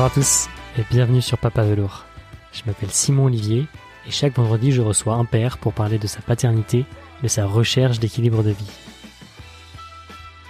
Bonjour 0.00 0.12
à 0.12 0.14
tous 0.14 0.48
et 0.78 0.84
bienvenue 0.90 1.20
sur 1.20 1.36
Papa 1.36 1.62
Velours. 1.62 2.06
Je 2.54 2.62
m'appelle 2.64 2.90
Simon 2.90 3.26
Olivier 3.26 3.66
et 4.06 4.10
chaque 4.10 4.34
vendredi 4.34 4.72
je 4.72 4.80
reçois 4.80 5.12
un 5.12 5.26
père 5.26 5.58
pour 5.58 5.74
parler 5.74 5.98
de 5.98 6.06
sa 6.06 6.22
paternité 6.22 6.86
de 7.22 7.28
sa 7.28 7.44
recherche 7.44 8.00
d'équilibre 8.00 8.42
de 8.42 8.48
vie. 8.48 8.70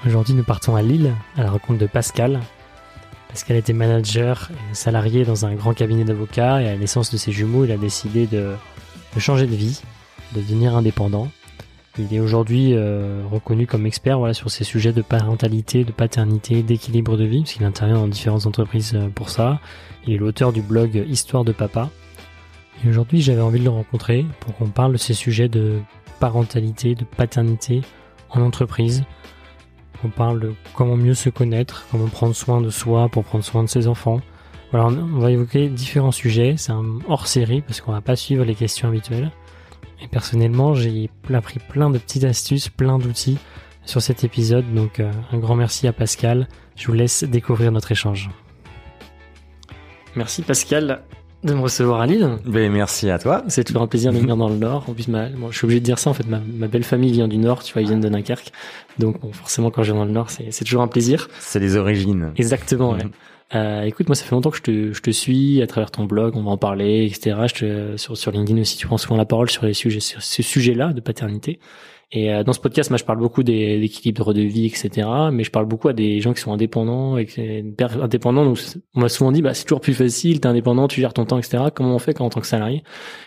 Aujourd'hui 0.07 0.35
nous 0.35 0.45
partons 0.45 0.77
à 0.77 0.83
Lille 0.83 1.13
à 1.37 1.43
la 1.43 1.51
rencontre 1.51 1.81
de 1.81 1.89
Pascal. 1.89 2.39
Pascal 3.29 3.57
était 3.57 3.73
manager 3.73 4.53
et 4.53 4.75
salarié 4.77 5.25
dans 5.25 5.45
un 5.45 5.57
grand 5.57 5.75
cabinet 5.75 6.05
d'avocats 6.05 6.63
et 6.63 6.69
à 6.69 6.71
la 6.71 6.79
naissance 6.79 7.11
de 7.11 7.17
ses 7.17 7.33
jumeaux 7.33 7.65
il 7.65 7.73
a 7.73 7.77
décidé 7.77 8.29
de, 8.29 8.55
de 9.17 9.21
changer 9.21 9.49
de 9.49 9.57
vie, 9.57 9.81
de 10.33 10.43
devenir 10.43 10.77
indépendant 10.77 11.29
il 12.01 12.15
est 12.15 12.21
aujourd'hui 12.21 12.75
euh, 12.75 13.23
reconnu 13.31 13.67
comme 13.67 13.87
expert 13.87 14.19
voilà, 14.19 14.35
sur 14.35 14.51
ces 14.51 14.65
sujets 14.65 14.93
de 14.93 15.03
parentalité, 15.03 15.85
de 15.85 15.93
paternité, 15.93 16.63
d'équilibre 16.63 17.17
de 17.17 17.25
vie, 17.25 17.41
parce 17.41 17.53
qu'il 17.53 17.65
intervient 17.65 17.97
dans 17.97 18.09
différentes 18.09 18.47
entreprises 18.47 18.93
euh, 18.95 19.09
pour 19.09 19.29
ça. 19.29 19.61
Il 20.07 20.15
est 20.15 20.17
l'auteur 20.17 20.53
du 20.53 20.63
blog 20.63 21.05
Histoire 21.09 21.45
de 21.45 21.53
Papa. 21.53 21.91
Et 22.85 22.89
aujourd'hui, 22.89 23.21
j'avais 23.21 23.43
envie 23.43 23.59
de 23.59 23.65
le 23.65 23.71
rencontrer 23.71 24.25
pour 24.41 24.57
qu'on 24.57 24.69
parle 24.69 24.93
de 24.93 24.99
ces 24.99 25.15
sujets 25.15 25.49
de 25.49 25.81
parentalité, 26.19 26.95
de 26.95 27.05
paternité 27.05 27.83
en 28.31 28.41
entreprise. 28.41 29.05
On 30.03 30.09
parle 30.09 30.41
de 30.41 30.55
comment 30.75 30.97
mieux 30.97 31.15
se 31.15 31.29
connaître, 31.29 31.87
comment 31.91 32.07
prendre 32.07 32.35
soin 32.35 32.61
de 32.63 32.71
soi 32.71 33.09
pour 33.11 33.25
prendre 33.25 33.45
soin 33.45 33.63
de 33.63 33.69
ses 33.69 33.87
enfants. 33.87 34.21
Voilà, 34.71 34.87
on 34.87 35.19
va 35.19 35.31
évoquer 35.31 35.69
différents 35.69 36.13
sujets. 36.13 36.55
C'est 36.57 36.73
un 36.73 37.01
hors 37.09 37.27
série 37.27 37.61
parce 37.61 37.81
qu'on 37.81 37.93
va 37.93 38.01
pas 38.01 38.17
suivre 38.17 38.45
les 38.45 38.55
questions 38.55 38.89
habituelles. 38.89 39.31
Et 40.03 40.09
personnellement, 40.09 40.75
j'ai 40.75 41.11
appris 41.33 41.59
plein 41.59 41.91
de 41.91 41.99
petites 41.99 42.25
astuces, 42.25 42.69
plein 42.69 42.99
d'outils 42.99 43.39
sur 43.85 44.03
cet 44.03 44.25
épisode. 44.25 44.73
Donc 44.75 45.01
euh, 45.01 45.11
un 45.33 45.39
grand 45.39 45.57
merci 45.57 45.87
à 45.87 45.93
Pascal. 45.93 46.49
Je 46.77 46.87
vous 46.87 46.93
laisse 46.95 47.25
découvrir 47.25 47.73
notre 47.73 47.93
échange. 47.93 48.31
Merci 50.17 50.43
Pascal 50.43 51.03
de 51.43 51.55
me 51.55 51.61
recevoir 51.61 52.01
à 52.01 52.07
Lille. 52.07 52.37
Ben, 52.45 52.71
merci 52.71 53.09
à 53.09 53.19
toi. 53.19 53.43
C'est 53.49 53.65
toujours 53.65 53.83
un 53.83 53.87
plaisir 53.87 54.13
de 54.13 54.19
venir 54.19 54.37
dans 54.37 54.49
le 54.49 54.57
Nord. 54.59 54.85
En 54.89 54.93
plus, 54.93 55.09
ma, 55.09 55.29
je 55.51 55.57
suis 55.57 55.65
obligé 55.65 55.81
de 55.81 55.85
dire 55.85 55.99
ça. 55.99 56.11
En 56.11 56.15
fait, 56.15 56.27
ma, 56.27 56.39
belle 56.69 56.85
famille 56.85 57.13
vient 57.13 57.29
du 57.29 57.39
Nord. 57.39 57.63
Tu 57.63 57.73
vois, 57.73 57.83
ils 57.83 57.89
viennent 57.89 58.01
de 58.01 58.09
Dunkerque. 58.09 58.53
Donc, 58.99 59.17
forcément, 59.35 59.71
quand 59.71 59.83
je 59.83 59.93
viens 59.93 60.01
dans 60.01 60.07
le 60.07 60.13
Nord, 60.13 60.29
c'est 60.31 60.65
toujours 60.65 60.83
un 60.83 60.89
plaisir. 60.89 61.29
C'est 61.39 61.61
les 61.61 61.77
origines. 61.77 62.33
Exactement. 62.37 62.93
Ouais. 62.93 63.05
Euh, 63.55 63.83
écoute, 63.83 64.09
moi, 64.09 64.15
ça 64.15 64.25
fait 64.25 64.31
longtemps 64.31 64.51
que 64.51 64.59
je 64.59 64.63
te, 64.63 64.93
je 64.93 65.03
te 65.03 65.11
suis 65.11 65.61
à 65.61 65.67
travers 65.67 65.91
ton 65.91 66.05
blog, 66.05 66.37
on 66.37 66.43
va 66.43 66.53
en 66.53 66.57
parler, 66.57 67.07
etc. 67.07 67.37
Je 67.49 67.55
te, 67.55 67.97
sur, 67.97 68.17
sur 68.17 68.31
LinkedIn 68.31 68.61
aussi, 68.61 68.77
tu 68.77 68.87
prends 68.87 68.99
souvent 68.99 69.17
la 69.17 69.25
parole 69.25 69.51
sur 69.51 69.65
les 69.65 69.75
sujets, 69.75 70.01
sur 70.01 70.23
ces 70.23 70.43
sujets-là 70.43 70.93
de 70.93 71.01
paternité. 71.01 71.59
Et 72.13 72.33
euh, 72.33 72.43
dans 72.43 72.53
ce 72.53 72.59
podcast, 72.59 72.91
moi, 72.91 72.97
je 72.97 73.05
parle 73.05 73.19
beaucoup 73.19 73.43
des, 73.43 73.79
d'équilibre 73.79 74.35
de 74.35 74.41
vie, 74.41 74.67
etc. 74.67 75.09
Mais 75.33 75.45
je 75.45 75.51
parle 75.51 75.67
beaucoup 75.67 75.89
à 75.89 75.93
des 75.93 76.21
gens 76.21 76.33
qui 76.33 76.41
sont 76.41 76.53
indépendants 76.53 77.17
et 77.19 77.29
indépendants. 77.81 78.45
Donc, 78.45 78.59
on 78.95 79.01
m'a 79.01 79.09
souvent 79.09 79.31
dit, 79.31 79.43
bah, 79.43 79.55
c'est 79.55 79.65
toujours 79.65 79.81
plus 79.81 79.95
facile, 79.95 80.41
t'es 80.41 80.49
indépendant, 80.49 80.89
tu 80.89 81.01
gères 81.01 81.15
ton 81.15 81.25
temps, 81.25 81.39
etc. 81.39 81.65
Comment 81.73 81.95
on 81.95 81.99
fait 82.01 82.15
quand 82.15 82.27
en 82.27 82.31
tant 82.31 82.41
que 82.41 82.49
salarié? 82.49 82.83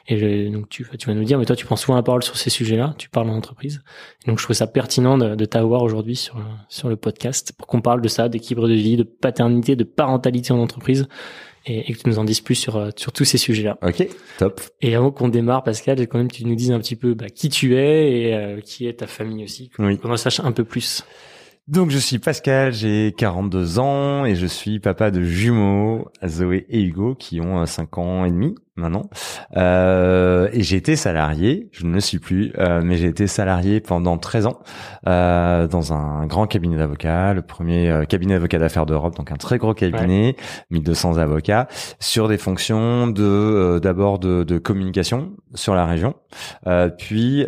Et 0.07 0.17
je, 0.17 0.51
donc, 0.51 0.67
tu, 0.67 0.85
tu 0.99 1.07
vas 1.07 1.13
nous 1.13 1.23
dire, 1.23 1.39
mais 1.39 1.45
toi, 1.45 1.55
tu 1.55 1.65
prends 1.65 1.77
souvent 1.77 1.95
la 1.95 2.03
parole 2.03 2.23
sur 2.23 2.35
ces 2.35 2.49
sujets-là, 2.49 2.93
tu 2.97 3.09
parles 3.09 3.29
en 3.29 3.35
entreprise. 3.35 3.81
Donc, 4.27 4.39
je 4.39 4.43
trouve 4.43 4.55
ça 4.55 4.67
pertinent 4.67 5.17
de, 5.17 5.35
de 5.35 5.45
t'avoir 5.45 5.81
aujourd'hui 5.81 6.15
sur 6.15 6.35
sur 6.67 6.89
le 6.89 6.95
podcast 6.95 7.53
pour 7.57 7.67
qu'on 7.67 7.81
parle 7.81 8.01
de 8.01 8.07
ça, 8.07 8.27
d'équilibre 8.27 8.67
de 8.67 8.73
vie, 8.73 8.97
de 8.97 9.03
paternité, 9.03 9.75
de 9.75 9.83
parentalité 9.83 10.51
en 10.51 10.59
entreprise 10.59 11.07
et, 11.65 11.89
et, 11.89 11.93
que 11.93 11.99
tu 11.99 12.09
nous 12.09 12.19
en 12.19 12.23
dises 12.23 12.41
plus 12.41 12.55
sur, 12.55 12.77
euh, 12.77 12.89
sur 12.95 13.11
tous 13.11 13.25
ces 13.25 13.37
sujets-là. 13.37 13.77
Ok, 13.81 14.07
top. 14.37 14.61
Et 14.81 14.95
avant 14.95 15.11
qu'on 15.11 15.29
démarre, 15.29 15.63
Pascal, 15.63 15.97
j'ai 15.97 16.07
quand 16.07 16.17
même 16.17 16.27
que 16.27 16.35
tu 16.35 16.45
nous 16.45 16.55
dises 16.55 16.71
un 16.71 16.79
petit 16.79 16.95
peu 16.95 17.13
bah, 17.13 17.29
qui 17.29 17.49
tu 17.49 17.75
es 17.75 18.11
et 18.11 18.35
euh, 18.35 18.59
qui 18.61 18.87
est 18.87 18.99
ta 18.99 19.07
famille 19.07 19.43
aussi, 19.43 19.69
qu'on 19.69 19.87
oui. 19.87 20.17
sache 20.17 20.39
un 20.39 20.51
peu 20.51 20.63
plus. 20.63 21.05
Donc 21.67 21.91
je 21.91 21.97
suis 21.97 22.19
Pascal, 22.19 22.73
j'ai 22.73 23.13
42 23.17 23.79
ans 23.79 24.25
et 24.25 24.35
je 24.35 24.45
suis 24.45 24.79
papa 24.79 25.11
de 25.11 25.23
jumeaux, 25.23 26.09
Zoé 26.25 26.65
et 26.69 26.81
Hugo, 26.81 27.15
qui 27.15 27.39
ont 27.39 27.65
5 27.65 27.97
ans 27.97 28.25
et 28.25 28.31
demi 28.31 28.55
maintenant. 28.75 29.09
Euh, 29.55 30.49
et 30.51 30.63
j'ai 30.63 30.77
été 30.77 30.95
salarié, 30.95 31.69
je 31.71 31.85
ne 31.85 31.93
le 31.93 31.99
suis 31.99 32.19
plus, 32.19 32.53
euh, 32.57 32.81
mais 32.83 32.97
j'ai 32.97 33.07
été 33.07 33.27
salarié 33.27 33.79
pendant 33.79 34.17
13 34.17 34.47
ans 34.47 34.59
euh, 35.07 35.67
dans 35.67 35.93
un 35.93 36.25
grand 36.25 36.47
cabinet 36.47 36.77
d'avocats, 36.77 37.33
le 37.33 37.43
premier 37.43 37.89
euh, 37.89 38.05
cabinet 38.05 38.33
d'avocats 38.33 38.57
d'affaires 38.57 38.85
d'Europe, 38.85 39.15
donc 39.15 39.31
un 39.31 39.35
très 39.35 39.57
gros 39.57 39.73
cabinet, 39.73 40.35
1200 40.71 41.17
avocats, 41.17 41.67
sur 41.99 42.27
des 42.27 42.37
fonctions 42.37 43.07
de 43.07 43.23
euh, 43.23 43.79
d'abord 43.79 44.17
de, 44.17 44.43
de, 44.43 44.57
communication 44.57 45.33
sur 45.53 45.75
la 45.75 45.85
région, 45.85 46.15
euh, 46.67 46.89
puis 46.89 47.45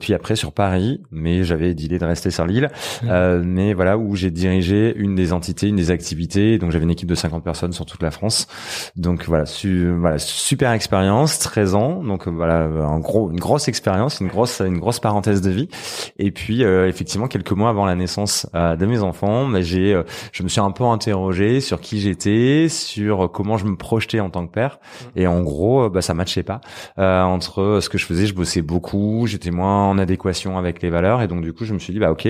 puis 0.00 0.14
après 0.14 0.36
sur 0.36 0.52
Paris, 0.52 1.02
mais 1.10 1.44
j'avais 1.44 1.72
l'idée 1.72 1.98
de 1.98 2.04
rester 2.04 2.30
sur 2.30 2.46
l'île, 2.46 2.70
mais 3.02 3.74
voilà 3.74 3.98
où 3.98 4.16
j'ai 4.16 4.30
dirigé 4.30 4.94
une 4.96 5.14
des 5.14 5.32
entités, 5.32 5.68
une 5.68 5.76
des 5.76 5.90
activités, 5.90 6.58
donc 6.58 6.70
j'avais 6.70 6.84
une 6.84 6.90
équipe 6.90 7.08
de 7.08 7.14
50 7.14 7.44
personnes 7.44 7.72
sur 7.72 7.84
toute 7.84 8.02
la 8.02 8.10
France, 8.10 8.46
donc 8.96 9.24
voilà, 9.26 9.46
su, 9.46 9.90
voilà 9.90 10.13
super 10.18 10.72
expérience, 10.72 11.38
13 11.38 11.74
ans, 11.74 12.02
donc 12.02 12.26
euh, 12.26 12.30
voilà, 12.30 12.64
un 12.64 12.98
gros, 12.98 13.30
une 13.30 13.40
grosse 13.40 13.68
expérience, 13.68 14.20
une 14.20 14.28
grosse, 14.28 14.60
une 14.60 14.78
grosse 14.78 15.00
parenthèse 15.00 15.40
de 15.40 15.50
vie. 15.50 15.68
Et 16.18 16.30
puis 16.30 16.64
euh, 16.64 16.88
effectivement, 16.88 17.26
quelques 17.26 17.52
mois 17.52 17.70
avant 17.70 17.86
la 17.86 17.94
naissance 17.94 18.46
euh, 18.54 18.76
de 18.76 18.86
mes 18.86 19.00
enfants, 19.02 19.48
bah, 19.48 19.62
j'ai, 19.62 20.00
je 20.32 20.42
me 20.42 20.48
suis 20.48 20.60
un 20.60 20.70
peu 20.70 20.84
interrogé 20.84 21.60
sur 21.60 21.80
qui 21.80 22.00
j'étais, 22.00 22.68
sur 22.68 23.30
comment 23.32 23.56
je 23.56 23.66
me 23.66 23.76
projetais 23.76 24.20
en 24.20 24.30
tant 24.30 24.46
que 24.46 24.52
père. 24.52 24.78
Mmh. 24.80 25.20
Et 25.20 25.26
en 25.26 25.42
gros, 25.42 25.90
bah, 25.90 26.02
ça 26.02 26.14
matchait 26.14 26.42
pas 26.42 26.60
entre 26.96 27.78
ce 27.80 27.88
que 27.88 27.98
je 27.98 28.06
faisais. 28.06 28.26
Je 28.26 28.34
bossais 28.34 28.62
beaucoup, 28.62 29.26
j'étais 29.26 29.50
moins 29.50 29.88
en 29.88 29.98
adéquation 29.98 30.58
avec 30.58 30.82
les 30.82 30.90
valeurs, 30.90 31.22
et 31.22 31.28
donc 31.28 31.42
du 31.42 31.52
coup, 31.52 31.64
je 31.64 31.74
me 31.74 31.78
suis 31.78 31.92
dit 31.92 31.98
bah 31.98 32.10
ok, 32.10 32.28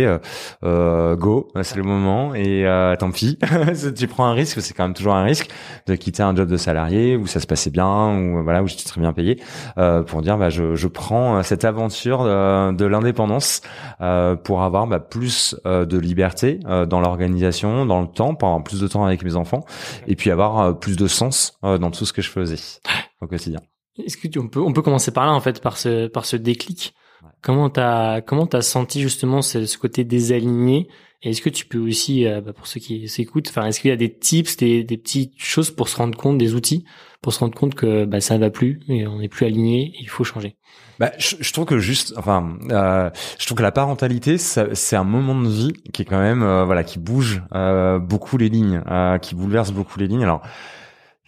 go, 0.62 1.48
c'est 1.62 1.76
le 1.76 1.82
moment. 1.82 2.34
Et 2.34 2.66
tant 2.98 3.10
pis, 3.10 3.38
tu 3.96 4.06
prends 4.08 4.26
un 4.26 4.32
risque, 4.32 4.60
c'est 4.60 4.74
quand 4.74 4.84
même 4.84 4.94
toujours 4.94 5.14
un 5.14 5.24
risque 5.24 5.50
de 5.86 5.94
quitter 5.94 6.22
un 6.22 6.34
job 6.34 6.48
de 6.48 6.56
salarié 6.56 7.16
où 7.16 7.26
ça 7.26 7.40
se 7.40 7.46
passait 7.46 7.70
bien 7.74 8.16
ou 8.16 8.42
voilà 8.42 8.62
où 8.62 8.66
j'étais 8.66 8.84
très 8.84 9.02
bien 9.02 9.12
payé 9.12 9.38
euh, 9.76 10.02
pour 10.02 10.22
dire 10.22 10.38
bah 10.38 10.48
je, 10.48 10.74
je 10.74 10.88
prends 10.88 11.36
euh, 11.36 11.42
cette 11.42 11.64
aventure 11.66 12.24
de, 12.24 12.72
de 12.72 12.86
l'indépendance 12.86 13.60
euh, 14.00 14.36
pour 14.36 14.62
avoir 14.62 14.86
bah, 14.86 15.00
plus 15.00 15.54
euh, 15.66 15.84
de 15.84 15.98
liberté 15.98 16.60
euh, 16.66 16.86
dans 16.86 17.00
l'organisation, 17.00 17.84
dans 17.84 18.00
le 18.00 18.06
temps, 18.06 18.34
pour 18.34 18.48
avoir 18.48 18.64
plus 18.64 18.80
de 18.80 18.88
temps 18.88 19.04
avec 19.04 19.22
mes 19.22 19.36
enfants 19.36 19.64
et 20.06 20.16
puis 20.16 20.30
avoir 20.30 20.60
euh, 20.60 20.72
plus 20.72 20.96
de 20.96 21.06
sens 21.06 21.58
dans 21.62 21.90
tout 21.90 22.06
ce 22.06 22.12
que 22.12 22.22
je 22.22 22.30
faisais 22.30 22.80
au 23.20 23.26
quotidien. 23.26 23.60
Est-ce 23.98 24.16
que 24.16 24.28
tu, 24.28 24.38
on 24.38 24.48
peut 24.48 24.60
on 24.60 24.72
peut 24.72 24.82
commencer 24.82 25.12
par 25.12 25.26
là 25.26 25.32
en 25.32 25.40
fait 25.40 25.60
par 25.60 25.76
ce 25.76 26.08
par 26.08 26.24
ce 26.24 26.36
déclic? 26.36 26.94
Comment 27.42 27.70
t'as 27.70 28.20
comment 28.20 28.46
t'as 28.46 28.62
senti 28.62 29.00
justement 29.00 29.42
ce, 29.42 29.66
ce 29.66 29.78
côté 29.78 30.04
désaligné? 30.04 30.88
Et 31.22 31.30
est-ce 31.30 31.40
que 31.40 31.48
tu 31.48 31.64
peux 31.64 31.78
aussi, 31.78 32.26
bah, 32.26 32.52
pour 32.52 32.66
ceux 32.66 32.80
qui 32.80 33.08
s'écoutent, 33.08 33.48
enfin, 33.48 33.64
est-ce 33.64 33.80
qu'il 33.80 33.88
y 33.88 33.92
a 33.94 33.96
des 33.96 34.12
tips, 34.12 34.58
des, 34.58 34.84
des 34.84 34.98
petites 34.98 35.32
choses 35.38 35.70
pour 35.70 35.88
se 35.88 35.96
rendre 35.96 36.18
compte, 36.18 36.36
des 36.36 36.54
outils 36.54 36.84
pour 37.24 37.32
se 37.32 37.38
rendre 37.38 37.54
compte 37.54 37.74
que 37.74 38.04
bah, 38.04 38.20
ça 38.20 38.34
ne 38.34 38.40
va 38.40 38.50
plus 38.50 38.80
et 38.86 39.06
on 39.06 39.18
n'est 39.18 39.30
plus 39.30 39.46
aligné, 39.46 39.94
il 39.98 40.10
faut 40.10 40.24
changer? 40.24 40.56
Bah, 41.00 41.10
je, 41.18 41.36
je, 41.40 41.52
trouve 41.54 41.64
que 41.64 41.78
juste, 41.78 42.12
enfin, 42.18 42.58
euh, 42.70 43.08
je 43.38 43.46
trouve 43.46 43.56
que 43.56 43.62
la 43.62 43.72
parentalité, 43.72 44.36
c'est 44.36 44.96
un 44.96 45.04
moment 45.04 45.34
de 45.40 45.48
vie 45.48 45.72
qui 45.94 46.02
est 46.02 46.04
quand 46.04 46.20
même, 46.20 46.42
euh, 46.42 46.64
voilà, 46.64 46.84
qui 46.84 46.98
bouge 46.98 47.42
euh, 47.54 47.98
beaucoup 47.98 48.36
les 48.36 48.50
lignes, 48.50 48.82
euh, 48.90 49.16
qui 49.16 49.34
bouleverse 49.34 49.72
beaucoup 49.72 49.98
les 49.98 50.06
lignes. 50.06 50.22
Alors, 50.22 50.42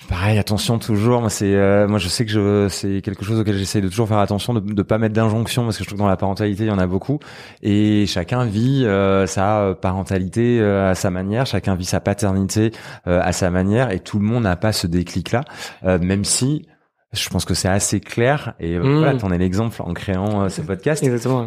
Pareil, 0.08 0.38
attention 0.38 0.78
toujours. 0.78 1.20
Moi, 1.20 1.30
c'est, 1.30 1.54
euh, 1.54 1.88
moi, 1.88 1.98
je 1.98 2.08
sais 2.08 2.26
que 2.26 2.30
je, 2.30 2.68
c'est 2.68 3.00
quelque 3.00 3.24
chose 3.24 3.40
auquel 3.40 3.56
j'essaie 3.56 3.80
de 3.80 3.88
toujours 3.88 4.06
faire 4.06 4.18
attention, 4.18 4.52
de, 4.52 4.60
de 4.60 4.82
pas 4.82 4.98
mettre 4.98 5.14
d'injonction 5.14 5.64
parce 5.64 5.78
que 5.78 5.84
je 5.84 5.88
trouve 5.88 5.98
que 5.98 6.02
dans 6.02 6.08
la 6.08 6.18
parentalité, 6.18 6.64
il 6.64 6.68
y 6.68 6.70
en 6.70 6.78
a 6.78 6.86
beaucoup, 6.86 7.18
et 7.62 8.04
chacun 8.06 8.44
vit 8.44 8.84
euh, 8.84 9.26
sa 9.26 9.74
parentalité 9.80 10.60
euh, 10.60 10.90
à 10.90 10.94
sa 10.94 11.10
manière, 11.10 11.46
chacun 11.46 11.74
vit 11.74 11.86
sa 11.86 12.00
paternité 12.00 12.72
à 13.06 13.32
sa 13.32 13.50
manière, 13.50 13.90
et 13.90 14.00
tout 14.00 14.18
le 14.18 14.24
monde 14.24 14.44
n'a 14.44 14.56
pas 14.56 14.72
ce 14.72 14.86
déclic-là, 14.86 15.44
même 15.82 16.24
si 16.24 16.66
je 17.12 17.28
pense 17.30 17.44
que 17.44 17.54
c'est 17.54 17.68
assez 17.68 18.00
clair 18.00 18.54
et 18.60 18.78
mmh. 18.78 18.98
voilà, 18.98 19.14
t'en 19.14 19.30
es 19.30 19.38
l'exemple 19.38 19.80
en 19.80 19.94
créant 19.94 20.48
ce 20.48 20.60
podcast. 20.60 21.02
Exactement 21.02 21.46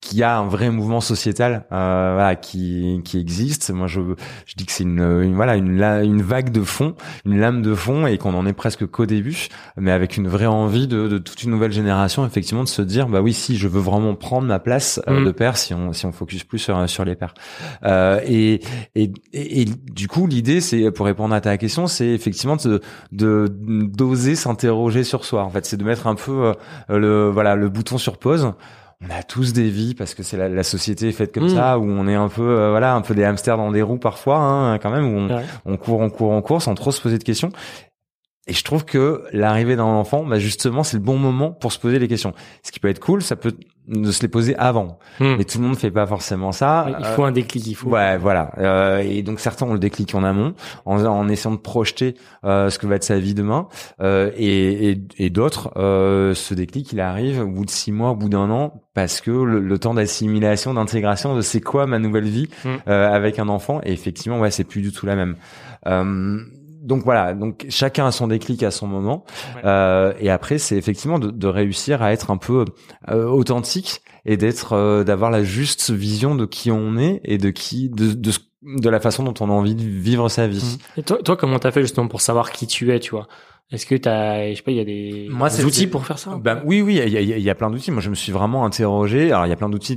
qu'il 0.00 0.18
y 0.18 0.22
a 0.22 0.38
un 0.38 0.46
vrai 0.46 0.70
mouvement 0.70 1.00
sociétal 1.00 1.66
euh, 1.72 2.12
voilà, 2.14 2.34
qui 2.36 3.00
qui 3.04 3.18
existe. 3.18 3.70
Moi, 3.70 3.86
je 3.86 4.00
je 4.46 4.54
dis 4.56 4.64
que 4.64 4.72
c'est 4.72 4.84
une, 4.84 5.00
une, 5.00 5.34
voilà 5.34 5.56
une 5.56 5.82
une 5.82 6.22
vague 6.22 6.50
de 6.50 6.62
fond, 6.62 6.94
une 7.26 7.38
lame 7.38 7.60
de 7.60 7.74
fond, 7.74 8.06
et 8.06 8.16
qu'on 8.16 8.34
en 8.34 8.46
est 8.46 8.52
presque 8.54 8.86
qu'au 8.86 9.06
début, 9.06 9.48
mais 9.76 9.90
avec 9.90 10.16
une 10.16 10.26
vraie 10.28 10.46
envie 10.46 10.86
de, 10.86 11.06
de, 11.06 11.18
toute 11.18 11.42
une 11.42 11.50
nouvelle 11.50 11.72
génération, 11.72 12.26
effectivement, 12.26 12.64
de 12.64 12.68
se 12.68 12.82
dire 12.82 13.08
bah 13.08 13.20
oui, 13.20 13.34
si 13.34 13.56
je 13.56 13.68
veux 13.68 13.80
vraiment 13.80 14.14
prendre 14.14 14.46
ma 14.46 14.58
place 14.58 15.00
euh, 15.06 15.20
mm. 15.20 15.24
de 15.26 15.30
père, 15.32 15.56
si 15.56 15.74
on 15.74 15.92
si 15.92 16.06
on 16.06 16.12
focus 16.12 16.44
plus 16.44 16.58
sur 16.58 16.88
sur 16.88 17.04
les 17.04 17.14
pères. 17.14 17.34
Euh, 17.84 18.20
et, 18.26 18.62
et, 18.94 19.12
et 19.32 19.64
du 19.64 20.08
coup, 20.08 20.26
l'idée, 20.26 20.62
c'est 20.62 20.90
pour 20.90 21.06
répondre 21.06 21.34
à 21.34 21.42
ta 21.42 21.58
question, 21.58 21.86
c'est 21.86 22.08
effectivement 22.08 22.56
de 22.56 22.80
de 23.12 23.48
d'oser 23.50 24.34
s'interroger 24.34 25.04
sur 25.04 25.26
soi. 25.26 25.44
En 25.44 25.50
fait, 25.50 25.66
c'est 25.66 25.76
de 25.76 25.84
mettre 25.84 26.06
un 26.06 26.14
peu 26.14 26.54
euh, 26.88 26.98
le 26.98 27.28
voilà 27.28 27.54
le 27.54 27.68
bouton 27.68 27.98
sur 27.98 28.16
pause 28.16 28.54
on 29.02 29.10
a 29.10 29.22
tous 29.22 29.52
des 29.52 29.70
vies 29.70 29.94
parce 29.94 30.14
que 30.14 30.22
c'est 30.22 30.36
la, 30.36 30.48
la, 30.48 30.62
société 30.62 31.08
est 31.08 31.12
faite 31.12 31.32
comme 31.32 31.46
mm. 31.46 31.54
ça 31.54 31.78
où 31.78 31.84
on 31.84 32.06
est 32.06 32.14
un 32.14 32.28
peu 32.28 32.42
euh, 32.42 32.70
voilà 32.70 32.94
un 32.94 33.00
peu 33.00 33.14
des 33.14 33.24
hamsters 33.24 33.56
dans 33.56 33.70
des 33.70 33.82
roues 33.82 33.98
parfois 33.98 34.38
hein, 34.38 34.78
quand 34.78 34.90
même 34.90 35.06
où 35.06 35.18
on, 35.18 35.42
on, 35.64 35.76
court 35.76 36.00
on 36.00 36.10
court 36.10 36.30
on 36.30 36.42
court 36.42 36.62
sans 36.62 36.74
trop 36.74 36.92
se 36.92 37.00
poser 37.00 37.18
de 37.18 37.24
questions. 37.24 37.50
Et 38.46 38.52
je 38.52 38.64
trouve 38.64 38.84
que 38.84 39.24
l'arrivée 39.32 39.76
d'un 39.76 39.84
enfant 39.84 40.24
bah 40.24 40.38
justement 40.38 40.82
c'est 40.82 40.96
le 40.96 41.02
bon 41.02 41.16
moment 41.16 41.52
pour 41.52 41.72
se 41.72 41.78
poser 41.78 41.98
les 41.98 42.08
questions. 42.08 42.34
Ce 42.62 42.72
qui 42.72 42.80
peut 42.80 42.88
être 42.88 43.00
cool 43.00 43.22
ça 43.22 43.36
peut 43.36 43.54
de 43.90 44.10
se 44.10 44.22
les 44.22 44.28
poser 44.28 44.56
avant. 44.56 44.98
Hmm. 45.18 45.34
Mais 45.36 45.44
tout 45.44 45.58
le 45.58 45.64
monde 45.66 45.76
fait 45.76 45.90
pas 45.90 46.06
forcément 46.06 46.52
ça. 46.52 46.86
Il 46.98 47.04
faut 47.06 47.24
un 47.24 47.32
déclic, 47.32 47.66
il 47.66 47.74
faut. 47.74 47.90
Ouais, 47.90 48.16
voilà. 48.16 48.52
Euh, 48.58 48.98
et 48.98 49.22
donc 49.22 49.40
certains 49.40 49.66
ont 49.66 49.72
le 49.72 49.78
déclic 49.78 50.14
en 50.14 50.24
amont, 50.24 50.54
en, 50.86 51.04
en 51.04 51.28
essayant 51.28 51.54
de 51.54 51.60
projeter 51.60 52.14
euh, 52.44 52.70
ce 52.70 52.78
que 52.78 52.86
va 52.86 52.94
être 52.96 53.04
sa 53.04 53.18
vie 53.18 53.34
demain, 53.34 53.68
euh, 54.00 54.30
et, 54.36 54.90
et, 54.90 55.02
et 55.18 55.30
d'autres, 55.30 55.70
euh, 55.76 56.34
ce 56.34 56.54
déclic, 56.54 56.92
il 56.92 57.00
arrive 57.00 57.40
au 57.42 57.46
bout 57.48 57.64
de 57.64 57.70
six 57.70 57.92
mois, 57.92 58.10
au 58.10 58.16
bout 58.16 58.28
d'un 58.28 58.50
an, 58.50 58.80
parce 58.94 59.20
que 59.20 59.30
le, 59.30 59.60
le 59.60 59.78
temps 59.78 59.94
d'assimilation, 59.94 60.74
d'intégration, 60.74 61.34
de 61.36 61.40
c'est 61.40 61.60
quoi 61.60 61.86
ma 61.86 61.98
nouvelle 61.98 62.24
vie 62.24 62.48
Mm. 62.64 62.68
euh, 62.88 63.10
avec 63.12 63.38
un 63.38 63.48
enfant, 63.48 63.80
et 63.84 63.92
effectivement, 63.92 64.38
ouais, 64.40 64.50
c'est 64.50 64.64
plus 64.64 64.80
du 64.82 64.92
tout 64.92 65.06
la 65.06 65.16
même. 65.16 65.36
Donc 66.82 67.04
voilà, 67.04 67.34
donc 67.34 67.66
chacun 67.68 68.06
a 68.06 68.10
son 68.10 68.26
déclic 68.26 68.62
à 68.62 68.70
son 68.70 68.86
moment, 68.86 69.24
Ouais. 69.54 69.62
euh, 69.66 70.14
et 70.18 70.30
après 70.30 70.56
c'est 70.58 70.76
effectivement 70.76 71.18
de, 71.18 71.30
de 71.30 71.46
réussir 71.46 72.00
à 72.02 72.10
être 72.12 72.30
un 72.30 72.38
peu 72.38 72.64
euh, 73.10 73.26
authentique 73.26 74.00
et 74.24 74.36
d'être, 74.38 74.72
euh, 74.72 75.04
d'avoir 75.04 75.30
la 75.30 75.42
juste 75.44 75.90
vision 75.90 76.34
de 76.34 76.46
qui 76.46 76.70
on 76.70 76.96
est 76.96 77.20
et 77.24 77.36
de 77.36 77.50
qui, 77.50 77.90
de, 77.90 78.12
de, 78.14 78.30
ce- 78.30 78.40
de 78.62 78.88
la 78.88 78.98
façon 78.98 79.22
dont 79.24 79.34
on 79.40 79.50
a 79.50 79.52
envie 79.52 79.74
de 79.74 79.82
vivre 79.82 80.28
sa 80.30 80.46
vie. 80.46 80.78
Et 80.96 81.02
toi, 81.02 81.18
toi, 81.22 81.36
comment 81.36 81.58
t'as 81.58 81.70
fait 81.70 81.82
justement 81.82 82.08
pour 82.08 82.22
savoir 82.22 82.50
qui 82.50 82.66
tu 82.66 82.90
es, 82.92 82.98
tu 83.00 83.10
vois? 83.10 83.28
Est-ce 83.72 83.86
que 83.86 83.94
t'as, 83.94 84.50
je 84.50 84.56
sais 84.56 84.62
pas, 84.62 84.72
il 84.72 84.78
y 84.78 84.80
a 84.80 84.84
des, 84.84 85.28
Moi, 85.30 85.48
des 85.48 85.54
c'est- 85.54 85.64
outils 85.64 85.86
pour 85.86 86.04
faire 86.04 86.18
ça? 86.18 86.36
Ben 86.42 86.60
oui, 86.64 86.82
oui, 86.82 86.94
il 87.06 87.12
y 87.12 87.16
a, 87.16 87.20
il 87.20 87.28
y 87.28 87.32
a- 87.32 87.36
il 87.36 87.42
y 87.42 87.50
a 87.50 87.54
plein 87.54 87.70
d'outils. 87.70 87.92
Moi, 87.92 88.00
je 88.00 88.10
me 88.10 88.16
suis 88.16 88.32
vraiment 88.32 88.64
interrogé. 88.64 89.30
Alors, 89.30 89.46
il 89.46 89.50
y 89.50 89.52
a 89.52 89.56
plein 89.56 89.68
d'outils 89.68 89.96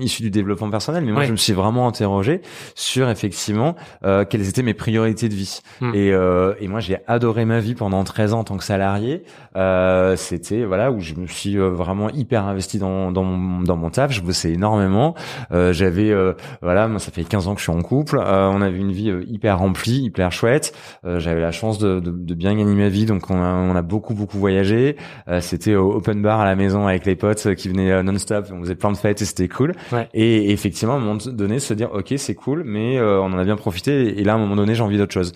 issus 0.00 0.22
du 0.22 0.30
développement 0.30 0.68
personnel, 0.68 1.04
mais 1.04 1.12
moi, 1.12 1.20
Ouais. 1.20 1.26
je 1.28 1.32
me 1.32 1.36
suis 1.36 1.52
vraiment 1.52 1.86
interrogé 1.86 2.40
sur 2.74 3.08
effectivement 3.08 3.76
euh, 4.04 4.24
quelles 4.24 4.48
étaient 4.48 4.62
mes 4.64 4.74
priorités 4.74 5.28
de 5.28 5.34
vie. 5.34 5.60
Hmm. 5.80 5.92
Et, 5.94 6.10
euh, 6.12 6.54
et 6.60 6.66
moi, 6.66 6.80
j'ai 6.80 6.98
adoré 7.06 7.44
ma 7.44 7.60
vie 7.60 7.74
pendant 7.76 8.02
13 8.02 8.32
ans 8.34 8.40
en 8.40 8.44
tant 8.44 8.56
que 8.56 8.64
salarié. 8.64 9.22
Euh, 9.56 10.16
C'était 10.16 10.64
voilà 10.64 10.90
où 10.90 10.98
je 11.00 11.14
me 11.14 11.26
suis 11.28 11.56
euh, 11.56 11.68
vraiment 11.70 12.10
hyper 12.10 12.44
investi 12.46 12.78
dans 12.78 13.12
dans 13.12 13.22
mon, 13.22 13.62
dans 13.62 13.76
mon 13.76 13.90
taf. 13.90 14.10
Je 14.10 14.22
bossais 14.22 14.52
énormément. 14.52 15.14
Euh, 15.52 15.72
J'avais 15.72 16.10
euh, 16.10 16.32
voilà, 16.62 16.88
moi, 16.88 16.98
ça 16.98 17.12
fait 17.12 17.22
15 17.22 17.46
ans 17.46 17.54
que 17.54 17.60
je 17.60 17.64
suis 17.70 17.72
en 17.72 17.82
couple. 17.82 18.18
Euh, 18.18 18.48
on 18.52 18.60
avait 18.60 18.78
une 18.78 18.90
vie 18.92 19.12
hyper 19.28 19.58
remplie, 19.60 20.00
hyper 20.02 20.32
chouette. 20.32 20.74
Euh, 21.04 21.20
J'avais 21.20 21.40
la 21.40 21.52
chance 21.52 21.78
de, 21.78 22.00
de, 22.00 22.10
de 22.10 22.34
bien 22.34 22.54
gagner 22.56 22.74
ma 22.74 22.88
vie, 22.88 23.03
donc 23.06 23.30
on 23.30 23.36
a, 23.42 23.54
on 23.54 23.74
a 23.76 23.82
beaucoup 23.82 24.14
beaucoup 24.14 24.38
voyagé. 24.38 24.96
Euh, 25.28 25.40
c'était 25.40 25.74
au 25.74 25.92
open 25.94 26.22
bar 26.22 26.40
à 26.40 26.44
la 26.44 26.56
maison 26.56 26.86
avec 26.86 27.06
les 27.06 27.16
potes 27.16 27.46
euh, 27.46 27.54
qui 27.54 27.68
venaient 27.68 27.90
euh, 27.92 28.02
non-stop. 28.02 28.46
On 28.52 28.60
faisait 28.60 28.74
plein 28.74 28.92
de 28.92 28.96
fêtes 28.96 29.22
et 29.22 29.24
c'était 29.24 29.48
cool. 29.48 29.72
Ouais. 29.92 30.08
Et, 30.14 30.46
et 30.46 30.50
effectivement, 30.52 30.94
à 30.94 30.96
un 30.96 31.00
moment 31.00 31.18
donné, 31.26 31.58
se 31.58 31.74
dire 31.74 31.90
ok 31.92 32.14
c'est 32.16 32.34
cool, 32.34 32.62
mais 32.64 32.98
euh, 32.98 33.20
on 33.20 33.32
en 33.32 33.38
a 33.38 33.44
bien 33.44 33.56
profité. 33.56 34.18
Et 34.20 34.24
là, 34.24 34.32
à 34.32 34.36
un 34.36 34.38
moment 34.38 34.56
donné, 34.56 34.74
j'ai 34.74 34.82
envie 34.82 34.98
d'autre 34.98 35.12
chose. 35.14 35.32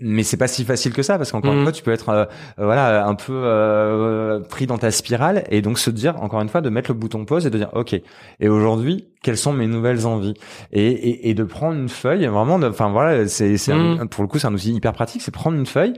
Mais 0.00 0.24
c'est 0.24 0.36
pas 0.36 0.48
si 0.48 0.64
facile 0.64 0.92
que 0.92 1.02
ça 1.02 1.18
parce 1.18 1.30
qu'encore 1.30 1.52
une 1.54 1.62
fois, 1.62 1.70
tu 1.70 1.84
peux 1.84 1.92
être 1.92 2.08
euh, 2.08 2.24
euh, 2.58 2.64
voilà 2.64 3.06
un 3.06 3.14
peu 3.14 3.32
euh, 3.32 4.40
pris 4.40 4.66
dans 4.66 4.76
ta 4.76 4.90
spirale 4.90 5.44
et 5.50 5.62
donc 5.62 5.78
se 5.78 5.88
dire 5.88 6.20
encore 6.20 6.40
une 6.40 6.48
fois 6.48 6.60
de 6.60 6.68
mettre 6.68 6.90
le 6.90 6.98
bouton 6.98 7.24
pause 7.24 7.46
et 7.46 7.50
de 7.50 7.58
dire 7.58 7.70
ok 7.74 7.94
et 8.40 8.48
aujourd'hui 8.48 9.06
quelles 9.22 9.36
sont 9.38 9.52
mes 9.52 9.68
nouvelles 9.68 10.04
envies? 10.04 10.34
Et, 10.72 10.84
et, 10.88 11.30
et 11.30 11.34
de 11.34 11.44
prendre 11.44 11.78
une 11.78 11.88
feuille 11.88 12.26
vraiment 12.26 12.56
enfin 12.56 12.90
voilà 12.90 13.28
c'est 13.28 13.54
Mhm. 13.68 14.08
pour 14.08 14.22
le 14.24 14.28
coup 14.28 14.38
c'est 14.40 14.48
un 14.48 14.52
outil 14.54 14.72
hyper 14.74 14.92
pratique 14.92 15.22
c'est 15.22 15.30
prendre 15.32 15.56
une 15.56 15.64
feuille 15.64 15.94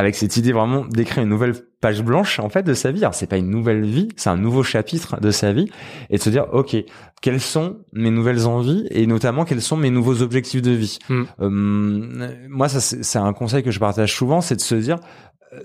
avec 0.00 0.16
cette 0.16 0.36
idée 0.36 0.52
vraiment 0.52 0.84
d'écrire 0.86 1.22
une 1.22 1.28
nouvelle 1.28 1.54
page 1.80 2.02
blanche 2.02 2.38
en 2.40 2.48
fait 2.48 2.62
de 2.62 2.74
sa 2.74 2.90
vie. 2.90 3.00
Alors 3.00 3.14
c'est 3.14 3.26
pas 3.26 3.36
une 3.36 3.50
nouvelle 3.50 3.84
vie, 3.84 4.08
c'est 4.16 4.30
un 4.30 4.36
nouveau 4.36 4.62
chapitre 4.62 5.20
de 5.20 5.30
sa 5.30 5.52
vie 5.52 5.68
et 6.08 6.16
de 6.16 6.22
se 6.22 6.30
dire 6.30 6.46
ok 6.52 6.76
quelles 7.22 7.40
sont 7.40 7.76
mes 7.92 8.10
nouvelles 8.10 8.46
envies 8.46 8.86
et 8.90 9.06
notamment 9.06 9.44
quels 9.44 9.60
sont 9.62 9.76
mes 9.76 9.90
nouveaux 9.90 10.22
objectifs 10.22 10.62
de 10.62 10.70
vie? 10.72 10.98
Hmm. 11.08 11.24
Euh, 11.40 12.28
moi 12.48 12.68
ça 12.68 12.80
c'est 12.80 13.18
un 13.18 13.32
conseil 13.32 13.62
que 13.62 13.70
je 13.70 13.78
partage 13.78 14.14
souvent, 14.14 14.40
c'est 14.40 14.56
de 14.56 14.60
se 14.62 14.74
dire 14.74 14.98
euh, 15.52 15.60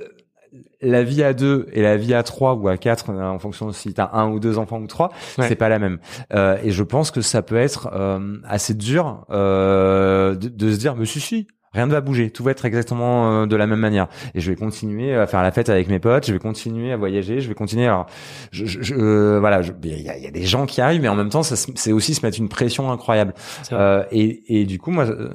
la 0.82 1.04
vie 1.04 1.24
à 1.24 1.34
deux 1.34 1.68
et 1.72 1.82
la 1.82 1.98
vie 1.98 2.14
à 2.14 2.22
trois 2.24 2.54
ou 2.56 2.68
à 2.68 2.78
quatre 2.78 3.10
euh, 3.10 3.24
en 3.24 3.40
fonction 3.40 3.68
de 3.68 3.72
si 3.72 3.94
t'as 3.94 4.10
un 4.14 4.30
ou 4.30 4.40
deux 4.40 4.58
enfants 4.58 4.80
ou 4.80 4.88
trois 4.88 5.10
Ouais. 5.38 5.48
c'est 5.48 5.56
pas 5.56 5.70
la 5.70 5.80
même 5.80 5.98
Euh, 6.34 6.58
et 6.64 6.72
je 6.72 6.84
pense 6.84 7.12
que 7.12 7.22
ça 7.22 7.42
peut 7.42 7.58
être 7.58 7.90
euh, 7.94 8.38
assez 8.46 8.74
dur 8.74 9.26
euh, 9.32 10.36
de, 10.36 10.50
de 10.50 10.72
se 10.72 10.78
dire 10.78 10.96
mais 10.96 11.06
si 11.06 11.20
si 11.20 11.48
rien 11.76 11.86
ne 11.86 11.92
va 11.92 12.02
bouger. 12.02 12.32
Tout 12.32 12.44
va 12.44 12.52
être 12.52 12.66
exactement 12.66 13.44
euh, 13.44 13.46
de 13.46 13.56
la 13.56 13.68
même 13.68 13.80
manière. 13.80 14.08
Et 14.34 14.42
je 14.42 14.50
vais 14.50 14.56
continuer 14.56 15.14
à 15.16 15.28
faire 15.28 15.44
la 15.44 15.52
fête 15.52 15.70
avec 15.70 15.88
mes 15.90 16.00
potes. 16.00 16.26
Je 16.26 16.34
vais 16.34 16.40
continuer 16.40 16.92
à 16.92 16.98
voyager. 16.98 17.40
Je 17.42 17.48
vais 17.48 17.54
continuer 17.54 17.86
alors 17.86 18.08
je, 18.52 18.66
je- 18.66 18.82
je- 18.82 18.96
euh, 18.96 19.40
voilà 19.40 19.62
je- 19.62 19.72
il 19.84 20.02
y 20.02 20.10
a, 20.10 20.18
il 20.18 20.24
y 20.24 20.28
a 20.28 20.32
des 20.32 20.44
gens 20.44 20.66
qui 20.66 20.82
arrivent 20.82 21.02
mais 21.02 21.08
en 21.10 21.16
même 21.16 21.30
temps 21.30 21.44
c'est 21.44 21.92
aussi 21.92 22.16
se 22.16 22.26
mettre 22.26 22.40
une 22.40 22.50
pression 22.50 22.92
incroyable. 22.92 23.34
Euh, 23.72 24.04
et, 24.12 24.62
et 24.62 24.66
du 24.66 24.80
coup, 24.80 24.92
moi, 24.92 25.06
euh, 25.06 25.30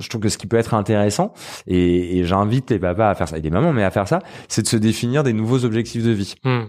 je 0.00 0.08
trouve 0.08 0.20
que 0.20 0.28
ce 0.28 0.36
qui 0.38 0.46
peut 0.46 0.56
être 0.56 0.74
intéressant, 0.74 1.32
et, 1.66 2.18
et 2.18 2.24
j'invite 2.24 2.70
les 2.70 2.78
papas 2.78 3.10
à 3.10 3.14
faire 3.14 3.28
ça, 3.28 3.38
et 3.38 3.40
les 3.40 3.50
mamans, 3.50 3.72
mais 3.72 3.84
à 3.84 3.90
faire 3.90 4.08
ça, 4.08 4.18
c'est 4.48 4.62
de 4.62 4.66
se 4.66 4.76
définir 4.76 5.22
des 5.22 5.32
nouveaux 5.32 5.64
objectifs 5.64 6.02
de 6.04 6.10
vie. 6.10 6.34
Hmm. 6.44 6.64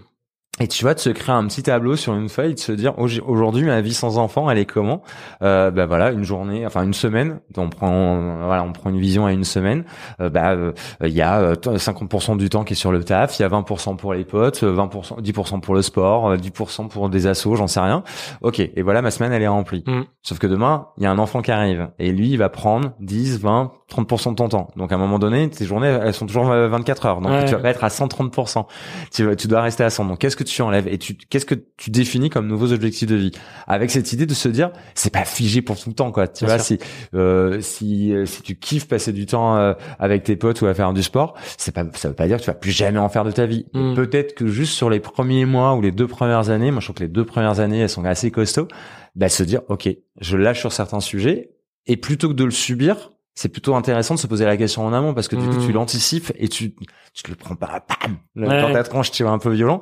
Et 0.60 0.66
tu 0.68 0.82
vois, 0.84 0.94
de 0.94 0.98
se 0.98 1.10
créer 1.10 1.34
un 1.34 1.46
petit 1.46 1.62
tableau 1.62 1.94
sur 1.96 2.14
une 2.14 2.28
feuille, 2.28 2.54
de 2.54 2.58
se 2.58 2.72
dire 2.72 2.98
Au- 2.98 3.08
aujourd'hui 3.26 3.64
ma 3.64 3.80
vie 3.80 3.94
sans 3.94 4.18
enfant, 4.18 4.50
elle 4.50 4.58
est 4.58 4.64
comment? 4.66 5.02
Euh, 5.42 5.70
Bah 5.70 5.86
voilà, 5.86 6.10
une 6.10 6.24
journée, 6.24 6.66
enfin 6.66 6.82
une 6.82 6.94
semaine. 6.94 7.40
On 7.56 7.68
prend, 7.68 8.44
voilà, 8.44 8.64
on 8.64 8.72
prend 8.72 8.90
une 8.90 8.98
vision 8.98 9.26
à 9.26 9.32
une 9.32 9.44
semaine. 9.44 9.84
Euh, 10.20 10.30
bah 10.30 10.52
euh, 10.52 10.72
il 11.02 11.10
y 11.10 11.22
a 11.22 11.38
euh, 11.38 11.54
50% 11.54 12.36
du 12.36 12.48
temps 12.48 12.64
qui 12.64 12.72
est 12.72 12.76
sur 12.76 12.90
le 12.92 13.04
taf, 13.04 13.38
il 13.38 13.42
y 13.42 13.44
a 13.44 13.48
20% 13.48 13.96
pour 13.96 14.14
les 14.14 14.24
potes, 14.24 14.62
euh, 14.64 14.72
20%, 14.74 15.20
10% 15.20 15.60
pour 15.60 15.74
le 15.74 15.82
sport, 15.82 16.30
euh, 16.30 16.36
10% 16.36 16.88
pour 16.88 17.08
des 17.08 17.26
assos, 17.26 17.54
j'en 17.56 17.66
sais 17.68 17.80
rien. 17.80 18.02
Ok, 18.40 18.58
et 18.60 18.82
voilà, 18.82 19.00
ma 19.02 19.10
semaine 19.10 19.32
elle 19.32 19.42
est 19.42 19.48
remplie. 19.48 19.84
Mm. 19.86 20.02
Sauf 20.22 20.38
que 20.38 20.46
demain, 20.46 20.88
il 20.96 21.04
y 21.04 21.06
a 21.06 21.10
un 21.10 21.18
enfant 21.18 21.40
qui 21.42 21.50
arrive 21.52 21.88
et 21.98 22.10
lui, 22.12 22.30
il 22.30 22.36
va 22.38 22.48
prendre 22.48 22.92
10, 23.00 23.38
20, 23.40 23.70
30% 23.90 24.30
de 24.30 24.34
ton 24.36 24.48
temps. 24.48 24.68
Donc 24.76 24.90
à 24.92 24.96
un 24.96 24.98
moment 24.98 25.18
donné, 25.18 25.48
tes 25.50 25.64
journées, 25.64 25.86
elles 26.02 26.14
sont 26.14 26.26
toujours 26.26 26.50
euh, 26.50 26.68
24 26.68 27.06
heures. 27.06 27.20
Donc 27.20 27.30
Ouais. 27.32 27.44
tu 27.44 27.52
vas 27.54 27.60
pas 27.60 27.70
être 27.70 27.84
à 27.84 27.88
130%. 27.88 28.66
Tu, 29.12 29.36
tu 29.36 29.46
dois 29.48 29.60
rester 29.62 29.84
à 29.84 29.90
100. 29.90 30.04
Donc 30.06 30.18
qu'est-ce 30.18 30.36
que 30.36 30.44
tu 30.48 30.62
enlèves 30.62 30.88
et 30.88 30.98
tu 30.98 31.14
qu'est-ce 31.14 31.46
que 31.46 31.54
tu 31.76 31.90
définis 31.90 32.30
comme 32.30 32.46
nouveaux 32.46 32.72
objectifs 32.72 33.08
de 33.08 33.16
vie? 33.16 33.30
Avec 33.66 33.90
cette 33.90 34.12
idée 34.12 34.26
de 34.26 34.34
se 34.34 34.48
dire, 34.48 34.70
c'est 34.94 35.12
pas 35.12 35.24
figé 35.24 35.62
pour 35.62 35.78
tout 35.78 35.90
le 35.90 35.94
temps, 35.94 36.10
quoi. 36.10 36.28
Tu 36.28 36.44
Bien 36.44 36.56
vois, 36.56 36.64
si 36.64 36.78
euh, 37.14 37.60
si 37.60 38.12
euh, 38.12 38.26
si 38.26 38.42
tu 38.42 38.56
kiffes 38.56 38.88
passer 38.88 39.12
du 39.12 39.26
temps 39.26 39.56
euh, 39.56 39.74
avec 39.98 40.24
tes 40.24 40.36
potes 40.36 40.60
ou 40.62 40.66
à 40.66 40.74
faire 40.74 40.92
du 40.92 41.02
sport, 41.02 41.34
c'est 41.56 41.72
pas 41.72 41.84
ça 41.94 42.08
veut 42.08 42.14
pas 42.14 42.26
dire 42.26 42.38
que 42.38 42.42
tu 42.42 42.50
vas 42.50 42.54
plus 42.54 42.70
jamais 42.70 42.98
en 42.98 43.08
faire 43.08 43.24
de 43.24 43.30
ta 43.30 43.46
vie. 43.46 43.66
Mm. 43.74 43.94
Peut-être 43.94 44.34
que 44.34 44.46
juste 44.46 44.72
sur 44.72 44.90
les 44.90 45.00
premiers 45.00 45.44
mois 45.44 45.74
ou 45.74 45.80
les 45.80 45.92
deux 45.92 46.06
premières 46.06 46.50
années, 46.50 46.70
moi 46.70 46.80
je 46.80 46.86
trouve 46.86 46.96
que 46.96 47.04
les 47.04 47.08
deux 47.08 47.24
premières 47.24 47.60
années 47.60 47.80
elles 47.80 47.88
sont 47.88 48.04
assez 48.04 48.30
costauds, 48.30 48.68
bah 49.14 49.28
se 49.28 49.42
dire 49.42 49.62
ok, 49.68 49.88
je 50.20 50.36
lâche 50.36 50.60
sur 50.60 50.72
certains 50.72 51.00
sujets 51.00 51.50
et 51.86 51.96
plutôt 51.96 52.28
que 52.28 52.34
de 52.34 52.44
le 52.44 52.50
subir, 52.50 53.12
c'est 53.40 53.48
plutôt 53.50 53.76
intéressant 53.76 54.14
de 54.14 54.18
se 54.18 54.26
poser 54.26 54.44
la 54.44 54.56
question 54.56 54.84
en 54.84 54.92
amont 54.92 55.14
parce 55.14 55.28
que 55.28 55.36
du 55.36 55.46
coup 55.48 55.64
tu 55.64 55.70
l'anticipes 55.70 56.32
et 56.36 56.48
tu 56.48 56.74
tu 57.14 57.22
te 57.22 57.30
le 57.30 57.36
prends 57.36 57.54
pas 57.54 57.84
bam 57.88 58.16
le- 58.34 58.48
Ouais. 58.48 58.60
dans 58.62 58.72
ta 58.72 58.82
tronche 58.82 59.12
tu 59.12 59.22
es 59.22 59.26
un 59.26 59.38
peu 59.38 59.50
violent 59.52 59.80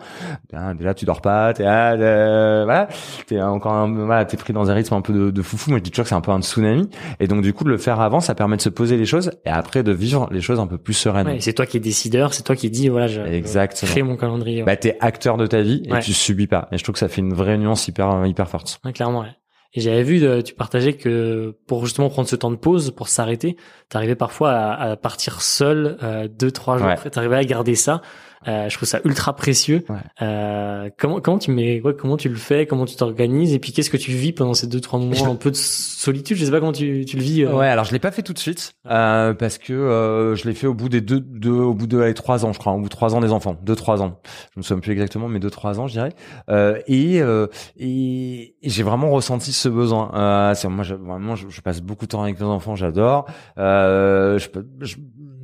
Ben, 0.52 0.75
déjà 0.75 0.92
tu 0.92 1.06
dors 1.06 1.22
pas 1.22 1.54
t'es 1.54 1.64
ah, 1.64 1.92
euh, 1.94 2.64
voilà 2.64 2.88
t'es 3.26 3.40
encore 3.40 3.72
un, 3.72 3.90
voilà 4.04 4.26
t'es 4.26 4.36
pris 4.36 4.52
dans 4.52 4.70
un 4.70 4.75
rythme 4.75 4.92
un 4.94 5.00
peu 5.00 5.14
de, 5.14 5.30
de 5.30 5.42
foufou 5.42 5.70
moi 5.70 5.78
je 5.78 5.84
dis 5.84 5.90
toujours 5.90 6.04
que 6.04 6.10
c'est 6.10 6.14
un 6.14 6.20
peu 6.20 6.32
un 6.32 6.42
tsunami 6.42 6.90
et 7.18 7.28
donc 7.28 7.40
du 7.40 7.54
coup 7.54 7.64
de 7.64 7.70
le 7.70 7.78
faire 7.78 8.00
avant 8.00 8.20
ça 8.20 8.34
permet 8.34 8.56
de 8.58 8.62
se 8.62 8.68
poser 8.68 8.98
les 8.98 9.06
choses 9.06 9.30
et 9.46 9.50
après 9.50 9.82
de 9.82 9.92
vivre 9.92 10.28
les 10.30 10.42
choses 10.42 10.60
un 10.60 10.66
peu 10.66 10.76
plus 10.76 10.92
sereinement 10.94 11.32
Ouais, 11.32 11.40
c'est 11.40 11.54
toi 11.54 11.64
qui 11.64 11.78
es 11.78 11.80
décideur, 11.80 12.34
c'est 12.34 12.42
toi 12.42 12.56
qui 12.56 12.68
dis 12.68 12.88
voilà, 12.90 13.06
je 13.06 13.22
Exactement. 13.22 13.90
crée 13.90 14.02
mon 14.02 14.16
calendrier. 14.16 14.58
ouais. 14.60 14.66
bah 14.66 14.76
t'es 14.76 14.98
acteur 15.00 15.38
de 15.38 15.46
ta 15.46 15.62
vie 15.62 15.82
et 15.86 15.98
tu 16.00 16.12
subis 16.12 16.46
pas 16.46 16.68
et 16.72 16.76
je 16.78 16.82
trouve 16.82 16.92
que 16.92 16.98
ça 16.98 17.08
fait 17.08 17.22
une 17.22 17.32
vraie 17.32 17.56
nuance 17.56 17.88
hyper 17.88 18.26
hyper 18.26 18.48
forte 18.50 18.80
Ouais, 18.84 18.92
clairement, 18.92 19.20
ouais. 19.20 19.28
Et 19.75 19.80
j'avais 19.80 20.02
vu, 20.02 20.23
euh, 20.25 20.42
tu 20.42 20.54
partageais 20.54 20.94
que 20.94 21.54
pour 21.66 21.85
justement 21.85 22.08
prendre 22.08 22.28
ce 22.28 22.37
temps 22.37 22.50
de 22.50 22.56
pause, 22.56 22.90
pour 22.92 23.08
s'arrêter, 23.08 23.56
t'arrivais 23.88 24.14
parfois 24.16 24.52
à, 24.52 24.90
à 24.92 24.96
partir 24.96 25.42
seul 25.42 25.99
euh, 26.02 26.28
deux, 26.28 26.50
trois 26.50 26.78
jours. 26.78 26.87
Ouais. 26.87 26.92
après, 26.94 27.11
T'arrivais 27.11 27.37
à 27.37 27.44
garder 27.44 27.75
ça. 27.75 28.00
Euh, 28.48 28.68
je 28.68 28.76
trouve 28.76 28.88
ça 28.88 29.00
ultra 29.04 29.34
précieux. 29.34 29.84
Ouais. 29.88 29.96
Euh, 30.22 30.88
comment 30.98 31.20
comment 31.20 31.38
tu 31.38 31.50
mets, 31.50 31.80
ouais, 31.80 31.94
comment 31.98 32.16
tu 32.16 32.28
le 32.28 32.36
fais, 32.36 32.66
comment 32.66 32.84
tu 32.84 32.94
t'organises, 32.96 33.52
et 33.54 33.58
puis 33.58 33.72
qu'est-ce 33.72 33.90
que 33.90 33.96
tu 33.96 34.12
vis 34.12 34.32
pendant 34.32 34.54
ces 34.54 34.66
deux 34.66 34.80
trois 34.80 34.98
moments 34.98 35.14
Je- 35.14 35.24
un 35.24 35.34
peu 35.34 35.50
de 35.50 35.56
solitude? 35.56 36.36
Je 36.36 36.44
sais 36.44 36.50
pas 36.50 36.60
comment 36.60 36.72
tu, 36.72 37.04
tu 37.06 37.16
le 37.16 37.22
vis. 37.22 37.42
euh. 37.44 37.52
Ouais, 37.54 37.66
alors 37.68 37.84
je 37.84 37.92
l'ai 37.92 37.98
pas 37.98 38.10
fait 38.10 38.22
tout 38.22 38.32
de 38.32 38.38
suite 38.38 38.72
euh, 38.90 39.34
parce 39.34 39.58
que 39.58 39.72
euh, 39.72 40.36
je 40.36 40.46
l'ai 40.48 40.54
fait 40.54 40.66
au 40.66 40.74
bout 40.74 40.88
des 40.88 41.00
deux, 41.00 41.20
deux 41.20 41.50
au 41.50 41.74
bout 41.74 41.86
de 41.86 42.00
allez, 42.00 42.14
trois 42.14 42.44
ans, 42.44 42.52
je 42.52 42.58
crois, 42.58 42.72
au 42.72 42.78
bout 42.78 42.84
de 42.84 42.88
trois 42.88 43.14
ans 43.14 43.20
des 43.20 43.32
enfants, 43.32 43.56
deux 43.62 43.74
trois 43.76 44.02
ans. 44.02 44.20
Je 44.54 44.60
me 44.60 44.62
souviens 44.62 44.80
plus 44.80 44.92
exactement, 44.92 45.28
mais 45.28 45.38
deux 45.40 45.50
trois 45.50 45.80
ans, 45.80 45.86
je 45.86 45.92
dirais. 45.94 46.12
Euh, 46.48 46.78
et 46.86 47.20
euh, 47.22 47.46
et, 47.76 48.54
et 48.62 48.68
j'ai 48.70 48.82
vraiment 48.82 49.10
ressenti 49.10 49.52
ce 49.52 49.68
besoin. 49.68 50.10
Euh, 50.14 50.54
c'est 50.54 50.68
moi, 50.68 50.84
je, 50.84 50.94
vraiment, 50.94 51.34
je, 51.36 51.48
je 51.48 51.60
passe 51.60 51.80
beaucoup 51.80 52.04
de 52.06 52.10
temps 52.10 52.22
avec 52.22 52.38
mes 52.40 52.46
enfants, 52.46 52.76
j'adore. 52.76 53.26
Euh, 53.58 54.38
je, 54.38 54.48
je- 54.80 54.96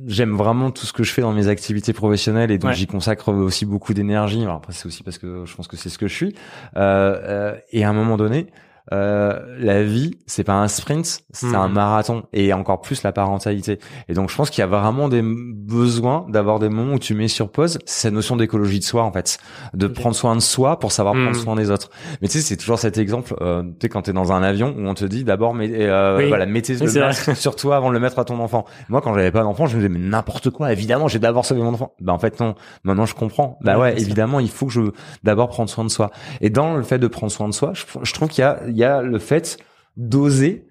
J'aime 0.07 0.35
vraiment 0.35 0.71
tout 0.71 0.85
ce 0.85 0.93
que 0.93 1.03
je 1.03 1.11
fais 1.11 1.21
dans 1.21 1.31
mes 1.33 1.47
activités 1.47 1.93
professionnelles 1.93 2.51
et 2.51 2.57
donc 2.57 2.69
Ouais. 2.71 2.75
j'y 2.75 2.87
consacre 2.87 3.31
aussi 3.31 3.65
beaucoup 3.65 3.93
d'énergie. 3.93 4.41
Alors 4.43 4.55
après 4.57 4.73
c'est 4.73 4.85
aussi 4.87 5.03
parce 5.03 5.17
que 5.17 5.45
je 5.45 5.55
pense 5.55 5.67
que 5.67 5.77
c'est 5.77 5.89
ce 5.89 5.97
que 5.97 6.07
je 6.07 6.13
suis. 6.13 6.35
Euh, 6.75 7.19
euh, 7.23 7.55
et 7.71 7.83
à 7.83 7.89
un 7.89 7.93
moment 7.93 8.17
donné, 8.17 8.47
euh, 8.91 9.39
la 9.59 9.81
vie, 9.83 10.17
c'est 10.27 10.43
pas 10.43 10.53
un 10.55 10.67
sprint, 10.67 11.21
c'est 11.31 11.47
Mhm. 11.47 11.55
un 11.55 11.67
marathon 11.69 12.23
et 12.33 12.51
encore 12.53 12.81
plus 12.81 13.03
la 13.03 13.11
parentalité. 13.13 13.79
Et 14.09 14.13
donc 14.13 14.29
je 14.29 14.35
pense 14.35 14.49
qu'il 14.49 14.59
y 14.59 14.63
a 14.63 14.67
vraiment 14.67 15.07
des 15.07 15.21
besoins 15.23 16.25
d'avoir 16.29 16.59
des 16.59 16.69
moments 16.69 16.93
où 16.95 16.99
tu 16.99 17.15
mets 17.15 17.27
sur 17.27 17.49
pause 17.49 17.79
cette 17.85 18.13
notion 18.13 18.35
d'écologie 18.35 18.79
de 18.79 18.83
soi 18.83 19.03
en 19.03 19.11
fait, 19.11 19.37
de 19.73 19.87
prendre 19.87 20.15
soin 20.15 20.35
de 20.35 20.41
soi 20.41 20.79
pour 20.79 20.91
savoir 20.91 21.15
Mhm. 21.15 21.23
prendre 21.23 21.37
soin 21.37 21.55
des 21.55 21.71
autres. 21.71 21.89
Mais 22.21 22.27
tu 22.27 22.39
sais, 22.39 22.41
c'est 22.43 22.57
toujours 22.57 22.79
cet 22.79 22.97
exemple, 22.97 23.35
euh, 23.41 23.63
tu 23.63 23.69
sais, 23.83 23.89
quand 23.89 24.01
t'es 24.03 24.13
dans 24.13 24.31
un 24.31 24.43
avion 24.43 24.75
où 24.77 24.85
on 24.87 24.93
te 24.93 25.05
dit 25.05 25.23
d'abord, 25.23 25.53
mais 25.53 25.69
euh, 25.73 26.17
Oui. 26.17 26.27
voilà, 26.27 26.45
mettez 26.45 26.73
le 26.75 26.91
masque 26.99 27.35
sur 27.35 27.55
toi 27.55 27.77
avant 27.77 27.89
de 27.89 27.93
le 27.93 27.99
mettre 27.99 28.19
à 28.19 28.25
ton 28.25 28.39
enfant. 28.39 28.65
Moi, 28.89 29.01
quand 29.01 29.13
j'avais 29.13 29.31
pas 29.31 29.43
d'enfant, 29.43 29.65
je 29.65 29.77
me 29.77 29.81
disais 29.81 29.89
mais 29.93 29.99
n'importe 30.05 30.49
quoi. 30.49 30.71
Évidemment, 30.73 31.07
j'ai 31.07 31.19
d'abord 31.19 31.45
sauvé 31.45 31.61
mon 31.61 31.73
enfant. 31.73 31.93
Bah 32.01 32.13
en 32.13 32.19
fait 32.19 32.39
non. 32.39 32.55
Maintenant, 32.83 33.05
je 33.05 33.15
comprends. 33.15 33.57
Bah 33.61 33.79
Ouais, 33.79 33.93
évidemment, 33.99 34.39
il 34.39 34.49
faut 34.49 34.65
que 34.67 34.71
je 34.73 34.81
d'abord 35.23 35.47
prendre 35.49 35.69
soin 35.69 35.83
de 35.83 35.89
soi. 35.89 36.11
Et 36.41 36.49
dans 36.49 36.75
le 36.75 36.83
fait 36.83 36.99
de 36.99 37.07
prendre 37.07 37.31
soin 37.31 37.47
de 37.47 37.53
soi, 37.53 37.71
je, 37.73 37.83
je 38.01 38.13
trouve 38.13 38.27
qu'il 38.29 38.41
y 38.43 38.45
a, 38.45 38.59
il 38.73 38.79
y 38.79 38.83
a 38.83 39.01
le 39.01 39.19
fait 39.19 39.57
d'oser 39.97 40.65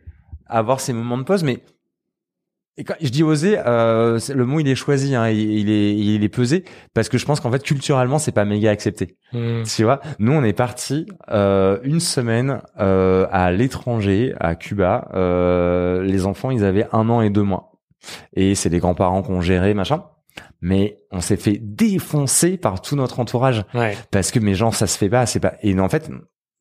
avoir 0.46 0.80
ces 0.80 0.92
moments 0.92 1.16
de 1.18 1.22
pause, 1.22 1.44
mais 1.44 1.62
et 2.78 2.84
quand 2.84 2.94
je 3.02 3.10
dis 3.10 3.22
oser, 3.22 3.58
euh, 3.66 4.18
le 4.34 4.46
mot 4.46 4.58
il 4.58 4.66
est 4.66 4.74
choisi, 4.74 5.14
hein, 5.14 5.28
il, 5.28 5.38
il 5.40 5.70
est 5.70 5.94
il 5.94 6.24
est 6.24 6.28
pesé 6.30 6.64
parce 6.94 7.10
que 7.10 7.18
je 7.18 7.26
pense 7.26 7.38
qu'en 7.38 7.50
fait 7.52 7.62
culturellement 7.62 8.18
c'est 8.18 8.32
pas 8.32 8.46
méga 8.46 8.70
accepté. 8.70 9.18
Hmm. 9.34 9.62
Tu 9.64 9.84
vois, 9.84 10.00
nous 10.18 10.32
on 10.32 10.42
est 10.42 10.54
parti 10.54 11.06
euh, 11.30 11.78
une 11.84 12.00
semaine 12.00 12.62
euh, 12.80 13.26
à 13.30 13.52
l'étranger, 13.52 14.34
à 14.40 14.54
Cuba. 14.54 15.08
Les 16.02 16.24
enfants 16.24 16.50
ils 16.50 16.64
avaient 16.64 16.86
un 16.92 17.08
an 17.10 17.20
et 17.20 17.28
deux 17.28 17.42
mois 17.42 17.72
et 18.34 18.54
c'est 18.54 18.70
les 18.70 18.78
grands-parents 18.78 19.22
qui 19.22 19.30
ont 19.30 19.42
géré 19.42 19.74
machin. 19.74 20.04
Mais 20.62 20.96
on 21.10 21.20
s'est 21.20 21.36
fait 21.36 21.58
défoncer 21.60 22.56
par 22.56 22.80
tout 22.80 22.96
notre 22.96 23.20
entourage 23.20 23.64
Ouais. 23.74 23.94
parce 24.10 24.30
que 24.30 24.38
mes 24.38 24.54
gens 24.54 24.70
ça 24.70 24.86
se 24.86 24.96
fait 24.96 25.10
pas 25.10 25.26
c'est 25.26 25.40
pas 25.40 25.54
et 25.62 25.78
en 25.78 25.90
fait 25.90 26.10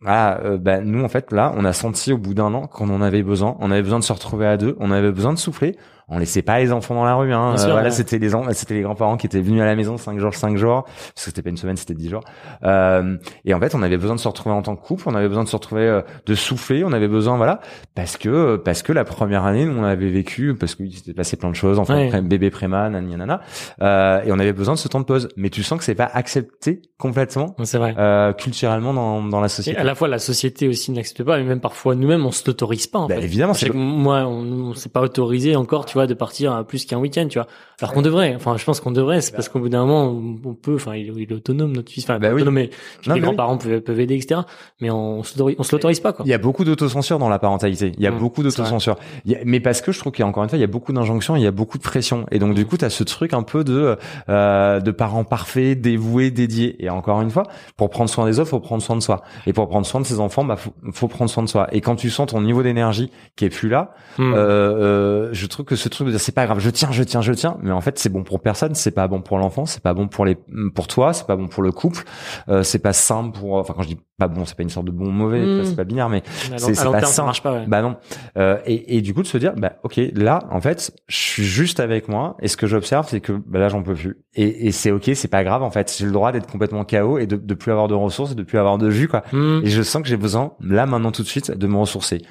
voilà, 0.01 0.41
euh, 0.43 0.57
bah, 0.57 0.81
nous 0.81 1.03
en 1.03 1.09
fait 1.09 1.31
là 1.31 1.53
on 1.55 1.63
a 1.63 1.73
senti 1.73 2.11
au 2.11 2.17
bout 2.17 2.33
d'un 2.33 2.53
an 2.53 2.67
qu'on 2.67 2.89
en 2.89 3.01
avait 3.01 3.23
besoin. 3.23 3.55
On 3.59 3.71
avait 3.71 3.83
besoin 3.83 3.99
de 3.99 4.03
se 4.03 4.13
retrouver 4.13 4.47
à 4.47 4.57
deux. 4.57 4.75
On 4.79 4.91
avait 4.91 5.11
besoin 5.11 5.33
de 5.33 5.37
souffler 5.37 5.77
on 6.13 6.19
laissait 6.19 6.41
pas 6.41 6.59
les 6.59 6.71
enfants 6.71 6.93
dans 6.93 7.05
la 7.05 7.15
rue 7.15 7.33
hein. 7.33 7.55
Euh, 7.57 7.65
voilà 7.71 7.83
ouais. 7.83 7.91
c'était 7.91 8.19
les 8.19 8.29
c'était 8.53 8.73
les 8.75 8.81
grands-parents 8.81 9.17
qui 9.17 9.25
étaient 9.25 9.41
venus 9.41 9.61
à 9.61 9.65
la 9.65 9.75
maison 9.75 9.97
cinq 9.97 10.19
jours 10.19 10.33
cinq 10.35 10.57
jours 10.57 10.83
parce 10.83 11.13
que 11.15 11.21
c'était 11.21 11.41
pas 11.41 11.49
une 11.49 11.57
semaine 11.57 11.77
c'était 11.77 11.93
dix 11.93 12.09
jours 12.09 12.21
euh, 12.63 13.17
et 13.45 13.53
en 13.53 13.59
fait 13.59 13.73
on 13.75 13.81
avait 13.81 13.97
besoin 13.97 14.15
de 14.15 14.19
se 14.19 14.27
retrouver 14.27 14.53
en 14.53 14.61
tant 14.61 14.75
que 14.75 14.85
couple 14.85 15.03
on 15.07 15.15
avait 15.15 15.27
besoin 15.27 15.43
de 15.43 15.49
se 15.49 15.55
retrouver 15.55 15.83
euh, 15.87 16.01
de 16.25 16.35
souffler 16.35 16.83
on 16.83 16.91
avait 16.91 17.07
besoin 17.07 17.37
voilà 17.37 17.59
parce 17.95 18.17
que 18.17 18.57
parce 18.57 18.83
que 18.83 18.91
la 18.93 19.03
première 19.05 19.45
année 19.45 19.65
nous 19.65 19.77
on 19.79 19.83
avait 19.83 20.09
vécu 20.09 20.53
parce 20.55 20.75
qu'il 20.75 20.91
s'était 20.93 21.13
passé 21.13 21.37
plein 21.37 21.49
de 21.49 21.55
choses 21.55 21.79
enfin 21.79 21.95
Ouais. 21.95 22.09
pré- 22.09 22.21
bébé 22.21 22.49
préma 22.51 22.89
nanana 22.89 23.41
euh, 23.81 24.21
et 24.23 24.31
on 24.31 24.39
avait 24.39 24.53
besoin 24.53 24.73
de 24.75 24.79
ce 24.79 24.87
temps 24.87 24.99
de 24.99 25.05
pause 25.05 25.29
mais 25.37 25.49
tu 25.49 25.63
sens 25.63 25.77
que 25.79 25.83
c'est 25.85 25.95
pas 25.95 26.09
accepté 26.13 26.81
complètement 26.97 27.55
C'est 27.63 27.77
vrai. 27.77 27.95
euh, 27.97 28.33
culturellement 28.33 28.93
dans, 28.93 29.23
dans 29.23 29.39
la 29.39 29.45
Et 29.47 29.49
société. 29.49 29.77
à 29.79 29.83
la 29.83 29.95
fois 29.95 30.07
la 30.07 30.19
société 30.19 30.67
aussi 30.67 30.91
n'accepte 30.91 31.23
pas, 31.23 31.39
et 31.39 31.43
même 31.43 31.59
parfois 31.59 31.95
nous-mêmes 31.95 32.25
on 32.25 32.31
se 32.31 32.43
l'autorise 32.47 32.87
pas 32.87 32.99
en 32.99 33.07
Bah, 33.07 33.15
fait. 33.15 33.23
évidemment, 33.23 33.53
c'est 33.53 33.73
moi, 33.73 34.23
on, 34.27 34.69
on 34.69 34.73
s'est 34.73 34.89
pas 34.89 35.01
autorisé 35.01 35.55
encore, 35.55 35.85
tu 35.85 35.93
vois, 35.93 36.00
de 36.07 36.13
partir 36.13 36.53
à 36.53 36.63
plus 36.63 36.85
qu'un 36.85 36.97
week-end, 36.99 37.27
tu 37.29 37.37
vois. 37.39 37.47
Alors 37.81 37.93
qu'on 37.93 38.01
devrait. 38.01 38.33
Enfin, 38.35 38.57
je 38.57 38.63
pense 38.65 38.79
qu'on 38.79 38.91
devrait. 38.91 39.21
C'est 39.21 39.33
parce 39.33 39.49
qu'au 39.49 39.59
bout 39.59 39.69
d'un 39.69 39.85
moment, 39.85 40.07
on, 40.45 40.53
peut. 40.53 40.75
Enfin, 40.75 40.95
il, 40.95 41.09
est- 41.09 41.13
il 41.23 41.31
est 41.31 41.33
autonome 41.33 41.71
notre 41.71 41.91
fils. 41.91 42.03
Enfin, 42.03 42.19
Bah 42.19 42.29
oui. 42.29 42.35
autonome, 42.35 42.53
mais 42.55 42.69
Non, 43.07 43.15
les 43.15 43.21
grands-parents 43.21 43.57
peuvent, 43.57 43.81
peuvent 43.81 43.99
aider, 43.99 44.15
etc. 44.15 44.41
Mais 44.81 44.89
on, 44.91 45.19
on 45.19 45.23
se 45.23 45.37
l'autorise 45.75 45.99
pas, 45.99 46.13
quoi. 46.13 46.23
Il 46.25 46.29
y 46.29 46.33
a 46.33 46.37
beaucoup 46.37 46.63
d'autocensure 46.63 47.17
dans 47.19 47.29
la 47.29 47.39
parentalité. 47.39 47.91
Il 47.97 48.03
y 48.03 48.07
a 48.07 48.11
Mmh, 48.11 48.17
beaucoup 48.19 48.43
d'autocensure. 48.43 48.97
Mais 49.45 49.59
parce 49.59 49.81
que 49.81 49.91
je 49.91 49.99
trouve 49.99 50.11
qu'il 50.11 50.21
y 50.23 50.25
a 50.25 50.27
encore 50.27 50.43
une 50.43 50.49
fois, 50.49 50.57
il 50.57 50.61
y 50.61 50.65
a 50.65 50.67
beaucoup 50.67 50.93
d'injonctions, 50.93 51.35
il 51.35 51.41
y 51.41 51.47
a 51.47 51.51
beaucoup 51.51 51.77
de 51.77 51.83
pression. 51.83 52.25
Et 52.31 52.39
donc, 52.39 52.53
du 52.53 52.65
coup, 52.65 52.77
tu 52.77 52.85
as 52.85 52.89
ce 52.89 53.03
truc 53.03 53.33
un 53.33 53.43
peu 53.43 53.63
de, 53.63 53.97
euh, 54.29 54.79
de 54.79 54.91
parents 54.91 55.23
parfaits, 55.23 55.79
dévoués, 55.81 56.29
dédiés. 56.31 56.83
Et 56.83 56.89
encore 56.89 57.21
une 57.21 57.29
fois, 57.31 57.43
pour 57.77 57.89
prendre 57.89 58.09
soin 58.09 58.25
des 58.25 58.39
autres, 58.39 58.49
faut 58.49 58.59
prendre 58.59 58.83
soin 58.83 58.95
de 58.95 59.01
soi. 59.01 59.21
Et 59.47 59.53
pour 59.53 59.67
prendre 59.69 59.85
soin 59.85 60.01
de 60.01 60.05
ses 60.05 60.19
enfants, 60.19 60.43
bah, 60.43 60.55
faut, 60.55 60.71
faut 60.93 61.07
prendre 61.07 61.29
soin 61.31 61.43
de 61.43 61.49
soi. 61.49 61.67
Et 61.71 61.81
quand 61.81 61.95
tu 61.95 62.09
sens 62.09 62.27
ton 62.27 62.41
niveau 62.41 62.61
d'énergie 62.63 63.09
qui 63.35 63.45
est 63.45 63.49
plus 63.49 63.69
là, 63.69 63.93
Hmm. 64.17 64.33
euh, 64.33 64.37
euh, 64.37 65.29
je 65.31 65.45
trouve 65.47 65.65
que 65.65 65.75
ce 65.77 65.87
truc 65.91 66.07
de 66.07 66.11
dire 66.11 66.19
c'est 66.19 66.31
pas 66.31 66.45
grave, 66.45 66.59
je 66.59 66.69
tiens, 66.69 66.89
je 66.91 67.03
tiens, 67.03 67.21
je 67.21 67.33
tiens, 67.33 67.57
mais 67.61 67.71
en 67.71 67.81
fait 67.81 67.99
c'est 67.99 68.09
bon 68.09 68.23
pour 68.23 68.39
personne, 68.41 68.73
c'est 68.75 68.91
pas 68.91 69.07
bon 69.07 69.21
pour 69.21 69.37
l'enfant, 69.37 69.65
c'est 69.65 69.81
pas 69.83 69.93
bon 69.93 70.07
pour 70.07 70.25
les, 70.25 70.37
pour 70.73 70.87
toi, 70.87 71.13
c'est 71.13 71.27
pas 71.27 71.35
bon 71.35 71.47
pour 71.47 71.61
le 71.63 71.71
couple, 71.71 72.03
euh, 72.49 72.63
c'est 72.63 72.79
pas 72.79 72.93
simple 72.93 73.37
pour, 73.37 73.53
enfin 73.55 73.73
quand 73.75 73.83
je 73.83 73.89
dis 73.89 73.97
pas 74.17 74.27
bon, 74.27 74.45
c'est 74.45 74.55
pas 74.55 74.63
une 74.63 74.69
sorte 74.69 74.85
de 74.85 74.91
bon 74.91 75.05
ou 75.07 75.11
mauvais, 75.11 75.41
Mm. 75.41 75.65
c'est 75.65 75.75
pas 75.75 75.83
binaire, 75.83 76.09
mais 76.09 76.21
c'est- 76.57 76.75
pas 76.83 76.91
terme, 76.99 77.05
ça 77.11 77.23
marche 77.23 77.41
pas. 77.43 77.53
Ouais. 77.53 77.65
bah 77.67 77.81
non. 77.81 77.95
Euh, 78.37 78.57
et, 78.65 78.97
et 78.97 79.01
du 79.01 79.13
coup 79.13 79.21
de 79.21 79.27
se 79.27 79.37
dire 79.37 79.53
bah 79.57 79.73
ok 79.83 79.99
là 80.15 80.43
en 80.51 80.61
fait 80.61 80.91
je 81.07 81.15
suis 81.17 81.43
juste 81.43 81.79
avec 81.79 82.07
moi 82.07 82.37
et 82.41 82.47
ce 82.47 82.57
que 82.57 82.67
j'observe 82.67 83.07
c'est 83.09 83.19
que 83.21 83.33
bah, 83.33 83.59
là 83.59 83.69
j'en 83.69 83.81
peux 83.83 83.93
plus 83.95 84.17
et, 84.35 84.67
et 84.67 84.71
c'est 84.71 84.91
ok 84.91 85.11
c'est 85.15 85.27
pas 85.27 85.43
grave 85.43 85.63
en 85.63 85.71
fait 85.71 85.95
j'ai 85.97 86.05
le 86.05 86.11
droit 86.11 86.31
d'être 86.31 86.49
complètement 86.51 86.85
KO 86.85 87.17
et 87.17 87.27
de, 87.27 87.35
de 87.35 87.53
plus 87.53 87.71
avoir 87.71 87.87
de 87.87 87.93
ressources 87.95 88.31
et 88.31 88.35
de 88.35 88.43
plus 88.43 88.57
avoir 88.59 88.77
de 88.77 88.89
jus 88.89 89.07
quoi 89.07 89.23
Hmm. 89.31 89.61
et 89.63 89.67
je 89.69 89.81
sens 89.81 90.01
que 90.01 90.07
j'ai 90.07 90.17
besoin, 90.17 90.53
là, 90.61 90.85
maintenant, 90.85 91.11
tout 91.11 91.21
de 91.23 91.27
suite, 91.27 91.51
de 91.51 91.67
me 91.67 91.77
ressourcer. 91.77 92.21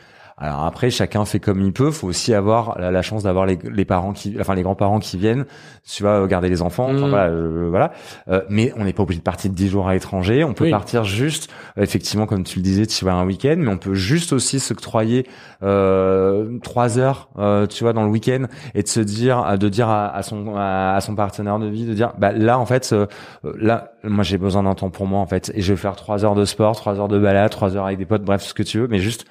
Alors 0.43 0.65
après, 0.65 0.91
chacun 0.91 1.25
fait 1.27 1.39
comme 1.39 1.61
il 1.61 1.73
peut. 1.73 1.91
Faut 1.91 2.09
aussi 2.09 2.33
avoir 2.33 2.79
la, 2.79 2.91
la 2.91 3.03
chance 3.03 3.23
d'avoir 3.25 3.45
les, 3.45 3.59
les 3.71 3.85
parents 3.85 4.13
qui, 4.15 4.37
enfin 4.41 4.55
les 4.55 4.63
grands-parents 4.63 4.99
qui 4.99 5.19
viennent, 5.19 5.45
tu 5.87 6.03
vois, 6.03 6.27
garder 6.27 6.49
les 6.49 6.63
enfants. 6.63 6.85
Enfin, 6.87 6.95
Mhm. 7.05 7.11
voilà, 7.11 7.27
euh, 7.29 7.67
voilà. 7.69 7.93
Euh, 8.29 8.41
mais 8.49 8.73
on 8.79 8.85
n'est 8.85 8.95
pas 8.95 9.03
obligé 9.03 9.19
de 9.21 9.25
partir 9.25 9.51
de 9.51 9.55
10 9.55 9.69
jours 9.69 9.87
à 9.89 9.93
l'étranger. 9.93 10.43
On 10.43 10.55
peut 10.55 10.65
Oui. 10.65 10.71
partir 10.71 11.05
juste, 11.05 11.51
euh, 11.77 11.83
effectivement, 11.83 12.25
comme 12.27 12.43
tu 12.43 12.59
le 12.59 12.63
disais, 12.63 12.87
tu 12.87 13.05
vois, 13.05 13.13
un 13.13 13.27
week-end. 13.27 13.57
Mais 13.59 13.69
on 13.69 13.77
peut 13.77 13.93
juste 13.95 14.33
aussi 14.33 14.61
s'octroyer 14.61 15.27
euh, 15.63 16.59
trois 16.63 16.99
heures, 16.99 17.29
euh, 17.39 17.67
tu 17.67 17.85
vois, 17.85 17.93
dans 17.93 18.05
le 18.05 18.11
week-end 18.11 18.45
et 18.75 18.83
de 18.83 18.89
se 18.89 19.01
dire, 19.01 19.45
euh, 19.47 19.57
de 19.57 19.69
dire 19.69 19.89
à, 19.89 20.09
à 20.15 20.23
son 20.23 20.55
à, 20.57 20.95
à 20.95 21.01
son 21.01 21.15
partenaire 21.15 21.59
de 21.59 21.67
vie, 21.67 21.85
de 21.85 21.95
dire, 21.95 22.13
bah 22.19 22.33
là, 22.33 22.59
en 22.59 22.67
fait, 22.67 22.91
euh, 22.93 23.07
euh, 23.45 23.53
là, 23.59 23.93
moi, 24.05 24.25
j'ai 24.25 24.39
besoin 24.39 24.63
d'un 24.63 24.75
temps 24.75 24.91
pour 24.91 25.07
moi, 25.07 25.21
en 25.21 25.27
fait, 25.27 25.53
et 25.55 25.61
je 25.61 25.73
vais 25.73 25.77
faire 25.77 25.97
trois 25.97 26.25
heures 26.25 26.35
de 26.35 26.45
sport, 26.45 26.77
trois 26.77 26.99
heures 26.99 27.09
de 27.09 27.19
balade, 27.19 27.51
trois 27.51 27.77
heures 27.77 27.87
avec 27.87 27.99
des 27.99 28.07
potes, 28.07 28.23
bref, 28.23 28.43
ce 28.43 28.55
que 28.55 28.63
tu 28.63 28.79
veux, 28.79 28.89
mais 28.89 28.99
juste 29.01 29.27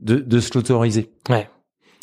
de, 0.00 0.16
de 0.16 0.40
se 0.40 0.50
l'autoriser. 0.54 1.10
Ouais. 1.28 1.48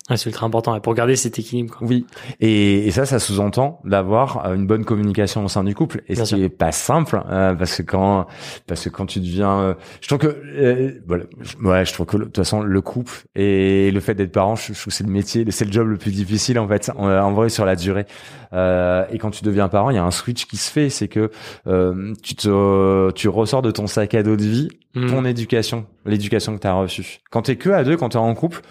Ouais, 0.09 0.17
c'est 0.17 0.29
ultra 0.29 0.45
important. 0.45 0.75
Et 0.75 0.81
pour 0.81 0.93
garder 0.95 1.15
cet 1.15 1.39
équilibre, 1.39 1.77
quoi. 1.77 1.87
Oui. 1.87 2.05
Et, 2.41 2.87
et 2.87 2.91
ça, 2.91 3.05
ça 3.05 3.19
sous-entend 3.19 3.79
d'avoir 3.85 4.45
euh, 4.45 4.55
une 4.55 4.67
bonne 4.67 4.83
communication 4.83 5.45
au 5.45 5.47
sein 5.47 5.63
du 5.63 5.73
couple. 5.73 6.01
Et 6.09 6.15
Bien 6.15 6.25
ce 6.25 6.35
qui 6.35 6.43
est 6.43 6.49
pas 6.49 6.73
simple, 6.73 7.21
euh, 7.29 7.53
parce 7.53 7.77
que 7.77 7.83
quand, 7.83 8.27
parce 8.67 8.83
que 8.83 8.89
quand 8.89 9.05
tu 9.05 9.21
deviens, 9.21 9.59
euh, 9.59 9.73
je 10.01 10.07
trouve 10.09 10.19
que, 10.19 10.27
euh, 10.27 11.01
voilà, 11.07 11.23
ouais, 11.63 11.85
je 11.85 11.93
trouve 11.93 12.05
que 12.05 12.17
de 12.17 12.23
toute 12.25 12.35
façon, 12.35 12.61
le 12.61 12.81
couple 12.81 13.13
et 13.35 13.91
le 13.91 13.99
fait 14.01 14.13
d'être 14.13 14.33
parent, 14.33 14.55
je, 14.57 14.73
je 14.73 14.79
trouve 14.79 14.85
que 14.87 14.91
c'est 14.91 15.05
le 15.05 15.11
métier, 15.11 15.45
c'est 15.51 15.63
le 15.65 15.71
job 15.71 15.87
le 15.87 15.95
plus 15.97 16.11
difficile 16.11 16.59
en 16.59 16.67
fait, 16.67 16.91
en, 16.97 17.07
en 17.09 17.31
vrai 17.31 17.47
sur 17.47 17.65
la 17.65 17.77
durée. 17.77 18.05
Euh, 18.51 19.05
et 19.09 19.17
quand 19.19 19.31
tu 19.31 19.43
deviens 19.45 19.69
parent, 19.69 19.89
il 19.89 19.95
y 19.95 19.99
a 19.99 20.03
un 20.03 20.11
switch 20.11 20.45
qui 20.45 20.57
se 20.57 20.69
fait, 20.69 20.89
c'est 20.89 21.07
que 21.07 21.31
euh, 21.65 22.13
tu 22.21 22.35
te, 22.35 23.11
tu 23.11 23.29
ressors 23.29 23.61
de 23.61 23.71
ton 23.71 23.87
sac 23.87 24.13
à 24.15 24.23
dos 24.23 24.35
de 24.35 24.43
vie 24.43 24.67
Hmm. 24.95 25.07
ton 25.09 25.25
éducation, 25.25 25.87
l'éducation 26.05 26.55
que 26.55 26.61
tu 26.61 26.67
as 26.67 26.73
reçue. 26.75 27.21
Quand 27.31 27.41
t'es 27.41 27.55
que 27.55 27.71
à 27.71 27.83
deux, 27.83 27.97
quand 27.97 28.09
t'es 28.09 28.17
en 28.19 28.31
couple, 28.35 28.61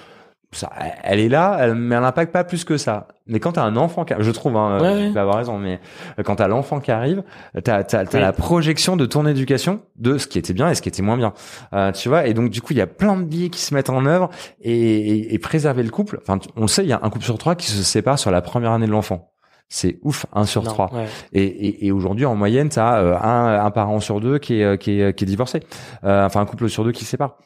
ça, 0.52 0.70
elle 1.02 1.18
est 1.20 1.28
là, 1.28 1.56
elle, 1.60 1.74
mais 1.74 1.94
elle 1.94 2.02
n'impacte 2.02 2.32
pas 2.32 2.44
plus 2.44 2.64
que 2.64 2.76
ça. 2.76 3.08
Mais 3.26 3.40
quand 3.40 3.52
t'as 3.52 3.62
un 3.62 3.76
enfant, 3.76 4.04
qui, 4.04 4.14
je 4.18 4.30
trouve, 4.30 4.56
hein, 4.56 4.78
Ouais, 4.80 5.06
tu 5.06 5.12
peux 5.12 5.20
avoir 5.20 5.36
raison, 5.36 5.58
mais 5.58 5.80
quand 6.24 6.36
t'as 6.36 6.48
l'enfant 6.48 6.80
qui 6.80 6.90
arrive, 6.90 7.22
t'as 7.64 7.82
t'as 7.84 8.04
t'as 8.04 8.18
Oui. 8.18 8.20
la 8.20 8.32
projection 8.32 8.96
de 8.96 9.06
ton 9.06 9.26
éducation, 9.26 9.80
de 9.96 10.18
ce 10.18 10.26
qui 10.26 10.38
était 10.38 10.52
bien 10.52 10.68
et 10.68 10.74
ce 10.74 10.82
qui 10.82 10.88
était 10.88 11.02
moins 11.02 11.16
bien, 11.16 11.32
euh, 11.72 11.92
tu 11.92 12.08
vois. 12.08 12.26
Et 12.26 12.34
donc 12.34 12.50
du 12.50 12.60
coup, 12.60 12.72
il 12.72 12.78
y 12.78 12.82
a 12.82 12.86
plein 12.86 13.16
de 13.16 13.22
biais 13.24 13.48
qui 13.48 13.60
se 13.60 13.72
mettent 13.74 13.90
en 13.90 14.04
œuvre 14.06 14.28
et, 14.60 14.72
et, 14.72 15.34
et 15.34 15.38
préserver 15.38 15.82
le 15.82 15.90
couple. 15.90 16.18
Enfin, 16.22 16.38
on 16.56 16.62
le 16.62 16.68
sait, 16.68 16.82
il 16.82 16.88
y 16.88 16.92
a 16.92 17.00
un 17.02 17.10
couple 17.10 17.24
sur 17.24 17.38
trois 17.38 17.54
qui 17.54 17.66
se 17.70 17.82
sépare 17.82 18.18
sur 18.18 18.30
la 18.30 18.42
première 18.42 18.72
année 18.72 18.86
de 18.86 18.92
l'enfant. 18.92 19.28
C'est 19.74 20.00
ouf, 20.02 20.26
un 20.34 20.44
sur 20.44 20.62
Non, 20.64 20.70
trois. 20.70 20.92
ouais. 20.92 21.06
Et, 21.32 21.44
et, 21.44 21.86
et 21.86 21.92
aujourd'hui, 21.92 22.26
en 22.26 22.34
moyenne, 22.34 22.68
tu 22.68 22.78
as 22.78 22.94
un, 23.24 23.64
un 23.64 23.70
parent 23.70 24.00
sur 24.00 24.20
deux 24.20 24.38
qui 24.38 24.60
est, 24.60 24.76
qui 24.76 25.00
est, 25.00 25.16
qui 25.16 25.24
est 25.24 25.26
divorcé. 25.26 25.60
Euh, 26.04 26.26
enfin, 26.26 26.40
un 26.42 26.44
couple 26.44 26.68
sur 26.68 26.84
deux 26.84 26.92
qui 26.92 27.04
se 27.06 27.10
sépare. 27.10 27.38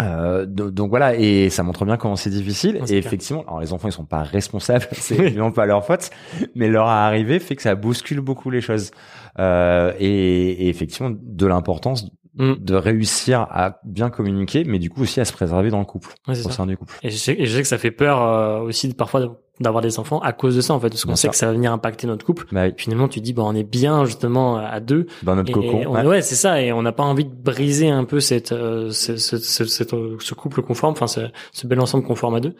Euh, 0.00 0.46
do- 0.46 0.70
donc 0.70 0.88
voilà, 0.90 1.14
et 1.16 1.50
ça 1.50 1.62
montre 1.62 1.84
bien 1.84 1.96
comment 1.96 2.16
c'est 2.16 2.30
difficile. 2.30 2.80
Et 2.88 2.96
effectivement, 2.96 3.42
alors 3.42 3.60
les 3.60 3.72
enfants 3.72 3.88
ils 3.88 3.92
sont 3.92 4.06
pas 4.06 4.22
responsables, 4.22 4.86
c'est 4.92 5.18
évidemment 5.18 5.52
pas 5.52 5.66
leur 5.66 5.84
faute, 5.84 6.10
mais 6.54 6.68
leur 6.68 6.86
arrivée 6.88 7.38
fait 7.38 7.56
que 7.56 7.62
ça 7.62 7.74
bouscule 7.74 8.20
beaucoup 8.20 8.50
les 8.50 8.60
choses. 8.62 8.90
Euh, 9.38 9.92
et, 9.98 10.66
et 10.66 10.68
effectivement, 10.68 11.10
de 11.14 11.46
l'importance 11.46 12.06
Mm. 12.34 12.54
de 12.60 12.74
réussir 12.74 13.40
à 13.50 13.78
bien 13.84 14.08
communiquer, 14.08 14.64
mais 14.64 14.78
du 14.78 14.88
coup 14.88 15.02
aussi 15.02 15.20
à 15.20 15.26
se 15.26 15.34
préserver 15.34 15.68
dans 15.68 15.80
le 15.80 15.84
couple, 15.84 16.14
Ouais, 16.26 16.32
au 16.32 16.42
ça. 16.44 16.50
sein 16.50 16.64
du 16.64 16.78
couple. 16.78 16.94
Et 17.02 17.10
je, 17.10 17.16
sais, 17.18 17.34
et 17.38 17.44
je 17.44 17.54
sais 17.54 17.60
que 17.60 17.68
ça 17.68 17.76
fait 17.76 17.90
peur 17.90 18.22
euh, 18.22 18.60
aussi 18.60 18.88
de- 18.88 18.94
parfois 18.94 19.20
d'avoir 19.62 19.82
des 19.82 19.98
enfants 19.98 20.20
à 20.20 20.32
cause 20.32 20.56
de 20.56 20.60
ça 20.60 20.74
en 20.74 20.80
fait, 20.80 20.88
parce 20.90 21.04
qu'on 21.04 21.16
sait 21.16 21.28
que 21.28 21.36
ça 21.36 21.46
va 21.46 21.52
venir 21.52 21.72
impacter 21.72 22.06
notre 22.06 22.24
couple. 22.26 22.46
Bah, 22.52 22.64
oui, 22.66 22.74
Finalement, 22.76 23.08
tu 23.08 23.20
dis 23.20 23.32
bon, 23.32 23.44
on 23.48 23.54
est 23.54 23.62
bien 23.64 24.04
justement 24.04 24.56
à 24.56 24.80
deux. 24.80 25.06
dans 25.22 25.34
notre 25.36 25.50
Et 25.50 25.52
cocon. 25.52 25.84
on- 25.86 25.94
ouais. 25.94 26.06
ouais, 26.06 26.22
c'est 26.22 26.34
ça. 26.34 26.60
Et 26.60 26.72
on 26.72 26.82
n'a 26.82 26.92
pas 26.92 27.02
envie 27.04 27.24
de 27.24 27.34
briser 27.34 27.88
un 27.90 28.04
peu 28.04 28.20
cette, 28.20 28.52
euh, 28.52 28.90
ce, 28.90 29.16
ce, 29.16 29.36
ce, 29.38 29.94
euh, 29.94 30.16
ce 30.20 30.34
couple 30.34 30.62
conforme, 30.62 30.92
enfin 30.92 31.06
ce, 31.06 31.20
ce 31.52 31.66
bel 31.66 31.80
ensemble 31.80 32.04
conforme 32.04 32.34
à 32.34 32.40
deux. 32.40 32.54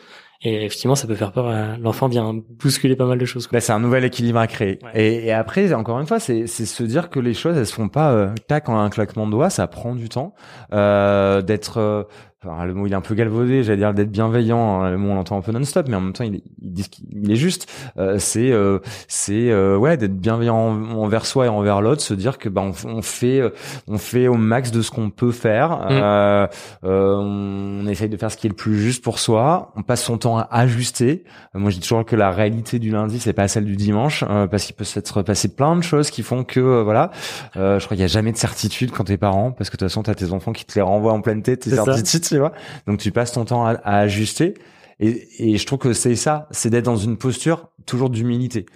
Et 0.44 0.64
effectivement, 0.64 0.96
ça 0.96 1.06
peut 1.06 1.14
faire 1.14 1.30
peur. 1.30 1.52
L'enfant 1.80 2.08
vient 2.08 2.34
bousculer 2.34 2.96
pas 2.96 3.06
mal 3.06 3.16
de 3.16 3.24
choses. 3.24 3.48
Bah, 3.52 3.60
c'est 3.60 3.72
un 3.72 3.78
nouvel 3.78 4.04
équilibre 4.04 4.40
à 4.40 4.48
créer. 4.48 4.80
Ouais. 4.82 4.90
Et, 5.00 5.26
et 5.26 5.32
après, 5.32 5.72
encore 5.72 6.00
une 6.00 6.06
fois, 6.06 6.18
c'est 6.18 6.48
c'est 6.48 6.66
se 6.66 6.82
dire 6.82 7.10
que 7.10 7.20
les 7.20 7.32
choses, 7.32 7.56
elles 7.56 7.66
se 7.66 7.72
font 7.74 7.88
pas 7.88 8.10
euh, 8.10 8.30
tac 8.48 8.68
en 8.68 8.76
un 8.80 8.90
claquement 8.90 9.26
de 9.26 9.30
doigts. 9.30 9.50
Ça 9.50 9.68
prend 9.68 9.94
du 9.94 10.08
temps 10.08 10.34
euh, 10.72 11.42
d'être. 11.42 12.08
Euh, 12.44 12.48
enfin, 12.48 12.64
le 12.64 12.74
mot 12.74 12.86
il 12.86 12.92
est 12.92 12.96
un 12.96 13.00
peu 13.00 13.14
galvaudé, 13.14 13.62
j'allais 13.62 13.78
dire 13.78 13.94
d'être 13.94 14.10
bienveillant, 14.10 14.82
hein, 14.82 14.90
le 14.90 14.98
mot 14.98 15.10
on 15.10 15.14
l'entend 15.14 15.36
un 15.36 15.40
peu 15.40 15.52
non-stop, 15.52 15.86
mais 15.88 15.96
en 15.96 16.00
même 16.00 16.12
temps 16.12 16.24
il, 16.24 16.36
est, 16.36 16.42
il 16.60 16.72
dit 16.72 16.88
qu'il 16.88 17.30
est 17.30 17.36
juste. 17.36 17.70
Euh, 17.98 18.16
c'est 18.18 18.52
euh, 18.52 18.78
c'est 19.08 19.50
euh, 19.50 19.76
ouais 19.76 19.96
d'être 19.96 20.16
bienveillant 20.16 20.56
envers 20.56 21.26
soi 21.26 21.46
et 21.46 21.48
envers 21.48 21.80
l'autre, 21.80 22.02
se 22.02 22.14
dire 22.14 22.38
que 22.38 22.48
bah 22.48 22.62
on, 22.62 22.88
on 22.88 23.02
fait 23.02 23.42
on 23.86 23.98
fait 23.98 24.28
au 24.28 24.34
max 24.34 24.70
de 24.70 24.82
ce 24.82 24.90
qu'on 24.90 25.10
peut 25.10 25.32
faire, 25.32 25.70
mm. 25.90 26.48
on, 26.86 27.82
on, 27.82 27.86
essaye 27.86 28.08
de 28.08 28.16
faire 28.16 28.30
ce 28.30 28.36
qui 28.36 28.46
est 28.46 28.50
le 28.50 28.56
plus 28.56 28.78
juste 28.78 29.02
pour 29.02 29.18
soi, 29.18 29.72
on 29.76 29.82
passe 29.82 30.02
son 30.02 30.18
temps 30.18 30.38
à 30.38 30.48
ajuster. 30.50 31.24
moi 31.54 31.70
je 31.70 31.76
dis 31.76 31.82
toujours 31.82 32.04
que 32.04 32.16
la 32.16 32.30
réalité 32.30 32.78
du 32.78 32.90
lundi 32.90 33.18
c'est 33.18 33.32
pas 33.32 33.48
celle 33.48 33.64
du 33.64 33.76
dimanche 33.76 34.24
parce 34.50 34.64
qu'il 34.64 34.74
peut 34.74 34.84
s'être 34.84 35.22
passé 35.22 35.48
plein 35.48 35.76
de 35.76 35.82
choses 35.82 36.10
qui 36.10 36.22
font 36.22 36.44
que 36.44 36.82
voilà, 36.82 37.10
je 37.54 37.84
crois 37.84 37.96
qu'il 37.96 38.00
y 38.00 38.04
a 38.04 38.08
jamais 38.08 38.32
de 38.32 38.36
certitude 38.36 38.90
quand 38.90 39.04
t'es 39.04 39.16
parent 39.16 39.52
parce 39.52 39.70
que 39.70 39.76
de 39.76 39.80
toute 39.80 39.88
façon 39.88 40.02
t'as 40.02 40.14
tes 40.14 40.32
enfants 40.32 40.52
qui 40.52 40.64
te 40.64 40.74
les 40.74 40.82
renvoient 40.82 41.12
en 41.12 41.20
pleine 41.20 41.42
tête, 41.42 41.60
tes 41.60 41.70
certitudes 41.70 42.31
tu 42.32 42.38
vois. 42.38 42.52
Donc 42.86 42.98
tu 42.98 43.12
passes 43.12 43.32
ton 43.32 43.44
temps 43.44 43.66
à, 43.66 43.76
ajuster. 43.84 44.54
Et, 45.00 45.52
et, 45.52 45.56
je 45.58 45.66
trouve 45.66 45.78
que 45.78 45.92
c'est 45.92 46.16
ça, 46.16 46.48
c'est 46.50 46.70
d'être 46.70 46.84
dans 46.84 46.96
une 46.96 47.16
posture 47.16 47.70
toujours 47.86 48.10
d'humilité. 48.10 48.66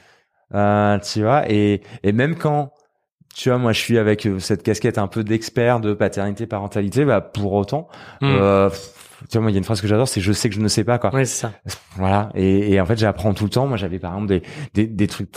Euh, 0.55 0.99
tu 0.99 1.23
vois, 1.23 1.51
et, 1.51 1.83
et 2.03 2.13
même 2.13 2.37
quand 2.37 2.73
tu 3.37 3.51
vois, 3.51 3.59
moi, 3.59 3.73
je 3.73 3.81
suis 3.81 3.99
avec 3.99 4.25
euh, 4.25 4.39
cette 4.39 4.63
casquette 4.63 4.97
un 4.97 5.09
peu 5.09 5.23
d'expert 5.23 5.79
de 5.81 5.93
paternité, 5.93 6.47
parentalité, 6.47 7.05
bah, 7.05 7.21
pour 7.21 7.53
autant, 7.53 7.87
hmm. 8.23 8.27
euh, 8.41 8.71
tu 9.29 9.39
vois, 9.39 9.43
moi, 9.43 9.51
il 9.51 9.55
y 9.55 9.57
a 9.57 9.59
une 9.59 9.65
phrase 9.65 9.81
que 9.81 9.87
j'adore, 9.87 10.09
c'est 10.09 10.21
je 10.21 10.33
sais 10.33 10.49
que 10.49 10.55
je 10.55 10.61
ne 10.61 10.69
sais 10.69 10.85
pas, 10.85 10.99
quoi. 10.99 11.13
Ouais, 11.15 11.25
c'est 11.25 11.41
ça. 11.41 11.53
Voilà. 11.97 12.31
Et, 12.35 12.73
et 12.73 12.81
en 12.81 12.87
fait, 12.87 12.99
j'apprends 12.99 13.35
tout 13.35 13.45
le 13.45 13.51
temps. 13.51 13.67
Moi, 13.67 13.77
j'avais 13.77 13.99
par 13.99 14.13
exemple 14.13 14.29
des, 14.29 14.43
des, 14.75 14.87
des, 14.87 15.07
trucs 15.07 15.31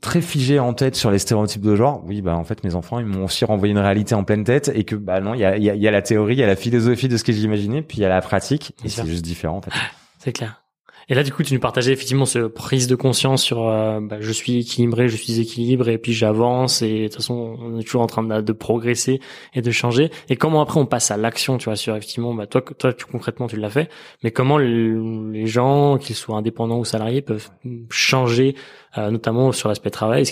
très 0.00 0.20
figés 0.20 0.58
en 0.58 0.74
tête 0.74 0.94
sur 0.94 1.10
les 1.10 1.18
stéréotypes 1.18 1.62
de 1.62 1.74
genre. 1.74 2.02
Oui, 2.06 2.22
bah, 2.22 2.36
en 2.36 2.44
fait, 2.44 2.64
mes 2.64 2.74
enfants, 2.74 2.98
ils 2.98 3.06
m'ont 3.06 3.24
aussi 3.24 3.44
renvoyé 3.44 3.72
une 3.72 3.78
réalité 3.78 4.14
en 4.14 4.24
pleine 4.24 4.44
tête 4.44 4.70
et 4.74 4.84
que, 4.84 4.94
bah, 4.94 5.20
non, 5.20 5.34
il 5.34 5.40
y 5.40 5.44
a, 5.44 5.56
y, 5.56 5.70
a, 5.70 5.74
y 5.74 5.88
a 5.88 5.90
la 5.90 6.02
théorie, 6.02 6.34
il 6.34 6.40
y 6.40 6.44
a 6.44 6.46
la 6.46 6.56
philosophie 6.56 7.08
de 7.08 7.16
ce 7.16 7.24
que 7.24 7.32
j'imaginais, 7.32 7.82
puis 7.82 7.98
il 7.98 8.00
y 8.02 8.04
a 8.04 8.08
la 8.08 8.20
pratique. 8.20 8.74
Et 8.84 8.88
c'est 8.88 9.06
juste 9.06 9.24
différent, 9.24 9.58
en 9.58 9.62
fait. 9.62 9.72
C'est 10.18 10.32
clair. 10.32 10.61
Et 11.08 11.14
là, 11.14 11.22
du 11.22 11.32
coup, 11.32 11.42
tu 11.42 11.54
nous 11.54 11.60
partageais 11.60 11.92
effectivement 11.92 12.24
ce 12.24 12.40
prise 12.40 12.86
de 12.86 12.94
conscience 12.94 13.42
sur 13.42 13.68
euh, 13.68 14.00
bah, 14.00 14.16
je 14.20 14.32
suis 14.32 14.58
équilibré, 14.60 15.08
je 15.08 15.16
suis 15.16 15.40
équilibré, 15.40 15.94
et 15.94 15.98
puis 15.98 16.12
j'avance, 16.12 16.82
et 16.82 17.02
de 17.02 17.06
toute 17.08 17.16
façon, 17.16 17.56
on 17.60 17.78
est 17.78 17.82
toujours 17.82 18.02
en 18.02 18.06
train 18.06 18.22
de, 18.22 18.40
de, 18.40 18.52
progresser 18.52 19.20
et 19.54 19.62
de 19.62 19.70
changer. 19.70 20.10
Et 20.28 20.36
comment 20.36 20.62
après 20.62 20.78
on 20.78 20.86
passe 20.86 21.10
à 21.10 21.16
l'action, 21.16 21.58
tu 21.58 21.66
vois, 21.66 21.76
sur 21.76 21.96
effectivement, 21.96 22.34
bah, 22.34 22.46
toi, 22.46 22.62
toi, 22.62 22.92
tu, 22.92 23.04
concrètement, 23.06 23.46
tu 23.46 23.56
l'as 23.56 23.70
fait, 23.70 23.90
mais 24.22 24.30
comment 24.30 24.58
les 24.58 25.46
gens, 25.46 25.98
qu'ils 25.98 26.16
soient 26.16 26.36
indépendants 26.36 26.78
ou 26.78 26.84
salariés, 26.84 27.22
peuvent 27.22 27.50
changer, 27.90 28.54
euh, 28.98 29.10
notamment 29.10 29.52
sur 29.52 29.68
l'aspect 29.68 29.90
travail. 29.90 30.24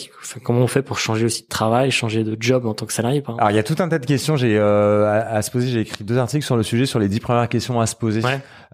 comment 0.42 0.60
on 0.60 0.66
fait 0.66 0.82
pour 0.82 0.98
changer 0.98 1.24
aussi 1.24 1.42
de 1.42 1.48
travail, 1.48 1.90
changer 1.90 2.24
de 2.24 2.36
job 2.38 2.66
en 2.66 2.74
tant 2.74 2.86
que 2.86 2.92
salarié 2.92 3.22
par 3.22 3.38
Alors, 3.38 3.50
il 3.50 3.56
y 3.56 3.58
a 3.58 3.62
tout 3.62 3.76
un 3.78 3.88
tas 3.88 3.98
de 3.98 4.06
questions 4.06 4.36
j'ai 4.36 4.56
euh, 4.58 5.06
à, 5.06 5.36
à, 5.36 5.42
se 5.42 5.50
poser. 5.50 5.68
J'ai 5.68 5.80
écrit 5.80 6.04
deux 6.04 6.18
articles 6.18 6.44
sur 6.44 6.56
le 6.56 6.62
sujet, 6.62 6.86
sur 6.86 6.98
les 6.98 7.08
dix 7.08 7.20
premières 7.20 7.48
questions 7.48 7.80
à 7.80 7.86
se 7.86 7.96
poser 7.96 8.22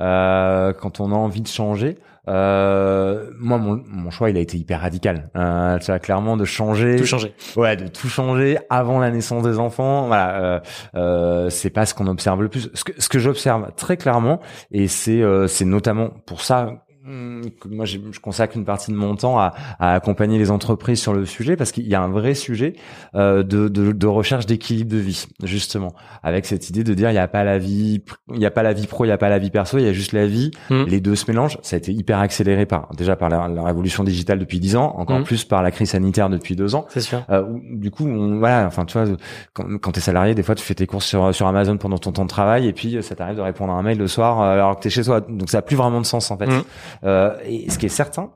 euh, 0.00 0.72
quand 0.72 1.00
on 1.00 1.12
a 1.12 1.16
envie 1.16 1.40
de 1.40 1.48
changer. 1.48 1.98
Euh, 2.28 3.30
moi, 3.38 3.58
mon, 3.58 3.82
mon, 3.86 4.10
choix, 4.10 4.30
il 4.30 4.36
a 4.36 4.40
été 4.40 4.58
hyper 4.58 4.80
radical. 4.80 5.30
Euh, 5.36 5.78
tu 5.78 5.86
vois, 5.86 5.98
clairement 5.98 6.36
de 6.36 6.44
changer. 6.44 6.96
Tout 6.96 7.04
changer. 7.04 7.34
Ouais, 7.56 7.76
de 7.76 7.86
tout 7.86 8.08
changer 8.08 8.58
avant 8.68 8.98
la 8.98 9.10
naissance 9.10 9.44
des 9.44 9.58
enfants. 9.58 10.06
Voilà, 10.08 10.40
euh, 10.40 10.60
euh, 10.96 11.50
c'est 11.50 11.70
pas 11.70 11.86
ce 11.86 11.94
qu'on 11.94 12.08
observe 12.08 12.42
le 12.42 12.48
plus. 12.48 12.70
Ce 12.74 12.84
que, 12.84 12.92
ce 13.00 13.08
que 13.08 13.18
j'observe 13.18 13.70
très 13.76 13.96
clairement, 13.96 14.40
et 14.72 14.88
c'est 14.88 15.22
euh, 15.22 15.46
c'est 15.46 15.64
notamment 15.64 16.10
pour 16.26 16.42
ça 16.42 16.85
moi 17.06 17.84
je 17.84 17.98
consacre 18.20 18.56
une 18.56 18.64
partie 18.64 18.90
de 18.90 18.96
mon 18.96 19.16
temps 19.16 19.38
à, 19.38 19.54
à, 19.78 19.94
accompagner 19.94 20.38
les 20.38 20.50
entreprises 20.50 21.00
sur 21.00 21.14
le 21.14 21.24
sujet 21.26 21.56
parce 21.56 21.72
qu'il 21.72 21.86
y 21.86 21.94
a 21.94 22.02
un 22.02 22.08
vrai 22.08 22.34
sujet 22.34 22.74
euh, 23.14 23.42
de, 23.42 23.68
de, 23.68 23.92
de, 23.92 24.06
recherche 24.06 24.46
d'équilibre 24.46 24.90
de 24.90 24.98
vie 24.98 25.26
justement. 25.42 25.92
Avec 26.22 26.46
cette 26.46 26.68
idée 26.70 26.84
de 26.84 26.94
dire 26.94 27.10
il 27.10 27.14
n'y 27.14 27.18
a 27.18 27.28
pas 27.28 27.44
la 27.44 27.58
vie 27.58 28.02
il 28.32 28.40
y 28.40 28.46
a 28.46 28.50
pas 28.50 28.62
la 28.62 28.72
vie 28.72 28.86
pro 28.86 29.04
il 29.04 29.08
y 29.08 29.12
a 29.12 29.18
pas 29.18 29.28
la 29.28 29.38
vie 29.38 29.50
perso 29.50 29.78
il 29.78 29.84
y 29.84 29.88
a 29.88 29.92
juste 29.92 30.12
la 30.12 30.26
vie. 30.26 30.50
Hmm. 30.70 30.84
les 30.84 31.00
deux 31.00 31.16
se 31.16 31.30
mélangent. 31.30 31.58
Ça 31.62 31.76
a 31.76 31.78
été 31.78 31.92
hyper 31.92 32.18
accéléré 32.18 32.66
par 32.66 32.88
déjà 32.96 33.16
par 33.16 33.28
la, 33.28 33.46
révolution 33.62 34.04
digitale 34.04 34.38
depuis 34.38 34.60
dix 34.60 34.76
ans 34.76 34.94
encore 34.96 35.20
hmm. 35.20 35.24
plus 35.24 35.44
par 35.44 35.62
la 35.62 35.70
crise 35.70 35.90
sanitaire 35.90 36.28
depuis 36.28 36.56
deux 36.56 36.74
ans. 36.74 36.86
C'est 36.88 37.00
sûr. 37.00 37.24
Euh, 37.30 37.44
du 37.70 37.90
coup 37.90 38.06
on, 38.06 38.38
voilà 38.38 38.66
enfin 38.66 38.84
tu 38.84 38.98
vois 38.98 39.06
quand, 39.52 39.64
quand 39.78 39.92
tu 39.92 39.98
es 39.98 40.02
salarié 40.02 40.34
des 40.34 40.42
fois 40.42 40.54
tu 40.54 40.64
fais 40.64 40.74
tes 40.74 40.86
courses 40.86 41.06
sur, 41.06 41.34
sur 41.34 41.46
Amazon 41.46 41.76
pendant 41.76 41.98
ton 41.98 42.12
temps 42.12 42.24
de 42.24 42.28
travail 42.28 42.66
et 42.66 42.72
puis 42.72 43.02
ça 43.02 43.14
t'arrive 43.14 43.36
de 43.36 43.42
répondre 43.42 43.72
à 43.72 43.76
un 43.76 43.82
mail 43.82 43.98
le 43.98 44.08
soir 44.08 44.40
euh, 44.40 44.52
alors 44.54 44.76
que 44.76 44.82
tu 44.82 44.88
es 44.88 44.90
chez 44.90 45.04
toi. 45.04 45.20
Donc 45.20 45.50
ça 45.50 45.58
a 45.58 45.62
plus 45.62 45.76
vraiment 45.76 46.00
de 46.00 46.06
sens 46.06 46.30
en 46.30 46.38
fait. 46.38 46.48
Euh, 46.48 46.62
et 47.02 47.70
ce 47.70 47.78
qui 47.78 47.86
est 47.86 47.90
certain, 47.90 48.32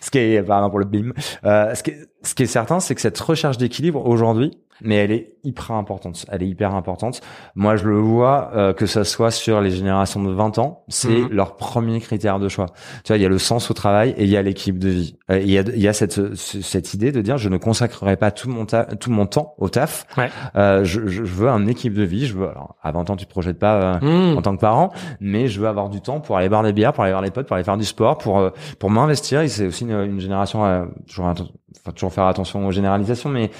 ce 0.00 0.10
qui 0.10 0.18
est 0.18 0.42
pardon 0.42 0.70
pour 0.70 0.78
le 0.78 0.84
bim, 0.84 1.12
euh, 1.44 1.74
ce, 1.74 1.82
qui 1.82 1.90
est, 1.90 2.08
ce 2.22 2.34
qui 2.34 2.44
est 2.44 2.46
certain, 2.46 2.80
c'est 2.80 2.94
que 2.94 3.00
cette 3.00 3.18
recherche 3.18 3.58
d'équilibre 3.58 4.06
aujourd'hui, 4.06 4.52
mais 4.82 4.96
elle 4.96 5.12
est 5.12 5.32
hyper 5.44 5.72
importante. 5.72 6.24
Elle 6.30 6.42
est 6.42 6.48
hyper 6.48 6.74
importante. 6.74 7.20
Moi, 7.54 7.76
je 7.76 7.86
le 7.86 7.98
vois 7.98 8.50
euh, 8.54 8.72
que 8.72 8.86
ça 8.86 9.04
soit 9.04 9.30
sur 9.30 9.60
les 9.60 9.70
générations 9.70 10.22
de 10.22 10.30
20 10.30 10.58
ans, 10.58 10.84
c'est 10.88 11.08
mhm. 11.08 11.28
leur 11.30 11.56
premier 11.56 12.00
critère 12.00 12.38
de 12.38 12.48
choix. 12.48 12.66
Tu 13.04 13.08
vois, 13.08 13.16
il 13.16 13.22
y 13.22 13.26
a 13.26 13.28
le 13.28 13.38
sens 13.38 13.70
au 13.70 13.74
travail 13.74 14.14
et 14.16 14.24
il 14.24 14.30
y 14.30 14.36
a 14.36 14.42
l'équipe 14.42 14.78
de 14.78 14.88
vie. 14.88 15.16
Euh, 15.30 15.40
il 15.40 15.50
y 15.50 15.58
a, 15.58 15.62
il 15.62 15.80
y 15.80 15.88
a 15.88 15.92
cette, 15.92 16.34
cette 16.34 16.94
idée 16.94 17.12
de 17.12 17.20
dire, 17.20 17.38
je 17.38 17.48
ne 17.48 17.56
consacrerai 17.56 18.16
pas 18.16 18.30
tout 18.30 18.50
mon, 18.50 18.66
tout 18.66 19.10
mon 19.10 19.26
temps 19.26 19.54
au 19.58 19.68
taf. 19.68 20.06
Ouais. 20.16 20.30
Euh, 20.56 20.84
je, 20.84 21.06
je, 21.06 21.22
veux 21.22 21.48
un 21.48 21.66
équipe 21.66 21.94
de 21.94 22.02
vie. 22.02 22.26
Je 22.26 22.36
veux, 22.36 22.48
alors, 22.48 22.76
à 22.82 22.92
20 22.92 23.10
ans, 23.10 23.16
tu 23.16 23.26
te 23.26 23.30
projettes 23.30 23.58
pas 23.58 24.00
euh, 24.02 24.30
mhm. 24.30 24.38
en 24.38 24.42
tant 24.42 24.54
que 24.54 24.60
parent, 24.60 24.92
mais 25.20 25.48
je 25.48 25.60
veux 25.60 25.68
avoir 25.68 25.88
du 25.88 26.00
temps 26.00 26.20
pour 26.20 26.36
aller 26.36 26.48
boire 26.48 26.62
des 26.62 26.72
bières, 26.72 26.92
pour 26.92 27.04
aller 27.04 27.12
voir 27.12 27.22
les 27.22 27.30
potes, 27.30 27.46
pour 27.46 27.56
aller 27.56 27.64
faire 27.64 27.76
du 27.76 27.84
sport, 27.84 28.18
pour, 28.18 28.38
euh, 28.38 28.50
pour 28.78 28.90
m'investir. 28.90 29.40
Et 29.40 29.48
c'est 29.48 29.69
aussi 29.70 29.84
une, 29.84 29.98
une 30.02 30.20
génération, 30.20 30.88
toujours, 31.08 31.26
enfin, 31.26 31.92
toujours 31.94 32.12
faire 32.12 32.26
attention 32.26 32.66
aux 32.66 32.70
généralisations, 32.72 33.30
mais 33.30 33.50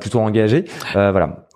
plutôt 0.00 0.20
engagée. 0.20 0.64
voilà 0.92 1.46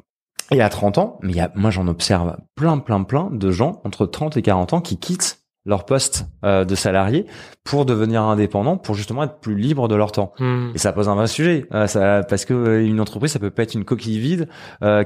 et 0.53 0.61
à 0.61 0.69
30 0.69 0.99
ans, 0.99 1.19
mais 1.23 1.33
y 1.33 1.41
a, 1.41 1.51
moi 1.55 1.71
j'en 1.71 1.89
observe 1.89 2.37
plein, 2.55 2.79
plein, 2.79 3.03
plein 3.03 3.31
de 3.33 3.51
gens 3.51 3.81
entre 3.85 4.07
30 4.07 4.37
et 4.37 4.43
40 4.43 4.75
ans 4.75 4.81
qui 4.81 4.99
quittent 4.99 5.42
leur 5.65 5.85
poste 5.85 6.27
euh, 6.45 6.65
de 6.65 6.75
salarié 6.75 7.27
pour 7.63 7.87
devenir 7.87 8.23
indépendant, 8.23 8.77
pour 8.77 8.95
justement 8.95 9.23
être 9.23 9.39
plus 9.39 9.55
libre 9.55 9.87
de 9.87 9.95
leur 9.95 10.11
temps. 10.11 10.33
Hmm. 10.39 10.71
Et 10.75 10.79
ça 10.79 10.93
pose 10.93 11.09
un 11.09 11.15
vrai 11.15 11.29
sujet, 11.29 11.67
euh, 11.73 11.87
ça, 11.87 12.23
parce 12.29 12.45
que 12.45 12.55
euh, 12.55 12.85
une 12.85 13.01
entreprise, 13.01 13.33
ça 13.33 13.39
peut 13.39 13.51
pas 13.51 13.63
être 13.63 13.75
une 13.75 13.85
coquille 13.85 14.19
vide 14.19 14.49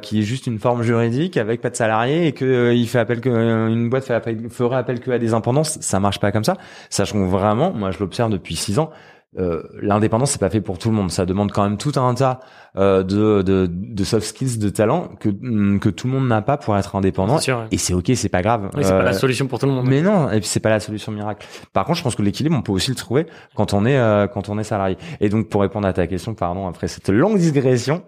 qui 0.02 0.20
est 0.20 0.22
juste 0.22 0.46
une 0.46 0.58
forme 0.58 0.82
juridique 0.82 1.36
avec 1.36 1.60
pas 1.60 1.70
de 1.70 1.76
salariés 1.76 2.26
et 2.26 2.32
que 2.32 2.72
il 2.74 2.88
fait 2.88 2.98
appel 2.98 3.20
que 3.20 3.68
une 3.68 3.90
boîte 3.90 4.04
fait 4.04 4.14
appel, 4.14 4.48
ferait 4.48 4.76
appel 4.76 5.00
que 5.00 5.10
à 5.10 5.18
des 5.18 5.34
indépendances. 5.34 5.78
Ça 5.80 6.00
marche 6.00 6.18
pas 6.18 6.32
comme 6.32 6.44
ça. 6.44 6.56
Sachant 6.90 7.26
vraiment, 7.26 7.72
moi 7.72 7.90
je 7.90 7.98
l'observe 7.98 8.30
depuis 8.30 8.56
six 8.56 8.78
ans, 8.78 8.90
euh, 9.38 9.62
l'indépendance 9.80 10.32
c'est 10.32 10.40
pas 10.40 10.50
fait 10.50 10.60
pour 10.60 10.78
tout 10.78 10.88
le 10.90 10.96
monde. 10.96 11.10
Ça 11.10 11.26
demande 11.26 11.52
quand 11.52 11.62
même 11.62 11.76
tout 11.76 11.92
un 11.96 12.14
tas 12.14 12.40
euh, 12.76 13.02
de, 13.02 13.42
de, 13.42 13.68
de, 13.70 14.04
soft 14.04 14.26
skills 14.26 14.58
de 14.58 14.68
talent 14.68 15.08
que 15.20 15.28
mm, 15.28 15.78
que 15.80 15.88
tout 15.88 16.06
le 16.06 16.14
monde 16.14 16.28
n'a 16.28 16.42
pas 16.42 16.56
pour 16.56 16.76
être 16.76 16.96
indépendant. 16.96 17.38
Et 17.70 17.78
c'est 17.78 17.94
ok 17.94 18.12
c'est 18.14 18.28
pas 18.28 18.42
grave. 18.42 18.70
C'est 18.74 18.90
pas 18.90 19.02
la 19.02 19.10
euh, 19.10 19.12
solution 19.12 19.46
pour 19.46 19.58
tout 19.58 19.66
le 19.66 19.72
monde. 19.72 19.86
mais 19.86 20.02
non 20.02 20.30
et 20.30 20.40
puis 20.40 20.48
c'est 20.48 20.60
pas 20.60 20.70
la 20.70 20.80
solution 20.80 21.12
miracle. 21.12 21.46
Par 21.72 21.84
contre 21.84 21.98
je 21.98 22.02
pense 22.02 22.14
que 22.14 22.22
l'équilibre 22.22 22.56
on 22.56 22.62
peut 22.62 22.72
aussi 22.72 22.90
le 22.90 22.96
trouver 22.96 23.26
quand 23.54 23.74
on 23.74 23.84
est 23.84 23.98
euh, 23.98 24.26
quand 24.26 24.48
on 24.48 24.58
est 24.58 24.64
salarié. 24.64 24.96
Et 25.20 25.28
donc 25.28 25.48
pour 25.48 25.60
répondre 25.60 25.86
à 25.86 25.92
ta 25.92 26.06
question 26.06 26.34
pardon 26.34 26.66
après 26.66 26.88
cette 26.88 27.08
longue 27.08 27.38
digression 27.38 28.02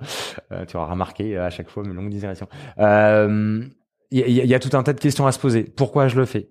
tu 0.67 0.77
auras 0.77 0.91
remarqué 0.91 1.37
à 1.37 1.51
chaque 1.51 1.69
fois 1.69 1.83
mes 1.83 1.93
longues 1.93 2.11
digressions. 2.11 2.49
Il 4.11 4.19
y, 4.19 4.23
y, 4.23 4.47
y 4.47 4.55
a 4.55 4.59
tout 4.59 4.75
un 4.75 4.83
tas 4.83 4.95
de 4.95 5.01
questions 5.01 5.27
à 5.27 5.33
se 5.33 5.39
poser. 5.39 5.65
Pourquoi 5.65 6.09
je 6.09 6.17
le 6.17 6.25
fais? 6.25 6.49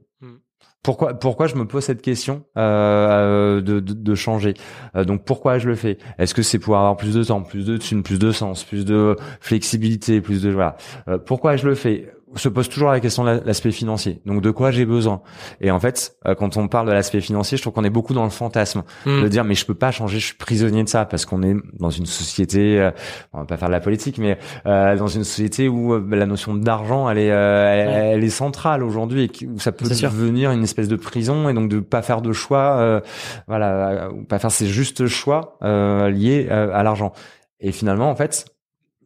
Pourquoi 0.84 1.14
pourquoi 1.14 1.48
je 1.48 1.56
me 1.56 1.66
pose 1.66 1.84
cette 1.84 2.02
question 2.02 2.44
euh, 2.58 3.62
de, 3.62 3.80
de, 3.80 3.94
de, 3.94 4.16
changer? 4.16 4.54
Euh, 4.96 5.04
donc 5.04 5.26
pourquoi 5.26 5.58
je 5.58 5.68
le 5.68 5.76
fais? 5.76 5.98
Est-ce 6.18 6.34
que 6.34 6.42
c'est 6.42 6.60
pour 6.60 6.78
avoir 6.78 6.96
plus 6.96 7.14
de 7.14 7.24
temps 7.24 7.44
plus 7.44 7.66
de 7.66 7.78
thunes 7.78 8.04
plus 8.04 8.20
de 8.20 8.32
sens 8.32 8.64
plus 8.64 8.86
de 8.86 9.16
flexibilité 9.42 10.22
plus 10.22 10.42
de 10.42 10.50
voilà. 10.50 10.78
Euh, 11.08 11.18
pourquoi 11.18 11.58
je 11.58 11.68
le 11.68 11.76
fais? 11.76 12.10
Se 12.36 12.50
pose 12.50 12.68
toujours 12.68 12.90
la 12.90 13.00
question 13.00 13.24
de 13.24 13.42
l'aspect 13.46 13.72
financier. 13.72 14.22
Donc 14.26 14.42
de 14.42 14.52
quoi 14.52 14.72
j'ai 14.72 14.86
besoin? 14.86 15.22
Et 15.62 15.72
en 15.72 15.80
fait, 15.80 16.18
euh, 16.26 16.36
quand 16.36 16.58
on 16.58 16.68
parle 16.68 16.88
de 16.88 16.92
l'aspect 16.92 17.22
financier, 17.22 17.58
je 17.58 17.62
trouve 17.62 17.74
qu'on 17.74 17.84
est 17.84 17.90
beaucoup 17.90 18.14
dans 18.14 18.26
le 18.26 18.30
fantasme 18.30 18.84
hmm. 19.06 19.24
de 19.24 19.28
dire 19.28 19.44
mais 19.44 19.56
je 19.56 19.66
peux 19.66 19.74
pas 19.74 19.92
changer, 19.92 20.20
je 20.20 20.26
suis 20.28 20.36
prisonnier 20.36 20.84
de 20.84 20.90
ça 20.90 21.06
parce 21.06 21.26
qu'on 21.26 21.42
est 21.42 21.56
dans 21.80 21.90
une 21.90 22.06
société, 22.06 22.80
euh, 22.80 22.92
on 23.34 23.40
va 23.40 23.46
pas 23.46 23.58
faire 23.58 23.70
de 23.70 23.74
la 23.74 23.80
politique, 23.80 24.18
mais 24.18 24.38
euh, 24.66 24.96
dans 24.98 25.08
une 25.08 25.24
société 25.24 25.70
où 25.70 25.94
euh, 25.94 26.06
la 26.12 26.26
notion 26.26 26.54
d'argent 26.54 27.10
elle 27.10 27.18
est 27.18 27.28
elle, 27.28 28.24
est 28.24 28.30
centrale 28.30 28.84
aujourd'hui 28.84 29.24
et 29.24 29.46
où 29.46 29.60
ça 29.60 29.72
peut 29.72 29.88
devenir 29.88 30.52
une 30.52 30.64
espèce 30.64 30.88
de 30.88 30.96
prison 30.96 31.50
et 31.50 31.54
donc 31.54 31.70
de 31.70 31.80
pas 31.80 32.02
faire 32.02 32.22
de 32.22 32.34
choix, 32.34 33.02
voilà, 33.48 34.10
ou 34.12 34.24
pas 34.24 34.40
faire 34.40 34.52
ces 34.52 34.68
justes 34.68 35.08
choix 35.08 35.58
liés 35.62 36.50
à 36.50 36.84
l'argent. 36.84 37.14
Et 37.60 37.72
finalement, 37.72 38.10
en 38.10 38.16
fait, 38.16 38.46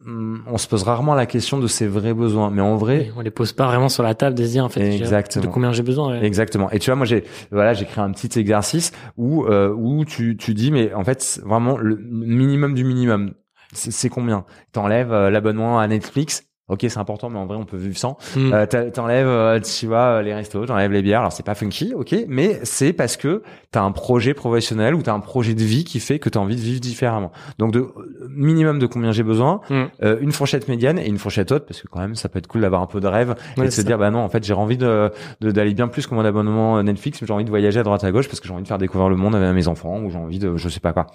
on 0.06 0.58
se 0.58 0.68
pose 0.68 0.84
rarement 0.84 1.14
la 1.14 1.26
question 1.26 1.60
de 1.60 1.68
ses 1.68 1.88
vrais 1.88 2.14
besoins, 2.14 2.50
mais 2.50 2.62
en 2.62 2.76
vrai, 2.76 3.12
on 3.16 3.22
les 3.22 3.32
pose 3.32 3.54
pas 3.54 3.68
vraiment 3.68 3.90
sur 3.90 4.04
la 4.04 4.16
table 4.16 4.36
de 4.36 4.44
se 4.44 4.50
dire 4.50 4.66
en 4.66 4.70
fait 4.70 4.96
exactement. 4.96 5.46
de 5.46 5.50
combien 5.50 5.72
j'ai 5.72 5.84
besoin. 5.84 6.20
Exactement. 6.22 6.72
Et 6.72 6.80
tu 6.80 6.90
vois, 6.90 6.96
moi 6.96 7.06
j'ai 7.06 7.24
voilà, 7.52 7.74
j'ai 7.74 7.86
créé 7.86 8.04
un 8.04 8.12
petit 8.12 8.40
exercice 8.40 8.92
où 9.18 9.46
euh, 9.46 9.74
où 9.74 10.06
tu 10.06 10.38
tu 10.38 10.54
dis 10.54 10.72
mais 10.72 10.94
en 10.94 11.04
fait 11.04 11.42
vraiment 11.46 11.78
le 11.78 11.98
minimum 11.98 12.74
du 12.74 12.84
minimum, 12.84 13.34
c'est 13.74 14.10
combien? 14.10 14.46
T'enlèves 14.72 15.14
euh, 15.14 15.30
l'abonnement 15.30 15.80
à 15.80 15.88
Netflix, 15.88 16.44
Ok, 16.72 16.80
c'est 16.90 16.98
important, 16.98 17.30
mais 17.30 17.38
en 17.38 17.46
vrai, 17.46 17.58
on 17.58 17.66
peut 17.66 17.78
vivre 17.78 17.98
sans. 17.98 18.18
Mm. 18.36 18.54
Euh, 18.54 18.66
t'enlèves, 18.92 19.28
euh, 19.28 19.60
tu 19.60 19.86
vois, 19.86 20.22
les 20.24 20.34
restos, 20.34 20.66
t'enlèves 20.66 20.92
les 20.92 21.02
bières. 21.04 21.20
Alors 21.20 21.32
c'est 21.32 21.46
pas 21.46 21.54
funky, 21.54 21.94
ok, 21.96 22.16
mais 22.28 22.60
c'est 22.64 22.94
parce 22.94 23.18
que 23.18 23.44
t'as 23.70 23.82
un 23.84 23.92
projet 23.92 24.34
professionnel 24.34 24.96
ou 24.96 25.02
t'as 25.04 25.14
un 25.14 25.20
projet 25.20 25.54
de 25.54 25.62
vie 25.64 25.84
qui 25.84 26.00
fait 26.00 26.18
que 26.18 26.30
t'as 26.30 26.40
envie 26.40 26.56
de 26.56 26.62
vivre 26.62 26.80
différemment. 26.80 27.32
Donc 27.60 27.72
de 27.72 27.80
euh, 27.80 27.92
minimum 28.30 28.80
de 28.80 28.86
combien 28.88 29.12
j'ai 29.12 29.24
besoin, 29.24 29.62
Mm. 29.70 29.84
euh, 30.04 30.18
une 30.22 30.32
fourchette 30.32 30.68
médiane 30.68 30.98
et 30.98 31.08
une 31.08 31.18
fourchette 31.20 31.52
haute, 31.52 31.66
parce 31.68 31.82
que 31.82 31.88
quand 31.88 32.00
même 32.00 32.16
ça 32.16 32.30
peut 32.30 32.40
être 32.40 32.48
cool 32.48 32.62
d'avoir 32.62 32.82
un 32.82 32.88
peu 32.88 33.00
de 33.02 33.08
rêve 33.08 33.36
et 33.58 33.62
de 33.62 33.70
se 33.70 33.82
dire 33.82 33.98
bah 33.98 34.10
non, 34.10 34.20
en 34.20 34.30
fait 34.30 34.44
j'ai 34.44 34.54
envie 34.54 34.78
de 34.78 35.12
d'aller 35.42 35.74
bien 35.74 35.88
plus 35.90 36.08
que 36.08 36.16
mon 36.16 36.24
abonnement 36.26 36.78
euh, 36.78 36.84
Netflix, 36.84 37.22
mais 37.22 37.28
j'ai 37.28 37.34
envie 37.34 37.44
de 37.46 37.50
voyager 37.50 37.80
à 37.80 37.84
droite 37.84 38.04
à 38.04 38.12
gauche 38.12 38.28
parce 38.28 38.40
que 38.40 38.48
j'ai 38.48 38.54
envie 38.54 38.64
de 38.64 38.68
faire 38.68 38.78
découvrir 38.78 39.10
le 39.10 39.18
monde 39.18 39.36
avec 39.36 39.54
mes 39.54 39.68
enfants 39.68 40.00
ou 40.02 40.10
j'ai 40.10 40.18
envie 40.18 40.40
de 40.40 40.56
je 40.56 40.70
sais 40.70 40.80
pas 40.80 40.94
quoi. 40.94 41.08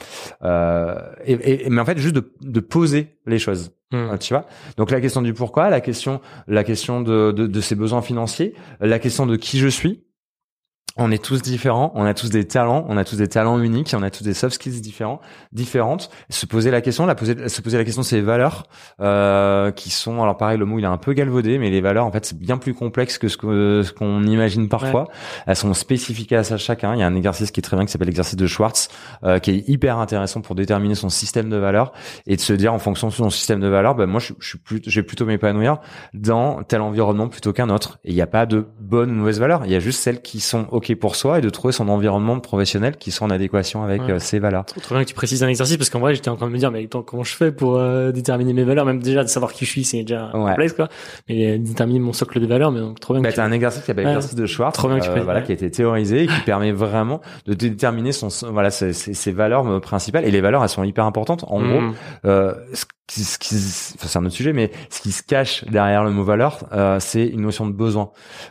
Euh, 0.43 0.95
et, 1.25 1.67
et- 1.67 1.71
mais 1.71 1.81
en 1.81 1.85
fait 1.85 1.99
juste 1.99 2.15
de, 2.15 2.31
de 2.43 2.61
poser 2.61 3.17
les 3.27 3.39
choses. 3.39 3.73
Mm. 3.93 3.97
Euh, 3.97 4.17
tu 4.19 4.35
vois 4.35 4.47
donc 4.77 4.91
la 4.91 5.01
question 5.01 5.23
du 5.23 5.33
pourquoi 5.33 5.71
la 5.71 5.81
question 5.81 6.21
la 6.49 6.65
question 6.65 7.01
de, 7.03 7.31
de, 7.31 7.47
de 7.47 7.61
ses 7.61 7.77
besoins 7.77 8.03
financiers 8.03 8.55
la 8.81 8.99
question 8.99 9.27
de 9.27 9.37
qui 9.37 9.59
je 9.59 9.69
suis 9.69 10.06
on 10.99 11.11
est 11.11 11.23
tous 11.23 11.43
différents, 11.43 11.93
on 11.95 12.05
a 12.07 12.15
tous 12.15 12.31
des 12.31 12.47
talents, 12.47 12.87
on 12.89 12.97
a 12.97 13.05
tous 13.05 13.17
des 13.17 13.29
talents 13.29 13.61
uniques, 13.61 13.95
on 13.95 14.03
a 14.03 14.11
tous 14.11 14.25
des 14.25 14.33
soft 14.33 14.55
skills 14.55 14.81
différents, 14.81 15.21
différentes. 15.53 16.09
Se 16.31 16.47
poser 16.47 16.71
la 16.71 16.81
question, 16.81 17.05
la 17.05 17.15
poser, 17.15 17.49
se 17.49 17.61
poser 17.61 17.77
la 17.77 17.85
question 17.85 18.01
de 18.01 18.07
ses 18.07 18.23
valeurs, 18.23 18.65
euh, 19.01 19.71
qui 19.73 19.91
sont, 19.91 20.23
alors 20.23 20.39
pareil, 20.39 20.57
le 20.59 20.65
mot 20.65 20.79
il 20.79 20.85
est 20.85 20.89
un 20.89 20.97
peu 20.97 21.13
galvaudé, 21.13 21.59
mais 21.59 21.69
les 21.69 21.83
valeurs 21.83 22.07
en 22.07 22.13
fait 22.13 22.25
c'est 22.25 22.39
bien 22.39 22.57
plus 22.57 22.73
complexe 22.73 23.19
que 23.19 23.29
ce 23.29 23.37
que 23.37 23.83
ce 23.85 23.93
qu'on 23.93 24.23
imagine 24.25 24.69
parfois. 24.69 25.09
Elles 25.47 25.57
sont 25.57 25.75
spécifiques 25.75 26.33
à 26.33 26.43
ça 26.45 26.57
chacun. 26.57 26.95
Il 26.95 27.01
y 27.01 27.03
a 27.03 27.07
un 27.07 27.15
exercice 27.15 27.51
qui 27.51 27.61
est 27.61 27.63
très 27.63 27.77
bien 27.77 27.85
qui 27.85 27.93
s'appelle 27.93 28.09
l'exercice 28.09 28.37
de 28.37 28.47
Schwartz, 28.47 28.89
euh, 29.25 29.39
qui 29.39 29.51
est 29.51 29.69
hyper 29.69 29.99
intéressant 29.99 30.41
pour 30.41 30.55
déterminer 30.55 30.95
son 30.95 31.11
système 31.11 31.51
de 31.51 31.57
valeurs 31.57 31.93
et 32.27 32.37
de 32.37 32.41
se 32.41 32.55
dire 32.55 32.73
en 32.73 32.79
fonction 32.79 33.09
de 33.09 33.13
son 33.13 33.29
système 33.29 33.61
de 33.61 33.69
valeurs, 33.69 33.97
ben 33.97 34.07
moi 34.07 34.21
je, 34.21 34.33
je 34.39 34.49
suis 34.49 34.59
plus, 34.59 34.81
je 34.87 35.01
vais 35.01 35.05
plutôt 35.05 35.27
m'épanouir 35.27 35.79
dans 36.15 36.63
tel 36.63 36.81
environnement 36.81 37.29
plutôt 37.29 37.53
qu'un 37.53 37.69
autre. 37.69 37.99
Et 38.05 38.13
il 38.13 38.15
n'y 38.15 38.23
a 38.23 38.27
pas 38.27 38.47
de 38.47 38.67
bonnes 38.81 39.11
ou 39.11 39.15
mauvaises 39.15 39.41
valeurs. 39.41 39.67
Il 39.67 39.71
y 39.71 39.77
a 39.77 39.81
juste 39.81 40.01
celles 40.01 40.23
qui 40.23 40.41
sont 40.41 40.67
ok 40.77 40.95
pour 40.97 41.17
soi 41.17 41.39
et 41.39 41.41
de 41.41 41.51
trouver 41.51 41.73
son 41.73 41.89
environnement 41.89 42.39
professionnel 42.41 42.97
qui 42.97 43.11
sont 43.11 43.25
en 43.27 43.31
adéquation 43.31 43.83
avec 43.83 44.03
Ouais. 44.03 44.13
euh, 44.13 44.19
ses 44.19 44.39
valeurs. 44.39 44.65
Trop, 44.67 44.81
trop 44.81 44.95
bien 44.95 45.05
que 45.05 45.09
tu 45.09 45.15
précises 45.15 45.43
un 45.43 45.49
exercice 45.49 45.77
parce 45.77 45.91
qu'en 45.91 46.01
vrai 46.01 46.15
j'étais 46.15 46.29
en 46.29 46.37
train 46.37 46.47
de 46.47 46.53
me 46.53 46.59
dire 46.59 46.71
mais 46.71 46.85
attends, 46.85 47.03
comment 47.03 47.25
je 47.25 47.35
fais 47.35 47.51
pour 47.53 47.77
euh, 47.77 48.13
déterminer 48.13 48.53
mes 48.53 48.65
valeurs? 48.65 48.85
Même 48.85 49.01
déjà 49.03 49.23
de 49.25 49.29
savoir 49.29 49.53
qui 49.53 49.65
je 49.65 49.71
suis 49.71 49.85
c'est 49.85 50.03
déjà 50.03 50.31
Ouais. 50.35 50.51
complexe 50.51 50.73
quoi 50.75 50.89
mais 51.29 51.53
euh, 51.55 51.59
déterminer 51.59 51.99
mon 52.01 52.13
socle 52.13 52.39
de 52.41 52.47
valeurs 52.47 52.71
mais 52.71 52.81
donc 52.81 53.01
trop 53.01 53.15
bien 53.15 53.23
Bah, 53.23 53.31
que 53.31 53.35
tu- 53.35 53.41
un 53.41 53.53
exercice 53.53 53.81
qui 53.81 53.87
s'appelle 53.87 54.05
Ouais. 54.07 54.13
l'exercice 54.13 54.37
de 54.37 54.47
Schwartz, 54.47 54.77
Trop 54.77 54.89
bien 54.89 54.99
que 54.99 55.05
tu 55.05 55.11
euh, 55.11 55.23
voilà, 55.25 55.43
qui 55.43 55.53
a 55.53 55.55
été 55.55 55.71
théorisé 55.71 56.25
et 56.25 56.27
qui 56.27 56.41
permet 56.41 56.73
vraiment 56.73 57.21
de 57.47 57.55
déterminer 57.55 58.13
son, 58.13 58.29
voilà, 58.53 58.71
ses, 58.71 58.93
ses- 58.93 59.15
ses 59.15 59.33
valeurs 59.33 59.81
principales. 59.81 60.25
Et 60.25 60.31
les 60.31 60.41
valeurs, 60.41 60.63
elles 60.63 60.69
sont 60.69 60.85
hyper 60.85 61.05
importantes. 61.05 61.45
En 61.49 61.61
Mm. 61.61 61.69
gros, 61.69 61.83
euh, 62.27 62.55
ce 62.75 62.85
qui, 63.07 63.21
ce 63.25 63.39
qui, 63.39 63.55
enfin, 63.95 64.09
c'est 64.09 64.19
un 64.19 64.25
autre 64.27 64.35
sujet, 64.35 64.53
mais 64.53 64.73
ce 64.91 65.01
qui 65.01 65.13
se 65.13 65.23
cache 65.23 65.65
derrière 65.67 66.03
le 66.05 66.11
mot 66.11 66.25
valeur, 66.25 66.65
euh, 66.73 66.99
c'est 67.01 67.25
une 67.25 67.43
notion 67.43 67.67
de 67.67 67.73
besoin. 67.73 68.11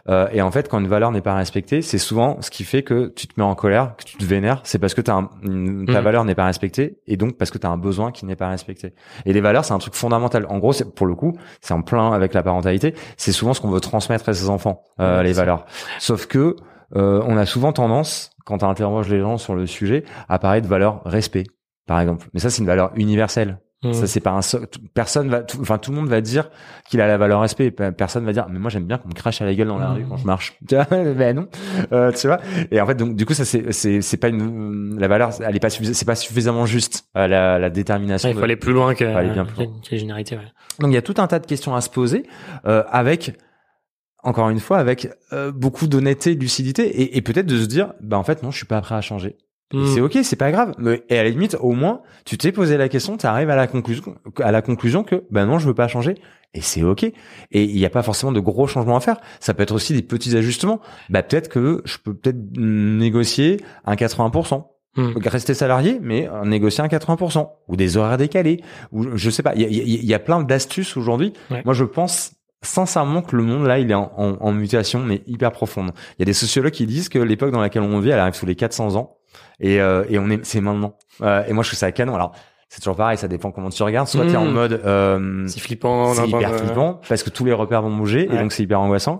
Euh, 0.10 0.28
et 0.32 0.42
en 0.42 0.50
fait, 0.50 0.70
quand 0.70 0.80
une 0.80 0.88
valeur 0.88 1.12
n'est 1.12 1.22
pas 1.22 1.36
respectée, 1.36 1.82
c'est 1.82 1.98
souvent 1.98 2.15
ce 2.42 2.50
qui 2.50 2.64
fait 2.64 2.84
que 2.84 3.08
tu 3.16 3.28
te 3.28 3.34
mets 3.40 3.46
en 3.46 3.56
colère, 3.56 3.96
que 3.98 4.04
tu 4.04 4.18
te 4.18 4.24
vénères. 4.26 4.62
C'est 4.64 4.80
parce 4.80 4.94
que 4.94 5.02
t'as 5.02 5.14
un- 5.16 5.30
une- 5.44 5.86
ta 5.86 6.00
Mhm. 6.00 6.04
valeur 6.04 6.26
n'est 6.26 6.36
pas 6.36 6.46
respectée, 6.46 7.00
et 7.08 7.18
donc 7.18 7.38
parce 7.38 7.52
que 7.52 7.58
tu 7.58 7.68
as 7.68 7.70
un 7.70 7.78
besoin 7.78 8.12
qui 8.12 8.26
n'est 8.26 8.36
pas 8.36 8.50
respecté. 8.50 8.94
Et 9.26 9.34
les 9.34 9.42
valeurs, 9.42 9.66
c'est 9.66 9.74
un 9.74 9.78
truc 9.80 9.94
fondamental. 9.96 10.46
En 10.50 10.58
gros, 10.60 10.74
c'est 10.74 10.94
pour 10.96 11.08
le 11.08 11.16
coup, 11.16 11.34
c'est 11.62 11.74
en 11.74 11.82
plein 11.82 12.12
avec 12.12 12.34
la 12.34 12.44
parentalité. 12.44 12.96
C'est 13.18 13.32
souvent 13.32 13.54
ce 13.54 13.62
qu'on 13.62 13.70
veut 13.70 13.80
transmettre 13.82 14.28
à 14.30 14.34
ses 14.34 14.50
enfants, 14.50 14.84
euh, 15.00 15.22
les 15.24 15.34
valeurs. 15.34 15.66
Sauf 16.00 16.26
que 16.28 16.56
euh, 16.96 17.22
on 17.26 17.36
a 17.38 17.46
souvent 17.46 17.74
tendance, 17.74 18.30
quand 18.46 18.60
tu 18.60 18.66
interroges 18.66 19.10
les 19.10 19.20
gens 19.20 19.38
sur 19.38 19.56
le 19.56 19.66
sujet, 19.66 20.04
à 20.30 20.38
parler 20.40 20.62
de 20.62 20.68
valeur 20.68 21.02
respect, 21.04 21.44
par 21.88 22.00
exemple. 22.00 22.28
Mais 22.34 22.40
ça, 22.40 22.50
c'est 22.52 22.60
une 22.62 22.68
valeur 22.68 22.92
universelle. 22.96 23.60
Mm. 23.90 23.94
Ça 23.94 24.08
c'est 24.08 24.20
pas 24.20 24.32
un 24.32 24.42
so- 24.42 24.60
personne 24.94 25.30
va 25.30 25.44
enfin 25.62 25.78
tout 25.78 25.92
le 25.92 25.98
monde 25.98 26.08
va 26.08 26.22
dire 26.22 26.50
qu'il 26.90 27.02
a 27.02 27.08
la 27.08 27.18
valeur 27.18 27.42
respect 27.42 27.72
Pe- 27.72 27.92
personne 27.92 28.26
va 28.26 28.34
dire 28.34 28.48
mais 28.50 28.58
moi 28.60 28.70
j'aime 28.70 28.86
bien 28.86 28.98
qu'on 28.98 29.10
me 29.10 29.14
crache 29.14 29.42
à 29.42 29.46
la 29.46 29.54
gueule 29.54 29.68
dans 29.68 29.78
la 29.78 29.90
Mm. 29.90 29.94
rue 29.96 30.06
quand 30.10 30.18
je 30.18 30.26
marche 30.26 30.58
ben 30.70 31.36
non 31.36 31.48
Euh, 31.92 32.12
tu 32.12 32.28
vois? 32.28 32.40
Et 32.72 32.82
en 32.82 32.86
fait 32.88 32.96
donc 32.96 33.16
du 33.16 33.26
coup 33.26 33.34
ça 33.34 33.46
c'est 33.46 33.72
c'est 33.72 34.02
c'est 34.02 34.18
pas 34.18 34.30
une 34.30 34.98
la 35.00 35.08
valeur 35.08 35.32
elle 35.42 35.56
est 35.56 35.60
pas 35.60 35.70
c'est 35.70 36.06
pas 36.06 36.16
suffisamment 36.16 36.66
juste 36.66 37.06
euh, 37.18 37.28
la 37.28 37.60
la 37.60 37.70
détermination 37.70 38.28
Ouais, 38.30 38.32
il 38.32 38.36
faut 38.36 38.40
de- 38.42 38.46
aller 38.46 38.56
plus 38.56 38.74
loin 38.74 38.96
que, 38.96 39.04
aller 39.06 39.30
bien 39.30 39.46
plus 39.46 39.56
que- 39.58 39.64
que 39.88 39.92
les 39.92 39.98
généralités 40.00 40.36
ouais. 40.36 40.44
donc 40.80 40.90
il 40.92 40.94
y 40.96 40.98
a 40.98 41.02
tout 41.02 41.16
un 41.18 41.28
tas 41.28 41.40
de 41.40 41.46
questions 41.46 41.76
à 41.76 41.82
se 41.82 41.90
poser 41.90 42.24
euh, 42.66 42.84
avec 42.92 43.38
encore 44.24 44.50
une 44.50 44.60
fois 44.60 44.80
avec 44.80 45.10
euh, 45.34 45.52
beaucoup 45.52 45.86
d'honnêteté, 45.88 46.36
de 46.36 46.40
lucidité 46.42 46.84
et, 47.02 47.18
et 47.18 47.22
peut-être 47.22 47.46
de 47.46 47.58
se 47.60 47.66
dire 47.68 47.94
bah 48.02 48.18
en 48.18 48.24
fait 48.24 48.42
non 48.42 48.50
je 48.52 48.58
suis 48.58 48.66
pas 48.66 48.82
prêt 48.82 48.96
à 48.96 49.02
changer. 49.02 49.36
C'est 49.74 50.00
ok, 50.02 50.18
c'est 50.24 50.36
pas 50.36 50.52
grave. 50.52 50.74
Mais- 50.78 51.04
Et 51.10 51.18
à 51.18 51.24
la 51.24 51.30
limite, 51.30 51.58
au 51.60 51.72
moins, 51.72 52.02
tu 52.24 52.38
t'es 52.38 52.52
posé 52.52 52.78
la 52.78 52.88
question, 52.88 53.18
tu 53.18 53.26
arrives 53.26 53.50
à 53.50 53.56
la 53.56 53.68
conclusion, 53.68 54.16
à 54.40 54.52
la 54.52 54.62
conclusion 54.62 55.04
que, 55.04 55.24
ben 55.32 55.46
non, 55.46 55.58
je 55.60 55.68
veux 55.68 55.74
pas 55.74 55.88
changer. 55.88 56.16
Et 56.54 56.62
c'est 56.62 56.84
ok. 56.84 57.04
Et 57.04 57.14
il 57.52 57.76
n'y 57.76 57.86
a 57.86 57.90
pas 57.90 58.04
forcément 58.04 58.32
de 58.32 58.40
gros 58.40 58.68
changements 58.68 58.96
à 58.96 59.02
faire. 59.02 59.18
Ça 59.42 59.54
peut 59.54 59.64
être 59.64 59.74
aussi 59.74 59.94
des 59.94 60.02
petits 60.04 60.38
ajustements. 60.38 60.80
Bah 61.10 61.22
peut-être 61.24 61.50
que 61.50 61.82
je 61.84 61.98
peux 61.98 62.14
peut-être 62.14 62.38
négocier 62.58 63.60
un 63.86 63.96
80%. 63.96 64.68
Mm. 64.98 65.12
Rester 65.26 65.54
salarié, 65.54 66.00
mais 66.02 66.30
négocier 66.46 66.82
un 66.84 66.88
80%. 66.88 67.50
Ou 67.68 67.76
des 67.76 67.98
horaires 67.98 68.18
décalés. 68.18 68.62
Ou 68.94 69.18
je 69.18 69.30
sais 69.30 69.44
pas. 69.44 69.54
Il 69.56 69.62
y 69.62 69.66
a, 69.66 69.68
il 69.68 69.76
y 69.76 69.82
a- 69.82 69.84
il 69.84 70.06
y 70.06 70.14
a 70.14 70.20
plein 70.20 70.42
d'astuces 70.42 70.96
aujourd'hui. 70.96 71.34
Ouais. 71.52 71.62
Moi, 71.66 71.74
je 71.74 71.84
pense 71.84 72.32
sincèrement 72.62 73.22
que 73.22 73.36
le 73.36 73.44
monde 73.44 73.66
là 73.68 73.78
il 73.78 73.92
est 73.92 73.96
en, 73.96 74.12
en- 74.18 74.38
en 74.40 74.52
mutation 74.52 75.00
mais 75.00 75.22
hyper 75.28 75.52
profonde. 75.52 75.92
Il 76.18 76.22
y 76.22 76.24
a 76.24 76.26
des 76.26 76.34
sociologues 76.34 76.72
qui 76.72 76.88
disent 76.88 77.10
que 77.10 77.20
l'époque 77.20 77.52
dans 77.52 77.62
laquelle 77.62 77.84
on 77.84 78.00
vit 78.00 78.10
elle 78.10 78.18
arrive 78.20 78.34
sous 78.34 78.48
les 78.48 78.56
400 78.56 78.96
ans 78.96 79.18
et, 79.60 79.80
euh, 79.82 80.04
et 80.10 80.20
on 80.20 80.30
est 80.30 80.44
c'est 80.46 80.62
maintenant. 80.62 80.98
Euh, 81.22 81.44
et 81.48 81.54
moi 81.54 81.64
je 81.64 81.70
trouve 81.70 81.80
ça 81.80 81.92
canon. 81.92 82.16
Alors 82.16 82.34
c'est 82.70 82.80
toujours 82.82 82.96
pareil, 82.96 83.18
ça 83.18 83.28
dépend 83.28 83.52
comment 83.52 83.70
tu 83.70 83.82
regardes. 83.84 84.08
Soit 84.08 84.26
t'es 84.26 84.36
en 84.36 84.46
Mm. 84.46 84.52
mode 84.54 84.82
euh, 84.86 85.48
c'est 85.48 85.60
flippant 85.60 86.14
c'est 86.14 86.28
hyper 86.28 86.52
de- 86.52 86.58
flippant 86.58 87.00
parce 87.08 87.24
que 87.24 87.30
tous 87.30 87.46
les 87.46 87.54
repères 87.54 87.82
vont 87.82 87.96
bouger 87.96 88.24
et 88.26 88.38
donc 88.38 88.52
c'est 88.52 88.64
hyper 88.64 88.80
angoissant. 88.82 89.20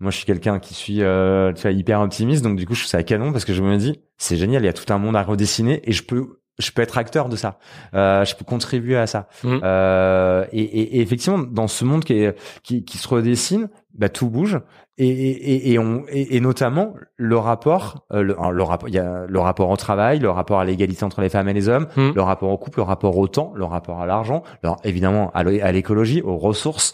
Moi, 0.00 0.10
je 0.10 0.16
suis 0.16 0.26
quelqu'un 0.26 0.58
qui 0.58 0.74
suis 0.74 1.00
euh, 1.00 1.52
tu 1.52 1.62
vois, 1.62 1.70
hyper 1.70 2.00
optimiste, 2.00 2.42
donc 2.42 2.56
du 2.56 2.66
coup, 2.66 2.74
je 2.74 2.80
trouve 2.80 2.90
ça 2.90 3.02
canon 3.04 3.30
parce 3.30 3.44
que 3.44 3.52
je 3.52 3.62
me 3.62 3.76
dis, 3.76 4.00
c'est 4.18 4.36
génial, 4.36 4.62
il 4.62 4.66
y 4.66 4.68
a 4.68 4.72
tout 4.72 4.92
un 4.92 4.98
monde 4.98 5.14
à 5.14 5.22
redessiner 5.22 5.80
et 5.88 5.92
je 5.92 6.02
peux, 6.02 6.40
je 6.58 6.70
peux 6.70 6.82
être 6.82 6.98
acteur 6.98 7.28
de 7.28 7.36
ça. 7.36 7.58
Euh, 7.94 8.24
je 8.24 8.36
peux 8.36 8.44
contribuer 8.44 8.96
à 8.96 9.06
ça. 9.06 9.26
Mhm. 9.44 9.60
Euh, 9.64 10.44
et, 10.52 10.60
et- 10.62 10.96
et 10.98 11.00
effectivement, 11.00 11.38
dans 11.38 11.66
ce 11.68 11.84
monde 11.84 12.04
qui, 12.04 12.14
est, 12.14 12.36
qui, 12.62 12.84
qui 12.84 12.98
se 12.98 13.08
redessine, 13.08 13.68
bah, 13.94 14.08
tout 14.08 14.28
bouge 14.30 14.60
et, 14.98 15.08
et, 15.08 15.72
et, 15.72 15.78
on, 15.78 16.04
et, 16.08 16.36
et 16.36 16.40
notamment 16.40 16.94
le 17.16 17.36
rapport, 17.36 18.04
euh, 18.12 18.22
le, 18.22 18.34
alors, 18.38 18.52
le 18.52 18.62
rapport, 18.62 18.88
il 18.88 18.94
y 18.94 18.98
a 18.98 19.24
le 19.26 19.40
rapport 19.40 19.70
au 19.70 19.76
travail, 19.76 20.18
le 20.18 20.30
rapport 20.30 20.60
à 20.60 20.64
l'égalité 20.66 21.04
entre 21.04 21.20
les 21.22 21.28
femmes 21.30 21.48
et 21.48 21.54
les 21.54 21.68
hommes, 21.68 21.86
Mhm. 21.96 22.12
le 22.14 22.22
rapport 22.22 22.50
au 22.50 22.58
couple, 22.58 22.78
le 22.80 22.84
rapport 22.84 23.16
au 23.16 23.26
temps, 23.28 23.52
le 23.54 23.64
rapport 23.64 24.00
à 24.00 24.06
l'argent, 24.06 24.42
alors 24.62 24.76
évidemment 24.84 25.30
à 25.34 25.44
l'é- 25.44 25.62
à 25.62 25.72
l'écologie, 25.72 26.20
aux 26.22 26.36
ressources. 26.36 26.92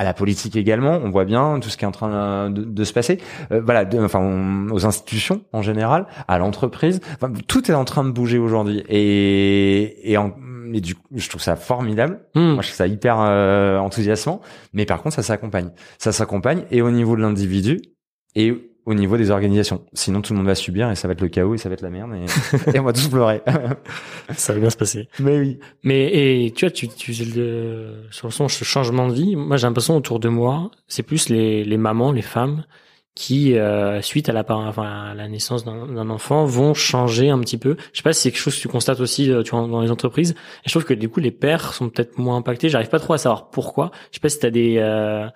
À 0.00 0.04
la 0.04 0.14
politique 0.14 0.56
également, 0.56 0.98
on 1.04 1.10
voit 1.10 1.26
bien 1.26 1.60
tout 1.60 1.68
ce 1.68 1.76
qui 1.76 1.84
est 1.84 1.86
en 1.86 1.90
train 1.92 2.48
de, 2.48 2.64
de 2.64 2.84
se 2.84 2.92
passer. 2.94 3.18
Euh, 3.52 3.60
voilà, 3.62 3.84
de- 3.84 3.98
enfin 4.02 4.18
on- 4.20 4.70
aux 4.72 4.86
institutions 4.86 5.42
en 5.52 5.60
général, 5.60 6.06
à 6.26 6.38
l'entreprise, 6.38 7.00
enfin, 7.16 7.30
tout 7.46 7.70
est 7.70 7.74
en 7.74 7.84
train 7.84 8.02
de 8.04 8.10
bouger 8.10 8.38
aujourd'hui. 8.38 8.82
Et 8.88 10.10
et, 10.10 10.16
en, 10.16 10.32
et 10.72 10.80
du 10.80 10.94
coup, 10.94 11.02
je 11.14 11.28
trouve 11.28 11.42
ça 11.42 11.54
formidable. 11.56 12.20
Mm. 12.34 12.40
Moi, 12.54 12.62
je 12.62 12.68
trouve 12.68 12.76
ça 12.76 12.86
hyper 12.86 13.16
euh, 13.20 13.76
enthousiasmant. 13.78 14.40
Mais 14.72 14.86
par 14.86 15.02
contre, 15.02 15.16
ça 15.16 15.22
s'accompagne. 15.22 15.70
Ça 15.98 16.12
s'accompagne 16.12 16.62
et 16.70 16.80
au 16.80 16.90
niveau 16.90 17.14
de 17.14 17.20
l'individu 17.20 17.80
et 18.34 18.69
au 18.90 18.94
niveau 18.94 19.16
des 19.16 19.30
organisations. 19.30 19.82
Sinon, 19.92 20.20
tout 20.20 20.32
le 20.32 20.38
monde 20.38 20.46
va 20.46 20.54
subir 20.54 20.90
et 20.90 20.96
ça 20.96 21.06
va 21.08 21.12
être 21.12 21.20
le 21.20 21.28
chaos 21.28 21.54
et 21.54 21.58
ça 21.58 21.68
va 21.68 21.74
être 21.74 21.82
la 21.82 21.90
merde 21.90 22.10
et, 22.14 22.74
et 22.74 22.80
on 22.80 22.84
va 22.84 22.92
tous 22.92 23.08
pleurer. 23.08 23.40
ça 24.36 24.52
va 24.52 24.60
bien 24.60 24.70
se 24.70 24.76
passer 24.76 25.08
Mais 25.20 25.38
oui. 25.38 25.58
Mais 25.84 26.44
et 26.44 26.50
tu 26.50 26.64
vois, 26.64 26.72
tu, 26.72 26.88
tu 26.88 27.12
le, 27.12 28.02
sur 28.10 28.26
le 28.26 28.32
son, 28.32 28.48
ce 28.48 28.64
changement 28.64 29.08
de 29.08 29.14
vie. 29.14 29.36
Moi, 29.36 29.56
j'ai 29.56 29.66
l'impression 29.66 29.96
autour 29.96 30.18
de 30.18 30.28
moi, 30.28 30.70
c'est 30.88 31.02
plus 31.04 31.28
les, 31.28 31.64
les 31.64 31.76
mamans, 31.76 32.12
les 32.12 32.22
femmes 32.22 32.64
qui, 33.14 33.58
euh, 33.58 34.00
suite 34.00 34.28
à 34.28 34.32
la, 34.32 34.44
enfin, 34.48 35.10
à 35.10 35.14
la 35.14 35.28
naissance 35.28 35.64
d'un 35.64 36.10
enfant, 36.10 36.44
vont 36.44 36.74
changer 36.74 37.28
un 37.28 37.38
petit 37.40 37.58
peu. 37.58 37.76
Je 37.92 37.98
sais 37.98 38.02
pas 38.02 38.12
si 38.12 38.22
c'est 38.22 38.30
quelque 38.30 38.40
chose 38.40 38.56
que 38.56 38.60
tu 38.60 38.68
constates 38.68 39.00
aussi, 39.00 39.30
euh, 39.30 39.42
tu 39.42 39.50
vois, 39.50 39.66
dans 39.66 39.80
les 39.80 39.90
entreprises. 39.90 40.30
Et 40.30 40.68
je 40.68 40.70
trouve 40.70 40.84
que 40.84 40.94
du 40.94 41.08
coup, 41.08 41.20
les 41.20 41.32
pères 41.32 41.74
sont 41.74 41.90
peut-être 41.90 42.18
moins 42.18 42.36
impactés. 42.36 42.68
J'arrive 42.68 42.88
pas 42.88 43.00
trop 43.00 43.14
à 43.14 43.18
savoir 43.18 43.50
pourquoi. 43.50 43.90
Je 44.10 44.16
sais 44.16 44.20
pas 44.20 44.28
si 44.28 44.38
t'as 44.38 44.50
des, 44.50 44.76
euh, 44.78 45.26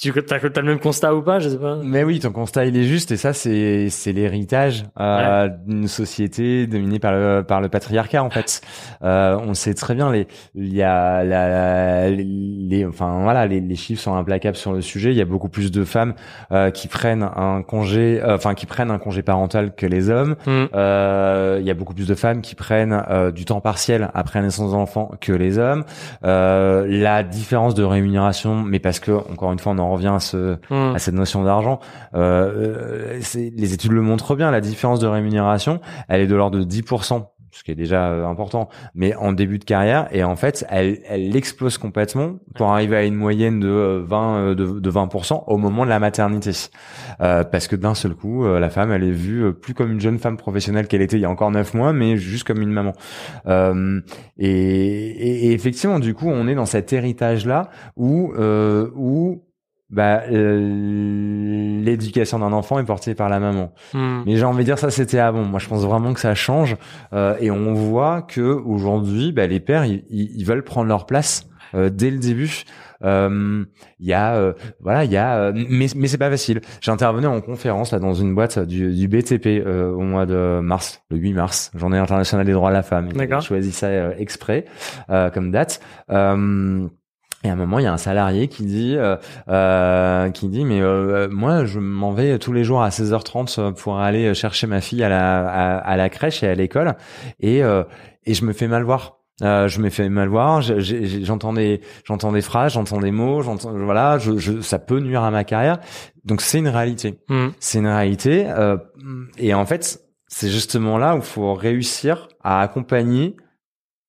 tu 0.00 0.12
as, 0.30 0.60
le 0.60 0.62
même 0.62 0.78
constat 0.78 1.14
ou 1.14 1.22
pas, 1.22 1.38
je 1.38 1.48
sais 1.48 1.58
pas. 1.58 1.78
Mais 1.82 2.04
oui, 2.04 2.18
ton 2.18 2.30
constat 2.32 2.66
il 2.66 2.76
est 2.76 2.84
juste 2.84 3.10
et 3.12 3.16
ça 3.16 3.32
c'est 3.32 3.88
c'est 3.88 4.12
l'héritage 4.12 4.84
euh, 5.00 5.48
d'une 5.66 5.88
société 5.88 6.66
dominée 6.66 6.98
par 6.98 7.12
le 7.12 7.42
par 7.42 7.62
le 7.62 7.68
patriarcat 7.70 8.22
en 8.22 8.30
fait. 8.30 8.60
Euh, 9.02 9.36
on 9.38 9.52
sait 9.54 9.74
très 9.74 9.94
bien 9.94 10.10
les 10.10 10.26
il 10.54 10.72
y 10.72 10.82
a 10.82 11.24
la, 11.24 11.48
la- 11.48 12.10
les 12.10 12.86
enfin 12.86 13.20
voilà 13.22 13.46
les, 13.46 13.60
les 13.60 13.76
chiffres 13.76 14.00
sont 14.00 14.14
implacables 14.14 14.56
sur 14.56 14.72
le 14.72 14.80
sujet. 14.80 15.10
Il 15.10 15.16
y 15.16 15.20
a 15.20 15.26
beaucoup 15.26 15.48
plus 15.48 15.70
de 15.70 15.84
femmes 15.84 16.14
euh, 16.52 16.70
qui 16.70 16.88
prennent 16.88 17.22
un 17.22 17.62
congé 17.62 18.22
euh, 18.22 18.36
enfin 18.36 18.54
qui 18.54 18.64
prennent 18.66 18.90
un 18.90 18.98
congé 18.98 19.22
parental 19.22 19.74
que 19.74 19.84
les 19.86 20.08
hommes. 20.08 20.36
Mm. 20.46 20.64
Euh, 20.74 21.58
il 21.60 21.66
y 21.66 21.70
a 21.70 21.74
beaucoup 21.74 21.92
plus 21.92 22.06
de 22.06 22.14
femmes 22.14 22.40
qui 22.40 22.54
prennent 22.54 23.02
euh, 23.10 23.30
du 23.30 23.44
temps 23.44 23.60
partiel 23.60 24.10
après 24.14 24.38
la 24.38 24.46
naissance 24.46 24.72
d'enfants 24.72 25.10
que 25.20 25.32
les 25.32 25.58
hommes. 25.58 25.84
Euh, 26.24 26.86
la 26.88 27.22
différence 27.22 27.74
de 27.74 27.84
rémunération, 27.84 28.62
mais 28.62 28.78
parce 28.78 29.00
que 29.00 29.12
encore 29.12 29.52
une 29.54 29.58
fois, 29.58 29.72
on 29.72 29.78
en 29.78 29.90
revient 29.90 30.12
à 30.14 30.20
ce 30.20 30.58
Mm. 30.70 30.94
à 30.94 30.98
cette 30.98 31.14
notion 31.14 31.42
d'argent. 31.42 31.80
Euh, 32.14 33.16
euh, 33.16 33.20
les 33.34 33.72
études 33.74 33.92
le 33.92 34.02
montrent 34.02 34.36
bien. 34.36 34.50
La 34.50 34.60
différence 34.60 35.00
de 35.00 35.06
rémunération, 35.06 35.80
elle 36.08 36.20
est 36.20 36.26
de 36.26 36.34
l'ordre 36.34 36.58
de 36.58 36.64
10% 36.64 37.33
ce 37.54 37.62
qui 37.62 37.70
est 37.70 37.76
déjà 37.76 38.10
euh, 38.10 38.26
important, 38.26 38.68
mais 38.94 39.14
en 39.14 39.32
début 39.32 39.58
de 39.58 39.64
carrière 39.64 40.08
et 40.10 40.24
en 40.24 40.34
fait 40.34 40.66
elle, 40.68 40.98
elle 41.08 41.36
explose 41.36 41.78
complètement 41.78 42.34
pour 42.56 42.72
arriver 42.72 42.96
à 42.96 43.04
une 43.04 43.14
moyenne 43.14 43.60
de 43.60 44.02
20 44.04 44.36
euh, 44.36 44.54
de, 44.56 44.80
de 44.80 44.90
20% 44.90 45.44
au 45.46 45.56
moment 45.56 45.84
de 45.84 45.90
la 45.90 46.00
maternité, 46.00 46.50
euh, 47.20 47.44
parce 47.44 47.68
que 47.68 47.76
d'un 47.76 47.94
seul 47.94 48.14
coup 48.14 48.44
la 48.44 48.70
femme 48.70 48.90
elle 48.90 49.04
est 49.04 49.10
vue 49.10 49.52
plus 49.54 49.72
comme 49.72 49.92
une 49.92 50.00
jeune 50.00 50.18
femme 50.18 50.36
professionnelle 50.36 50.88
qu'elle 50.88 51.02
était 51.02 51.16
il 51.16 51.22
y 51.22 51.24
a 51.24 51.30
encore 51.30 51.52
neuf 51.52 51.74
mois, 51.74 51.92
mais 51.92 52.16
juste 52.16 52.44
comme 52.44 52.60
une 52.60 52.72
maman. 52.72 52.92
Et, 53.46 54.48
et, 54.48 55.46
et, 55.46 55.52
effectivement 55.52 56.00
du 56.00 56.14
coup 56.14 56.28
on 56.28 56.48
est 56.48 56.56
dans 56.56 56.66
cet 56.66 56.92
héritage 56.92 57.46
là 57.46 57.70
où 57.96 58.32
où 58.34 59.44
bah, 59.90 60.22
euh, 60.30 61.82
l'éducation 61.82 62.38
d'un 62.38 62.52
enfant 62.52 62.78
est 62.78 62.84
portée 62.84 63.14
par 63.14 63.28
la 63.28 63.38
maman. 63.38 63.72
Hmm. 63.92 64.22
Mais 64.26 64.36
j'ai 64.36 64.44
envie 64.44 64.58
de 64.58 64.64
dire 64.64 64.78
ça 64.78 64.90
c'était 64.90 65.18
avant. 65.18 65.44
Moi 65.44 65.60
je 65.60 65.68
pense 65.68 65.84
vraiment 65.84 66.14
que 66.14 66.20
ça 66.20 66.34
change 66.34 66.76
euh, 67.12 67.36
et 67.40 67.50
on 67.50 67.74
voit 67.74 68.22
que 68.22 68.40
aujourd'hui 68.40 69.32
bah, 69.32 69.46
les 69.46 69.60
pères 69.60 69.84
ils, 69.84 70.04
ils, 70.10 70.44
veulent 70.44 70.64
prendre 70.64 70.88
leur 70.88 71.06
place 71.06 71.46
euh, 71.74 71.90
dès 71.90 72.10
le 72.10 72.18
début. 72.18 72.64
Il 73.02 73.66
y 74.00 74.14
a 74.14 74.54
voilà 74.80 75.04
il 75.04 75.12
y 75.12 75.18
a 75.18 75.52
mais 75.52 75.88
mais 75.94 76.08
c'est 76.08 76.16
pas 76.16 76.30
facile. 76.30 76.62
J'ai 76.80 76.90
intervenu 76.90 77.26
en 77.26 77.42
conférence 77.42 77.92
là 77.92 77.98
dans 77.98 78.14
une 78.14 78.34
boîte 78.34 78.58
du, 78.58 78.94
du 78.94 79.08
BTP 79.08 79.62
au 79.66 80.00
mois 80.00 80.24
de 80.24 80.60
mars, 80.62 81.02
le 81.10 81.18
8 81.18 81.34
mars, 81.34 81.70
journée 81.74 81.98
internationale 81.98 82.46
des 82.46 82.52
droits 82.52 82.70
de 82.70 82.76
la 82.76 82.82
femme. 82.82 83.10
J'ai 83.14 83.40
choisi 83.42 83.72
ça 83.72 84.16
exprès 84.16 84.64
comme 85.34 85.50
date. 85.50 85.80
Et 87.44 87.50
à 87.50 87.52
un 87.52 87.56
moment, 87.56 87.78
il 87.78 87.82
y 87.82 87.86
a 87.86 87.92
un 87.92 87.98
salarié 87.98 88.48
qui 88.48 88.64
dit, 88.64 88.96
euh, 88.96 89.16
euh 89.48 90.30
qui 90.30 90.48
dit, 90.48 90.64
mais 90.64 90.80
euh, 90.80 91.28
moi, 91.30 91.66
je 91.66 91.78
m'en 91.78 92.12
vais 92.12 92.38
tous 92.38 92.54
les 92.54 92.64
jours 92.64 92.82
à 92.82 92.88
16h30 92.88 93.74
pour 93.74 93.98
aller 93.98 94.32
chercher 94.34 94.66
ma 94.66 94.80
fille 94.80 95.04
à 95.04 95.10
la, 95.10 95.76
à, 95.76 95.96
la 95.96 96.08
crèche 96.08 96.42
et 96.42 96.48
à 96.48 96.54
l'école, 96.54 96.96
et 97.40 97.62
euh, 97.62 97.84
et 98.24 98.32
je 98.32 98.46
me 98.46 98.54
fais 98.54 98.66
mal 98.66 98.82
voir. 98.82 99.18
je 99.42 99.78
me 99.78 99.90
fais 99.90 100.08
mal 100.08 100.28
voir. 100.28 100.62
J'entends 100.62 101.52
des, 101.52 101.82
j'entends 102.04 102.32
des 102.32 102.40
phrases, 102.40 102.72
j'entends 102.72 103.00
des 103.00 103.10
mots, 103.10 103.42
j'entends, 103.42 103.72
voilà, 103.72 104.16
je, 104.16 104.38
je, 104.38 104.62
ça 104.62 104.78
peut 104.78 105.00
nuire 105.00 105.22
à 105.22 105.30
ma 105.30 105.44
carrière. 105.44 105.80
Donc 106.24 106.40
c'est 106.40 106.58
une 106.58 106.68
réalité. 106.68 107.20
Mmh. 107.28 107.48
C'est 107.60 107.78
une 107.80 107.88
réalité. 107.88 108.50
et 109.36 109.52
en 109.52 109.66
fait, 109.66 110.00
c'est 110.28 110.48
justement 110.48 110.96
là 110.96 111.14
où 111.14 111.18
il 111.18 111.24
faut 111.24 111.52
réussir 111.52 112.28
à 112.42 112.62
accompagner 112.62 113.36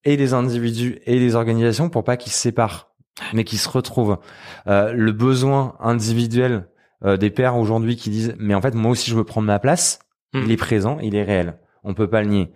et 0.05 0.15
les 0.15 0.33
individus 0.33 0.99
et 1.05 1.19
les 1.19 1.35
organisations 1.35 1.89
pour 1.89 2.05
pas 2.05 2.15
qu'ils 2.15 2.31
se 2.31 2.39
séparent 2.39 2.94
mais 3.33 3.43
qui 3.43 3.57
se 3.57 3.69
retrouvent. 3.69 4.17
Euh, 4.67 4.93
le 4.93 5.11
besoin 5.11 5.75
individuel 5.79 6.67
euh, 7.03 7.17
des 7.17 7.29
pères 7.29 7.57
aujourd'hui 7.57 7.95
qui 7.95 8.09
disent 8.09 8.35
mais 8.39 8.55
en 8.55 8.61
fait 8.61 8.73
moi 8.73 8.91
aussi 8.91 9.09
je 9.09 9.15
veux 9.15 9.23
prendre 9.23 9.47
ma 9.47 9.59
place, 9.59 9.99
hmm. 10.33 10.41
il 10.45 10.51
est 10.51 10.57
présent, 10.57 10.97
il 11.01 11.15
est 11.15 11.23
réel. 11.23 11.57
On 11.83 11.93
peut 11.93 12.09
pas 12.09 12.21
le 12.21 12.29
nier. 12.29 12.51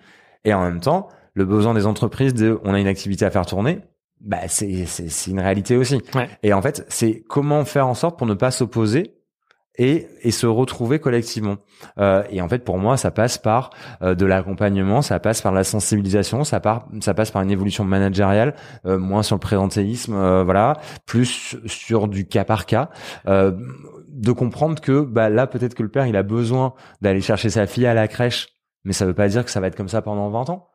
Et 0.45 0.53
en 0.53 0.63
même 0.63 0.79
temps, 0.79 1.09
le 1.33 1.45
besoin 1.45 1.73
des 1.73 1.85
entreprises 1.85 2.33
de 2.33 2.59
on 2.63 2.73
a 2.73 2.79
une 2.79 2.87
activité 2.87 3.25
à 3.25 3.31
faire 3.31 3.45
tourner, 3.45 3.81
bah 4.21 4.47
c'est 4.47 4.85
c'est 4.85 5.31
une 5.31 5.39
réalité 5.39 5.77
aussi. 5.77 6.01
Et 6.43 6.53
en 6.53 6.61
fait, 6.61 6.85
c'est 6.89 7.23
comment 7.27 7.63
faire 7.65 7.87
en 7.87 7.93
sorte 7.93 8.17
pour 8.17 8.27
ne 8.27 8.33
pas 8.33 8.51
s'opposer 8.51 9.18
et, 9.79 10.07
et 10.21 10.31
se 10.31 10.45
retrouver 10.45 10.99
collectivement. 10.99 11.55
Euh, 11.97 12.23
et 12.29 12.41
en 12.41 12.49
fait, 12.49 12.63
pour 12.63 12.77
moi, 12.77 12.97
ça 12.97 13.09
passe 13.09 13.37
par 13.37 13.71
euh, 14.01 14.13
de 14.13 14.25
l'accompagnement, 14.25 15.01
ça 15.01 15.19
passe 15.19 15.41
par 15.41 15.53
la 15.53 15.63
sensibilisation, 15.63 16.43
ça, 16.43 16.59
part, 16.59 16.87
ça 16.99 17.13
passe 17.13 17.31
par 17.31 17.41
une 17.41 17.49
évolution 17.49 17.85
managériale, 17.85 18.53
euh, 18.85 18.99
moins 18.99 19.23
sur 19.23 19.37
le 19.37 19.39
présentéisme, 19.39 20.13
euh, 20.13 20.43
voilà, 20.43 20.77
plus 21.05 21.57
sur 21.65 22.09
du 22.09 22.27
cas 22.27 22.43
par 22.43 22.65
cas. 22.65 22.89
Euh, 23.27 23.51
de 24.09 24.31
comprendre 24.33 24.81
que 24.81 25.01
bah, 25.01 25.29
là, 25.29 25.47
peut-être 25.47 25.75
que 25.75 25.83
le 25.83 25.89
père, 25.89 26.05
il 26.05 26.17
a 26.17 26.23
besoin 26.23 26.73
d'aller 27.01 27.21
chercher 27.21 27.49
sa 27.49 27.65
fille 27.65 27.85
à 27.85 27.93
la 27.93 28.09
crèche, 28.09 28.49
mais 28.83 28.91
ça 28.91 29.05
veut 29.05 29.13
pas 29.13 29.29
dire 29.29 29.45
que 29.45 29.51
ça 29.51 29.61
va 29.61 29.67
être 29.67 29.77
comme 29.77 29.87
ça 29.87 30.01
pendant 30.01 30.29
20 30.29 30.49
ans. 30.49 30.68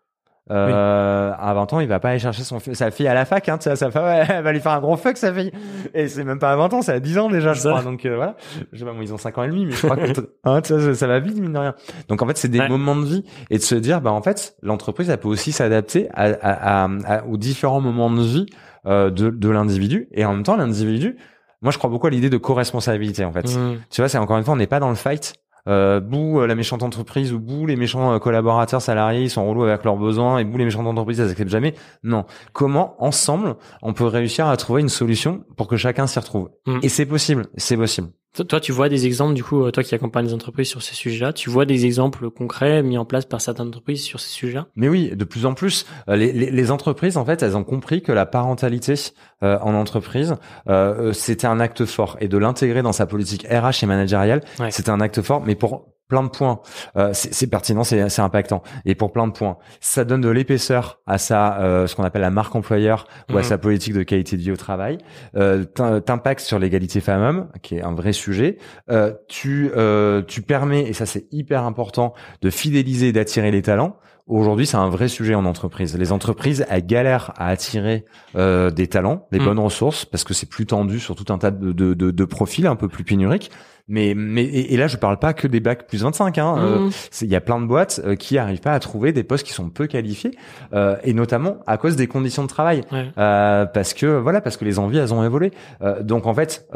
Euh, 0.50 1.32
À 1.38 1.54
20 1.54 1.72
ans, 1.72 1.80
il 1.80 1.88
va 1.88 2.00
pas 2.00 2.10
aller 2.10 2.18
chercher 2.18 2.42
son 2.42 2.58
sa 2.58 2.90
fille 2.90 3.08
à 3.08 3.14
la 3.14 3.24
fac. 3.24 3.48
Hein, 3.48 3.58
sa 3.60 3.90
femme, 3.90 4.24
elle 4.28 4.42
va 4.42 4.52
lui 4.52 4.60
faire 4.60 4.72
un 4.72 4.80
gros 4.80 4.96
fuck 4.96 5.16
sa 5.16 5.32
fille. 5.32 5.52
Et 5.94 6.08
c'est 6.08 6.24
même 6.24 6.38
pas 6.38 6.52
à 6.52 6.56
20 6.56 6.74
ans, 6.74 6.82
c'est 6.82 6.92
à 6.92 7.00
10 7.00 7.18
ans 7.18 7.28
déjà, 7.30 7.54
je 7.54 7.60
crois. 7.60 7.82
Donc 7.82 8.04
euh, 8.04 8.16
voilà, 8.16 8.36
je 8.72 8.78
sais 8.78 8.84
pas, 8.84 8.92
moi, 8.92 9.02
ils 9.02 9.12
ont 9.12 9.18
5 9.18 9.38
ans 9.38 9.44
et 9.44 9.48
demi, 9.48 9.66
mais 9.66 9.72
je 9.72 9.86
crois 9.86 9.96
que 9.96 10.10
hein, 10.44 10.60
ça, 10.62 10.94
ça, 10.94 11.06
va 11.06 11.18
vite 11.20 11.38
mine 11.38 11.52
de 11.52 11.58
rien. 11.58 11.74
Donc 12.08 12.20
en 12.20 12.26
fait, 12.26 12.36
c'est 12.36 12.48
des 12.48 12.66
moments 12.68 12.96
de 12.96 13.06
vie 13.06 13.24
et 13.50 13.56
de 13.56 13.62
se 13.62 13.74
dire, 13.74 14.00
bah 14.00 14.12
en 14.12 14.22
fait, 14.22 14.56
l'entreprise, 14.62 15.08
elle 15.08 15.18
peut 15.18 15.28
aussi 15.28 15.52
s'adapter 15.52 16.08
à, 16.12 16.24
à, 16.42 16.88
à, 17.06 17.24
aux 17.24 17.36
différents 17.36 17.80
moments 17.80 18.10
de 18.10 18.22
vie 18.22 18.46
euh, 18.86 19.10
de, 19.10 19.30
de 19.30 19.48
l'individu. 19.48 20.08
Et 20.12 20.26
en 20.26 20.34
même 20.34 20.42
temps, 20.42 20.56
l'individu, 20.56 21.16
moi, 21.62 21.72
je 21.72 21.78
crois 21.78 21.88
beaucoup 21.88 22.06
à 22.06 22.10
l'idée 22.10 22.28
de 22.28 22.36
co-responsabilité 22.36 23.24
en 23.24 23.32
fait. 23.32 23.46
Mmh. 23.46 23.78
Tu 23.88 24.02
vois, 24.02 24.10
c'est 24.10 24.18
encore 24.18 24.36
une 24.36 24.44
fois, 24.44 24.52
on 24.52 24.58
n'est 24.58 24.66
pas 24.66 24.80
dans 24.80 24.90
le 24.90 24.94
fight 24.94 25.32
euh, 25.68 26.00
bouh 26.00 26.40
euh, 26.40 26.46
la 26.46 26.54
méchante 26.54 26.82
entreprise 26.82 27.32
ou 27.32 27.40
bouh 27.40 27.66
les 27.66 27.76
méchants 27.76 28.12
euh, 28.12 28.18
collaborateurs 28.18 28.82
salariés 28.82 29.22
ils 29.22 29.30
sont 29.30 29.48
relous 29.48 29.64
avec 29.64 29.82
leurs 29.84 29.96
besoins 29.96 30.38
et 30.38 30.44
bouh 30.44 30.58
les 30.58 30.64
méchantes 30.64 30.86
entreprises 30.86 31.20
elles 31.20 31.30
acceptent 31.30 31.50
jamais. 31.50 31.74
Non. 32.02 32.24
Comment 32.52 33.02
ensemble 33.02 33.56
on 33.82 33.94
peut 33.94 34.06
réussir 34.06 34.46
à 34.46 34.56
trouver 34.56 34.82
une 34.82 34.88
solution 34.88 35.44
pour 35.56 35.68
que 35.68 35.76
chacun 35.76 36.06
s'y 36.06 36.18
retrouve? 36.18 36.50
Mm. 36.66 36.78
et 36.82 36.88
c'est 36.88 37.06
possible. 37.06 37.46
C'est 37.56 37.76
possible 37.76 38.08
toi, 38.42 38.60
tu 38.60 38.72
vois 38.72 38.88
des 38.88 39.06
exemples, 39.06 39.34
du 39.34 39.44
coup, 39.44 39.64
euh, 39.64 39.70
toi 39.70 39.82
qui 39.82 39.94
accompagnes 39.94 40.26
les 40.26 40.34
entreprises 40.34 40.68
sur 40.68 40.82
ces 40.82 40.94
sujets-là, 40.94 41.32
tu 41.32 41.50
vois 41.50 41.66
des 41.66 41.86
exemples 41.86 42.30
concrets 42.30 42.82
mis 42.82 42.98
en 42.98 43.04
place 43.04 43.26
par 43.26 43.40
certaines 43.40 43.68
entreprises 43.68 44.02
sur 44.02 44.20
ces 44.20 44.30
sujets-là? 44.30 44.66
Mais 44.74 44.88
oui, 44.88 45.10
de 45.14 45.24
plus 45.24 45.46
en 45.46 45.54
plus. 45.54 45.86
Les, 46.08 46.32
les, 46.32 46.50
les, 46.50 46.70
entreprises, 46.70 47.16
en 47.16 47.24
fait, 47.24 47.42
elles 47.42 47.56
ont 47.56 47.64
compris 47.64 48.02
que 48.02 48.12
la 48.12 48.26
parentalité 48.26 48.94
euh, 49.42 49.58
en 49.60 49.74
entreprise, 49.74 50.34
euh, 50.68 51.12
c'était 51.12 51.46
un 51.46 51.60
acte 51.60 51.84
fort. 51.84 52.16
Et 52.20 52.28
de 52.28 52.38
l'intégrer 52.38 52.82
dans 52.82 52.92
sa 52.92 53.06
politique 53.06 53.46
RH 53.48 53.82
et 53.84 53.86
managériale, 53.86 54.42
c'était 54.70 54.90
un 54.90 55.00
acte 55.00 55.22
fort. 55.22 55.42
Mais 55.44 55.54
pour 55.54 55.93
plein 56.08 56.22
de 56.22 56.28
points. 56.28 56.60
Euh, 56.96 57.10
c'est 57.12 57.46
pertinent, 57.46 57.84
c'est 57.84 58.20
impactant. 58.20 58.62
Et 58.84 58.94
pour 58.94 59.12
plein 59.12 59.26
de 59.26 59.32
points, 59.32 59.56
ça 59.80 60.04
donne 60.04 60.20
de 60.20 60.28
l'épaisseur 60.28 61.00
à 61.06 61.18
sa, 61.18 61.60
euh, 61.60 61.86
ce 61.86 61.96
qu'on 61.96 62.04
appelle 62.04 62.22
la 62.22 62.30
marque 62.30 62.54
employeur 62.54 63.06
ou 63.30 63.36
à 63.36 63.40
mhm. 63.40 63.44
sa 63.44 63.58
politique 63.58 63.94
de 63.94 64.02
qualité 64.02 64.36
de 64.36 64.42
vie 64.42 64.52
au 64.52 64.56
travail. 64.56 64.98
Euh, 65.36 65.64
T'impactes 65.64 66.40
sur 66.40 66.58
l'égalité 66.58 67.00
femmes-hommes, 67.00 67.48
qui 67.62 67.76
est 67.76 67.82
un 67.82 67.94
vrai 67.94 68.12
sujet. 68.12 68.58
Euh, 68.90 69.12
tu, 69.28 69.70
euh, 69.76 70.22
tu 70.22 70.42
permets, 70.42 70.82
et 70.82 70.92
ça 70.92 71.06
c'est 71.06 71.26
hyper 71.32 71.64
important, 71.64 72.14
de 72.42 72.50
fidéliser 72.50 73.08
et 73.08 73.12
d'attirer 73.12 73.50
les 73.50 73.62
talents. 73.62 73.96
Aujourd'hui, 74.26 74.66
c'est 74.66 74.78
un 74.78 74.88
vrai 74.88 75.08
sujet 75.08 75.34
en 75.34 75.44
entreprise. 75.44 75.98
Les 75.98 76.10
entreprises, 76.10 76.64
elles 76.70 76.86
galèrent 76.86 77.34
à 77.36 77.48
attirer 77.48 78.06
euh, 78.36 78.70
des 78.70 78.86
talents, 78.86 79.28
des 79.32 79.38
mhm. 79.38 79.44
bonnes 79.44 79.58
ressources, 79.58 80.06
parce 80.06 80.24
que 80.24 80.32
c'est 80.32 80.48
plus 80.48 80.64
tendu 80.64 80.98
sur 80.98 81.14
tout 81.14 81.30
un 81.30 81.36
tas 81.36 81.50
de, 81.50 81.72
de, 81.72 81.92
de, 81.92 82.10
de 82.10 82.24
profils 82.24 82.66
un 82.66 82.76
peu 82.76 82.88
plus 82.88 83.04
pénuriques. 83.04 83.50
Mais, 83.86 84.14
mais 84.16 84.44
et, 84.44 84.76
là, 84.78 84.86
je 84.86 84.96
parle 84.96 85.18
pas 85.18 85.34
que 85.34 85.46
des 85.46 85.60
bacs 85.60 85.86
plus 85.86 86.02
25. 86.02 86.38
Hein. 86.38 86.54
Euh, 86.58 86.78
mmh. 86.78 86.90
Il 87.22 87.28
y 87.28 87.36
a 87.36 87.40
plein 87.42 87.60
de 87.60 87.66
boîtes 87.66 88.00
euh, 88.04 88.16
qui 88.16 88.38
arrivent 88.38 88.60
pas 88.60 88.72
à 88.72 88.80
trouver 88.80 89.12
des 89.12 89.24
postes 89.24 89.46
qui 89.46 89.52
sont 89.52 89.68
peu 89.68 89.86
qualifiés, 89.86 90.30
euh, 90.72 90.96
et 91.04 91.12
notamment 91.12 91.58
à 91.66 91.76
cause 91.76 91.94
des 91.94 92.06
conditions 92.06 92.42
de 92.42 92.48
travail, 92.48 92.82
euh, 93.18 93.66
parce 93.66 93.92
que 93.92 94.06
voilà, 94.06 94.40
parce 94.40 94.56
que 94.56 94.64
les 94.64 94.78
envies 94.78 94.98
elles 94.98 95.12
ont 95.12 95.22
évolué. 95.22 95.52
Euh, 95.82 96.02
donc 96.02 96.26
en 96.26 96.32
fait, 96.32 96.66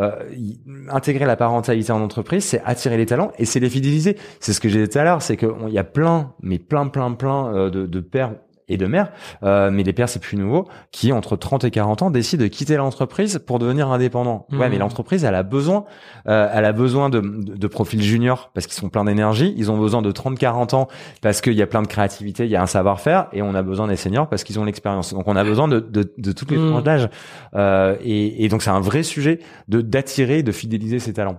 intégrer 0.90 1.25
la 1.25 1.37
parentalité 1.37 1.92
en 1.92 2.03
entreprise, 2.03 2.44
c'est 2.44 2.62
attirer 2.64 2.97
les 2.97 3.07
talents 3.07 3.33
et 3.38 3.47
c'est 3.47 3.61
les 3.61 3.71
fidéliser. 3.71 4.18
C'est 4.40 4.53
ce 4.53 4.61
que 4.61 4.68
j'ai 4.68 4.83
dit 4.83 4.88
tout 4.90 4.99
à 4.99 5.05
l'heure, 5.05 5.23
c'est 5.23 5.37
qu'il 5.37 5.71
y 5.71 5.79
a 5.79 5.85
plein, 5.85 6.33
mais 6.42 6.59
plein, 6.59 6.88
plein, 6.88 7.12
plein 7.12 7.71
de, 7.71 7.87
de 7.87 8.01
pères 8.01 8.33
et 8.68 8.76
de 8.76 8.87
mères, 8.87 9.11
euh, 9.42 9.70
mais 9.70 9.83
les 9.83 9.92
pères 9.92 10.09
c'est 10.09 10.20
plus 10.20 10.37
nouveau, 10.37 10.68
qui 10.92 11.12
entre 11.12 11.37
30 11.37 11.64
et 11.64 11.70
40 11.70 12.02
ans 12.02 12.11
décident 12.11 12.42
de 12.42 12.48
quitter 12.48 12.76
l'entreprise 12.76 13.40
pour 13.44 13.59
devenir 13.59 13.90
indépendant. 13.90 14.46
Ouais, 14.52 14.68
mais 14.68 14.76
mmh. 14.76 14.81
l'entreprise 14.81 15.24
elle 15.24 15.35
a 15.35 15.42
besoin, 15.42 15.85
euh, 16.28 16.48
elle 16.52 16.64
a 16.64 16.72
besoin 16.72 17.11
de, 17.11 17.20
de, 17.20 17.66
profils 17.66 18.02
juniors 18.02 18.50
parce 18.54 18.66
qu'ils 18.66 18.76
sont 18.76 18.88
pleins 18.88 19.04
d'énergie. 19.04 19.54
Ils 19.57 19.70
ont 19.70 19.78
besoin 19.78 20.02
de 20.02 20.11
30-40 20.12 20.74
ans 20.74 20.88
parce 21.22 21.40
qu'il 21.40 21.54
y 21.54 21.62
a 21.62 21.66
plein 21.66 21.83
de 21.83 21.88
créativité, 21.88 22.44
il 22.44 22.50
y 22.50 22.57
a 22.57 22.62
un 22.62 22.66
savoir-faire, 22.66 23.28
et 23.33 23.42
on 23.42 23.54
a 23.54 23.62
besoin 23.62 23.88
des 23.88 23.96
seniors 23.96 24.28
parce 24.28 24.44
qu'ils 24.44 24.59
ont 24.59 24.64
l'expérience. 24.64 25.14
Donc 25.14 25.26
on 25.26 25.37
a 25.37 25.44
besoin 25.44 25.68
de, 25.68 25.81
de, 25.81 26.12
de 26.16 26.33
toutes 26.33 26.50
les 26.50 26.59
mmh. 26.59 26.83
d'âge. 26.83 27.09
Euh, 27.54 27.96
et, 28.02 28.44
et 28.44 28.48
donc 28.48 28.62
c'est 28.62 28.70
un 28.70 28.81
vrai 28.81 29.02
sujet 29.02 29.40
de 29.68 29.81
d'attirer, 29.81 30.42
de 30.42 30.52
fidéliser 30.52 30.98
ces 30.98 31.12
talents. 31.12 31.38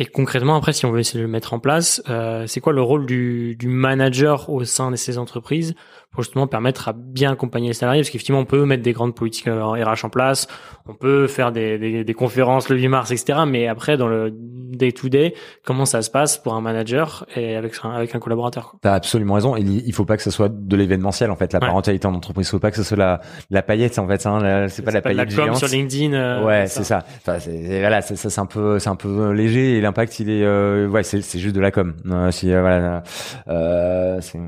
Et 0.00 0.06
concrètement, 0.06 0.54
après, 0.54 0.72
si 0.72 0.86
on 0.86 0.92
veut 0.92 1.00
essayer 1.00 1.18
de 1.18 1.24
le 1.24 1.30
mettre 1.30 1.54
en 1.54 1.58
place, 1.58 2.00
euh, 2.08 2.46
c'est 2.46 2.60
quoi 2.60 2.72
le 2.72 2.80
rôle 2.80 3.04
du, 3.04 3.56
du, 3.56 3.66
manager 3.66 4.48
au 4.48 4.62
sein 4.62 4.92
de 4.92 4.96
ces 4.96 5.18
entreprises 5.18 5.74
pour 6.10 6.22
justement 6.22 6.46
permettre 6.46 6.88
à 6.88 6.92
bien 6.92 7.32
accompagner 7.32 7.68
les 7.68 7.74
salariés 7.74 8.00
Parce 8.00 8.10
qu'effectivement, 8.10 8.40
on 8.40 8.44
peut 8.44 8.64
mettre 8.64 8.82
des 8.82 8.92
grandes 8.92 9.14
politiques 9.14 9.48
en 9.48 9.72
RH 9.72 10.04
en 10.04 10.10
place, 10.10 10.46
on 10.86 10.94
peut 10.94 11.26
faire 11.26 11.52
des, 11.52 11.78
des, 11.78 12.04
des 12.04 12.14
conférences 12.14 12.68
le 12.68 12.76
8 12.76 12.88
mars, 12.88 13.10
etc. 13.10 13.40
Mais 13.46 13.68
après, 13.68 13.96
dans 13.96 14.08
le 14.08 14.30
day-to-day, 14.32 15.34
comment 15.64 15.84
ça 15.84 16.02
se 16.02 16.10
passe 16.10 16.38
pour 16.38 16.54
un 16.54 16.60
manager 16.60 17.26
et 17.36 17.56
avec, 17.56 17.74
avec 17.84 18.14
un 18.14 18.18
collaborateur 18.18 18.76
T'as 18.80 18.94
absolument 18.94 19.34
raison. 19.34 19.56
Il, 19.56 19.86
il 19.86 19.92
faut 19.92 20.04
pas 20.04 20.16
que 20.16 20.22
ce 20.22 20.30
soit 20.30 20.48
de 20.48 20.76
l'événementiel, 20.76 21.30
en 21.30 21.36
fait. 21.36 21.52
La 21.52 21.60
parentalité 21.60 22.06
en 22.06 22.14
entreprise, 22.14 22.46
il 22.48 22.50
faut 22.50 22.58
pas 22.58 22.70
que 22.70 22.76
ce 22.76 22.82
soit 22.82 22.96
la, 22.96 23.20
la 23.50 23.62
paillette, 23.62 23.98
en 23.98 24.06
fait. 24.08 24.24
Hein, 24.26 24.66
c'est 24.68 24.82
pas 24.82 24.90
la 24.90 25.02
paillette 25.02 25.36
la 25.36 25.46
com 25.46 25.54
sur 25.54 25.68
LinkedIn. 25.68 26.14
Euh, 26.14 26.44
ouais, 26.44 26.66
c'est 26.66 26.84
ça. 26.84 27.04
Enfin, 27.26 27.38
voilà, 27.80 28.00
ça, 28.02 28.16
c'est 28.16 28.40
un 28.40 28.46
peu, 28.46 28.78
c'est 28.78 28.90
un 28.90 28.96
peu 28.96 29.32
léger 29.32 29.76
et 29.76 29.80
l'impact, 29.80 30.20
il 30.20 30.30
est, 30.30 30.44
euh, 30.44 30.88
ouais, 30.88 31.02
c'est, 31.02 31.38
juste 31.38 31.54
de 31.54 31.60
la 31.60 31.70
com. 31.70 31.94
Euh, 32.06 32.30
si, 32.30 32.52
euh, 32.52 32.60
voilà, 32.60 33.02
euh, 33.48 34.20
c'est 34.20 34.38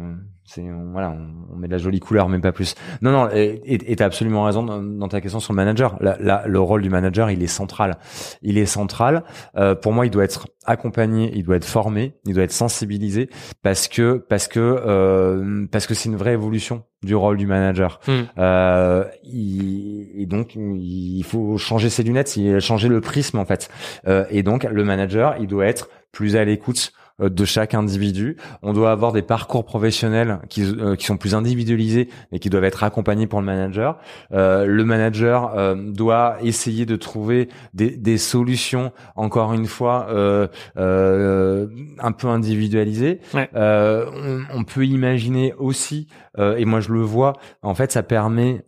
c'est 0.52 0.64
voilà, 0.92 1.14
on, 1.52 1.56
met 1.56 1.68
de 1.68 1.72
la 1.72 1.78
jolie 1.78 2.00
couleur, 2.00 2.28
mais 2.28 2.40
pas 2.40 2.50
plus. 2.50 2.74
Non, 3.02 3.12
non, 3.12 3.28
et 3.32 3.94
t'as 3.96 4.06
absolument 4.06 4.42
raison 4.44 4.64
dans, 4.64 5.08
ta 5.08 5.20
question 5.20 5.38
sur 5.38 5.52
le 5.52 5.56
manager. 5.56 5.96
La, 6.00 6.42
le 6.46 6.60
rôle 6.60 6.82
du 6.82 6.90
manager, 6.90 7.30
il 7.30 7.42
est 7.42 7.46
central. 7.46 7.98
Il 8.42 8.58
est 8.58 8.66
central. 8.66 9.22
Euh, 9.56 9.76
pour 9.76 9.92
moi, 9.92 10.06
il 10.06 10.10
doit 10.10 10.24
être 10.24 10.48
accompagné, 10.64 11.30
il 11.36 11.44
doit 11.44 11.56
être 11.56 11.64
formé, 11.64 12.14
il 12.26 12.34
doit 12.34 12.42
être 12.42 12.52
sensibilisé, 12.52 13.30
parce 13.62 13.86
que 13.86 14.24
parce 14.28 14.48
que 14.48 14.58
euh, 14.60 15.66
parce 15.70 15.86
que 15.86 15.94
c'est 15.94 16.08
une 16.08 16.16
vraie 16.16 16.32
évolution 16.32 16.82
du 17.02 17.14
rôle 17.14 17.36
du 17.36 17.46
manager. 17.46 18.00
Hmm. 18.06 18.22
Euh, 18.38 19.04
et 19.24 20.26
donc, 20.26 20.54
il 20.56 21.22
faut 21.22 21.56
changer 21.58 21.90
ses 21.90 22.02
lunettes, 22.02 22.36
changer 22.60 22.88
le 22.88 23.00
prisme 23.00 23.38
en 23.38 23.44
fait. 23.44 23.70
Euh, 24.06 24.24
et 24.30 24.42
donc, 24.42 24.64
le 24.64 24.84
manager, 24.84 25.36
il 25.40 25.46
doit 25.46 25.66
être 25.66 25.88
plus 26.12 26.36
à 26.36 26.44
l'écoute 26.44 26.92
de 27.28 27.44
chaque 27.44 27.74
individu. 27.74 28.36
On 28.62 28.72
doit 28.72 28.90
avoir 28.90 29.12
des 29.12 29.22
parcours 29.22 29.64
professionnels 29.64 30.40
qui, 30.48 30.62
euh, 30.62 30.96
qui 30.96 31.06
sont 31.06 31.16
plus 31.16 31.34
individualisés 31.34 32.08
et 32.32 32.38
qui 32.38 32.50
doivent 32.50 32.64
être 32.64 32.84
accompagnés 32.84 33.26
pour 33.26 33.40
le 33.40 33.46
manager. 33.46 33.98
Euh, 34.32 34.66
le 34.66 34.84
manager 34.84 35.56
euh, 35.56 35.74
doit 35.74 36.36
essayer 36.42 36.86
de 36.86 36.96
trouver 36.96 37.48
des, 37.74 37.96
des 37.96 38.18
solutions, 38.18 38.92
encore 39.16 39.52
une 39.52 39.66
fois, 39.66 40.08
euh, 40.10 40.46
un 40.76 42.12
peu 42.12 42.28
individualisées. 42.28 43.20
On, 43.34 44.40
on, 44.54 44.64
peut 44.64 44.86
imaginer 44.86 45.54
aussi, 45.54 46.08
et 46.38 46.64
moi 46.64 46.80
je 46.80 46.92
le 46.92 47.00
vois, 47.00 47.34
en 47.62 47.74
fait, 47.74 47.92
ça 47.92 48.02
permet 48.02 48.64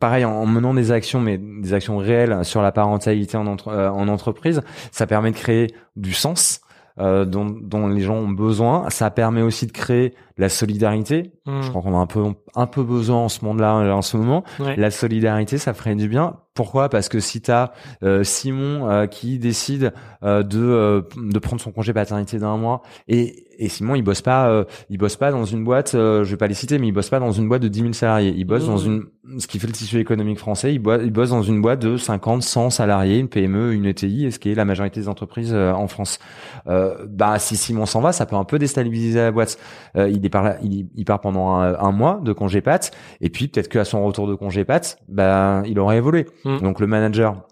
pareil 0.00 0.24
en 0.24 0.46
menant 0.46 0.74
des 0.74 0.90
actions 0.90 1.20
mais 1.20 1.38
des 1.38 1.74
actions 1.74 1.98
réelles 1.98 2.44
sur 2.44 2.60
la 2.60 2.72
parentalité 2.72 3.36
en, 3.36 3.46
en 3.46 4.08
entreprise 4.08 4.62
ça 4.90 5.06
permet 5.06 5.30
de 5.30 5.36
créer 5.36 5.68
du 5.94 6.12
sens 6.12 6.60
euh, 6.98 7.24
dont, 7.24 7.44
dont, 7.44 7.88
les 7.88 8.00
gens 8.00 8.16
ont 8.16 8.28
besoin. 8.28 8.88
Ça 8.90 9.10
permet 9.10 9.42
aussi 9.42 9.66
de 9.66 9.72
créer 9.72 10.14
la 10.38 10.48
solidarité. 10.48 11.32
Hmm. 11.44 11.62
Je 11.62 11.68
crois 11.68 11.82
qu'on 11.82 11.94
a 11.94 12.00
un 12.00 12.06
peu 12.06 12.24
un 12.54 12.66
peu 12.66 12.82
besoin 12.82 13.16
en 13.16 13.28
ce 13.28 13.44
monde-là 13.44 13.74
en 13.74 14.02
ce 14.02 14.16
moment. 14.16 14.44
La 14.58 14.90
solidarité, 14.90 15.58
ça 15.58 15.74
ferait 15.74 15.94
du 15.94 16.08
bien. 16.08 16.36
Pourquoi? 16.54 16.88
Parce 16.88 17.08
que 17.08 17.20
si 17.20 17.42
tu 17.42 17.50
as 17.50 17.72
euh, 18.02 18.24
Simon 18.24 18.88
euh, 18.88 19.06
qui 19.06 19.38
décide 19.38 19.92
de 20.22 21.04
de 21.16 21.38
prendre 21.38 21.60
son 21.60 21.70
congé 21.70 21.92
paternité 21.92 22.38
d'un 22.38 22.56
mois 22.56 22.82
et 23.08 23.45
et 23.58 23.68
Simon 23.68 23.94
il 23.94 24.02
bosse 24.02 24.20
pas 24.20 24.64
il 24.90 24.98
bosse 24.98 25.16
pas 25.16 25.30
dans 25.30 25.44
une 25.44 25.64
boîte 25.64 25.92
je 25.92 26.24
vais 26.24 26.36
pas 26.36 26.46
les 26.46 26.54
citer 26.54 26.78
mais 26.78 26.88
il 26.88 26.92
bosse 26.92 27.08
pas 27.08 27.18
dans 27.18 27.32
une 27.32 27.48
boîte 27.48 27.62
de 27.62 27.68
10 27.68 27.80
000 27.80 27.92
salariés 27.92 28.34
il 28.36 28.44
bosse 28.44 28.66
dans 28.66 28.76
une 28.76 29.04
ce 29.38 29.46
qui 29.46 29.58
fait 29.58 29.66
le 29.66 29.72
tissu 29.72 29.98
économique 29.98 30.38
français 30.38 30.72
il, 30.74 30.78
bosse, 30.78 31.00
il 31.02 31.10
bosse 31.10 31.30
dans 31.30 31.42
une 31.42 31.60
boîte 31.60 31.80
de 31.80 31.96
50 31.96 32.42
100 32.42 32.70
salariés 32.70 33.18
une 33.18 33.28
PME 33.28 33.72
une 33.72 33.86
ETI 33.86 34.26
et 34.26 34.30
ce 34.30 34.38
qui 34.38 34.50
est 34.50 34.54
la 34.54 34.64
majorité 34.64 35.00
des 35.00 35.08
entreprises 35.08 35.54
en 35.54 35.88
France 35.88 36.18
bah 36.66 37.38
si 37.38 37.56
Simon 37.56 37.86
s'en 37.86 38.00
va 38.00 38.12
ça 38.12 38.26
peut 38.26 38.36
un 38.36 38.44
peu 38.44 38.58
déstabiliser 38.58 39.20
la 39.20 39.32
boîte 39.32 39.58
il 39.96 40.26
il 40.26 40.30
part, 40.30 40.56
il, 40.62 41.04
part 41.04 41.20
pendant 41.20 41.54
un, 41.54 41.92
mois 41.92 42.20
de 42.22 42.32
congé 42.32 42.60
pat, 42.60 42.90
et 43.20 43.30
puis 43.30 43.48
peut-être 43.48 43.68
qu'à 43.68 43.84
son 43.84 44.04
retour 44.04 44.26
de 44.26 44.34
congé 44.34 44.64
pat, 44.64 44.98
ben 45.08 45.62
il 45.66 45.78
aurait 45.78 45.98
évolué. 45.98 46.26
Mm. 46.44 46.58
Donc 46.60 46.80
le 46.80 46.86
manager 46.86 47.46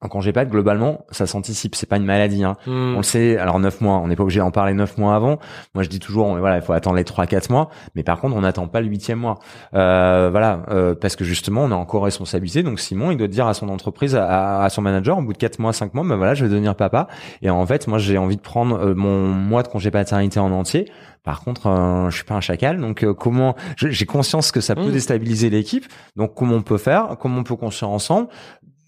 un 0.00 0.08
congé 0.08 0.32
pat, 0.32 0.48
globalement, 0.48 1.04
ça 1.10 1.26
s'anticipe. 1.26 1.74
C'est 1.74 1.88
pas 1.88 1.96
une 1.96 2.04
maladie. 2.04 2.44
Hein. 2.44 2.56
Mm. 2.66 2.94
On 2.94 2.96
le 2.98 3.02
sait. 3.02 3.36
Alors 3.36 3.58
neuf 3.58 3.80
mois, 3.80 3.96
on 3.96 4.06
n'est 4.06 4.14
pas 4.14 4.22
obligé 4.22 4.38
d'en 4.38 4.52
parler 4.52 4.72
neuf 4.72 4.96
mois 4.96 5.16
avant. 5.16 5.38
Moi, 5.74 5.82
je 5.82 5.88
dis 5.88 5.98
toujours, 5.98 6.36
voilà, 6.38 6.56
il 6.56 6.62
faut 6.62 6.72
attendre 6.72 6.96
les 6.96 7.04
trois, 7.04 7.26
quatre 7.26 7.50
mois. 7.50 7.68
Mais 7.96 8.04
par 8.04 8.20
contre, 8.20 8.36
on 8.36 8.42
n'attend 8.42 8.68
pas 8.68 8.80
le 8.80 8.86
huitième 8.86 9.18
mois. 9.18 9.40
Euh, 9.74 10.28
voilà, 10.30 10.62
euh, 10.70 10.94
parce 10.94 11.16
que 11.16 11.24
justement, 11.24 11.64
on 11.64 11.72
a 11.72 11.74
encore 11.74 12.04
responsabilité. 12.04 12.62
Donc 12.62 12.78
Simon, 12.78 13.10
il 13.10 13.16
doit 13.16 13.26
dire 13.26 13.48
à 13.48 13.54
son 13.54 13.68
entreprise, 13.68 14.14
à, 14.14 14.68
son 14.70 14.82
manager, 14.82 15.18
au 15.18 15.22
bout 15.22 15.32
de 15.32 15.38
quatre 15.38 15.58
mois, 15.58 15.72
cinq 15.72 15.94
mois, 15.94 16.04
ben 16.04 16.16
voilà, 16.16 16.34
je 16.34 16.44
vais 16.44 16.50
devenir 16.50 16.76
papa. 16.76 17.08
Et 17.42 17.50
en 17.50 17.66
fait, 17.66 17.88
moi, 17.88 17.98
j'ai 17.98 18.18
envie 18.18 18.36
de 18.36 18.42
prendre 18.42 18.78
euh, 18.78 18.94
mon 18.94 19.26
mois 19.26 19.64
de 19.64 19.68
congé 19.68 19.90
paternité 19.90 20.38
en 20.38 20.52
entier 20.52 20.86
par 21.28 21.42
contre, 21.42 21.66
euh, 21.66 22.08
je 22.08 22.16
suis 22.16 22.24
pas 22.24 22.36
un 22.36 22.40
chacal, 22.40 22.80
donc 22.80 23.04
euh, 23.04 23.12
comment 23.12 23.54
J'ai 23.76 24.06
conscience 24.06 24.50
que 24.50 24.62
ça 24.62 24.74
peut 24.74 24.88
mmh. 24.88 24.92
déstabiliser 24.92 25.50
l'équipe. 25.50 25.84
Donc 26.16 26.32
comment 26.34 26.54
on 26.54 26.62
peut 26.62 26.78
faire 26.78 27.16
Comment 27.20 27.40
on 27.40 27.42
peut 27.42 27.54
construire 27.54 27.90
ensemble 27.90 28.28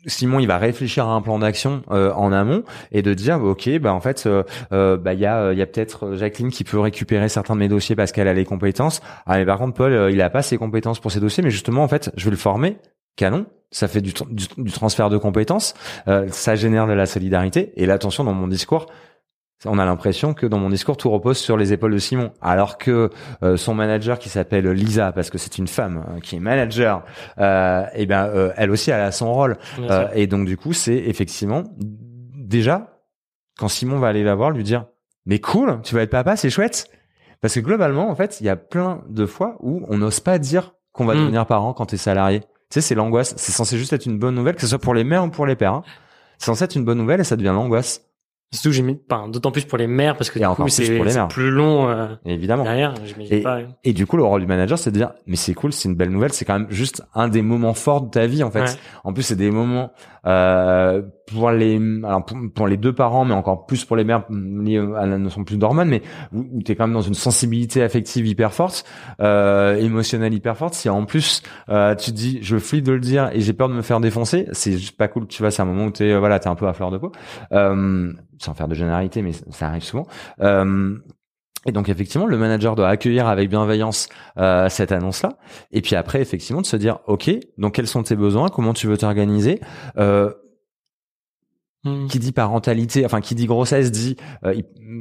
Simon, 0.06 0.38
il 0.38 0.46
va 0.46 0.58
réfléchir 0.58 1.06
à 1.06 1.12
un 1.12 1.20
plan 1.20 1.38
d'action 1.38 1.82
euh, 1.90 2.12
en 2.12 2.32
amont 2.32 2.62
et 2.92 3.02
de 3.02 3.14
dire, 3.14 3.42
ok, 3.42 3.78
bah 3.78 3.92
en 3.92 4.00
fait, 4.00 4.28
bah 4.70 5.14
il 5.14 5.20
y 5.20 5.26
a, 5.26 5.52
y 5.52 5.62
a 5.62 5.66
peut-être 5.66 6.14
Jacqueline 6.14 6.50
qui 6.50 6.64
peut 6.64 6.78
récupérer 6.78 7.28
certains 7.28 7.54
de 7.54 7.60
mes 7.60 7.68
dossiers 7.68 7.96
parce 7.96 8.12
qu'elle 8.12 8.28
a 8.28 8.34
les 8.34 8.44
compétences. 8.44 9.00
Ah 9.26 9.36
mais 9.38 9.46
par 9.46 9.58
contre, 9.58 9.74
Paul, 9.74 10.10
il 10.12 10.20
a 10.22 10.30
pas 10.30 10.42
ses 10.42 10.58
compétences 10.58 11.00
pour 11.00 11.12
ces 11.12 11.20
dossiers, 11.20 11.42
mais 11.42 11.50
justement, 11.50 11.82
en 11.82 11.88
fait, 11.88 12.10
je 12.16 12.24
vais 12.24 12.30
le 12.30 12.36
former. 12.36 12.78
Canon, 13.16 13.46
ça 13.70 13.88
fait 13.88 14.00
du, 14.00 14.14
du 14.30 14.72
transfert 14.72 15.10
de 15.10 15.18
compétences, 15.18 15.74
ça 16.28 16.54
génère 16.54 16.86
de 16.86 16.92
la 16.92 17.06
solidarité. 17.06 17.72
Et 17.76 17.86
l'attention 17.86 18.24
dans 18.24 18.32
mon 18.32 18.48
discours, 18.48 18.86
on 19.66 19.78
a 19.78 19.84
l'impression 19.84 20.32
que 20.32 20.46
dans 20.46 20.58
mon 20.58 20.70
discours 20.70 20.96
tout 20.96 21.10
repose 21.10 21.36
sur 21.36 21.56
les 21.56 21.72
épaules 21.72 21.92
de 21.92 21.98
Simon, 21.98 22.32
alors 22.40 22.78
que 22.78 23.10
euh, 23.42 23.56
son 23.56 23.74
manager 23.74 24.18
qui 24.18 24.28
s'appelle 24.28 24.68
Lisa, 24.70 25.12
parce 25.12 25.28
que 25.28 25.38
c'est 25.38 25.58
une 25.58 25.68
femme 25.68 26.04
hein, 26.08 26.20
qui 26.20 26.36
est 26.36 26.40
manager, 26.40 27.04
euh, 27.38 27.84
et 27.94 28.02
eh 28.02 28.06
ben 28.06 28.26
euh, 28.26 28.52
elle 28.56 28.70
aussi 28.70 28.90
elle 28.90 29.00
a 29.00 29.12
son 29.12 29.32
rôle. 29.32 29.58
Euh, 29.78 30.08
et 30.14 30.26
donc 30.26 30.46
du 30.46 30.56
coup 30.56 30.72
c'est 30.72 30.96
effectivement 30.96 31.64
déjà 31.78 33.00
quand 33.58 33.68
Simon 33.68 33.98
va 33.98 34.08
aller 34.08 34.24
la 34.24 34.34
voir, 34.34 34.50
lui 34.50 34.64
dire 34.64 34.86
mais 35.26 35.38
cool, 35.38 35.80
tu 35.82 35.94
vas 35.94 36.02
être 36.02 36.10
papa, 36.10 36.36
c'est 36.36 36.50
chouette. 36.50 36.86
Parce 37.42 37.54
que 37.54 37.60
globalement 37.60 38.10
en 38.10 38.14
fait 38.14 38.40
il 38.40 38.46
y 38.46 38.50
a 38.50 38.56
plein 38.56 39.02
de 39.08 39.26
fois 39.26 39.56
où 39.60 39.84
on 39.88 39.98
n'ose 39.98 40.20
pas 40.20 40.38
dire 40.38 40.74
qu'on 40.92 41.04
va 41.04 41.14
hmm. 41.14 41.18
devenir 41.18 41.46
parent 41.46 41.74
quand 41.74 41.86
t'es 41.86 41.98
salarié. 41.98 42.40
Tu 42.40 42.46
sais 42.70 42.80
c'est 42.80 42.94
l'angoisse. 42.94 43.34
C'est 43.36 43.52
censé 43.52 43.76
juste 43.76 43.92
être 43.92 44.06
une 44.06 44.18
bonne 44.18 44.34
nouvelle, 44.34 44.54
que 44.54 44.62
ce 44.62 44.68
soit 44.68 44.78
pour 44.78 44.94
les 44.94 45.04
mères 45.04 45.24
ou 45.24 45.28
pour 45.28 45.44
les 45.44 45.56
pères. 45.56 45.74
Hein. 45.74 45.82
C'est 46.38 46.46
censé 46.46 46.64
être 46.64 46.76
une 46.76 46.84
bonne 46.86 46.98
nouvelle 46.98 47.20
et 47.20 47.24
ça 47.24 47.36
devient 47.36 47.48
l'angoisse. 47.54 48.09
Surtout, 48.52 48.72
j'ai 48.72 48.82
mis, 48.82 48.98
enfin, 49.08 49.28
d'autant 49.28 49.52
plus 49.52 49.64
pour 49.64 49.78
les 49.78 49.86
mères 49.86 50.16
parce 50.16 50.28
que 50.28 50.40
du 50.40 50.44
coup, 50.44 50.68
c'est 50.68 50.98
plus 51.28 51.50
long. 51.50 51.88
Euh, 51.88 52.08
Évidemment. 52.24 52.64
Derrière, 52.64 52.94
et, 53.30 53.42
pas, 53.42 53.60
et 53.84 53.92
du 53.92 54.06
coup, 54.06 54.16
le 54.16 54.24
rôle 54.24 54.40
du 54.40 54.48
manager, 54.48 54.76
c'est 54.76 54.90
de 54.90 54.96
dire, 54.96 55.12
mais 55.26 55.36
c'est 55.36 55.54
cool, 55.54 55.72
c'est 55.72 55.88
une 55.88 55.94
belle 55.94 56.10
nouvelle, 56.10 56.32
c'est 56.32 56.44
quand 56.44 56.58
même 56.58 56.70
juste 56.70 57.04
un 57.14 57.28
des 57.28 57.42
moments 57.42 57.74
forts 57.74 58.02
de 58.02 58.10
ta 58.10 58.26
vie, 58.26 58.42
en 58.42 58.50
fait. 58.50 58.76
En 59.04 59.12
plus, 59.12 59.22
c'est 59.22 59.36
des 59.36 59.52
moments 59.52 59.92
euh, 60.26 61.02
pour 61.32 61.50
les, 61.50 61.80
pour, 62.54 62.68
les 62.68 62.76
deux 62.76 62.92
parents, 62.92 63.24
mais 63.24 63.34
encore 63.34 63.66
plus 63.66 63.84
pour 63.84 63.96
les 63.96 64.04
mères 64.04 64.24
liées 64.30 64.78
à 64.96 65.06
la 65.06 65.18
notion 65.18 65.44
plus 65.44 65.56
d'hormones, 65.56 65.88
mais 65.88 66.02
où, 66.32 66.62
tu 66.62 66.72
es 66.72 66.74
quand 66.76 66.86
même 66.86 66.94
dans 66.94 67.00
une 67.00 67.14
sensibilité 67.14 67.82
affective 67.82 68.26
hyper 68.26 68.52
forte, 68.52 68.84
euh, 69.20 69.76
émotionnelle 69.76 70.34
hyper 70.34 70.56
forte. 70.56 70.74
Si 70.74 70.88
en 70.88 71.04
plus 71.04 71.42
euh, 71.68 71.94
tu 71.94 72.10
te 72.10 72.16
dis, 72.16 72.38
je 72.42 72.58
flippe 72.58 72.84
de 72.84 72.92
le 72.92 73.00
dire 73.00 73.30
et 73.32 73.40
j'ai 73.40 73.52
peur 73.52 73.68
de 73.68 73.74
me 73.74 73.82
faire 73.82 74.00
défoncer, 74.00 74.46
c'est 74.52 74.72
juste 74.72 74.96
pas 74.96 75.08
cool. 75.08 75.26
Tu 75.26 75.42
vois, 75.42 75.50
c'est 75.50 75.62
un 75.62 75.66
moment 75.66 75.86
où 75.86 75.90
t'es, 75.90 76.16
voilà, 76.16 76.38
t'es 76.38 76.48
un 76.48 76.54
peu 76.54 76.68
à 76.68 76.72
fleur 76.72 76.90
de 76.90 76.98
peau. 76.98 77.12
Euh, 77.52 78.12
sans 78.38 78.54
faire 78.54 78.68
de 78.68 78.74
généralité, 78.74 79.22
mais 79.22 79.32
ça 79.50 79.68
arrive 79.68 79.82
souvent. 79.82 80.06
Euh, 80.40 80.96
et 81.66 81.72
donc 81.72 81.88
effectivement, 81.88 82.26
le 82.26 82.38
manager 82.38 82.74
doit 82.74 82.88
accueillir 82.88 83.28
avec 83.28 83.50
bienveillance 83.50 84.08
euh, 84.38 84.68
cette 84.70 84.92
annonce-là, 84.92 85.36
et 85.72 85.82
puis 85.82 85.94
après 85.94 86.20
effectivement 86.22 86.62
de 86.62 86.66
se 86.66 86.76
dire, 86.76 87.00
ok, 87.06 87.30
donc 87.58 87.74
quels 87.74 87.86
sont 87.86 88.02
tes 88.02 88.16
besoins, 88.16 88.48
comment 88.48 88.72
tu 88.72 88.86
veux 88.86 88.96
t'organiser? 88.96 89.60
Euh, 89.98 90.32
hmm. 91.84 92.06
Qui 92.06 92.18
dit 92.18 92.32
parentalité, 92.32 93.04
enfin 93.04 93.20
qui 93.20 93.34
dit 93.34 93.46
grossesse 93.46 93.90
dit 93.90 94.16
euh, 94.44 94.54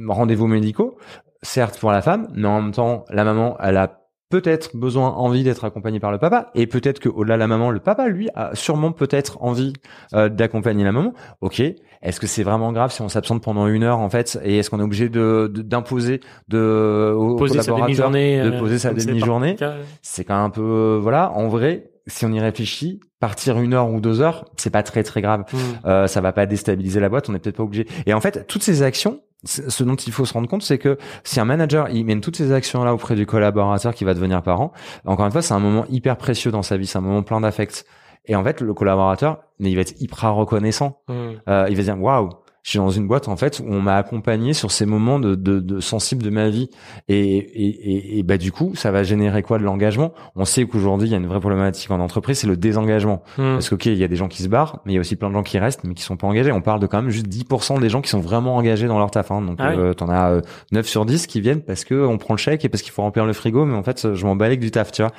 rendez-vous 0.08 0.46
médicaux, 0.46 0.96
certes 1.42 1.78
pour 1.78 1.90
la 1.92 2.02
femme, 2.02 2.28
mais 2.34 2.48
en 2.48 2.62
même 2.62 2.72
temps 2.72 3.04
la 3.10 3.24
maman 3.24 3.56
elle 3.60 3.76
a 3.76 4.00
peut-être 4.30 4.76
besoin, 4.76 5.10
envie 5.10 5.42
d'être 5.42 5.64
accompagné 5.64 5.98
par 5.98 6.12
le 6.12 6.18
papa, 6.18 6.50
et 6.54 6.66
peut-être 6.66 7.00
que 7.00 7.08
au-delà 7.08 7.34
de 7.34 7.40
la 7.40 7.48
maman, 7.48 7.70
le 7.70 7.80
papa, 7.80 8.08
lui, 8.08 8.28
a 8.36 8.54
sûrement 8.54 8.92
peut-être 8.92 9.42
envie 9.42 9.72
euh, 10.14 10.28
d'accompagner 10.28 10.84
la 10.84 10.92
maman. 10.92 11.12
Ok, 11.40 11.60
est-ce 11.60 12.20
que 12.20 12.28
c'est 12.28 12.44
vraiment 12.44 12.72
grave 12.72 12.92
si 12.92 13.02
on 13.02 13.08
s'absente 13.08 13.42
pendant 13.42 13.66
une 13.66 13.82
heure 13.82 13.98
en 13.98 14.08
fait, 14.08 14.38
et 14.44 14.58
est-ce 14.58 14.70
qu'on 14.70 14.78
est 14.78 14.84
obligé 14.84 15.08
de 15.08 15.52
d'imposer 15.52 16.20
de, 16.48 17.12
aux 17.14 17.36
poser 17.36 17.58
collaborateurs 17.58 18.10
de 18.10 18.58
poser 18.58 18.78
sa 18.78 18.94
demi-journée? 18.94 19.56
C'est 20.00 20.24
quand 20.24 20.36
même 20.36 20.44
un 20.44 20.50
peu 20.50 20.98
voilà. 21.02 21.32
En 21.32 21.48
vrai, 21.48 21.90
si 22.10 22.26
on 22.26 22.32
y 22.32 22.40
réfléchit, 22.40 23.00
partir 23.20 23.58
une 23.58 23.74
heure 23.74 23.90
ou 23.90 24.00
deux 24.00 24.20
heures, 24.20 24.46
c'est 24.56 24.70
pas 24.70 24.82
très 24.82 25.02
très 25.02 25.22
grave. 25.22 25.44
Hmm. 25.52 25.56
Euh, 25.86 26.06
ça 26.06 26.20
va 26.20 26.32
pas 26.32 26.46
déstabiliser 26.46 27.00
la 27.00 27.08
boîte. 27.08 27.28
On 27.28 27.32
n'est 27.32 27.38
peut-être 27.38 27.56
pas 27.56 27.62
obligé. 27.62 27.86
Et 28.06 28.14
en 28.14 28.20
fait, 28.20 28.46
toutes 28.46 28.62
ces 28.62 28.82
actions, 28.82 29.20
ce 29.44 29.84
dont 29.84 29.96
il 29.96 30.12
faut 30.12 30.24
se 30.24 30.32
rendre 30.32 30.48
compte, 30.48 30.62
c'est 30.62 30.78
que 30.78 30.98
si 31.24 31.40
un 31.40 31.44
manager 31.44 31.88
il 31.88 32.04
mène 32.04 32.20
toutes 32.20 32.36
ces 32.36 32.52
actions-là 32.52 32.92
auprès 32.92 33.14
du 33.14 33.26
collaborateur 33.26 33.94
qui 33.94 34.04
va 34.04 34.14
devenir 34.14 34.42
parent, 34.42 34.72
encore 35.06 35.26
une 35.26 35.32
fois, 35.32 35.42
c'est 35.42 35.54
un 35.54 35.60
moment 35.60 35.84
hyper 35.88 36.16
précieux 36.16 36.50
dans 36.50 36.62
sa 36.62 36.76
vie, 36.76 36.86
c'est 36.86 36.98
un 36.98 37.02
moment 37.02 37.22
plein 37.22 37.40
d'affect. 37.40 37.86
Et 38.26 38.36
en 38.36 38.44
fait, 38.44 38.60
le 38.60 38.74
collaborateur, 38.74 39.38
il 39.58 39.74
va 39.74 39.80
être 39.80 40.00
hyper 40.00 40.34
reconnaissant. 40.34 41.00
Mmh. 41.08 41.12
Euh, 41.48 41.66
il 41.70 41.76
va 41.76 41.82
dire 41.82 42.00
waouh, 42.00 42.30
je 42.62 42.70
suis 42.70 42.78
dans 42.78 42.90
une 42.90 43.06
boîte 43.06 43.28
en 43.28 43.36
fait 43.36 43.60
où 43.60 43.64
on 43.68 43.80
m'a 43.80 43.96
accompagné 43.96 44.52
sur 44.52 44.70
ces 44.70 44.84
moments 44.84 45.18
de, 45.18 45.34
de, 45.34 45.60
de 45.60 45.80
sensibles 45.80 46.22
de 46.22 46.30
ma 46.30 46.48
vie. 46.50 46.68
Et, 47.08 47.36
et, 47.36 48.18
et, 48.18 48.22
bah 48.22 48.36
du 48.36 48.52
coup 48.52 48.72
ça 48.74 48.90
va 48.90 49.02
générer 49.02 49.42
quoi? 49.42 49.58
De 49.58 49.64
l'engagement? 49.64 50.12
On 50.36 50.44
sait 50.44 50.64
qu'aujourd'hui 50.66 51.08
il 51.08 51.12
y 51.12 51.14
a 51.14 51.18
une 51.18 51.26
vraie 51.26 51.40
problématique 51.40 51.90
en 51.90 52.00
entreprise 52.00 52.38
c'est 52.38 52.46
le 52.46 52.56
désengagement. 52.56 53.22
Hmm. 53.38 53.54
parce 53.54 53.68
que 53.68 53.74
ok 53.74 53.86
il 53.86 53.96
y 53.96 54.04
a 54.04 54.08
des 54.08 54.16
gens 54.16 54.28
qui 54.28 54.42
se 54.42 54.48
barrent 54.48 54.80
mais 54.84 54.92
il 54.92 54.94
y 54.96 54.98
a 54.98 55.00
aussi 55.00 55.16
plein 55.16 55.28
de 55.28 55.34
gens 55.34 55.42
qui 55.42 55.58
restent 55.58 55.84
mais 55.84 55.94
qui 55.94 56.02
sont 56.02 56.16
pas 56.16 56.26
engagés. 56.26 56.52
On 56.52 56.60
parle 56.60 56.80
de 56.80 56.86
quand 56.86 57.00
même 57.00 57.10
juste 57.10 57.28
10% 57.28 57.80
des 57.80 57.88
gens 57.88 58.02
qui 58.02 58.10
sont 58.10 58.20
vraiment 58.20 58.56
engagés 58.56 58.88
dans 58.88 58.98
leur 58.98 59.10
taf 59.10 59.30
hein. 59.30 59.40
donc 59.40 59.56
ah 59.58 59.70
euh, 59.72 59.94
t'en 59.94 60.10
as 60.10 60.40
9 60.72 60.84
euh, 60.84 60.88
sur 60.88 61.06
10 61.06 61.26
qui 61.26 61.40
viennent 61.40 61.62
parce 61.62 61.84
que 61.84 62.06
on 62.06 62.18
prend 62.18 62.34
le 62.34 62.38
chèque 62.38 62.64
et 62.64 62.68
parce 62.68 62.82
qu'il 62.82 62.92
faut 62.92 63.02
remplir 63.02 63.24
le 63.24 63.32
frigo 63.32 63.64
mais 63.64 63.74
en 63.74 63.82
fait 63.82 64.14
je 64.14 64.26
m'en 64.26 64.36
balais 64.36 64.56
du 64.56 64.70
taf 64.70 64.92
tu 64.92 65.02
vois. 65.02 65.12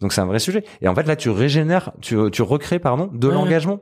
Donc 0.00 0.12
c'est 0.12 0.20
un 0.20 0.26
vrai 0.26 0.38
sujet. 0.38 0.64
Et 0.82 0.88
en 0.88 0.94
fait 0.94 1.06
là 1.06 1.14
tu 1.14 1.30
régénères 1.30 1.92
tu, 2.00 2.16
tu 2.32 2.42
recrées 2.42 2.80
pardon 2.80 3.10
de 3.12 3.28
l'engagement 3.28 3.80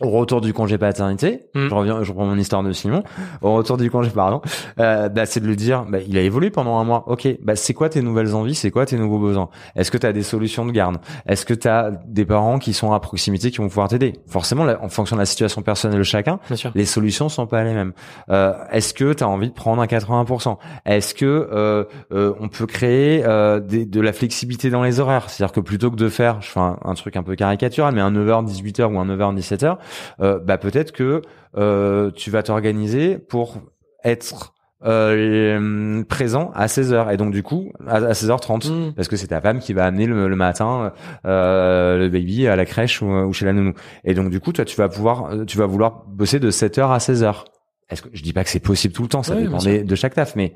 au 0.00 0.10
retour 0.10 0.40
du 0.40 0.52
congé 0.52 0.76
paternité, 0.76 1.42
Mm. 1.54 1.68
je 1.68 1.74
reviens, 1.74 2.02
je 2.02 2.10
reprends 2.10 2.26
mon 2.26 2.36
histoire 2.36 2.64
de 2.64 2.72
Simon. 2.72 3.04
Au 3.42 3.54
retour 3.54 3.76
du 3.76 3.92
congé, 3.92 4.10
pardon, 4.10 4.40
euh, 4.80 5.08
bah, 5.08 5.24
c'est 5.24 5.38
de 5.38 5.46
le 5.46 5.54
dire, 5.54 5.84
bah, 5.88 5.98
il 6.04 6.18
a 6.18 6.20
évolué 6.22 6.50
pendant 6.50 6.78
un 6.78 6.84
mois. 6.84 7.04
Ok, 7.06 7.28
bah, 7.40 7.54
c'est 7.54 7.74
quoi 7.74 7.88
tes 7.88 8.02
nouvelles 8.02 8.34
envies, 8.34 8.56
c'est 8.56 8.72
quoi 8.72 8.86
tes 8.86 8.96
nouveaux 8.98 9.20
besoins? 9.20 9.50
Est-ce 9.76 9.92
que 9.92 9.98
tu 9.98 10.04
as 10.04 10.12
des 10.12 10.24
solutions 10.24 10.66
de 10.66 10.72
garde? 10.72 10.96
Est-ce 11.26 11.46
que 11.46 11.54
tu 11.54 11.68
as 11.68 11.92
des 12.08 12.24
parents 12.24 12.58
qui 12.58 12.72
sont 12.72 12.92
à 12.92 12.98
proximité 12.98 13.52
qui 13.52 13.58
vont 13.58 13.68
pouvoir 13.68 13.86
t'aider? 13.86 14.14
Forcément, 14.26 14.64
là, 14.64 14.80
en 14.82 14.88
fonction 14.88 15.14
de 15.14 15.20
la 15.20 15.26
situation 15.26 15.62
personnelle 15.62 15.98
de 15.98 16.02
chacun, 16.02 16.40
les 16.74 16.86
solutions 16.86 17.28
sont 17.28 17.46
pas 17.46 17.62
les 17.62 17.72
mêmes. 17.72 17.92
Euh, 18.30 18.52
Est-ce 18.72 18.94
que 18.94 19.12
tu 19.12 19.22
as 19.22 19.28
envie 19.28 19.48
de 19.50 19.54
prendre 19.54 19.80
un 19.80 19.86
80% 19.86 20.58
Est-ce 20.86 21.14
que 21.14 21.24
euh, 21.52 21.84
euh, 22.12 22.32
on 22.40 22.48
peut 22.48 22.66
créer 22.66 23.22
euh, 23.24 23.60
des- 23.60 23.86
de 23.86 24.00
la 24.00 24.12
flexibilité 24.12 24.70
dans 24.70 24.82
les 24.82 24.98
horaires? 24.98 25.30
C'est-à-dire 25.30 25.52
que 25.52 25.60
plutôt 25.60 25.92
que 25.92 25.96
de 25.96 26.08
faire, 26.08 26.42
je 26.42 26.48
fais 26.48 26.58
un, 26.58 26.78
un 26.84 26.94
truc 26.94 27.14
un 27.16 27.22
peu 27.22 27.36
caricatural, 27.36 27.94
mais 27.94 28.00
un 28.00 28.10
9h 28.10 28.44
18h 28.44 28.92
ou 28.92 28.98
un 28.98 29.06
9h 29.06 29.36
17h, 29.36 29.73
euh, 30.20 30.38
bah 30.38 30.58
peut-être 30.58 30.92
que 30.92 31.22
euh, 31.56 32.10
tu 32.12 32.30
vas 32.30 32.42
t'organiser 32.42 33.18
pour 33.18 33.58
être 34.04 34.52
euh, 34.84 36.02
présent 36.04 36.50
à 36.54 36.66
16h 36.66 37.12
et 37.12 37.16
donc 37.16 37.32
du 37.32 37.42
coup 37.42 37.72
à, 37.86 37.96
à 37.96 38.12
16h30 38.12 38.70
Mm. 38.70 38.92
parce 38.94 39.08
que 39.08 39.16
c'est 39.16 39.28
ta 39.28 39.40
femme 39.40 39.58
qui 39.58 39.72
va 39.72 39.84
amener 39.86 40.06
le, 40.06 40.28
le 40.28 40.36
matin 40.36 40.92
euh, 41.26 41.98
le 41.98 42.08
baby 42.08 42.46
à 42.46 42.56
la 42.56 42.64
crèche 42.64 43.00
ou, 43.02 43.06
ou 43.06 43.32
chez 43.32 43.44
la 43.46 43.52
nounou. 43.52 43.72
Et 44.04 44.14
donc 44.14 44.30
du 44.30 44.40
coup 44.40 44.52
toi 44.52 44.64
tu 44.64 44.76
vas 44.76 44.88
pouvoir 44.88 45.32
euh, 45.32 45.44
tu 45.44 45.56
vas 45.58 45.66
vouloir 45.66 46.04
bosser 46.06 46.38
de 46.40 46.50
7h 46.50 46.92
à 46.92 46.98
16h 46.98 47.44
est-ce 47.90 48.02
que 48.02 48.08
je 48.12 48.22
dis 48.22 48.32
pas 48.32 48.44
que 48.44 48.50
c'est 48.50 48.60
possible 48.60 48.94
tout 48.94 49.02
le 49.02 49.08
temps 49.08 49.22
ça 49.22 49.34
Oui, 49.36 49.44
dépend 49.44 49.58
des- 49.58 49.84
de 49.84 49.94
chaque 49.94 50.14
taf 50.14 50.36
mais 50.36 50.54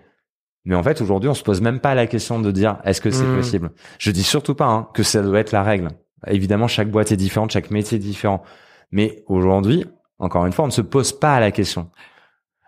mais 0.64 0.74
en 0.74 0.82
fait 0.82 1.00
aujourd'hui 1.00 1.28
on 1.30 1.34
se 1.34 1.42
pose 1.42 1.60
même 1.60 1.80
pas 1.80 1.94
la 1.94 2.06
question 2.06 2.38
de 2.40 2.50
dire 2.50 2.78
est-ce 2.84 3.00
que 3.00 3.10
c'est 3.10 3.24
Mm. 3.24 3.36
possible? 3.36 3.70
Je 3.98 4.10
dis 4.10 4.22
surtout 4.24 4.54
pas 4.54 4.66
hein, 4.66 4.88
que 4.94 5.02
ça 5.02 5.22
doit 5.22 5.38
être 5.40 5.52
la 5.52 5.62
règle. 5.62 5.88
Évidemment 6.26 6.68
chaque 6.68 6.90
boîte 6.90 7.12
est 7.12 7.16
différente 7.16 7.50
chaque 7.52 7.70
métier 7.70 7.96
est 7.96 8.00
différent 8.00 8.42
mais 8.90 9.24
aujourd'hui 9.26 9.84
encore 10.18 10.46
une 10.46 10.52
fois 10.52 10.64
on 10.64 10.68
ne 10.68 10.72
se 10.72 10.80
pose 10.80 11.12
pas 11.12 11.40
la 11.40 11.50
question. 11.50 11.90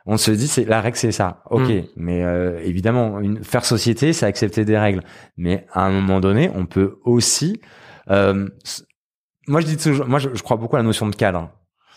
On 0.07 0.17
se 0.17 0.31
dit 0.31 0.49
c'est 0.49 0.65
la 0.65 0.81
règle 0.81 0.97
c'est 0.97 1.13
ça. 1.13 1.43
Ok 1.51 1.69
Mm. 1.69 1.83
mais 1.97 2.25
euh, 2.25 2.61
évidemment 2.65 3.21
une, 3.21 3.45
faire 3.45 3.65
société 3.65 4.13
c'est 4.13 4.27
accepter 4.27 4.65
des 4.65 4.79
règles. 4.79 5.03
Mais 5.37 5.67
à 5.73 5.85
un 5.85 5.91
moment 5.91 6.21
donné 6.21 6.51
on 6.55 6.67
peut 6.67 6.99
aussi 7.05 7.61
euh, 8.11 8.49
moi 9.47 9.61
je 9.61 9.67
dis 9.67 9.77
toujours 9.77 10.07
moi 10.07 10.19
je, 10.19 10.31
je 10.33 10.43
crois 10.43 10.57
beaucoup 10.57 10.77
à 10.77 10.79
la 10.79 10.85
notion 10.85 11.07
de 11.09 11.15
cadre 11.17 11.51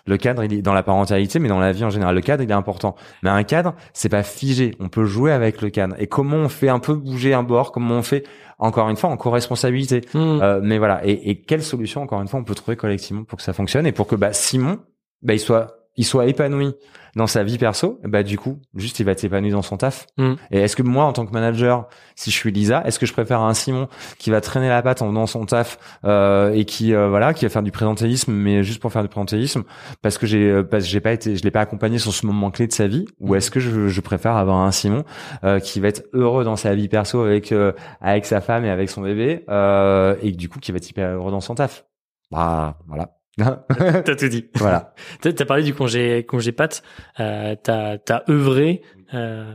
le 0.05 0.17
cadre 0.17 0.43
il 0.43 0.53
est 0.53 0.61
dans 0.61 0.73
la 0.73 0.83
parentalité 0.83 1.39
mais 1.39 1.49
dans 1.49 1.59
la 1.59 1.71
vie 1.71 1.83
en 1.83 1.89
général. 1.89 2.15
Le 2.15 2.21
cadre 2.21 2.43
il 2.43 2.49
est 2.49 2.53
important. 2.53 2.95
Mais 3.21 3.29
un 3.29 3.43
cadre 3.43 3.73
c'est 3.93 4.09
pas 4.09 4.23
figé. 4.23 4.75
On 4.79 4.89
peut 4.89 5.05
jouer 5.05 5.31
avec 5.31 5.61
le 5.61 5.69
cadre. 5.69 5.95
Et 5.99 6.07
comment 6.07 6.37
on 6.37 6.49
fait 6.49 6.69
un 6.69 6.79
peu 6.79 6.93
bouger 6.93 7.33
un 7.33 7.43
bord? 7.43 7.71
Comment 7.71 7.95
on 7.95 8.03
fait 8.03 8.23
encore 8.59 8.89
une 8.89 8.97
fois 8.97 9.09
en 9.09 9.17
co-responsabilité? 9.17 10.01
Mm. 10.13 10.17
euh, 10.19 10.59
mais 10.63 10.77
voilà, 10.77 11.05
et, 11.05 11.29
et 11.29 11.41
quelle 11.41 11.63
solution 11.63 12.01
encore 12.01 12.21
une 12.21 12.27
fois 12.27 12.39
on 12.39 12.43
peut 12.43 12.55
trouver 12.55 12.77
collectivement 12.77 13.23
pour 13.23 13.37
que 13.37 13.43
ça 13.43 13.53
fonctionne? 13.53 13.85
Et 13.87 13.91
pour 13.91 14.07
que 14.07 14.15
bah, 14.15 14.33
Simon, 14.33 14.79
bah, 15.21 15.33
il 15.33 15.39
soit, 15.39 15.82
il 15.95 16.05
soit 16.05 16.25
épanoui 16.25 16.73
dans 17.15 17.27
sa 17.27 17.43
vie 17.43 17.59
perso. 17.59 17.99
Bah 18.03 18.23
du 18.23 18.39
coup, 18.39 18.59
juste 18.75 18.99
il 18.99 19.05
va 19.05 19.11
être 19.11 19.23
épanoui 19.23 19.51
dans 19.51 19.61
son 19.61 19.77
taf. 19.77 20.07
Mm. 20.17 20.33
Et 20.49 20.59
est-ce 20.61 20.75
que 20.75 20.81
moi, 20.81 21.05
en 21.05 21.13
tant 21.13 21.25
que 21.27 21.31
manager, 21.31 21.87
si 22.15 22.31
je 22.31 22.35
suis 22.35 22.51
Lisa, 22.51 22.81
est-ce 22.85 22.97
que 22.97 23.05
je 23.05 23.13
préfère 23.13 23.41
un 23.41 23.53
Simon 23.53 23.87
qui 24.17 24.31
va 24.31 24.41
traîner 24.41 24.67
la 24.67 24.81
patte 24.81 25.03
en 25.03 25.09
faisant 25.09 25.27
son 25.27 25.45
taf 25.45 25.77
euh, 26.05 26.51
et 26.53 26.65
qui 26.65 26.95
euh, 26.95 27.09
voilà, 27.09 27.35
qui 27.35 27.45
va 27.45 27.49
faire 27.49 27.61
du 27.61 27.71
présentéisme, 27.71 28.31
mais 28.33 28.63
juste 28.63 28.81
pour 28.81 28.91
faire 28.91 29.03
du 29.03 29.09
présentéisme 29.09 29.63
parce 30.01 30.17
que 30.17 30.25
j'ai, 30.25 30.49
euh, 30.49 30.63
parce 30.63 30.85
que 30.85 30.89
j'ai 30.89 31.01
pas 31.01 31.11
été, 31.11 31.35
je 31.35 31.43
l'ai 31.43 31.51
pas 31.51 31.61
accompagné 31.61 31.99
sur 31.99 32.11
ce 32.13 32.25
moment 32.25 32.49
clé 32.49 32.65
de 32.65 32.73
sa 32.73 32.87
vie, 32.87 33.05
ou 33.19 33.33
Mm. 33.33 33.35
est-ce 33.37 33.51
que 33.51 33.59
je, 33.59 33.87
je 33.89 34.01
préfère 34.01 34.35
avoir 34.35 34.57
un 34.57 34.71
Simon 34.71 35.03
euh, 35.43 35.59
qui 35.59 35.79
va 35.79 35.89
être 35.89 36.03
heureux 36.13 36.43
dans 36.43 36.55
sa 36.55 36.73
vie 36.73 36.87
perso 36.87 37.21
avec 37.21 37.51
euh, 37.51 37.73
avec 38.01 38.25
sa 38.25 38.41
femme 38.41 38.65
et 38.65 38.69
avec 38.71 38.89
son 38.89 39.01
bébé 39.01 39.43
euh, 39.49 40.15
et 40.23 40.31
du 40.31 40.49
coup 40.49 40.59
qui 40.59 40.71
va 40.71 40.77
être 40.77 40.89
hyper 40.89 41.09
heureux 41.09 41.31
dans 41.31 41.41
son 41.41 41.53
taf? 41.53 41.85
Bah 42.31 42.79
voilà. 42.87 43.11
T'as 43.38 44.15
tout 44.15 44.27
dit. 44.27 44.45
voilà. 44.55 44.93
T'as 45.21 45.45
parlé 45.45 45.63
du 45.63 45.73
congé 45.73 46.23
congé 46.25 46.51
pâte. 46.51 46.84
Euh, 47.19 47.55
t'as 47.61 47.97
t'as 47.97 48.21
œuvré. 48.29 48.81
Euh, 49.13 49.51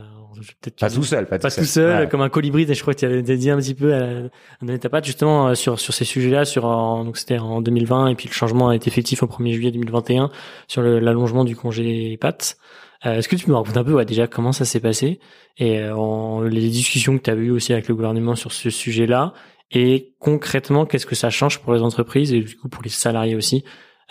Pas 0.79 0.89
tout 0.89 1.03
seul, 1.03 1.25
pas, 1.27 1.37
pas 1.39 1.51
tout 1.51 1.63
seul, 1.65 2.03
Ouais. 2.03 2.07
comme 2.09 2.21
un 2.21 2.29
colibri. 2.29 2.65
Je 2.73 2.81
crois 2.81 2.93
que 2.93 2.99
tu 2.99 3.05
avais 3.05 3.21
dit 3.21 3.49
un 3.49 3.57
petit 3.57 3.75
peu 3.75 3.93
à 3.93 3.97
à 4.01 4.65
donner 4.65 4.79
ta 4.79 4.89
patte 4.89 5.05
justement 5.05 5.49
euh, 5.49 5.55
sur 5.55 5.79
sur 5.79 5.93
ces 5.93 6.05
sujets-là. 6.05 6.45
Sur 6.45 6.65
en- 6.65 7.03
donc 7.05 7.17
c'était 7.17 7.39
en 7.39 7.61
2020 7.61 8.07
et 8.07 8.15
puis 8.15 8.27
le 8.27 8.33
changement 8.33 8.71
est 8.71 8.87
effectif 8.87 9.23
au 9.23 9.27
1er 9.27 9.53
juillet 9.53 9.71
2021 9.71 10.29
sur 10.67 10.81
l'allongement 10.81 11.43
du 11.45 11.55
congé 11.55 12.17
patte. 12.21 12.57
Euh, 13.05 13.15
Est-ce 13.19 13.29
que 13.29 13.37
tu 13.37 13.45
peux 13.45 13.51
me 13.51 13.57
raconter 13.57 13.79
un 13.79 13.83
peu 13.85 13.93
ouais, 13.93 14.03
déjà 14.05 14.27
comment 14.27 14.51
ça 14.51 14.65
s'est 14.65 14.81
passé 14.81 15.19
et 15.57 15.79
euh, 15.79 15.95
en, 15.95 16.41
les 16.41 16.67
discussions 16.69 17.17
que 17.17 17.23
tu 17.23 17.29
as 17.31 17.35
eues 17.35 17.49
aussi 17.51 17.71
avec 17.71 17.87
le 17.87 17.95
gouvernement 17.95 18.35
sur 18.35 18.51
ce 18.51 18.69
sujet-là 18.69 19.31
et 19.71 20.13
concrètement 20.19 20.85
qu'est-ce 20.85 21.05
que 21.05 21.15
ça 21.15 21.29
change 21.29 21.59
pour 21.59 21.73
les 21.73 21.81
entreprises 21.81 22.33
et 22.33 22.41
du 22.41 22.55
coup 22.57 22.69
pour 22.69 22.81
les 22.83 22.89
salariés 22.89 23.35
aussi 23.35 23.63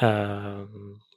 euh, 0.02 0.62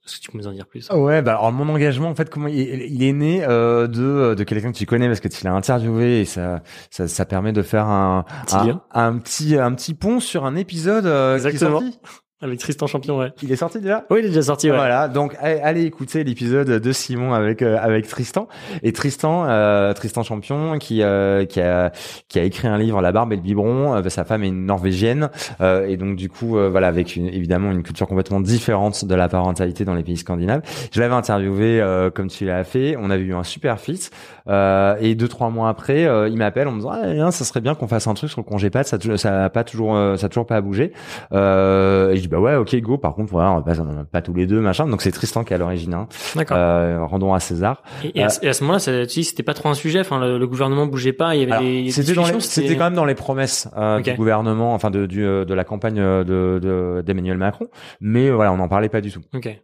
Est-ce 0.05 0.15
que 0.17 0.21
tu 0.21 0.31
peux 0.31 0.37
nous 0.39 0.47
en 0.47 0.51
dire 0.51 0.65
plus? 0.67 0.89
Ouais, 0.89 1.21
bah 1.21 1.33
alors 1.33 1.51
mon 1.51 1.69
engagement 1.69 2.09
en 2.09 2.15
fait 2.15 2.29
comment 2.29 2.47
il, 2.47 2.57
il 2.59 3.03
est 3.03 3.13
né 3.13 3.43
euh, 3.43 3.85
de 3.87 4.33
de 4.33 4.43
quelqu'un 4.43 4.71
que 4.71 4.77
tu 4.77 4.85
connais 4.87 5.07
parce 5.07 5.19
que 5.19 5.27
tu 5.27 5.43
l'as 5.43 5.53
interviewé 5.53 6.21
et 6.21 6.25
ça, 6.25 6.63
ça 6.89 7.07
ça 7.07 7.25
permet 7.25 7.53
de 7.53 7.61
faire 7.61 7.85
un 7.85 8.25
Petit 8.47 8.55
un, 8.93 9.17
petit 9.19 9.57
un 9.57 9.73
petit 9.73 9.93
pont 9.93 10.19
sur 10.19 10.45
un 10.45 10.55
épisode 10.55 11.05
euh, 11.05 11.37
qui 11.39 11.45
est 11.45 11.49
Exactement. 11.51 11.79
sorti. 11.81 11.99
Avec 12.43 12.57
Tristan 12.59 12.87
Champion, 12.87 13.19
ouais. 13.19 13.31
Il 13.43 13.51
est 13.51 13.55
sorti 13.55 13.79
déjà? 13.79 14.03
Oui, 14.09 14.19
il 14.21 14.25
est 14.25 14.29
déjà 14.29 14.41
sorti, 14.41 14.69
ouais. 14.71 14.75
Voilà, 14.75 15.07
donc 15.07 15.35
allez, 15.39 15.83
écouter 15.83 16.23
l'épisode 16.23 16.67
de 16.67 16.91
Simon 16.91 17.33
avec 17.33 17.61
euh, 17.61 17.77
avec 17.79 18.07
Tristan 18.07 18.47
et 18.81 18.93
Tristan 18.93 19.45
euh, 19.47 19.93
Tristan 19.93 20.23
Champion 20.23 20.79
qui 20.79 21.03
euh, 21.03 21.45
qui 21.45 21.61
a 21.61 21.91
qui 22.29 22.39
a 22.39 22.43
écrit 22.43 22.67
un 22.67 22.77
livre 22.79 22.99
La 23.01 23.11
barbe 23.11 23.31
et 23.33 23.35
le 23.35 23.41
biberon. 23.43 23.95
Euh, 23.95 24.09
sa 24.09 24.23
femme 24.25 24.43
est 24.43 24.47
une 24.47 24.65
norvégienne 24.65 25.29
euh, 25.61 25.85
et 25.87 25.97
donc 25.97 26.15
du 26.15 26.29
coup 26.29 26.57
euh, 26.57 26.69
voilà 26.69 26.87
avec 26.87 27.15
une, 27.15 27.27
évidemment 27.27 27.71
une 27.71 27.83
culture 27.83 28.07
complètement 28.07 28.41
différente 28.41 29.05
de 29.05 29.15
la 29.15 29.29
parentalité 29.29 29.85
dans 29.85 29.93
les 29.93 30.03
pays 30.03 30.17
scandinaves. 30.17 30.61
Je 30.91 30.99
l'avais 30.99 31.13
interviewé 31.13 31.79
euh, 31.79 32.09
comme 32.09 32.27
tu 32.27 32.45
l'as 32.45 32.63
fait. 32.63 32.95
On 32.99 33.11
avait 33.11 33.23
eu 33.23 33.35
un 33.35 33.43
super 33.43 33.79
fit 33.79 34.09
euh, 34.49 34.95
et 34.99 35.13
deux 35.13 35.27
trois 35.27 35.49
mois 35.51 35.69
après 35.69 36.05
euh, 36.05 36.27
il 36.27 36.37
m'appelle 36.37 36.67
en 36.67 36.71
me 36.71 36.77
disant 36.77 36.91
ah, 36.91 37.31
ça 37.31 37.45
serait 37.45 37.61
bien 37.61 37.75
qu'on 37.75 37.87
fasse 37.87 38.07
un 38.07 38.15
truc 38.15 38.31
sur 38.31 38.41
le 38.41 38.45
congé 38.45 38.69
pat. 38.71 38.85
Ça 38.87 38.97
a- 38.97 39.17
ça 39.17 39.45
a 39.45 39.49
pas 39.49 39.63
toujours 39.63 39.95
ça 40.17 40.25
a 40.25 40.29
toujours 40.29 40.47
pas 40.47 40.59
bougé. 40.61 40.91
Euh, 41.33 42.11
et 42.11 42.15
je 42.17 42.21
dis 42.21 42.27
bah 42.31 42.39
ouais 42.39 42.55
ok 42.55 42.75
go. 42.77 42.97
Par 42.97 43.13
contre 43.13 43.31
voilà 43.31 43.51
on 43.51 43.59
va 43.59 43.61
pas, 43.61 43.79
on 43.81 44.05
pas 44.05 44.21
tous 44.21 44.33
les 44.33 44.47
deux 44.47 44.59
machin. 44.61 44.87
Donc 44.87 45.01
c'est 45.01 45.11
Tristan 45.11 45.43
qui 45.43 45.53
est 45.53 45.55
à 45.55 45.59
l'origine. 45.59 45.93
Hein. 45.93 46.07
D'accord. 46.35 46.57
Euh, 46.57 47.05
rendons 47.05 47.33
à 47.33 47.39
César. 47.39 47.83
et, 48.03 48.19
et 48.19 48.23
à, 48.23 48.29
ce- 48.29 48.43
et 48.45 48.49
à 48.49 48.53
ce 48.53 48.63
moment-là, 48.63 48.79
tu 48.79 49.05
dis, 49.19 49.23
c'était 49.23 49.43
pas 49.43 49.53
trop 49.53 49.69
un 49.69 49.73
sujet. 49.73 49.99
Enfin, 49.99 50.19
le, 50.19 50.37
le 50.37 50.47
gouvernement 50.47 50.85
bougeait 50.87 51.13
pas. 51.13 51.35
Il 51.35 51.47
y 51.47 51.51
avait 51.53 51.91
C'était 51.91 52.13
dans 52.13 52.21
les- 52.25 52.31
discussions, 52.33 52.39
c'était 52.39 52.75
quand 52.77 52.85
même 52.85 52.95
dans 52.95 53.05
les 53.05 53.15
promesses 53.15 53.67
euh, 53.77 53.99
du 53.99 54.13
gouvernement, 54.13 54.73
enfin 54.73 54.89
de 54.89 55.05
du, 55.05 55.23
euh, 55.25 55.45
de 55.45 55.53
la 55.53 55.63
campagne 55.63 55.99
euh, 55.99 56.23
de 56.23 56.59
de- 56.59 57.03
d'Emmanuel 57.05 57.37
Macron, 57.37 57.67
mais 57.99 58.27
euh, 58.29 58.35
voilà 58.35 58.51
on 58.53 58.57
n'en 58.57 58.67
parlait 58.67 58.89
pas 58.89 59.01
du 59.01 59.11
tout. 59.11 59.21
Ok. 59.35 59.61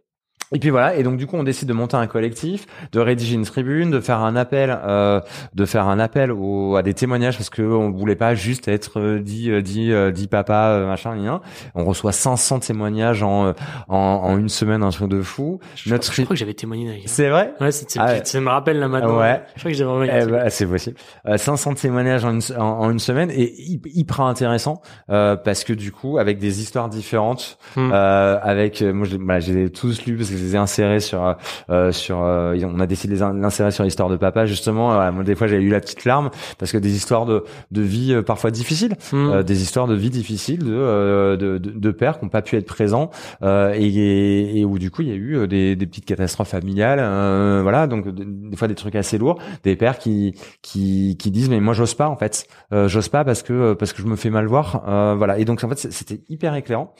Et 0.54 0.58
puis 0.58 0.70
voilà, 0.70 0.94
et 0.96 1.02
donc 1.02 1.18
du 1.18 1.26
coup 1.26 1.36
on 1.36 1.42
décide 1.42 1.68
de 1.68 1.74
monter 1.74 1.96
un 1.96 2.06
collectif, 2.06 2.66
de 2.92 3.00
rédiger 3.00 3.34
une 3.34 3.44
tribune, 3.44 3.90
de 3.90 4.00
faire 4.00 4.20
un 4.20 4.34
appel, 4.34 4.78
euh, 4.82 5.20
de 5.54 5.64
faire 5.66 5.86
un 5.88 5.98
appel 5.98 6.32
au, 6.32 6.76
à 6.76 6.82
des 6.82 6.94
témoignages 6.94 7.36
parce 7.36 7.50
que 7.50 7.60
on 7.60 7.90
voulait 7.90 8.16
pas 8.16 8.34
juste 8.34 8.66
être 8.66 8.98
euh, 8.98 9.18
dit 9.20 9.50
euh, 9.50 9.60
dit 9.60 9.92
euh, 9.92 10.10
dit 10.10 10.26
papa 10.26 10.80
machin 10.86 11.10
rien. 11.10 11.40
On 11.74 11.84
reçoit 11.84 12.12
500 12.12 12.60
témoignages 12.60 13.22
en, 13.22 13.52
en 13.88 13.96
en 13.98 14.38
une 14.38 14.48
semaine, 14.48 14.82
un 14.82 14.88
truc 14.90 15.10
de 15.10 15.20
fou. 15.20 15.60
Je, 15.74 15.90
Notre 15.90 16.04
crois, 16.04 16.14
je 16.16 16.22
crois 16.22 16.34
que 16.34 16.38
j'avais 16.40 16.54
témoigné 16.54 16.86
d'ailleurs. 16.86 17.02
c'est 17.06 17.28
vrai. 17.28 17.52
Ouais, 17.60 17.70
c'est, 17.70 17.90
c'est- 17.90 17.98
Ah 18.00 18.06
ouais. 18.06 18.20
ça 18.24 18.40
me 18.40 18.48
rappelle 18.48 18.78
là 18.78 18.88
maintenant. 18.88 19.18
Ouais. 19.18 19.42
Je 19.54 19.60
crois 19.60 19.70
que 19.70 19.76
j'avais 19.76 19.90
envoyé. 19.90 20.12
Eh 20.14 20.26
ben, 20.26 20.48
c'est 20.48 20.66
possible. 20.66 20.96
Euh, 21.26 21.36
500 21.36 21.74
témoignages 21.74 22.24
en 22.24 22.30
une, 22.32 22.40
en, 22.58 22.62
en 22.64 22.90
une 22.90 22.98
semaine 23.00 23.30
et 23.30 23.52
hy- 23.58 23.82
hyper 23.84 24.22
intéressant 24.22 24.80
euh, 25.10 25.36
parce 25.36 25.64
que 25.64 25.74
du 25.74 25.92
coup 25.92 26.16
avec 26.18 26.38
des 26.38 26.60
histoires 26.62 26.88
différentes, 26.88 27.58
Hmm. 27.76 27.90
euh, 27.92 28.38
avec 28.42 28.80
moi 28.80 29.06
je, 29.06 29.16
voilà, 29.18 29.40
je 29.40 29.52
les 29.52 29.64
ai 29.66 29.70
tous 29.70 30.06
lus 30.06 30.16
parce 30.16 30.30
que 30.30 30.36
les 30.42 30.54
ai 30.54 30.58
insérés 30.58 31.00
sur 31.00 31.36
euh, 31.70 31.92
sur 31.92 32.22
euh, 32.22 32.56
on 32.64 32.80
a 32.80 32.86
décidé 32.86 33.14
de 33.14 33.18
les 33.18 33.22
in- 33.22 33.34
l'insérer 33.34 33.70
sur 33.70 33.84
l'histoire 33.84 34.08
de 34.08 34.16
papa 34.16 34.46
justement. 34.46 34.92
Voilà, 34.94 35.10
moi 35.12 35.24
des 35.24 35.34
fois 35.34 35.46
j'ai 35.46 35.56
eu 35.56 35.68
la 35.70 35.80
petite 35.80 36.04
larme 36.04 36.30
parce 36.58 36.72
que 36.72 36.78
des 36.78 36.94
histoires 36.94 37.26
de 37.26 37.44
de 37.70 37.82
vie 37.82 38.12
euh, 38.14 38.22
parfois 38.22 38.50
difficiles, 38.50 38.96
Hmm. 39.12 39.30
euh, 39.30 39.42
des 39.42 39.62
histoires 39.62 39.86
de 39.86 39.94
vie 39.94 40.10
difficiles 40.10 40.64
de 40.64 40.72
euh, 40.74 41.36
de, 41.36 41.58
de, 41.58 41.70
de 41.70 41.90
pères 41.90 42.18
qui 42.18 42.24
n'ont 42.24 42.30
pas 42.30 42.42
pu 42.42 42.56
être 42.56 42.66
présents 42.66 43.10
euh, 43.42 43.72
et, 43.74 43.86
et, 43.86 44.58
et 44.60 44.64
où 44.64 44.78
du 44.78 44.90
coup 44.90 45.02
il 45.02 45.08
y 45.08 45.12
a 45.12 45.14
eu 45.14 45.36
euh, 45.36 45.46
des, 45.46 45.76
des 45.76 45.86
petites 45.86 46.04
catastrophes 46.04 46.48
familiales, 46.48 46.98
euh, 47.00 47.60
voilà 47.62 47.86
donc 47.86 48.08
des, 48.08 48.24
des 48.26 48.56
fois 48.56 48.68
des 48.68 48.74
trucs 48.74 48.94
assez 48.96 49.18
lourds, 49.18 49.38
des 49.64 49.76
pères 49.76 49.98
qui 49.98 50.34
qui 50.62 51.16
qui 51.18 51.30
disent 51.30 51.48
mais 51.50 51.60
moi 51.60 51.74
j'ose 51.74 51.94
pas 51.94 52.08
en 52.08 52.16
fait, 52.16 52.46
euh, 52.72 52.88
j'ose 52.88 53.08
pas 53.08 53.24
parce 53.24 53.42
que 53.42 53.74
parce 53.74 53.92
que 53.92 54.02
je 54.02 54.06
me 54.06 54.16
fais 54.16 54.30
mal 54.30 54.46
voir, 54.46 54.82
euh, 54.88 55.14
voilà 55.16 55.38
et 55.38 55.44
donc 55.44 55.62
en 55.64 55.68
fait 55.68 55.78
c'était 55.92 56.20
hyper 56.28 56.54
éclairant. 56.54 56.94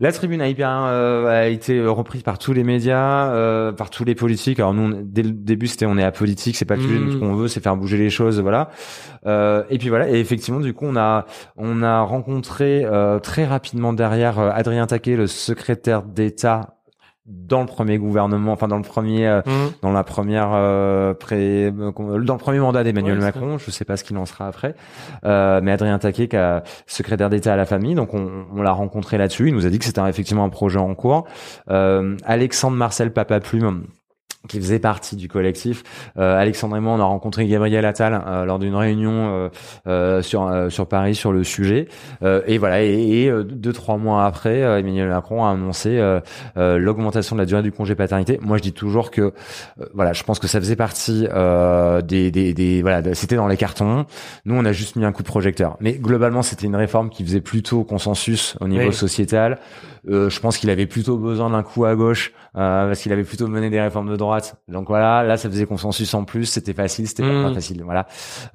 La 0.00 0.12
tribune 0.12 0.40
a 0.40 0.48
hyper 0.48 0.68
euh, 0.70 1.26
a 1.26 1.46
été 1.48 1.80
reprise 1.84 2.22
par 2.22 2.38
tous 2.38 2.52
les 2.52 2.64
médias, 2.64 2.81
euh, 2.90 3.70
par 3.72 3.90
tous 3.90 4.04
les 4.04 4.14
politiques. 4.14 4.58
Alors 4.58 4.74
nous 4.74 4.82
on- 4.94 5.02
dès 5.04 5.22
le 5.22 5.30
début 5.30 5.66
c'était 5.68 5.86
on 5.86 5.96
est 5.98 6.02
apolitique, 6.02 6.56
c'est 6.56 6.64
pas 6.64 6.76
le 6.76 6.82
sujet, 6.82 6.98
nous, 6.98 7.12
ce 7.12 7.16
qu'on 7.18 7.34
veut 7.34 7.48
c'est 7.48 7.62
faire 7.62 7.76
bouger 7.76 7.98
les 7.98 8.10
choses, 8.10 8.40
voilà. 8.40 8.70
Euh, 9.26 9.62
et 9.70 9.78
puis 9.78 9.88
voilà 9.88 10.08
et 10.10 10.18
effectivement 10.18 10.60
du 10.60 10.74
coup 10.74 10.86
on 10.86 10.96
a 10.96 11.26
on 11.56 11.82
a 11.82 12.00
rencontré 12.02 12.84
euh, 12.84 13.18
très 13.20 13.44
rapidement 13.44 13.92
derrière 13.92 14.38
euh, 14.40 14.50
Adrien 14.52 14.86
Taquet, 14.86 15.16
le 15.16 15.26
secrétaire 15.26 16.02
d'État 16.02 16.74
dans 17.26 17.60
le 17.60 17.66
premier 17.66 17.98
gouvernement, 17.98 18.52
enfin 18.52 18.66
dans 18.66 18.76
le 18.78 18.82
premier, 18.82 19.28
euh, 19.28 19.42
Mhm. 19.46 19.70
dans 19.82 19.92
la 19.92 20.02
première 20.02 20.50
euh, 20.52 21.14
pré, 21.14 21.66
euh, 21.66 21.92
dans 21.92 22.34
le 22.34 22.38
premier 22.38 22.58
mandat 22.58 22.82
d'Emmanuel 22.82 23.18
Ouais, 23.18 23.24
Macron. 23.24 23.58
Je 23.58 23.70
sais 23.70 23.84
pas 23.84 23.96
ce 23.96 24.02
qu'il 24.04 24.16
en 24.16 24.26
sera 24.26 24.48
après, 24.48 24.74
euh, 25.24 25.60
mais 25.62 25.70
Adrien 25.72 25.98
Taquet, 25.98 26.26
qui 26.28 26.36
est 26.36 26.62
secrétaire 26.86 27.30
d'État 27.30 27.52
à 27.52 27.56
la 27.56 27.64
famille, 27.66 27.94
donc 27.94 28.12
on, 28.14 28.46
on 28.54 28.62
l'a 28.62 28.72
rencontré 28.72 29.18
là-dessus. 29.18 29.48
Il 29.48 29.54
nous 29.54 29.66
a 29.66 29.70
dit 29.70 29.78
que 29.78 29.84
c'était 29.84 30.00
effectivement 30.08 30.44
un 30.44 30.48
projet 30.48 30.78
en 30.80 30.94
cours. 30.94 31.24
Euh, 31.70 32.16
Alexandre 32.24 32.76
Marcel 32.76 33.12
Papa 33.12 33.38
Plume 33.40 33.84
qui 34.48 34.58
faisait 34.58 34.78
partie 34.80 35.16
du 35.16 35.28
collectif. 35.28 35.82
Euh, 36.18 36.36
Alexandre 36.38 36.76
et 36.76 36.80
moi, 36.80 36.92
on 36.94 37.00
a 37.00 37.04
rencontré 37.04 37.46
Gabriel 37.46 37.84
Attal 37.84 38.22
euh, 38.26 38.44
lors 38.44 38.58
d'une 38.58 38.74
réunion 38.74 39.12
euh, 39.12 39.48
euh, 39.86 40.22
sur 40.22 40.46
euh, 40.48 40.68
sur 40.68 40.86
Paris 40.88 41.14
sur 41.14 41.32
le 41.32 41.44
sujet. 41.44 41.88
Euh, 42.22 42.42
et 42.46 42.58
voilà, 42.58 42.82
et, 42.82 43.24
et, 43.24 43.32
deux 43.44 43.72
trois 43.72 43.96
mois 43.98 44.26
après, 44.26 44.58
Emmanuel 44.60 45.08
Macron 45.08 45.44
a 45.44 45.50
annoncé 45.50 46.00
l'augmentation 46.56 47.36
de 47.36 47.40
la 47.40 47.46
durée 47.46 47.62
du 47.62 47.72
congé 47.72 47.94
paternité. 47.94 48.38
Moi, 48.42 48.56
je 48.56 48.62
dis 48.62 48.72
toujours 48.72 49.10
que 49.10 49.32
voilà, 49.94 50.12
je 50.12 50.22
pense 50.24 50.38
que 50.38 50.46
ça 50.46 50.58
faisait 50.60 50.76
partie 50.76 51.26
euh, 51.32 52.00
des, 52.02 52.30
des, 52.30 52.54
des 52.54 52.82
voilà, 52.82 53.14
c'était 53.14 53.36
dans 53.36 53.48
les 53.48 53.56
cartons. 53.56 54.06
Nous, 54.44 54.54
on 54.54 54.64
a 54.64 54.72
juste 54.72 54.96
mis 54.96 55.04
un 55.04 55.12
coup 55.12 55.22
de 55.22 55.28
projecteur. 55.28 55.76
Mais 55.80 55.92
globalement, 55.92 56.42
c'était 56.42 56.66
une 56.66 56.76
réforme 56.76 57.10
qui 57.10 57.24
faisait 57.24 57.40
plutôt 57.40 57.84
consensus 57.84 58.56
au 58.60 58.68
niveau 58.68 58.88
Oui. 58.88 58.92
sociétal. 58.92 59.58
Euh, 60.08 60.28
je 60.30 60.40
pense 60.40 60.58
qu'il 60.58 60.68
avait 60.70 60.86
plutôt 60.86 61.16
besoin 61.16 61.50
d'un 61.50 61.62
coup 61.62 61.84
à 61.84 61.94
gauche 61.94 62.32
euh, 62.56 62.86
parce 62.88 63.00
qu'il 63.00 63.12
avait 63.12 63.22
plutôt 63.22 63.46
mené 63.46 63.70
des 63.70 63.80
réformes 63.80 64.10
de 64.10 64.16
droite. 64.16 64.56
Donc 64.68 64.88
voilà, 64.88 65.22
là 65.22 65.36
ça 65.36 65.48
faisait 65.48 65.64
consensus 65.66 66.12
en 66.14 66.24
plus, 66.24 66.46
c'était 66.46 66.72
facile, 66.74 67.06
c'était 67.06 67.22
Mm. 67.22 67.42
pas 67.44 67.54
facile. 67.54 67.82
Voilà, 67.84 68.06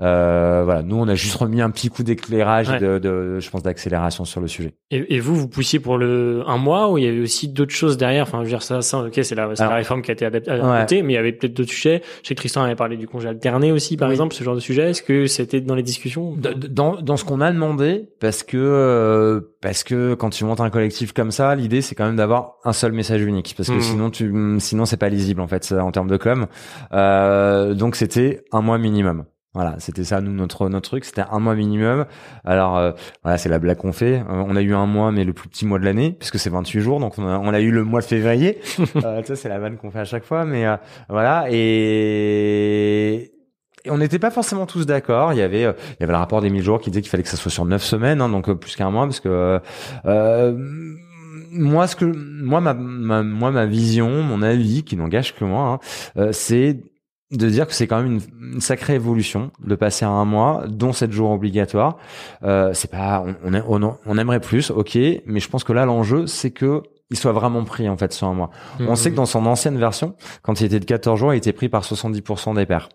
euh, 0.01 0.63
voilà. 0.65 0.81
Nous 0.83 0.95
on 0.97 1.07
a 1.07 1.15
juste 1.15 1.35
remis 1.35 1.61
un 1.61 1.69
petit 1.69 1.89
coup 1.89 2.03
d'éclairage, 2.03 2.69
et 2.69 2.73
Ouais. 2.73 2.79
de, 2.79 2.99
de, 2.99 3.39
je 3.39 3.49
pense, 3.49 3.63
d'accélération 3.63 4.25
sur 4.25 4.41
le 4.41 4.47
sujet. 4.47 4.73
Et, 4.91 5.15
et 5.15 5.19
vous, 5.19 5.35
vous 5.35 5.47
poussiez 5.47 5.79
pour 5.79 5.97
le 5.97 6.43
un 6.47 6.57
mois 6.57 6.91
ou 6.91 6.97
il 6.97 7.03
y 7.05 7.07
avait 7.07 7.21
aussi 7.21 7.47
d'autres 7.47 7.73
choses 7.73 7.97
derrière? 7.97 8.23
Enfin, 8.23 8.39
je 8.39 8.43
veux 8.43 8.49
dire 8.49 8.61
ça, 8.63 8.81
ça, 8.81 8.99
ok, 8.99 9.19
c'est 9.23 9.35
la, 9.35 9.47
la 9.57 9.69
réforme 9.75 10.01
qui 10.01 10.11
a 10.11 10.13
été 10.13 10.25
adaptée, 10.25 11.01
mais 11.01 11.13
il 11.13 11.15
y 11.15 11.19
avait 11.19 11.31
peut-être 11.31 11.53
d'autres 11.53 11.71
sujets. 11.71 12.01
Je 12.23 12.27
sais 12.27 12.35
que 12.35 12.39
Tristan 12.39 12.63
avait 12.63 12.75
parlé 12.75 12.97
du 12.97 13.07
congé 13.07 13.29
alterné 13.29 13.71
aussi, 13.71 13.95
par 13.95 14.09
Oui. 14.09 14.13
exemple, 14.13 14.35
ce 14.35 14.43
genre 14.43 14.55
de 14.55 14.59
sujet. 14.59 14.89
Est-ce 14.89 15.01
que 15.01 15.27
c'était 15.27 15.61
dans 15.61 15.75
les 15.75 15.83
discussions? 15.83 16.35
D- 16.35 16.53
d- 16.55 16.67
Dans, 16.69 16.95
dans 17.01 17.15
ce 17.17 17.23
qu'on 17.23 17.39
a 17.41 17.51
demandé, 17.51 18.09
parce 18.19 18.43
que 18.43 18.57
euh, 18.57 19.39
parce 19.61 19.83
que 19.83 20.13
quand 20.13 20.29
tu 20.29 20.43
montes 20.45 20.59
un 20.61 20.69
collectif 20.69 21.13
comme 21.13 21.31
ça, 21.31 21.36
l'idée 21.55 21.81
c'est 21.81 21.95
quand 21.95 22.05
même 22.05 22.15
d'avoir 22.15 22.53
un 22.63 22.73
seul 22.73 22.91
message 22.91 23.21
unique, 23.21 23.53
parce 23.57 23.69
que 23.69 23.75
Mhm. 23.75 23.81
sinon 23.81 24.09
tu 24.09 24.33
sinon 24.59 24.85
c'est 24.85 24.97
pas 24.97 25.09
lisible 25.09 25.41
en 25.41 25.47
fait 25.47 25.63
ça, 25.63 25.83
en 25.83 25.91
termes 25.91 26.09
de 26.09 26.17
com. 26.17 26.47
Euh, 26.93 27.73
donc 27.73 27.95
c'était 27.95 28.43
un 28.51 28.61
mois 28.61 28.77
minimum. 28.77 29.25
Voilà, 29.53 29.75
c'était 29.79 30.03
ça 30.03 30.21
nous 30.21 30.33
notre 30.33 30.69
notre 30.69 30.87
truc, 30.87 31.03
c'était 31.03 31.23
un 31.31 31.39
mois 31.39 31.55
minimum. 31.55 32.05
Alors 32.45 32.77
euh, 32.77 32.91
voilà, 33.23 33.39
c'est 33.39 33.49
la 33.49 33.57
blague 33.57 33.77
qu'on 33.77 33.91
fait. 33.93 34.17
Euh, 34.19 34.23
on 34.47 34.55
a 34.55 34.61
eu 34.61 34.75
un 34.75 34.85
mois, 34.85 35.11
mais 35.11 35.23
le 35.23 35.33
plus 35.33 35.49
petit 35.49 35.65
mois 35.65 35.79
de 35.79 35.85
l'année, 35.85 36.11
puisque 36.19 36.37
c'est 36.37 36.51
28 36.51 36.79
jours, 36.81 36.99
donc 36.99 37.17
on 37.17 37.27
a, 37.27 37.39
on 37.39 37.51
a 37.53 37.59
eu 37.59 37.71
le 37.71 37.83
mois 37.83 38.01
de 38.01 38.05
février. 38.05 38.59
euh, 38.97 39.23
ça 39.23 39.35
c'est 39.35 39.49
la 39.49 39.57
vanne 39.57 39.77
qu'on 39.77 39.89
fait 39.89 39.99
à 40.01 40.05
chaque 40.05 40.25
fois, 40.25 40.45
mais 40.45 40.67
euh, 40.67 40.75
voilà 41.09 41.45
et 41.49 43.31
et 43.85 43.89
on 43.91 43.97
n'était 43.99 44.19
pas 44.19 44.31
forcément 44.31 44.65
tous 44.65 44.85
d'accord. 44.85 45.31
Il 45.33 45.39
y 45.39 45.41
avait, 45.41 45.63
euh, 45.65 45.71
il 45.91 46.01
y 46.01 46.03
avait 46.03 46.11
le 46.11 46.17
rapport 46.19 46.41
des 46.41 46.49
1000 46.49 46.61
jours 46.61 46.81
qui 46.81 46.89
disait 46.91 47.01
qu'il 47.01 47.09
fallait 47.09 47.23
que 47.23 47.29
ça 47.29 47.37
soit 47.37 47.51
sur 47.51 47.63
9 47.63 47.81
semaines, 47.81 48.19
hein, 48.21 48.27
donc 48.29 48.49
euh, 48.49 48.55
plus 48.55 48.75
qu'un 48.75 48.89
mois, 48.91 49.05
parce 49.05 49.21
que 49.21 49.61
euh, 50.05 50.53
moi, 51.51 51.87
ce 51.87 51.95
que 51.95 52.05
moi 52.05 52.61
ma, 52.61 52.73
ma 52.73 53.23
moi 53.23 53.51
ma 53.51 53.65
vision, 53.65 54.23
mon 54.23 54.41
avis, 54.41 54.83
qui 54.83 54.95
n'engage 54.95 55.35
que 55.35 55.45
moi, 55.45 55.63
hein, 55.67 55.79
euh, 56.17 56.31
c'est 56.31 56.79
de 57.31 57.49
dire 57.49 57.67
que 57.67 57.73
c'est 57.73 57.87
quand 57.87 58.01
même 58.01 58.13
une, 58.13 58.53
une 58.53 58.61
sacrée 58.61 58.95
évolution 58.95 59.51
de 59.65 59.75
passer 59.75 60.05
à 60.05 60.09
un 60.09 60.23
mois, 60.23 60.63
dont 60.67 60.93
7 60.93 61.11
jours 61.11 61.31
obligatoires. 61.31 61.97
Euh, 62.43 62.73
c'est 62.73 62.89
pas, 62.89 63.25
on, 63.43 63.53
on, 63.53 63.83
on, 63.83 63.97
on 64.05 64.17
aimerait 64.17 64.39
plus, 64.39 64.71
ok, 64.71 64.97
mais 65.25 65.39
je 65.39 65.49
pense 65.49 65.63
que 65.63 65.73
là 65.73 65.85
l'enjeu 65.85 66.25
c'est 66.27 66.51
que 66.51 66.83
il 67.09 67.17
soit 67.17 67.31
vraiment 67.31 67.63
pris 67.63 67.87
en 67.87 67.97
fait 67.97 68.11
sur 68.13 68.27
un 68.27 68.33
mois. 68.33 68.49
On 68.79 68.95
sait 68.95 69.11
que 69.11 69.15
dans 69.15 69.25
son 69.25 69.45
ancienne 69.45 69.77
version, 69.77 70.15
quand 70.41 70.59
il 70.59 70.65
était 70.65 70.79
de 70.79 70.85
14 70.85 71.19
jours, 71.19 71.33
il 71.33 71.37
était 71.37 71.53
pris 71.53 71.69
par 71.69 71.83
70% 71.83 72.55
des 72.55 72.65
pairs. 72.65 72.89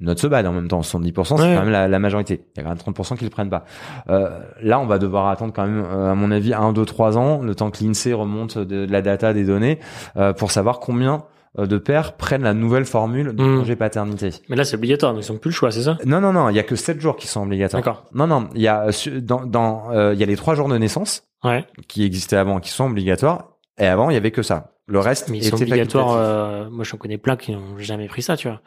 Note 0.00 0.18
se 0.18 0.26
bad 0.26 0.44
en 0.46 0.52
même 0.52 0.66
temps, 0.68 0.80
70% 0.82 1.24
c'est 1.36 1.42
Ouais. 1.42 1.54
quand 1.54 1.62
même 1.62 1.70
la, 1.70 1.86
la 1.86 1.98
majorité. 2.00 2.44
Il 2.56 2.58
y 2.58 2.60
a 2.60 2.62
quand 2.64 2.70
même 2.70 2.78
30% 2.94 3.16
qui 3.16 3.24
le 3.24 3.30
prennent 3.30 3.48
pas. 3.50 3.64
Euh, 4.10 4.28
là, 4.60 4.80
on 4.80 4.86
va 4.86 4.98
devoir 4.98 5.28
attendre 5.28 5.52
quand 5.54 5.64
même, 5.66 5.84
euh, 5.84 6.10
à 6.10 6.14
mon 6.14 6.30
avis, 6.32 6.52
1, 6.52 6.72
2, 6.72 6.84
3 6.84 7.16
ans, 7.16 7.40
le 7.42 7.54
temps 7.54 7.70
que 7.70 7.82
l'INSEE 7.84 8.12
remonte 8.12 8.58
de, 8.58 8.86
de 8.86 8.92
la 8.92 9.02
data 9.02 9.32
des 9.32 9.44
données, 9.44 9.78
euh, 10.16 10.32
pour 10.32 10.50
savoir 10.50 10.80
combien 10.80 11.22
euh, 11.60 11.66
de 11.66 11.78
pères 11.78 12.14
prennent 12.14 12.42
la 12.42 12.54
nouvelle 12.54 12.84
formule 12.86 13.36
de 13.36 13.44
Mm. 13.44 13.58
congé 13.60 13.76
paternité. 13.76 14.30
Mais 14.48 14.56
là, 14.56 14.64
c'est 14.64 14.74
obligatoire, 14.76 15.14
donc 15.14 15.24
ils 15.24 15.30
ont 15.30 15.38
plus 15.38 15.50
le 15.50 15.54
choix, 15.54 15.70
c'est 15.70 15.82
ça? 15.82 15.96
Non, 16.04 16.20
non, 16.20 16.32
non, 16.32 16.48
il 16.48 16.56
y 16.56 16.58
a 16.58 16.64
que 16.64 16.74
7 16.74 17.00
jours 17.00 17.14
qui 17.16 17.28
sont 17.28 17.42
obligatoires. 17.44 17.80
D'accord. 17.80 18.04
Non, 18.12 18.26
non, 18.26 18.48
il 18.56 18.62
y 18.62 18.66
a, 18.66 18.86
dans, 19.22 19.46
dans, 19.46 19.92
euh, 19.92 20.12
il 20.14 20.18
y 20.18 20.24
a 20.24 20.26
les 20.26 20.34
3 20.34 20.56
jours 20.56 20.68
de 20.68 20.76
naissance 20.76 21.22
Ouais. 21.44 21.64
qui 21.86 22.04
existaient 22.04 22.34
avant, 22.36 22.58
qui 22.58 22.70
sont 22.70 22.86
obligatoires, 22.86 23.50
et 23.78 23.86
avant, 23.86 24.10
il 24.10 24.14
y 24.14 24.16
avait 24.16 24.32
que 24.32 24.42
ça. 24.42 24.72
Le 24.88 24.98
reste 24.98 25.28
Mais 25.30 25.38
ils 25.38 25.44
sont 25.44 25.56
était 25.56 25.64
obligatoires. 25.70 26.08
facultatif. 26.08 26.66
euh, 26.66 26.70
moi, 26.70 26.84
j'en 26.84 26.96
connais 26.96 27.18
plein 27.18 27.36
qui 27.36 27.52
n'ont 27.52 27.78
jamais 27.78 28.08
pris 28.08 28.22
ça, 28.22 28.36
tu 28.36 28.48
vois. 28.48 28.60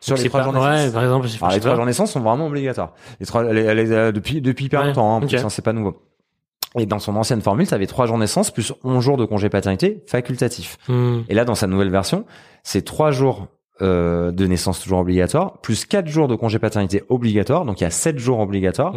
Sur 0.00 0.16
les 0.16 0.28
trois 0.28 0.40
pas- 0.40 0.46
naissance. 0.52 0.86
Ouais, 0.86 0.92
par 0.92 1.02
exemple. 1.04 1.26
Alors, 1.40 1.52
les 1.54 1.60
trois 1.60 1.74
jours 1.74 1.84
de 1.84 1.88
naissance 1.88 2.12
sont 2.12 2.20
vraiment 2.20 2.46
obligatoires. 2.46 2.92
Les 3.20 3.26
trois, 3.26 3.44
les- 3.44 3.74
les- 3.74 3.90
euh, 3.92 4.12
depuis, 4.12 4.40
depuis 4.40 4.66
hyper 4.66 4.80
Ouais, 4.80 4.86
longtemps, 4.88 5.10
hein, 5.10 5.16
en 5.18 5.22
ok. 5.22 5.28
plus, 5.28 5.38
hein, 5.38 5.48
c'est 5.48 5.62
pas 5.62 5.72
nouveau. 5.72 6.02
Et 6.78 6.84
dans 6.84 6.98
son 6.98 7.16
ancienne 7.16 7.40
formule, 7.40 7.66
ça 7.66 7.76
avait 7.76 7.86
trois 7.86 8.06
jours 8.06 8.18
naissance 8.18 8.50
plus 8.50 8.72
11 8.84 9.02
jours 9.02 9.16
de 9.16 9.24
congé 9.24 9.48
paternité 9.48 10.02
facultatif. 10.06 10.76
Hmm. 10.88 11.20
Et 11.28 11.34
là, 11.34 11.44
dans 11.46 11.54
sa 11.54 11.66
nouvelle 11.66 11.90
version, 11.90 12.26
c'est 12.62 12.82
trois 12.84 13.10
jours 13.12 13.46
euh, 13.82 14.30
de 14.32 14.46
naissance 14.46 14.80
toujours 14.80 15.00
obligatoire, 15.00 15.58
plus 15.60 15.84
quatre 15.84 16.08
jours 16.08 16.28
de 16.28 16.34
congé 16.34 16.58
paternité 16.58 17.02
obligatoire, 17.08 17.64
donc 17.64 17.80
il 17.80 17.84
y 17.84 17.86
a 17.86 17.90
sept 17.90 18.18
jours 18.18 18.38
obligatoires, 18.40 18.94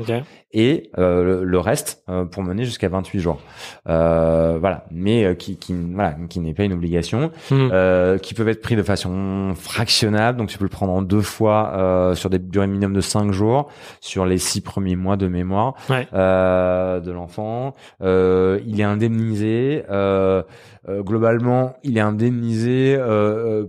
et 0.53 0.89
euh, 0.97 1.23
le, 1.23 1.43
le 1.43 1.59
reste 1.59 2.03
euh, 2.09 2.25
pour 2.25 2.43
mener 2.43 2.63
jusqu'à 2.65 2.89
28 2.89 3.19
jours. 3.19 3.39
Euh, 3.87 4.57
voilà, 4.59 4.85
mais 4.91 5.25
euh, 5.25 5.33
qui, 5.33 5.57
qui, 5.57 5.73
voilà, 5.93 6.15
qui 6.29 6.39
n'est 6.39 6.53
pas 6.53 6.63
une 6.63 6.73
obligation, 6.73 7.31
euh, 7.51 8.17
qui 8.17 8.33
peuvent 8.33 8.47
être 8.49 8.61
pris 8.61 8.75
de 8.75 8.83
façon 8.83 9.53
fractionnable, 9.55 10.37
donc 10.37 10.49
tu 10.49 10.57
peux 10.57 10.65
le 10.65 10.69
prendre 10.69 10.93
en 10.93 11.01
deux 11.01 11.21
fois 11.21 11.73
euh, 11.75 12.15
sur 12.15 12.29
des 12.29 12.39
durées 12.39 12.67
minimum 12.67 12.93
de 12.93 13.01
5 13.01 13.31
jours, 13.31 13.69
sur 14.01 14.25
les 14.25 14.37
six 14.37 14.61
premiers 14.61 14.95
mois 14.95 15.17
de 15.17 15.27
mémoire 15.27 15.73
Ouais. 15.89 16.07
euh, 16.13 16.99
de 16.99 17.11
l'enfant. 17.11 17.75
Euh, 18.01 18.59
il 18.65 18.79
est 18.79 18.83
indemnisé. 18.83 19.83
Euh, 19.89 20.43
euh, 20.87 21.01
globalement, 21.03 21.73
il 21.83 21.97
est 21.97 22.01
indemnisé. 22.01 22.97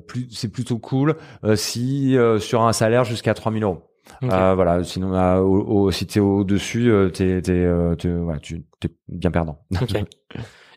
Plus, 0.07 0.29
c'est 0.31 0.51
plutôt 0.53 0.79
cool 0.79 1.00
euh, 1.45 1.57
si 1.57 2.17
euh, 2.17 2.39
sur 2.39 2.63
un 2.63 2.73
salaire 2.73 3.05
jusqu'à 3.05 3.35
3000 3.35 3.63
euros. 3.65 3.83
Ok. 4.23 4.33
Euh, 4.33 4.55
voilà. 4.55 4.83
Sinon, 4.85 5.15
euh, 5.15 5.39
au, 5.39 5.85
au- 5.87 5.91
si 5.91 6.07
t'es 6.07 6.21
au 6.21 6.43
dessus, 6.45 6.91
t'es, 7.13 7.41
t'es, 7.43 7.67
t'es- 7.99 8.11
voilà, 8.11 8.39
tu 8.41 8.65
t'es 8.81 8.89
bien 9.09 9.31
perdant. 9.31 9.61
Ok. 9.81 9.93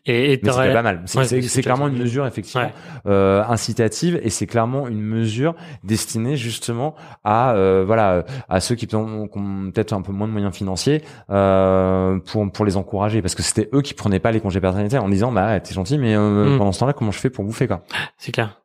Et, 0.06 0.34
et 0.34 0.40
Mais 0.42 0.50
pas 0.50 0.82
mal. 0.82 1.02
C'est, 1.06 1.18
Ouais, 1.18 1.62
clairement 1.62 1.88
une 1.88 1.96
mesure 1.96 2.26
effectivement 2.26 2.66
Ouais. 2.66 2.72
euh, 3.06 3.42
incitative 3.48 4.20
et 4.22 4.28
c'est 4.28 4.46
clairement 4.46 4.86
une 4.86 5.00
mesure 5.00 5.54
destinée 5.82 6.36
justement 6.36 6.94
à 7.24 7.54
euh, 7.54 7.84
voilà 7.86 8.26
à 8.50 8.60
ceux 8.60 8.74
qui 8.74 8.84
ont, 8.94 9.28
qui 9.28 9.38
ont 9.38 9.70
peut-être 9.72 9.94
un 9.94 10.02
peu 10.02 10.12
moins 10.12 10.26
de 10.28 10.32
moyens 10.32 10.54
financiers 10.54 11.02
euh, 11.30 12.18
pour 12.18 12.52
pour 12.52 12.66
les 12.66 12.76
encourager 12.76 13.22
parce 13.22 13.34
que 13.34 13.42
c'était 13.42 13.70
eux 13.72 13.80
qui 13.80 13.94
prenaient 13.94 14.20
pas 14.20 14.30
les 14.30 14.40
congés 14.40 14.60
paternité 14.60 14.98
en 14.98 15.08
disant 15.08 15.32
bah 15.32 15.58
t'es 15.60 15.72
gentil 15.72 15.96
mais 15.96 16.14
euh, 16.14 16.54
Mm. 16.54 16.58
pendant 16.58 16.72
ce 16.72 16.80
temps-là 16.80 16.92
comment 16.92 17.10
je 17.10 17.18
fais 17.18 17.30
pour 17.30 17.44
bouffer 17.44 17.66
quoi? 17.66 17.82
C'est 18.18 18.32
clair. 18.32 18.60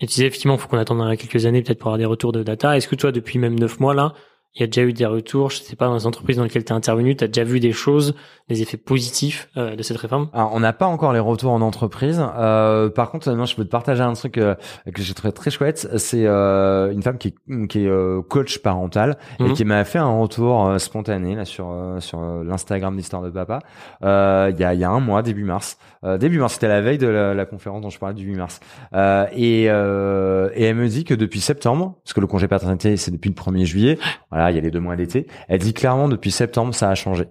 Et 0.00 0.06
tu 0.06 0.14
disais 0.14 0.26
effectivement, 0.26 0.56
faut 0.56 0.68
qu'on 0.68 0.78
attende 0.78 1.16
quelques 1.16 1.46
années 1.46 1.62
peut-être 1.62 1.78
pour 1.78 1.88
avoir 1.88 1.98
des 1.98 2.04
retours 2.04 2.32
de 2.32 2.42
data. 2.42 2.76
Est-ce 2.76 2.88
que 2.88 2.96
toi, 2.96 3.12
depuis 3.12 3.38
même 3.38 3.58
neuf 3.58 3.80
mois 3.80 3.94
là, 3.94 4.12
il 4.56 4.60
y 4.60 4.64
a 4.64 4.66
déjà 4.66 4.82
eu 4.82 4.92
des 4.92 5.06
retours 5.06 5.50
Je 5.50 5.58
sais 5.62 5.76
pas 5.76 5.86
dans 5.86 5.94
les 5.94 6.06
entreprises 6.06 6.36
dans 6.36 6.44
lesquelles 6.44 6.64
tu 6.64 6.72
es 6.72 6.76
intervenu, 6.76 7.16
tu 7.16 7.24
as 7.24 7.28
déjà 7.28 7.44
vu 7.44 7.60
des 7.60 7.72
choses, 7.72 8.14
des 8.48 8.62
effets 8.62 8.76
positifs 8.76 9.48
euh, 9.56 9.74
de 9.76 9.82
cette 9.82 9.96
réforme? 9.96 10.28
Alors, 10.32 10.50
on 10.54 10.60
n'a 10.60 10.72
pas 10.72 10.86
encore 10.86 11.12
les 11.12 11.18
retours 11.18 11.52
en 11.52 11.60
entreprise. 11.60 12.22
Euh, 12.36 12.88
par 12.90 13.10
contre, 13.10 13.30
non, 13.32 13.46
je 13.46 13.56
peux 13.56 13.64
te 13.64 13.70
partager 13.70 14.02
un 14.02 14.12
truc 14.12 14.38
euh, 14.38 14.54
que 14.94 15.02
j'ai 15.02 15.14
trouvé 15.14 15.32
très 15.32 15.50
chouette. 15.50 15.88
C'est 15.96 16.26
euh, 16.26 16.92
une 16.92 17.02
femme 17.02 17.18
qui 17.18 17.28
est, 17.28 17.66
qui 17.68 17.84
est 17.84 17.88
euh, 17.88 18.22
coach 18.22 18.58
parental 18.58 19.16
et 19.40 19.44
Mhm. 19.44 19.52
qui 19.54 19.64
m'a 19.64 19.84
fait 19.84 19.98
un 19.98 20.18
retour 20.20 20.66
euh, 20.66 20.78
spontané 20.78 21.34
là 21.34 21.44
sur 21.44 21.70
euh, 21.70 22.00
sur 22.00 22.20
euh, 22.22 22.44
l'Instagram 22.44 22.96
d'Histoire 22.96 23.22
de 23.22 23.30
Papa. 23.30 23.58
Euh, 24.04 24.50
Il 24.54 24.60
y 24.60 24.64
a 24.64 24.74
y 24.74 24.84
a 24.84 24.90
un 24.90 25.00
mois, 25.00 25.22
début 25.22 25.44
mars. 25.44 25.78
Euh, 26.04 26.18
début 26.18 26.38
mars, 26.38 26.54
c'était 26.54 26.68
la 26.68 26.80
veille 26.80 26.98
de 26.98 27.06
la, 27.08 27.34
la 27.34 27.46
conférence 27.46 27.80
dont 27.82 27.90
je 27.90 27.98
parlais 27.98 28.14
du 28.14 28.24
8 28.26 28.36
mars. 28.36 28.60
Euh, 28.94 29.26
et 29.34 29.66
euh, 29.68 30.50
et 30.54 30.64
elle 30.64 30.76
me 30.76 30.86
dit 30.88 31.04
que 31.04 31.14
depuis 31.14 31.40
septembre, 31.40 31.94
parce 32.04 32.12
que 32.12 32.20
le 32.20 32.26
congé 32.26 32.46
paternité 32.48 32.96
c'est 32.96 33.10
depuis 33.10 33.30
le 33.30 33.34
1er 33.34 33.64
juillet. 33.64 33.98
Voilà, 34.30 34.43
il 34.50 34.56
y 34.56 34.58
a 34.58 34.62
les 34.62 34.70
deux 34.70 34.80
mois 34.80 34.96
d'été. 34.96 35.26
Elle 35.48 35.60
dit 35.60 35.74
clairement 35.74 36.08
depuis 36.08 36.30
septembre 36.30 36.74
ça 36.74 36.88
a 36.90 36.94
changé. 36.94 37.26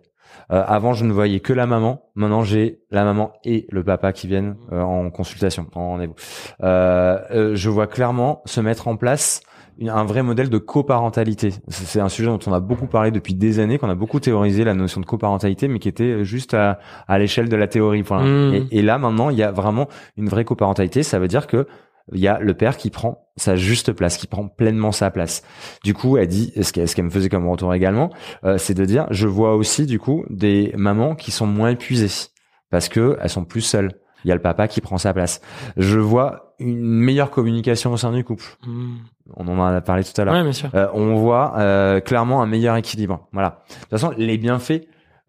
Euh, 0.51 0.61
avant, 0.67 0.93
je 0.93 1.05
ne 1.05 1.13
voyais 1.13 1.39
que 1.39 1.53
la 1.53 1.65
maman. 1.65 2.03
Maintenant, 2.15 2.43
j'ai 2.43 2.79
la 2.91 3.05
maman 3.05 3.31
et 3.45 3.65
le 3.69 3.83
papa 3.83 4.11
qui 4.11 4.27
viennent 4.27 4.55
euh, 4.73 4.81
en 4.81 5.09
consultation, 5.09 5.67
en 5.73 5.89
rendez-vous. 5.91 6.15
Euh, 6.63 7.17
euh, 7.31 7.55
je 7.55 7.69
vois 7.69 7.87
clairement 7.87 8.41
se 8.45 8.59
mettre 8.59 8.87
en 8.89 8.97
place 8.97 9.41
une- 9.79 9.89
un 9.89 10.03
vrai 10.03 10.21
modèle 10.21 10.49
de 10.49 10.57
coparentalité. 10.57 11.51
C'est 11.69 11.85
c'est 11.85 11.99
un 12.01 12.09
sujet 12.09 12.27
dont 12.27 12.39
on 12.45 12.51
a 12.53 12.59
beaucoup 12.59 12.87
parlé 12.87 13.09
depuis 13.09 13.35
des 13.35 13.59
années, 13.59 13.77
qu'on 13.77 13.89
a 13.89 13.95
beaucoup 13.95 14.19
théorisé 14.19 14.63
la 14.65 14.73
notion 14.73 14.99
de 14.99 15.05
coparentalité, 15.05 15.67
mais 15.69 15.79
qui 15.79 15.87
était 15.87 16.25
juste 16.25 16.53
à, 16.53 16.79
à 17.07 17.17
l'échelle 17.19 17.47
de 17.47 17.55
la 17.55 17.67
théorie. 17.67 18.01
Voilà. 18.01 18.23
Mmh. 18.25 18.53
Et, 18.53 18.67
et 18.79 18.81
là, 18.81 18.97
maintenant, 18.97 19.29
il 19.29 19.37
y 19.37 19.43
a 19.43 19.51
vraiment 19.51 19.87
une 20.17 20.27
vraie 20.27 20.45
coparentalité. 20.45 21.03
Ça 21.03 21.19
veut 21.19 21.29
dire 21.29 21.47
que 21.47 21.67
il 22.11 22.19
y 22.19 22.27
a 22.27 22.39
le 22.39 22.53
père 22.53 22.77
qui 22.77 22.89
prend 22.89 23.29
sa 23.37 23.55
juste 23.55 23.93
place, 23.93 24.17
qui 24.17 24.27
prend 24.27 24.47
pleinement 24.47 24.91
sa 24.91 25.09
place. 25.09 25.43
Du 25.83 25.93
coup, 25.93 26.17
elle 26.17 26.27
dit, 26.27 26.51
ce 26.61 26.71
qu'elle 26.73 26.87
ce 26.87 26.95
qu'elle 26.95 27.05
me 27.05 27.09
faisait 27.09 27.29
comme 27.29 27.47
retour 27.47 27.73
également, 27.73 28.09
euh, 28.43 28.57
c'est 28.57 28.73
de 28.73 28.85
dire, 28.85 29.07
je 29.09 29.27
vois 29.27 29.55
aussi 29.55 29.85
du 29.85 29.99
coup 29.99 30.25
des 30.29 30.73
mamans 30.75 31.15
qui 31.15 31.31
sont 31.31 31.47
moins 31.47 31.69
épuisées 31.69 32.29
parce 32.69 32.89
que 32.89 33.17
elles 33.21 33.29
sont 33.29 33.45
plus 33.45 33.61
seules. 33.61 33.93
il 34.25 34.29
y 34.29 34.31
a 34.31 34.35
le 34.35 34.41
papa 34.41 34.67
qui 34.67 34.81
prend 34.81 34.97
sa 34.97 35.13
place. 35.13 35.41
Je 35.77 35.99
vois 35.99 36.55
une 36.59 36.79
meilleure 36.79 37.29
communication 37.29 37.91
au 37.91 37.97
sein 37.97 38.11
du 38.11 38.23
couple. 38.23 38.45
Hmm. 38.65 38.95
On 39.35 39.47
en 39.47 39.61
a 39.61 39.81
parlé 39.81 40.03
tout 40.03 40.19
à 40.19 40.25
l'heure. 40.25 40.45
Ouais. 40.45 40.51
Euh, 40.75 40.87
on 40.93 41.15
voit 41.15 41.57
euh, 41.57 41.99
clairement 41.99 42.41
un 42.41 42.45
meilleur 42.45 42.75
équilibre. 42.75 43.27
Voilà. 43.31 43.63
De 43.67 43.73
toute 43.81 43.89
façon, 43.89 44.13
les 44.17 44.37
bienfaits 44.37 44.81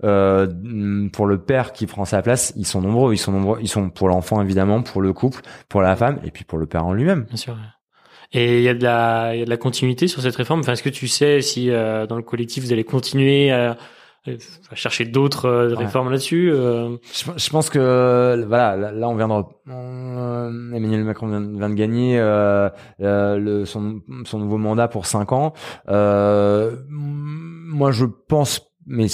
euh, 0.02 1.08
pour 1.12 1.26
le 1.26 1.38
père 1.38 1.72
qui 1.72 1.86
prend 1.86 2.04
sa 2.04 2.20
place, 2.22 2.52
ils 2.56 2.66
sont 2.66 2.80
nombreux. 2.80 3.14
Ils 3.14 3.18
sont 3.18 3.32
nombreux. 3.32 3.58
Ils 3.62 3.68
sont 3.68 3.90
pour 3.90 4.08
l'enfant 4.08 4.42
évidemment, 4.42 4.82
pour 4.82 5.00
le 5.02 5.12
couple, 5.12 5.40
pour 5.68 5.82
la 5.82 5.94
femme, 5.94 6.18
et 6.24 6.30
puis 6.30 6.44
pour 6.44 6.58
le 6.58 6.66
père 6.66 6.84
en 6.86 6.92
lui-même. 6.92 7.24
Bien 7.24 7.36
sûr. 7.36 7.56
Et 8.32 8.58
il 8.58 8.64
y 8.64 8.68
a 8.68 8.74
de 8.74 8.82
la, 8.82 9.34
il 9.34 9.38
y 9.38 9.42
a 9.42 9.44
de 9.44 9.50
la 9.50 9.56
continuité 9.56 10.08
sur 10.08 10.20
cette 10.20 10.34
réforme? 10.34 10.60
Enfin, 10.60 10.72
est-ce 10.72 10.82
que 10.82 10.88
tu 10.88 11.06
sais 11.06 11.40
si 11.40 11.70
euh, 11.70 12.06
dans 12.06 12.16
le 12.16 12.22
collectif 12.22 12.64
vous 12.64 12.72
allez 12.72 12.82
continuer 12.82 13.52
à, 13.52 13.76
à 14.26 14.74
chercher 14.74 15.04
d'autres 15.04 15.44
euh, 15.44 15.68
Ouais. 15.70 15.84
réformes 15.84 16.10
là-dessus 16.10 16.50
euh, 16.50 16.96
Je, 17.12 17.30
je 17.36 17.50
pense 17.50 17.70
que 17.70 17.78
euh, 17.78 18.44
voilà, 18.48 18.74
là, 18.76 18.90
là, 18.90 19.08
on 19.08 19.14
vient 19.14 19.28
de 19.28 19.44
euh, 19.70 20.72
Emmanuel 20.74 21.04
Macron 21.04 21.28
vient, 21.28 21.40
vient 21.40 21.68
de 21.70 21.74
gagner 21.74 22.18
euh, 22.18 22.68
euh, 23.02 23.38
le, 23.38 23.64
son, 23.66 24.00
son 24.24 24.38
nouveau 24.40 24.58
mandat 24.58 24.88
pour 24.88 25.06
cinq 25.06 25.30
ans. 25.30 25.52
Euh, 25.88 26.74
moi, 26.88 27.92
je 27.92 28.06
pense, 28.06 28.62
mais 28.86 29.06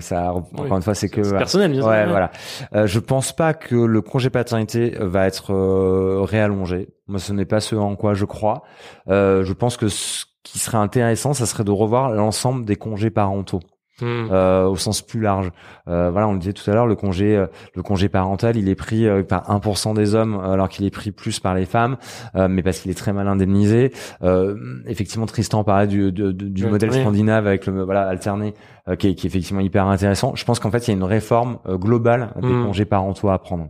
ça 0.00 0.32
encore 0.32 0.48
Oui. 0.58 0.70
une 0.70 0.82
fois, 0.82 0.94
c'est 0.94 1.08
que 1.08 1.16
C'est 1.22 1.28
voilà. 1.30 1.38
personnel, 1.38 1.70
bien 1.72 1.80
sûr. 1.82 1.90
Ouais, 1.90 2.06
voilà. 2.06 2.30
Euh, 2.74 2.86
je 2.86 2.98
pense 2.98 3.32
pas 3.32 3.54
que 3.54 3.74
le 3.74 4.00
congé 4.00 4.30
paternité 4.30 4.94
va 5.00 5.26
être 5.26 5.52
euh, 5.52 6.22
réallongé. 6.22 6.88
Moi, 7.06 7.18
ce 7.18 7.32
n'est 7.32 7.44
pas 7.46 7.60
ce 7.60 7.74
en 7.76 7.96
quoi 7.96 8.14
je 8.14 8.24
crois. 8.24 8.62
Euh, 9.08 9.44
je 9.44 9.52
pense 9.52 9.76
que 9.76 9.88
ce 9.88 10.24
qui 10.42 10.58
serait 10.58 10.78
intéressant, 10.78 11.32
ça 11.34 11.46
serait 11.46 11.64
de 11.64 11.70
revoir 11.70 12.10
l'ensemble 12.10 12.64
des 12.64 12.76
congés 12.76 13.10
parentaux 13.10 13.60
Hmm. 14.00 14.28
euh, 14.30 14.64
au 14.66 14.76
sens 14.76 15.02
plus 15.02 15.20
large. 15.20 15.50
Euh, 15.88 16.10
voilà, 16.10 16.28
on 16.28 16.32
le 16.32 16.38
disait 16.38 16.52
tout 16.52 16.70
à 16.70 16.74
l'heure, 16.74 16.86
le 16.86 16.94
congé, 16.94 17.36
euh, 17.36 17.46
le 17.74 17.82
congé 17.82 18.08
parental, 18.08 18.56
il 18.56 18.68
est 18.68 18.74
pris 18.74 19.06
euh, 19.06 19.22
par 19.22 19.48
1% 19.50 19.94
des 19.94 20.14
hommes, 20.14 20.38
alors 20.40 20.68
qu'il 20.68 20.84
est 20.86 20.90
pris 20.90 21.10
plus 21.10 21.40
par 21.40 21.54
les 21.54 21.64
femmes, 21.64 21.96
euh, 22.36 22.46
mais 22.48 22.62
parce 22.62 22.78
qu'il 22.80 22.90
est 22.90 22.94
très 22.98 23.12
mal 23.12 23.26
indemnisé. 23.26 23.92
Euh, 24.22 24.56
effectivement, 24.86 25.26
Tristan 25.26 25.64
parlait 25.64 25.86
du, 25.86 26.12
du, 26.12 26.32
du- 26.32 26.66
modèle 26.66 26.90
oui. 26.90 27.00
scandinave 27.00 27.46
avec 27.46 27.66
le 27.66 27.82
voilà 27.82 28.06
alterné, 28.08 28.54
euh, 28.88 28.94
qui, 28.96 29.08
est, 29.08 29.14
qui 29.14 29.26
est 29.26 29.30
effectivement 29.30 29.60
hyper 29.60 29.86
intéressant. 29.86 30.34
Je 30.36 30.44
pense 30.44 30.60
qu'en 30.60 30.70
fait, 30.70 30.86
il 30.86 30.90
y 30.90 30.94
a 30.94 30.96
une 30.96 31.04
réforme 31.04 31.58
euh, 31.66 31.76
globale 31.76 32.30
des 32.40 32.46
Mm. 32.48 32.64
congés 32.66 32.84
parentaux 32.84 33.30
à 33.30 33.38
prendre. 33.38 33.68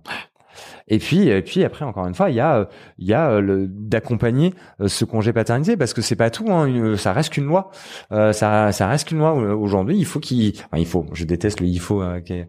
Et 0.89 0.99
puis, 0.99 1.29
et 1.29 1.43
puis 1.43 1.65
après, 1.65 1.85
encore 1.85 2.07
une 2.07 2.15
fois, 2.15 2.31
il 2.31 2.37
y 2.37 2.41
a, 2.41 2.57
euh, 2.59 2.65
il 2.99 3.07
y 3.07 3.15
a 3.15 3.31
euh, 3.31 3.67
d'accompagner 3.69 4.55
euh, 4.81 4.89
ce 4.89 5.05
congé 5.05 5.33
paternité 5.33 5.77
parce 5.77 5.93
que 5.95 6.01
c'est 6.03 6.17
pas 6.17 6.31
tout. 6.31 6.51
Hein, 6.51 6.67
une- 6.67 6.97
ça 6.97 7.13
reste 7.13 7.33
qu'une 7.33 7.45
loi. 7.47 7.71
Euh, 8.13 8.33
ça, 8.33 8.73
ça 8.73 8.87
reste 8.89 9.09
qu'une 9.09 9.19
loi. 9.19 9.33
Aujourd'hui, 9.33 9.97
il 9.99 10.05
faut 10.07 10.21
qu'il, 10.21 10.53
enfin, 10.57 10.79
il 10.79 10.87
faut. 10.87 11.07
Je 11.13 11.25
déteste 11.25 11.61
le 11.61 11.67
il 11.67 11.81
faut 11.81 12.03
euh, 12.03 12.21
qui 12.21 12.33
est, 12.33 12.49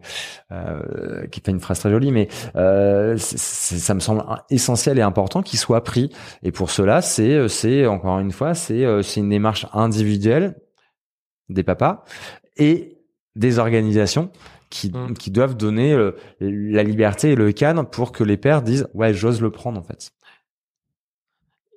euh, 0.52 1.26
qui 1.28 1.40
fait 1.40 1.50
une 1.52 1.60
phrase 1.60 1.78
très 1.80 1.90
jolie, 1.90 2.12
mais 2.12 2.28
euh, 2.56 3.16
ça 3.18 3.94
me 3.94 4.00
semble 4.00 4.24
essentiel 4.48 4.98
et 4.98 5.02
important 5.02 5.42
qu'il 5.42 5.58
soit 5.58 5.84
pris. 5.84 6.10
Et 6.42 6.52
pour 6.52 6.70
cela, 6.70 7.02
c'est, 7.02 7.34
euh, 7.34 7.48
c'est 7.48 7.86
encore 7.86 8.18
une 8.20 8.32
fois, 8.32 8.54
c'est, 8.54 8.84
euh, 8.84 9.02
c'est 9.02 9.20
une 9.20 9.28
démarche 9.28 9.66
individuelle 9.72 10.54
des 11.48 11.62
papas 11.62 12.04
et 12.56 12.96
des 13.36 13.58
organisations 13.58 14.30
qui, 14.70 14.90
Mm. 14.90 15.14
qui 15.14 15.30
doivent 15.30 15.56
donner 15.56 15.92
euh, 15.92 16.12
la 16.40 16.82
liberté 16.84 17.32
et 17.32 17.34
le 17.34 17.50
cadre 17.52 17.84
pour 17.84 18.12
que 18.12 18.22
les 18.24 18.36
pères 18.36 18.62
disent 18.62 18.86
ouais 18.94 19.12
j'ose 19.12 19.40
le 19.42 19.50
prendre 19.50 19.78
en 19.78 19.82
fait. 19.82 20.12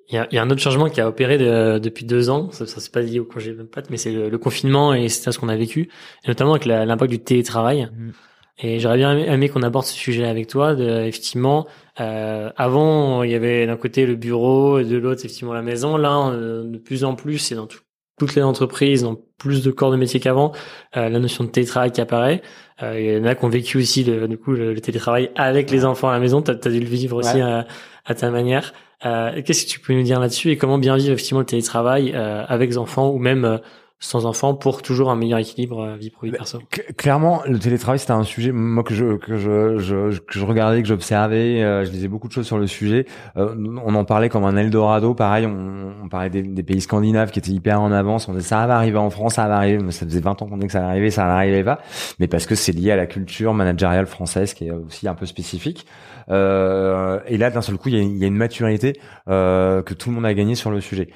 Il 0.10 0.16
y 0.16 0.18
a, 0.18 0.28
il 0.32 0.36
y 0.36 0.38
a 0.38 0.44
un 0.44 0.50
autre 0.50 0.62
changement 0.62 0.90
qui 0.90 1.02
a 1.02 1.08
opéré 1.08 1.38
de- 1.38 1.80
depuis 1.80 2.06
deux 2.06 2.30
ans. 2.30 2.52
Ça, 2.52 2.68
ça 2.68 2.80
c'est 2.82 2.92
pas 2.92 3.02
lié 3.02 3.20
au 3.20 3.26
congé 3.26 3.54
de 3.54 3.64
pâte, 3.64 3.90
mais 3.90 3.98
c'est 3.98 4.12
le, 4.12 4.30
le 4.30 4.38
confinement 4.38 4.94
et 4.94 5.08
c'est 5.10 5.32
ce 5.32 5.40
qu'on 5.40 5.50
a 5.50 5.56
vécu, 5.56 5.90
et 6.24 6.28
notamment 6.28 6.52
avec 6.52 6.66
l'impact 6.66 7.10
du 7.10 7.20
télétravail. 7.20 7.90
Mhm. 7.98 8.14
Et 8.60 8.80
j'aurais 8.80 8.98
bien 8.98 9.14
aimé, 9.14 9.26
aimé 9.28 9.50
qu'on 9.50 9.64
aborde 9.64 9.86
ce 9.86 9.94
sujet 9.96 10.26
avec 10.28 10.48
toi. 10.48 10.76
De, 10.76 10.88
effectivement, 11.08 11.66
euh, 12.00 12.52
avant 12.58 13.24
il 13.24 13.32
y 13.32 13.36
avait 13.36 13.66
d'un 13.66 13.78
côté 13.78 14.06
le 14.06 14.16
bureau 14.16 14.78
et 14.78 14.84
de 14.86 14.98
l'autre 14.98 15.22
effectivement 15.22 15.54
la 15.54 15.64
maison. 15.64 15.98
Là, 15.98 16.30
euh, 16.32 16.64
de 16.64 16.78
plus 16.78 17.04
en 17.06 17.16
plus, 17.16 17.40
c'est 17.40 17.56
dans 17.56 17.66
tout- 17.66 17.80
toutes 18.20 18.36
les 18.36 18.44
entreprises, 18.44 19.02
dans 19.04 19.18
plus 19.40 19.64
de 19.64 19.72
corps 19.72 19.90
de 19.92 19.98
métier 19.98 20.20
qu'avant, 20.20 20.52
euh, 20.98 21.10
la 21.10 21.18
notion 21.20 21.44
de 21.46 21.50
télétravail 21.50 21.92
qui 21.92 22.00
apparaît. 22.02 22.44
Euh, 22.82 23.00
il 23.00 23.06
y 23.06 23.18
en 23.20 23.26
a 23.26 23.36
qui 23.36 23.46
ont 23.46 23.50
vécu 23.50 23.78
aussi 23.78 24.04
le, 24.04 24.28
du 24.28 24.38
coup 24.38 24.52
le, 24.52 24.74
le 24.74 24.82
télétravail 24.82 25.30
avec 25.36 25.70
les 25.70 25.86
enfants 25.86 26.10
à 26.10 26.14
la 26.14 26.20
maison. 26.20 26.42
T'as 26.42 26.54
as 26.54 26.70
dû 26.70 26.80
le 26.80 26.86
vivre 26.86 27.18
aussi 27.18 27.36
Ouais. 27.36 27.42
à, 27.42 27.68
à 28.06 28.16
ta 28.16 28.32
manière. 28.32 28.74
Euh, 29.06 29.42
Qu'est-ce 29.46 29.66
que 29.66 29.70
tu 29.70 29.80
peux 29.80 29.94
nous 29.94 30.04
dire 30.04 30.20
là-dessus? 30.20 30.50
Et 30.52 30.58
comment 30.58 30.78
bien 30.78 30.96
vivre 30.96 31.12
effectivement 31.14 31.42
le 31.42 31.46
télétravail 31.46 32.14
euh, 32.16 32.44
avec 32.48 32.70
les 32.70 32.78
enfants 32.78 33.10
ou 33.12 33.20
même 33.20 33.46
euh, 33.46 33.58
sans 34.04 34.26
enfants 34.26 34.54
pour 34.54 34.82
toujours 34.82 35.10
un 35.10 35.16
meilleur 35.16 35.40
équilibre 35.40 35.82
euh, 35.82 35.96
vie 35.96 36.10
pro 36.10 36.26
vie 36.26 36.34
perso 36.34 36.60
Cl- 36.72 36.94
Clairement, 36.96 37.42
le 37.48 37.58
télétravail 37.58 38.00
c'était 38.00 38.12
un 38.12 38.24
sujet 38.24 38.52
moi 38.52 38.84
que 38.84 38.94
je 38.94 39.16
que 39.16 39.38
je, 39.38 39.78
je 39.78 40.20
que 40.20 40.38
je 40.40 40.46
regardais, 40.46 40.82
que 40.82 40.88
j'observais, 40.90 41.64
euh, 41.64 41.86
je 41.86 41.92
lisais 41.92 42.10
beaucoup 42.10 42.28
de 42.28 42.34
choses 42.34 42.46
sur 42.46 42.58
le 42.58 42.68
sujet. 42.68 43.06
Euh, 43.38 43.56
on 43.86 43.96
en 43.96 44.04
parlait 44.04 44.28
comme 44.28 44.44
un 44.44 44.58
Eldorado, 44.58 45.14
pareil. 45.14 45.46
On, 45.46 45.94
on 46.04 46.10
parlait 46.10 46.30
des, 46.30 46.42
des 46.42 46.64
pays 46.64 46.82
scandinaves 46.82 47.32
qui 47.32 47.40
étaient 47.40 47.52
hyper 47.52 47.80
en 47.82 47.92
avance. 47.94 48.28
On 48.28 48.34
disait 48.34 48.48
ça 48.48 48.68
va 48.68 48.76
arriver 48.76 48.98
en 48.98 49.10
France, 49.10 49.36
ça 49.36 49.48
va 49.48 49.56
arriver. 49.56 49.82
Mais 49.82 49.92
ça 49.92 50.06
faisait 50.06 50.20
20 50.20 50.42
ans 50.42 50.48
qu'on 50.48 50.56
disait 50.58 50.68
que 50.68 50.74
ça 50.74 50.80
allait 50.80 50.90
arriver, 50.90 51.10
ça 51.10 51.24
n'arrivait 51.26 51.64
pas. 51.64 51.80
Mais 52.20 52.28
parce 52.28 52.46
que 52.46 52.56
c'est 52.56 52.74
lié 52.74 52.92
à 52.92 52.98
la 52.98 53.06
culture 53.06 53.54
managériale 53.54 54.06
française 54.06 54.54
qui 54.54 54.68
est 54.68 54.72
aussi 54.72 55.08
un 55.08 55.16
peu 55.16 55.26
spécifique. 55.26 55.86
Euh, 56.30 57.20
et 57.28 57.38
là, 57.38 57.50
d'un 57.50 57.62
seul 57.62 57.78
coup, 57.78 57.90
il 57.90 57.96
y 57.96 58.18
y 58.20 58.24
a 58.24 58.28
une 58.28 58.36
maturité 58.38 59.00
euh, 59.28 59.82
que 59.82 59.94
tout 59.94 60.10
le 60.10 60.16
monde 60.16 60.26
a 60.26 60.34
gagné 60.34 60.56
sur 60.56 60.72
le 60.72 60.80
sujet. 60.82 61.10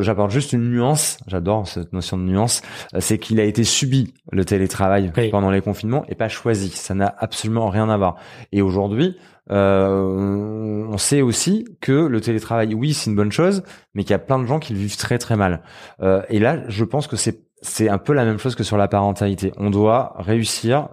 J'apporte 0.00 0.30
juste 0.30 0.52
une 0.52 0.70
nuance. 0.70 1.18
J'adore 1.26 1.66
cette 1.70 1.92
notion 1.92 2.18
de 2.18 2.22
nuance. 2.24 2.62
euh, 2.94 2.98
C'est 3.00 3.18
qu'il 3.18 3.40
a 3.40 3.44
été 3.44 3.64
subi 3.64 4.12
le 4.32 4.44
télétravail 4.44 5.12
Oui. 5.16 5.30
pendant 5.30 5.50
les 5.50 5.60
confinements 5.60 6.04
et 6.08 6.14
pas 6.14 6.28
choisi. 6.28 6.68
Ça 6.70 6.94
n'a 6.94 7.14
absolument 7.18 7.68
rien 7.68 7.88
à 7.88 7.96
voir. 7.96 8.16
Et 8.52 8.62
aujourd'hui, 8.62 9.16
euh, 9.50 10.86
on 10.88 10.98
sait 10.98 11.22
aussi 11.22 11.64
que 11.80 11.92
le 11.92 12.20
télétravail, 12.20 12.74
oui, 12.74 12.92
c'est 12.92 13.10
une 13.10 13.16
bonne 13.16 13.32
chose, 13.32 13.62
mais 13.94 14.02
qu'il 14.02 14.10
y 14.12 14.14
a 14.14 14.18
plein 14.18 14.38
de 14.38 14.46
gens 14.46 14.58
qui 14.58 14.72
le 14.72 14.78
vivent 14.78 14.96
très 14.96 15.18
très 15.18 15.36
mal. 15.36 15.62
Euh, 16.02 16.22
et 16.28 16.38
là, 16.38 16.58
je 16.68 16.84
pense 16.84 17.06
que 17.06 17.16
c'est 17.16 17.42
c'est 17.62 17.90
un 17.90 17.98
peu 17.98 18.14
la 18.14 18.24
même 18.24 18.38
chose 18.38 18.54
que 18.54 18.62
sur 18.62 18.78
la 18.78 18.88
parentalité. 18.88 19.52
On 19.58 19.68
doit 19.68 20.14
réussir 20.18 20.88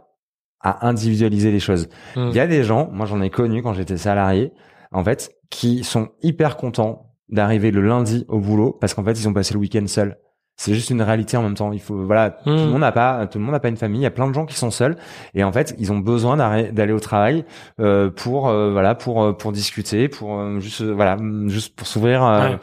à 0.59 0.86
individualiser 0.86 1.49
les 1.49 1.61
choses. 1.61 1.88
Mm. 2.17 2.28
Il 2.30 2.36
y 2.36 2.39
a 2.41 2.47
des 2.47 2.63
gens, 2.65 2.89
moi 2.91 3.05
j'en 3.05 3.21
ai 3.21 3.30
connu 3.30 3.63
quand 3.63 3.71
j'étais 3.73 3.95
salarié, 3.95 4.51
en 4.91 5.01
fait, 5.01 5.32
qui 5.49 5.86
sont 5.86 6.09
hyper 6.21 6.57
contents 6.57 7.13
d'arriver 7.30 7.71
le 7.71 7.82
lundi 7.82 8.25
au 8.28 8.39
boulot 8.39 8.73
parce 8.82 8.93
qu'en 8.93 9.03
fait 9.05 9.13
ils 9.13 9.30
ont 9.30 9.34
passé 9.34 9.53
le 9.53 9.59
week-end 9.61 9.86
seuls. 9.88 10.17
C'est 10.59 10.73
juste 10.73 10.89
une 10.89 11.03
réalité 11.03 11.37
en 11.37 11.43
même 11.43 11.53
temps. 11.53 11.71
Il 11.71 11.79
faut 11.79 11.95
voilà, 12.03 12.31
tout 12.31 12.49
le 12.49 12.65
Mm. 12.65 12.69
monde 12.71 12.79
n'a 12.81 12.91
pas, 12.91 13.27
tout 13.27 13.37
le 13.37 13.43
monde 13.45 13.53
n'a 13.53 13.59
pas 13.59 13.69
une 13.69 13.77
famille. 13.77 13.99
Il 14.01 14.03
y 14.03 14.07
a 14.07 14.11
plein 14.11 14.27
de 14.27 14.33
gens 14.33 14.45
qui 14.47 14.55
sont 14.55 14.71
seuls 14.71 14.97
et 15.35 15.43
en 15.43 15.51
fait 15.51 15.75
ils 15.77 15.91
ont 15.91 15.99
besoin 15.99 16.35
d'aller 16.71 16.93
au 16.93 16.99
travail 16.99 17.45
euh, 17.79 18.09
pour 18.09 18.49
euh, 18.49 18.71
voilà 18.71 18.95
pour 18.95 19.23
euh, 19.23 19.33
pour 19.33 19.51
discuter, 19.51 20.07
pour 20.09 20.39
euh, 20.39 20.59
juste 20.59 20.81
euh, 20.81 20.93
voilà 20.95 21.17
juste 21.45 21.75
pour 21.75 21.85
s'ouvrir. 21.87 22.23
euh, 22.25 22.49
Ouais. 22.53 22.57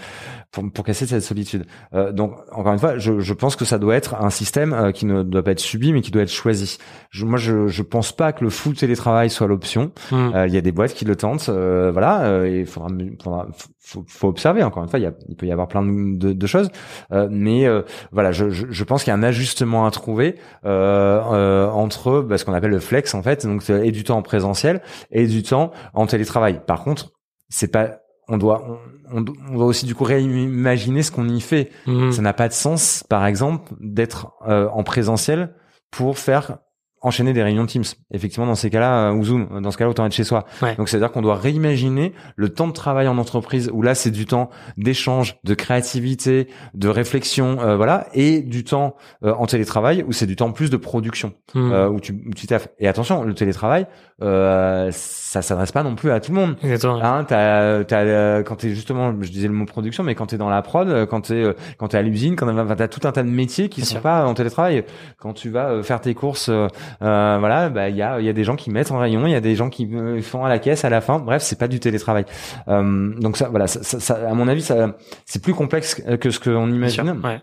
Pour, 0.55 0.71
pour 0.73 0.85
casser 0.85 1.05
cette 1.07 1.23
solitude. 1.23 1.67
Euh, 1.95 2.13
donc 2.13 2.37
encore 2.53 2.73
une 2.73 2.79
fois, 2.79 2.97
je, 2.97 3.19
je 3.19 3.35
pense 3.35 3.57
que 3.57 3.65
ça 3.65 3.79
doit 3.79 3.97
être 3.97 4.15
un 4.15 4.31
système 4.31 4.73
euh, 4.73 4.93
qui 4.93 5.05
ne 5.05 5.25
doit 5.25 5.43
pas 5.43 5.51
être 5.51 5.59
subi, 5.59 5.93
mais 5.93 6.01
qui 6.01 6.13
doit 6.13 6.23
être 6.23 6.31
choisi. 6.31 6.79
Je, 7.11 7.25
moi, 7.27 7.39
je, 7.39 7.67
je 7.67 7.83
pense 7.83 8.13
pas 8.13 8.33
que 8.33 8.45
le 8.45 8.51
full 8.51 8.77
télétravail 8.77 9.31
soit 9.31 9.49
l'option. 9.49 9.91
Mm. 10.13 10.15
Euh, 10.35 10.47
Il 10.47 10.55
y 10.55 10.57
a 10.57 10.61
des 10.61 10.71
boîtes 10.71 10.95
qui 10.95 11.05
le 11.05 11.17
tentent, 11.17 11.49
euh, 11.49 11.91
voilà. 11.93 12.23
euh, 12.27 12.47
et 12.47 12.61
il 12.61 12.67
faudra, 12.67 12.89
faudra 13.21 13.49
faut, 13.81 14.05
faut 14.07 14.29
observer. 14.29 14.63
Encore 14.63 14.85
une 14.85 14.89
fois, 14.89 15.01
il, 15.01 15.03
y 15.03 15.07
a, 15.07 15.13
il 15.29 15.35
peut 15.35 15.47
y 15.47 15.51
avoir 15.53 15.67
plein 15.67 15.83
de, 15.83 16.33
de 16.33 16.47
choses, 16.47 16.71
Euh, 17.11 17.27
mais 17.31 17.67
euh, 17.67 17.83
voilà, 18.13 18.31
je, 18.31 18.51
je, 18.51 18.67
je 18.71 18.85
pense 18.85 19.03
qu'il 19.03 19.11
y 19.11 19.15
a 19.15 19.19
un 19.19 19.23
ajustement 19.25 19.87
à 19.87 19.91
trouver 19.91 20.37
euh, 20.65 21.21
euh, 21.33 21.69
entre 21.69 22.23
bah, 22.23 22.39
ce 22.39 22.45
qu'on 22.45 22.55
appelle 22.55 22.71
le 22.71 22.81
flex 22.81 23.15
en 23.15 23.23
fait, 23.23 23.45
donc 23.45 23.69
et 23.71 23.91
du 23.91 24.05
temps 24.05 24.19
en 24.19 24.23
présentiel 24.23 24.81
et 25.11 25.27
du 25.27 25.43
temps 25.43 25.73
en 25.95 26.07
télétravail. 26.07 26.61
Par 26.65 26.85
contre, 26.85 27.11
c'est 27.49 27.73
pas 27.73 27.99
on 28.29 28.39
doit 28.39 28.65
on, 28.69 28.79
on, 29.13 29.25
on 29.51 29.55
doit 29.57 29.67
aussi 29.67 29.87
du 29.87 29.95
coup 29.95 30.05
réimaginer 30.05 31.03
ce 31.03 31.11
qu'on 31.11 31.29
y 31.29 31.41
fait. 31.41 31.71
Mm. 31.87 32.13
Ça 32.13 32.23
n'a 32.23 32.33
pas 32.33 32.49
de 32.49 32.53
sens, 32.55 33.05
par 33.09 33.27
exemple, 33.27 33.73
d'être 33.81 34.33
euh, 34.49 34.69
en 34.73 34.83
présentiel 34.83 35.55
pour 35.91 36.19
faire 36.19 36.59
enchaîner 37.03 37.35
des 37.35 37.43
réunions 37.43 37.67
Teams. 37.67 37.85
Effectivement, 38.13 38.47
dans 38.47 38.55
ces 38.55 38.71
cas-là, 38.71 39.11
euh, 39.11 39.13
ou 39.13 39.23
Zoom, 39.25 39.61
dans 39.61 39.71
ce 39.71 39.77
cas-là, 39.77 39.91
autant 39.91 40.07
être 40.07 40.15
chez 40.15 40.25
soi. 40.25 40.47
Ouais. 40.63 40.75
Donc, 40.77 40.89
c'est-à-dire 40.89 41.13
qu'on 41.13 41.21
doit 41.21 41.35
réimaginer 41.37 42.15
le 42.35 42.49
temps 42.49 42.67
de 42.67 42.73
travail 42.73 43.09
en 43.09 43.19
entreprise, 43.19 43.71
où 43.75 43.83
là, 43.83 43.95
c'est 43.95 44.11
du 44.11 44.25
temps 44.25 44.49
d'échange, 44.79 45.37
de 45.45 45.53
créativité, 45.53 46.49
de 46.73 46.89
réflexion, 46.89 47.61
euh, 47.61 47.77
voilà, 47.77 48.07
et 48.15 48.41
du 48.41 48.65
temps 48.65 48.97
euh, 49.23 49.35
en 49.35 49.45
télétravail, 49.45 50.03
où 50.09 50.13
c'est 50.13 50.25
du 50.25 50.35
temps 50.35 50.51
plus 50.51 50.71
de 50.71 50.79
production, 50.79 51.35
Mm. 51.55 51.73
euh, 51.73 51.89
où 51.91 52.01
tu, 52.01 52.13
où 52.27 52.33
tu 52.33 52.47
taffes. 52.47 52.69
Et 52.79 52.89
attention, 52.89 53.23
le 53.23 53.35
télétravail, 53.35 53.87
euh, 54.23 54.91
ça 54.93 55.43
s'adresse 55.43 55.73
pas 55.73 55.83
non 55.83 55.97
plus 55.97 56.11
à 56.13 56.21
tout 56.21 56.33
le 56.33 56.39
monde. 56.41 56.57
Exactement. 56.63 57.03
Hein, 57.03 57.25
t'as, 57.25 57.83
t'as, 57.85 58.03
euh, 58.05 58.43
quand 58.45 58.57
t'es 58.57 58.71
justement, 58.71 59.13
je 59.21 59.31
disais 59.31 59.49
le 59.49 59.55
mot 59.55 59.65
production, 59.67 60.05
mais 60.05 60.15
quand 60.15 60.27
t'es 60.27 60.37
dans 60.39 60.49
la 60.49 60.63
prod, 60.63 60.89
euh, 60.89 61.05
quand 61.07 61.23
t'es, 61.23 61.35
euh, 61.43 61.53
quand 61.79 61.89
t'es 61.89 61.99
à 61.99 62.03
l'usine, 62.03 62.37
quand 62.37 62.47
t'as 62.77 62.89
tout 62.89 63.07
un 63.09 63.13
tas 63.13 63.23
de 63.25 63.29
métiers 63.29 63.69
qui 63.69 63.81
Bien 63.81 63.87
sont 63.87 63.93
sûr. 63.95 64.01
pas 64.03 64.25
en 64.25 64.35
télétravail. 64.35 64.85
Quand 65.19 65.33
tu 65.33 65.51
vas 65.51 65.83
faire 65.83 66.01
tes 66.01 66.15
courses, 66.15 66.49
euh, 66.49 66.69
voilà, 67.01 67.69
bah 67.71 67.89
il 67.89 67.97
y 67.97 68.03
a, 68.03 68.21
il 68.21 68.27
y 68.27 68.29
a 68.29 68.33
des 68.33 68.45
gens 68.45 68.55
qui 68.57 68.71
mettent 68.71 68.93
en 68.93 68.99
rayon, 68.99 69.27
il 69.27 69.33
y 69.33 69.37
a 69.37 69.41
des 69.41 69.57
gens 69.57 69.69
qui 69.71 69.89
font 70.23 70.45
à 70.45 70.49
la 70.49 70.59
caisse 70.61 70.85
à 70.85 70.91
la 70.91 71.01
fin. 71.01 71.19
Bref, 71.19 71.43
c'est 71.43 71.59
pas 71.59 71.69
du 71.69 71.81
télétravail. 71.81 72.25
Euh, 72.69 73.13
donc 73.21 73.37
ça, 73.37 73.49
voilà, 73.49 73.67
ça, 73.67 73.83
ça- 73.83 73.99
ça- 74.01 74.31
à 74.31 74.35
mon 74.35 74.47
avis, 74.47 74.63
ça, 74.63 74.95
c'est 75.27 75.43
plus 75.43 75.55
complexe 75.55 76.01
que 76.21 76.31
ce 76.31 76.39
qu'on 76.39 76.67
Bien 76.69 76.89
sûr. 76.89 77.03
imagine. 77.05 77.21
Ouais. 77.25 77.41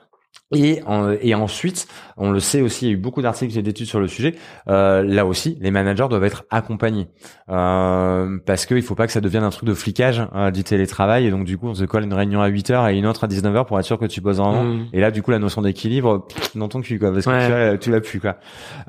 Et, 0.54 0.82
et 1.22 1.34
ensuite, 1.34 1.88
on 2.18 2.30
le 2.30 2.42
sait 2.42 2.62
aussi, 2.62 2.86
il 2.86 2.88
y 2.90 2.92
a 2.92 2.94
eu 2.96 2.98
beaucoup 2.98 3.22
d'articles 3.22 3.58
et 3.58 3.62
d'études 3.62 3.86
sur 3.88 4.02
le 4.02 4.10
sujet. 4.10 4.36
Euh, 4.68 5.02
là 5.02 5.26
aussi, 5.26 5.58
les 5.62 5.72
managers 5.72 6.08
doivent 6.10 6.26
être 6.26 6.44
accompagnés 6.50 7.08
euh, 7.50 8.38
parce 8.46 8.66
qu'il 8.66 8.82
faut 8.82 8.96
pas 8.96 9.08
que 9.08 9.14
ça 9.14 9.22
devienne 9.22 9.44
un 9.44 9.50
truc 9.50 9.68
de 9.70 9.74
flicage 9.74 10.22
euh, 10.36 10.52
du 10.52 10.66
télétravail. 10.66 11.26
Et 11.26 11.32
donc 11.32 11.46
du 11.46 11.58
coup, 11.58 11.70
on 11.70 11.74
se 11.74 11.86
colle 11.86 12.04
une 12.04 12.14
réunion 12.14 12.42
à 12.42 12.48
8 12.48 12.72
h 12.72 12.94
et 12.94 12.98
une 12.98 13.06
autre 13.06 13.24
à 13.24 13.28
19 13.28 13.56
h 13.56 13.66
pour 13.66 13.80
être 13.80 13.86
sûr 13.86 13.98
que 13.98 14.06
tu 14.06 14.20
bosses 14.20 14.38
vraiment. 14.38 14.64
Mm. 14.66 14.88
Et 14.92 15.00
là, 15.00 15.12
du 15.12 15.24
coup, 15.24 15.32
la 15.32 15.40
notion 15.40 15.62
d'équilibre 15.62 16.28
dans 16.56 16.68
ton 16.68 16.82
cul, 16.82 17.00
quoi, 17.00 17.14
parce 17.14 17.26
que 17.26 17.74
tu 17.76 17.80
tu 17.80 17.92
l'as 17.92 18.02
plus, 18.02 18.20
quoi. 18.20 18.36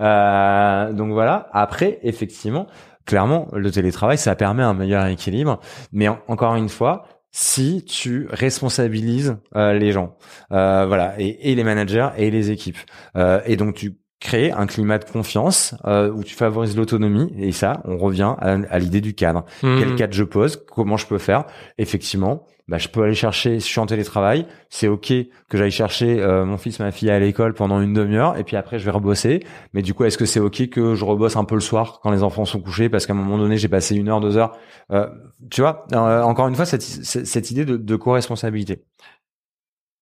Euh, 0.00 0.92
donc 0.92 1.12
voilà. 1.12 1.48
Après, 1.52 2.00
effectivement, 2.02 2.66
clairement, 3.06 3.48
le 3.52 3.70
télétravail, 3.70 4.18
ça 4.18 4.34
permet 4.34 4.62
un 4.62 4.74
meilleur 4.74 5.06
équilibre. 5.06 5.60
Mais 5.92 6.08
en- 6.08 6.18
encore 6.28 6.54
une 6.56 6.68
fois, 6.68 7.04
si 7.32 7.84
tu 7.84 8.26
responsabilises 8.30 9.36
euh, 9.56 9.72
les 9.74 9.92
gens, 9.92 10.16
euh, 10.52 10.86
voilà, 10.86 11.14
et, 11.20 11.50
et 11.52 11.54
les 11.54 11.64
managers 11.64 12.10
et 12.16 12.30
les 12.30 12.50
équipes, 12.50 12.78
Euh, 13.16 13.40
et 13.46 13.56
donc 13.56 13.74
tu 13.74 13.98
crées 14.22 14.52
un 14.52 14.66
climat 14.66 14.98
de 14.98 15.04
confiance 15.04 15.74
euh, 15.84 16.08
où 16.10 16.22
tu 16.22 16.34
favorises 16.34 16.76
l'autonomie 16.76 17.32
et 17.36 17.50
ça, 17.50 17.82
on 17.84 17.96
revient 17.98 18.34
à, 18.38 18.52
à 18.70 18.78
l'idée 18.78 19.00
du 19.00 19.14
cadre. 19.14 19.44
Quel 19.60 19.92
Mm. 19.92 19.96
cadre 19.96 20.14
je 20.14 20.22
pose 20.24 20.64
Comment 20.72 20.96
je 20.96 21.06
peux 21.06 21.18
faire? 21.18 21.44
Effectivement, 21.76 22.46
bah, 22.68 22.78
je 22.78 22.86
peux 22.88 23.02
aller 23.02 23.14
chercher, 23.14 23.58
si 23.58 23.66
je 23.66 23.72
suis 23.72 23.80
en 23.80 23.86
télétravail, 23.86 24.46
c'est 24.70 24.86
ok 24.86 25.12
que 25.48 25.58
j'aille 25.58 25.72
chercher 25.72 26.20
euh, 26.22 26.44
mon 26.44 26.56
fils, 26.56 26.78
ma 26.78 26.92
fille 26.92 27.10
à 27.10 27.18
l'école 27.18 27.52
pendant 27.54 27.80
une 27.80 27.92
demi-heure 27.92 28.38
et 28.38 28.44
puis 28.44 28.56
après 28.56 28.78
je 28.78 28.84
vais 28.84 28.92
rebosser. 28.92 29.44
Mais 29.72 29.82
du 29.82 29.92
coup, 29.92 30.04
est-ce 30.04 30.16
que 30.18 30.24
c'est 30.24 30.38
ok 30.40 30.68
que 30.68 30.94
je 30.94 31.04
rebosse 31.04 31.34
un 31.36 31.44
peu 31.44 31.56
le 31.56 31.60
soir 31.60 31.98
quand 32.00 32.12
les 32.12 32.22
enfants 32.22 32.44
sont 32.44 32.60
couchés? 32.60 32.88
Parce 32.88 33.06
qu'à 33.06 33.14
un 33.14 33.16
moment 33.16 33.38
donné 33.38 33.56
j'ai 33.56 33.68
passé 33.68 33.96
une 33.96 34.08
heure, 34.08 34.20
deux 34.20 34.36
heures 34.36 34.56
Euh, 34.92 35.08
Tu 35.50 35.60
vois, 35.62 35.84
euh, 35.92 36.22
encore 36.22 36.46
une 36.46 36.54
fois 36.54 36.64
cette, 36.64 36.82
cette 36.82 37.26
cette 37.26 37.50
idée 37.50 37.64
de, 37.64 37.76
de 37.76 37.96
co-responsabilité. 37.96 38.84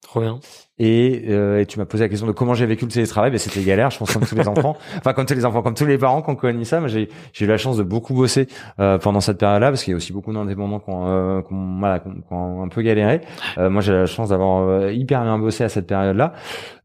Trop 0.02 0.20
bien. 0.20 0.40
Et, 0.82 1.24
euh, 1.28 1.60
et 1.60 1.66
tu 1.66 1.78
m'as 1.78 1.84
posé 1.84 2.04
la 2.04 2.08
question 2.08 2.26
de 2.26 2.32
comment 2.32 2.54
j'ai 2.54 2.64
vécu 2.64 2.86
le 2.86 2.90
télétravail. 2.90 3.30
Ben, 3.30 3.36
c'était 3.38 3.60
galère, 3.60 3.90
je 3.90 3.98
pense 3.98 4.12
comme 4.14 4.24
tous 4.24 4.34
les 4.34 4.48
enfants. 4.48 4.78
Enfin, 4.96 5.12
comme 5.12 5.26
tous 5.26 5.34
les 5.34 5.44
enfants, 5.44 5.60
comme 5.60 5.74
tous 5.74 5.84
les 5.84 5.98
parents 5.98 6.22
qui 6.22 6.30
ont 6.30 6.36
connu 6.36 6.64
ça. 6.64 6.80
Moi, 6.80 6.88
j'ai 6.88 7.10
j'ai 7.34 7.44
eu 7.44 7.48
la 7.48 7.58
chance 7.58 7.76
de 7.76 7.82
beaucoup 7.82 8.14
bosser 8.14 8.48
euh, 8.80 8.96
pendant 8.96 9.20
cette 9.20 9.36
période-là 9.38 9.68
parce 9.70 9.84
qu'il 9.84 9.90
y 9.90 9.94
a 9.94 9.98
aussi 9.98 10.12
beaucoup 10.14 10.32
d'indépendants 10.32 10.78
qui 10.80 10.88
ont, 10.90 11.04
euh, 11.06 11.42
qui 11.42 11.52
ont, 11.52 11.78
voilà, 11.78 11.98
qui 11.98 12.08
ont- 12.08 12.12
qui 12.14 12.32
ont 12.32 12.62
un 12.62 12.68
peu 12.68 12.80
galéré. 12.80 13.20
Euh, 13.58 13.68
moi, 13.68 13.82
j'ai 13.82 13.92
la 13.92 14.06
chance 14.06 14.30
d'avoir 14.30 14.62
euh, 14.68 14.90
hyper 14.92 15.22
bien 15.22 15.38
bossé 15.38 15.64
à 15.64 15.68
cette 15.68 15.86
période-là, 15.86 16.32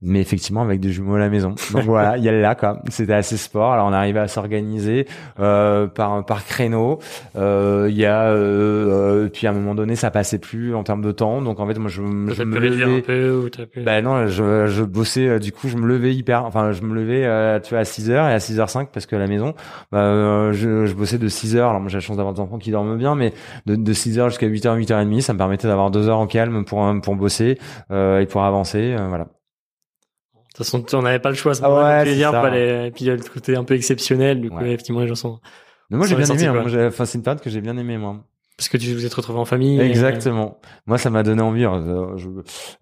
mais 0.02 0.20
effectivement 0.20 0.62
avec 0.62 0.82
des 0.82 0.90
jumeaux 0.92 1.16
à 1.16 1.20
la 1.20 1.30
maison. 1.30 1.56
Donc 1.72 1.84
voilà, 1.86 2.18
il 2.18 2.24
y 2.26 2.30
a 2.30 2.34
là 2.34 2.54
quoi. 2.56 2.82
C'était 2.90 3.14
assez 3.14 3.38
sport. 3.38 3.72
Alors 3.72 3.88
on 3.88 3.94
arrivait 3.94 4.20
à 4.20 4.28
s'organiser 4.28 5.08
euh, 5.40 5.88
par 5.88 6.26
par 6.26 6.44
créneau. 6.44 7.00
Euh, 7.38 7.88
Il 7.90 7.96
y 7.98 8.06
a 8.06 8.24
euh, 8.30 9.24
euh, 9.26 9.30
puis 9.32 9.48
à 9.48 9.52
un 9.52 9.54
moment 9.54 9.74
donné, 9.76 9.96
ça 9.96 10.12
passait 10.12 10.40
plus 10.40 10.76
en 10.76 10.84
termes 10.84 11.02
de 11.02 11.12
temps. 11.14 11.42
Donc 11.42 11.60
en 11.62 11.68
fait, 11.68 11.78
moi, 11.80 11.90
je, 11.90 12.02
je 12.34 12.44
me 12.44 12.60
levais. 12.60 12.84
un 12.98 13.02
peu 13.02 13.32
ou. 13.32 13.50
Bah 13.86 14.02
non, 14.02 14.26
je, 14.28 14.66
je 14.66 14.84
bossais, 14.84 15.28
euh, 15.28 15.38
du 15.40 15.52
coup, 15.52 15.68
je 15.70 15.78
me 15.78 15.86
levais 15.86 16.14
hyper, 16.16 16.44
enfin, 16.46 16.72
je 16.72 16.82
me 16.82 16.96
levais, 16.96 17.24
euh, 17.24 17.60
tu 17.60 17.70
vois, 17.70 17.80
à 17.80 17.84
6h 17.86 18.14
et 18.14 18.34
à 18.34 18.40
6h05 18.40 18.88
parce 18.92 19.06
que 19.06 19.16
à 19.16 19.20
la 19.20 19.28
maison, 19.28 19.54
bah, 19.92 20.00
euh, 20.00 20.54
je, 20.54 20.88
je 20.88 20.94
bossais 20.96 21.20
de 21.20 21.28
6h. 21.30 21.58
Alors 21.60 21.80
moi, 21.80 21.90
j'ai 21.90 21.98
la 21.98 22.02
chance 22.02 22.18
d'avoir 22.18 22.34
des 22.34 22.40
enfants 22.42 22.58
qui 22.58 22.72
dorment 22.72 22.98
bien, 22.98 23.14
mais 23.16 23.32
de, 23.68 23.76
de 23.76 23.94
6h 23.94 24.30
jusqu'à 24.30 24.48
8h, 24.48 24.76
8h30, 24.80 25.22
ça 25.22 25.34
me 25.34 25.38
permettait 25.38 25.68
d'avoir 25.68 25.92
deux 25.92 26.10
heures 26.10 26.18
en 26.18 26.26
calme 26.28 26.66
pour, 26.66 26.84
euh, 26.84 27.00
pour 27.00 27.16
bosser 27.16 27.60
euh, 27.92 28.22
et 28.22 28.26
pour 28.26 28.44
avancer, 28.44 28.96
euh, 28.98 29.08
voilà. 29.08 29.26
De 29.26 30.58
toute 30.58 30.66
façon, 30.66 30.86
on 30.94 31.02
n'avait 31.04 31.20
pas 31.20 31.30
le 31.30 31.36
choix 31.36 31.52
à 31.52 31.56
ce 31.56 31.62
Ah 31.64 31.70
moment-là. 31.70 32.04
ouais, 32.06 32.16
dire, 32.16 32.32
fallait... 32.32 32.88
Et 32.88 32.92
puis 32.92 33.04
il 33.06 33.08
y 33.08 33.12
a 33.12 33.16
le 33.16 33.22
côté 33.22 33.56
un 33.56 33.64
peu 33.66 33.76
exceptionnel. 33.76 34.40
Du 34.42 34.50
coup, 34.50 34.58
Ouais. 34.58 34.70
effectivement, 34.72 35.02
les 35.02 35.08
gens 35.08 35.16
sont... 35.16 35.40
Mais 35.90 35.98
moi, 35.98 36.08
j'ai 36.08 36.16
bien 36.16 36.26
aimé, 36.26 36.46
hein. 36.48 36.54
Moi, 36.54 36.88
enfin, 36.88 37.06
c'est 37.06 37.18
une 37.18 37.24
période 37.24 37.42
que 37.42 37.50
j'ai 37.50 37.62
bien 37.62 37.78
aimé, 37.78 37.98
moi. 37.98 38.24
Parce 38.58 38.70
que 38.70 38.78
tu 38.78 38.94
vous 38.94 39.06
êtes 39.06 39.14
retrouvés 39.14 39.40
en 39.40 39.44
famille. 39.46 39.80
et- 39.82 39.84
Exactement. 39.86 40.60
Moi, 40.86 40.98
ça 40.98 41.10
m'a 41.10 41.24
donné 41.24 41.42
envie. 41.42 41.66
euh, 41.66 42.16
je, 42.16 42.30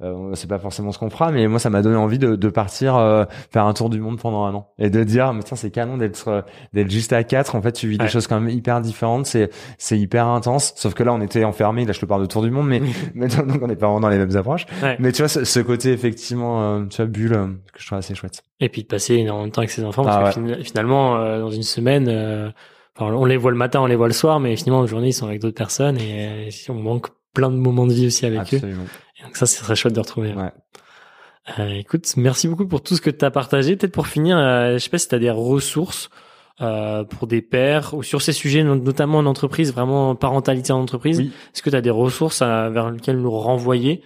euh, 0.03 0.35
c'est 0.35 0.47
pas 0.47 0.59
forcément 0.59 0.91
ce 0.91 0.99
qu'on 0.99 1.09
fera, 1.09 1.31
mais 1.31 1.47
moi, 1.47 1.57
ça 1.57 1.71
m'a 1.71 1.81
donné 1.81 1.95
envie 1.95 2.19
de, 2.19 2.35
de 2.35 2.49
partir 2.49 2.95
euh, 2.95 3.25
faire 3.51 3.65
un 3.65 3.73
tour 3.73 3.89
du 3.89 3.99
monde 3.99 4.19
pendant 4.19 4.43
un 4.45 4.53
an 4.53 4.67
et 4.77 4.91
de 4.91 5.03
dire, 5.03 5.33
mais 5.33 5.41
tiens, 5.41 5.57
c'est 5.57 5.71
canon 5.71 5.97
d'être 5.97 6.27
euh, 6.27 6.41
d'être 6.73 6.91
juste 6.91 7.11
à 7.11 7.23
quatre. 7.23 7.55
En 7.55 7.61
fait, 7.63 7.71
tu 7.71 7.87
vis 7.87 7.97
Ouais. 7.97 8.05
des 8.05 8.11
choses 8.11 8.27
quand 8.27 8.39
même 8.39 8.49
hyper 8.49 8.81
différentes. 8.81 9.25
C'est 9.25 9.49
c'est 9.79 9.97
hyper 9.97 10.27
intense. 10.27 10.73
Sauf 10.75 10.93
que 10.93 11.01
là, 11.03 11.11
on 11.13 11.21
était 11.21 11.43
enfermés. 11.43 11.85
Là, 11.85 11.93
je 11.93 11.99
te 11.99 12.05
parle 12.05 12.21
de 12.21 12.27
tour 12.27 12.43
du 12.43 12.51
monde, 12.51 12.67
mais, 12.67 12.81
mais 13.15 13.27
donc 13.27 13.61
on 13.61 13.67
n'est 13.67 13.75
pas 13.75 13.87
vraiment 13.87 13.99
dans 14.01 14.09
les 14.09 14.19
mêmes 14.19 14.35
approches. 14.37 14.65
Ouais. 14.83 14.95
Mais 14.99 15.11
tu 15.11 15.23
vois, 15.23 15.29
ce, 15.29 15.43
ce 15.43 15.59
côté 15.59 15.91
effectivement, 15.91 16.61
euh, 16.61 16.85
tu 16.85 16.97
vois, 16.97 17.05
bulle, 17.07 17.31
que 17.73 17.79
je 17.81 17.87
trouve 17.87 17.97
assez 17.97 18.13
chouette. 18.13 18.43
Et 18.59 18.69
puis 18.69 18.83
de 18.83 18.87
passer 18.87 19.15
énormément 19.15 19.47
de 19.47 19.51
temps 19.51 19.61
avec 19.61 19.71
ses 19.71 19.83
enfants. 19.83 20.03
Parce 20.03 20.35
Ah 20.37 20.39
que 20.39 20.47
fin- 20.55 20.63
finalement, 20.63 21.15
euh, 21.17 21.39
dans 21.39 21.49
une 21.51 21.63
semaine, 21.63 22.07
euh, 22.07 22.49
enfin, 22.95 23.13
on 23.13 23.25
les 23.25 23.37
voit 23.37 23.51
le 23.51 23.57
matin, 23.57 23.81
on 23.81 23.85
les 23.85 23.95
voit 23.95 24.07
le 24.07 24.13
soir, 24.13 24.39
mais 24.39 24.55
finalement, 24.55 24.81
en 24.81 24.87
journée, 24.87 25.09
ils 25.09 25.13
sont 25.13 25.27
avec 25.27 25.41
d'autres 25.41 25.57
personnes 25.57 25.97
et 25.97 26.47
euh, 26.49 26.49
on 26.69 26.75
manque 26.75 27.07
plein 27.33 27.49
de 27.49 27.55
moments 27.55 27.87
de 27.87 27.93
vie 27.93 28.07
aussi 28.07 28.25
avec 28.25 28.53
eux. 28.53 28.61
Et 29.19 29.23
donc 29.23 29.35
ça, 29.35 29.45
c'est 29.45 29.61
très 29.63 29.75
chouette 29.75 29.93
de 29.93 29.99
retrouver. 29.99 30.33
Ouais. 30.33 30.51
Euh, 31.59 31.73
écoute, 31.73 32.05
merci 32.15 32.47
beaucoup 32.47 32.67
pour 32.67 32.81
tout 32.81 32.95
ce 32.95 33.01
que 33.01 33.09
tu 33.09 33.25
as 33.25 33.31
partagé. 33.31 33.75
Peut-être 33.75 33.91
pour 33.91 34.07
finir, 34.07 34.37
euh, 34.37 34.73
je 34.73 34.77
sais 34.77 34.89
pas 34.89 34.97
si 34.97 35.07
tu 35.07 35.15
as 35.15 35.19
des 35.19 35.31
ressources 35.31 36.09
euh, 36.61 37.03
pour 37.03 37.27
des 37.27 37.41
pères 37.41 37.93
ou 37.95 38.03
sur 38.03 38.21
ces 38.21 38.31
sujets, 38.31 38.63
not- 38.63 38.75
notamment 38.75 39.17
en 39.17 39.25
entreprise, 39.25 39.73
vraiment 39.73 40.15
parentalité 40.15 40.71
en 40.71 40.79
entreprise. 40.79 41.17
Oui. 41.19 41.31
Est-ce 41.53 41.61
que 41.63 41.69
tu 41.69 41.75
as 41.75 41.81
des 41.81 41.89
ressources 41.89 42.41
vers 42.41 42.91
lesquelles 42.91 43.19
nous 43.19 43.31
renvoyer? 43.31 44.01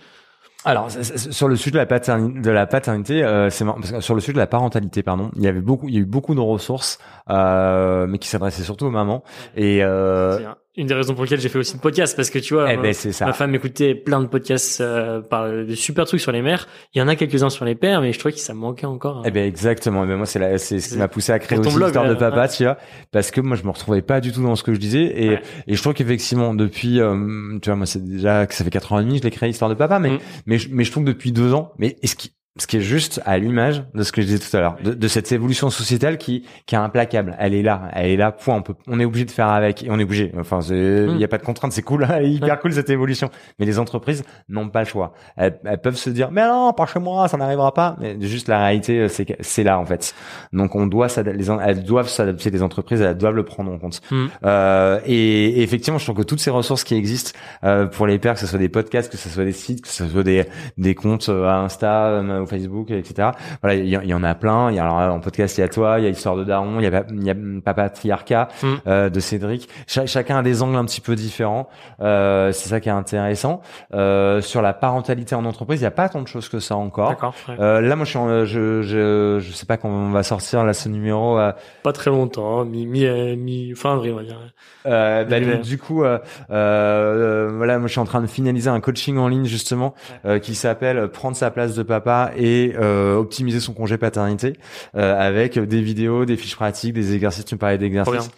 Alors 0.68 0.92
sur 0.92 1.48
le 1.48 1.56
sujet 1.56 1.72
de 1.72 1.78
la 1.78 1.86
paternité, 1.86 2.42
de 2.42 2.52
la 2.52 2.68
paternité, 2.68 3.24
euh, 3.24 3.50
c'est 3.50 3.64
marrant, 3.64 3.80
parce 3.80 3.94
que 3.94 4.02
sur 4.02 4.16
le 4.16 4.20
sujet 4.20 4.34
de 4.34 4.38
la 4.38 4.48
parentalité, 4.48 5.02
pardon, 5.02 5.32
il 5.38 5.42
y 5.42 5.48
avait 5.48 5.62
beaucoup, 5.62 5.88
il 5.88 5.96
y 5.96 5.98
a 5.98 6.02
eu 6.02 6.06
beaucoup 6.06 6.36
de 6.36 6.42
ressources, 6.42 7.00
euh, 7.30 8.06
mais 8.06 8.18
qui 8.18 8.28
s'adressaient 8.28 8.64
surtout 8.64 8.86
aux 8.86 8.92
mamans. 8.92 9.24
Et 9.56 9.80
euh, 9.82 10.40
une 10.78 10.88
des 10.88 10.94
raisons 10.94 11.14
pour 11.16 11.24
lesquelles 11.24 11.40
j'ai 11.42 11.50
fait 11.50 11.58
aussi 11.60 11.74
le 11.74 11.80
podcast, 11.82 12.16
parce 12.16 12.30
que 12.30 12.40
tu 12.40 12.54
vois, 12.54 12.72
eh 12.72 12.76
moi, 12.76 12.84
ben 12.84 12.94
ça. 12.94 13.26
ma 13.26 13.34
femme 13.34 13.54
écoutait 13.56 13.96
plein 13.96 14.22
de 14.22 14.28
podcasts 14.28 14.80
euh, 14.80 15.22
par 15.22 15.50
de 15.50 15.74
super 15.76 16.06
trucs 16.06 16.22
sur 16.22 16.32
les 16.32 16.42
mères. 16.42 16.68
Il 16.94 17.00
y 17.00 17.02
en 17.02 17.08
a 17.08 17.16
quelques-uns 17.16 17.50
sur 17.50 17.66
les 17.66 17.76
pères, 17.76 18.02
mais 18.02 18.14
je 18.14 18.20
trouvais 18.20 18.34
que 18.34 18.40
ça 18.40 18.54
manquait 18.54 18.86
encore. 18.86 19.24
Eh 19.26 19.32
ben 19.32 19.46
exactement. 19.46 20.06
Ben 20.06 20.16
moi 20.16 20.26
c'est 20.26 20.58
c'est 20.60 20.80
ce 20.80 20.90
qui 20.94 20.98
m'a 20.98 21.08
poussé 21.08 21.32
à 21.32 21.40
créer 21.40 21.58
aussi 21.60 21.70
l'histoire 21.78 22.06
de 22.06 22.14
là, 22.14 22.16
papa, 22.16 22.42
ouais. 22.44 22.48
tu 22.50 22.64
vois, 22.64 22.78
parce 23.12 23.32
que 23.32 23.42
moi 23.42 23.58
je 23.58 23.64
me 23.64 23.70
retrouvais 23.72 24.02
pas 24.02 24.22
du 24.22 24.32
tout 24.32 24.42
dans 24.44 24.56
ce 24.56 24.64
que 24.64 24.74
je 24.74 24.80
disais 24.80 25.12
et 25.16 25.30
Ouais. 25.30 25.42
et 25.68 25.76
je 25.76 25.82
trouve 25.82 25.94
qu'effectivement 25.94 26.54
depuis 26.54 27.00
euh, 27.02 27.58
tu 27.62 27.70
vois 27.70 27.76
moi 27.76 27.86
c'est 27.86 28.04
déjà 28.08 28.46
que 28.46 28.54
ça 28.54 28.64
fait 28.64 28.70
quatre 28.70 28.94
ans 28.94 29.00
et 29.00 29.04
demi 29.04 29.14
que 29.16 29.20
je 29.20 29.24
l'ai 29.24 29.32
créé 29.32 29.48
l'histoire 29.50 29.70
de 29.70 29.76
papa, 29.76 30.00
mais 30.00 30.12
Mm. 30.12 30.20
mais 30.46 30.58
je, 30.58 30.70
mais 30.72 30.84
je 30.84 30.92
trouve 30.92 31.04
que 31.04 31.10
depuis 31.10 31.32
deux 31.32 31.54
ans, 31.54 31.72
mais 31.80 31.98
est-ce 32.04 32.16
qui 32.16 32.32
ce 32.62 32.68
qui 32.68 32.78
est 32.78 32.82
juste 32.82 33.22
à 33.26 33.38
l'image 33.38 33.84
de 33.94 34.04
ce 34.04 34.12
que 34.12 34.22
je 34.22 34.28
disais 34.28 34.40
tout 34.40 34.56
à 34.56 34.60
l'heure, 34.62 34.78
de, 34.84 34.94
de 34.94 35.08
cette 35.08 35.32
évolution 35.32 35.70
sociétale 35.70 36.18
qui 36.18 36.46
qui 36.66 36.76
est 36.76 36.78
implacable. 36.78 37.36
Elle 37.40 37.54
est 37.54 37.64
là, 37.64 37.90
elle 37.94 38.08
est 38.12 38.18
là. 38.18 38.32
Point. 38.32 38.56
On 38.56 38.62
peut, 38.62 38.76
on 38.88 39.00
est 39.00 39.06
obligé 39.06 39.26
de 39.26 39.32
faire 39.32 39.50
avec 39.50 39.84
et 39.84 39.92
on 39.92 40.00
est 40.00 40.04
obligé. 40.04 40.32
Enfin, 40.40 40.60
il 40.70 40.76
Mm. 40.76 41.18
y 41.18 41.24
a 41.24 41.28
pas 41.28 41.38
de 41.38 41.44
contrainte, 41.44 41.72
c'est 41.72 41.82
cool, 41.82 42.08
hyper 42.24 42.60
cool 42.60 42.74
cette 42.74 42.90
évolution. 42.90 43.30
Mais 43.60 43.66
les 43.66 43.80
entreprises 43.80 44.24
n'ont 44.50 44.70
pas 44.70 44.80
le 44.80 44.86
choix. 44.88 45.14
Elles, 45.36 45.60
elles 45.66 45.80
peuvent 45.82 45.96
se 45.96 46.10
dire, 46.10 46.30
mais 46.32 46.46
non, 46.48 46.74
pas 46.74 46.86
chez 46.86 47.00
moi, 47.00 47.28
ça 47.28 47.38
n'arrivera 47.38 47.74
pas. 47.74 47.96
Mais 48.00 48.18
juste 48.22 48.48
la 48.48 48.60
réalité, 48.60 49.00
euh, 49.00 49.08
c'est 49.08 49.38
c'est 49.42 49.64
là 49.64 49.80
en 49.80 49.86
fait. 49.86 50.14
Donc 50.54 50.76
on 50.76 50.88
doit 50.88 51.08
les 51.26 51.50
Elles 51.50 51.84
doivent 51.84 52.10
s'adapter. 52.10 52.50
Les 52.50 52.64
entreprises, 52.64 53.02
elles 53.02 53.18
doivent 53.18 53.36
le 53.36 53.44
prendre 53.44 53.72
en 53.72 53.78
compte. 53.78 54.02
Mm. 54.12 54.26
Euh, 54.46 55.00
et, 55.06 55.60
et 55.60 55.62
effectivement, 55.64 55.98
je 56.00 56.06
trouve 56.06 56.18
que 56.18 56.24
toutes 56.24 56.40
ces 56.40 56.50
ressources 56.50 56.84
qui 56.84 56.96
existent 56.96 57.32
euh, 57.64 57.86
pour 57.86 58.08
les 58.08 58.20
pères, 58.20 58.34
que 58.36 58.40
ce 58.40 58.48
soit 58.48 58.60
des 58.60 58.70
podcasts, 58.70 59.12
que 59.12 59.18
ce 59.18 59.30
soit 59.30 59.44
des 59.46 59.52
sites, 59.52 59.82
que 59.82 59.88
ce 59.88 60.08
soit 60.08 60.24
des 60.24 60.46
des 60.78 60.96
comptes 60.96 61.30
euh, 61.30 61.48
à 61.48 61.58
Insta, 61.58 62.08
euh, 62.08 62.46
Facebook, 62.48 62.92
etc. 62.92 63.30
Voilà, 63.62 63.76
il 63.76 63.88
y, 63.88 64.14
en 64.14 64.24
a 64.24 64.36
plein. 64.36 64.72
Il 64.72 64.76
y 64.76 64.80
a 64.80 64.84
alors, 64.90 65.16
en 65.16 65.20
podcast, 65.20 65.58
il 65.58 65.62
y 65.62 65.64
a 65.64 65.68
toi, 65.70 66.00
il 66.00 66.04
y 66.04 66.08
a 66.08 66.10
Histoire 66.10 66.36
de 66.36 66.44
Daron, 66.44 66.80
il 66.80 66.84
y 66.84 66.88
a, 66.88 67.04
y 67.12 67.30
a 67.30 67.36
Papa 67.64 67.90
Triarcat 67.90 68.48
Mm. 68.64 68.68
euh, 68.88 69.10
de 69.10 69.20
Cédric. 69.20 69.68
Cha- 69.88 70.06
chacun 70.06 70.38
a 70.38 70.44
des 70.44 70.62
angles 70.64 70.76
un 70.78 70.86
petit 70.86 71.02
peu 71.02 71.16
différents. 71.16 71.68
Euh, 72.02 72.52
c'est 72.52 72.70
ça 72.70 72.80
qui 72.80 72.90
est 72.90 72.92
intéressant. 72.92 73.62
Euh, 73.94 74.42
sur 74.42 74.62
la 74.62 74.74
parentalité 74.74 75.36
en 75.36 75.46
entreprise, 75.46 75.80
il 75.80 75.84
n'y 75.84 75.88
a 75.88 75.92
pas 75.92 76.10
tant 76.10 76.22
de 76.22 76.28
choses 76.28 76.50
que 76.50 76.60
ça 76.60 76.76
encore. 76.76 77.10
D'accord. 77.10 77.34
ouais. 77.50 77.56
Euh, 77.60 77.82
là, 77.82 77.96
moi, 77.96 78.06
je 78.06 78.10
suis, 78.10 78.20
en- 78.20 78.46
je, 78.46 78.82
je, 78.82 79.38
je 79.40 79.52
sais 79.52 79.66
pas 79.66 79.78
quand 79.78 79.90
on 79.90 80.10
va 80.12 80.24
sortir 80.24 80.64
là 80.64 80.74
ce 80.74 80.88
numéro. 80.90 81.38
Euh, 81.40 81.52
Pas 81.84 81.94
très 81.94 82.10
longtemps, 82.12 82.62
hein, 82.62 82.66
mi, 82.66 82.86
mi, 82.86 83.06
euh, 83.06 83.36
mi 83.36 83.74
fin 83.76 83.94
avril, 83.94 84.14
on 84.14 84.18
va 84.18 84.24
dire. 84.24 84.40
Euh, 84.86 85.24
bah, 85.26 85.40
du 85.40 85.78
coup, 85.78 86.04
voilà, 86.50 87.80
moi 87.80 87.88
je 87.88 87.92
suis 87.92 88.00
en 88.00 88.06
train 88.06 88.22
de 88.22 88.28
finaliser 88.28 88.70
un 88.70 88.80
coaching 88.80 89.18
en 89.18 89.28
ligne 89.28 89.46
justement 89.46 89.94
euh, 90.26 90.40
qui 90.40 90.56
s'appelle 90.56 91.08
Prendre 91.10 91.36
sa 91.36 91.52
place 91.52 91.76
de 91.76 91.84
papa 91.84 92.32
et 92.38 92.74
euh, 92.76 93.16
optimiser 93.16 93.60
son 93.60 93.74
congé 93.74 93.98
paternité 93.98 94.54
euh, 94.96 95.20
avec 95.20 95.60
des 95.60 95.82
vidéos, 95.82 96.26
des 96.26 96.38
fiches 96.38 96.56
pratiques, 96.56 96.94
des 96.94 97.14
exercices. 97.14 97.46
Tu 97.46 97.56
me 97.56 97.60
parlais 97.60 97.78
d'exercices. 97.78 98.30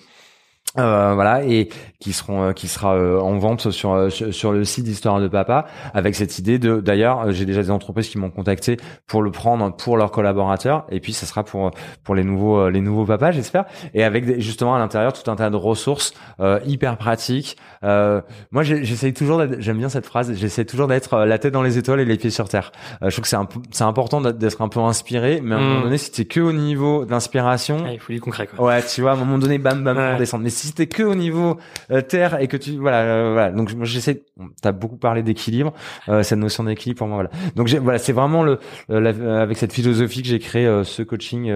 Euh, 0.78 1.14
voilà 1.16 1.44
et 1.46 1.68
qui 2.00 2.14
seront 2.14 2.44
euh, 2.44 2.54
qui 2.54 2.68
sera 2.68 2.94
euh, 2.94 3.20
en 3.20 3.40
vente 3.40 3.72
sur, 3.72 3.92
euh, 3.92 4.10
sur 4.12 4.32
sur 4.32 4.52
le 4.52 4.64
site 4.64 4.84
d'Histoire 4.86 5.20
de 5.20 5.28
Papa 5.28 5.66
avec 5.96 6.14
cette 6.14 6.38
idée 6.38 6.60
de 6.60 6.80
d'ailleurs 6.80 7.32
j'ai 7.32 7.46
déjà 7.46 7.64
des 7.64 7.72
entreprises 7.72 8.08
qui 8.08 8.20
m'ont 8.20 8.30
contacté 8.30 8.78
pour 9.08 9.24
le 9.24 9.32
prendre 9.32 9.76
pour 9.76 9.98
leurs 9.98 10.12
collaborateurs 10.12 10.86
et 10.92 11.00
puis 11.00 11.12
ça 11.12 11.26
sera 11.26 11.44
pour 11.44 11.72
pour 12.04 12.14
les 12.14 12.24
nouveaux 12.24 12.70
les 12.70 12.82
nouveaux 12.82 13.04
papas 13.06 13.32
j'espère 13.32 13.66
et 13.96 14.04
avec 14.04 14.28
des- 14.28 14.40
justement 14.42 14.76
à 14.76 14.78
l'intérieur 14.80 15.12
tout 15.12 15.30
un 15.32 15.36
tas 15.36 15.50
de 15.50 15.56
ressources 15.56 16.14
euh, 16.40 16.60
hyper 16.68 16.98
pratiques 16.98 17.58
euh, 17.84 18.22
moi 18.52 18.62
j'essaye 18.62 19.14
toujours 19.16 19.40
d'être- 19.40 19.60
j'aime 19.60 19.80
bien 19.80 19.90
cette 19.90 20.06
phrase 20.06 20.32
j'essaie 20.36 20.66
toujours 20.66 20.86
d'être 20.88 21.18
la 21.26 21.40
tête 21.40 21.52
dans 21.54 21.64
les 21.64 21.80
étoiles 21.80 22.00
et 22.02 22.06
les 22.06 22.18
pieds 22.18 22.30
sur 22.30 22.48
terre 22.48 22.72
euh, 23.02 23.10
je 23.10 23.16
trouve 23.16 23.24
que 23.24 23.28
c'est 23.30 23.38
c'est 23.72 23.84
important 23.86 24.22
d'être- 24.22 24.62
un 24.62 24.70
peu 24.70 24.82
inspiré 24.82 25.42
mais 25.44 25.56
à 25.56 25.58
un 25.58 25.62
moment 25.62 25.82
donné 25.86 25.98
si 25.98 26.12
t'es 26.12 26.26
que 26.26 26.40
au 26.42 26.54
niveau 26.54 27.06
d'inspiration 27.06 27.78
Ouais, 27.84 27.96
il 27.96 28.00
faut 28.00 28.14
du 28.14 28.22
concret, 28.22 28.46
quoi. 28.48 28.64
Ouais, 28.68 28.84
tu 28.84 29.02
vois, 29.02 29.12
à 29.12 29.14
un 29.14 29.18
moment 29.18 29.38
donné, 29.40 29.58
bam, 29.58 29.84
bam, 29.84 29.98
Ouais. 29.98 30.10
pour 30.12 30.20
descendre. 30.20 30.44
Mais 30.44 30.50
si 30.60 30.74
t'es 30.74 30.88
que 30.88 31.04
au 31.04 31.16
niveau 31.16 31.58
euh, 31.92 32.02
terre 32.02 32.40
et 32.40 32.48
que 32.48 32.58
tu 32.58 32.78
voilà, 32.78 33.02
euh, 33.02 33.32
voilà. 33.34 33.52
Donc 33.52 33.70
j'essaie. 33.84 34.24
T'as 34.62 34.72
beaucoup 34.72 34.98
parlé 34.98 35.22
d'équilibre, 35.24 35.74
euh, 36.08 36.24
cette 36.24 36.40
notion 36.40 36.64
d'équilibre 36.64 37.00
pour 37.00 37.08
moi 37.08 37.18
voilà. 37.18 37.30
Donc 37.56 37.70
voilà, 37.70 38.00
c'est 38.00 38.14
vraiment 38.14 38.44
le 38.44 38.60
avec 38.90 39.58
cette 39.58 39.74
philosophie 39.74 40.22
que 40.22 40.28
j'ai 40.28 40.40
créé 40.40 40.66
ce 40.84 41.02
coaching 41.04 41.52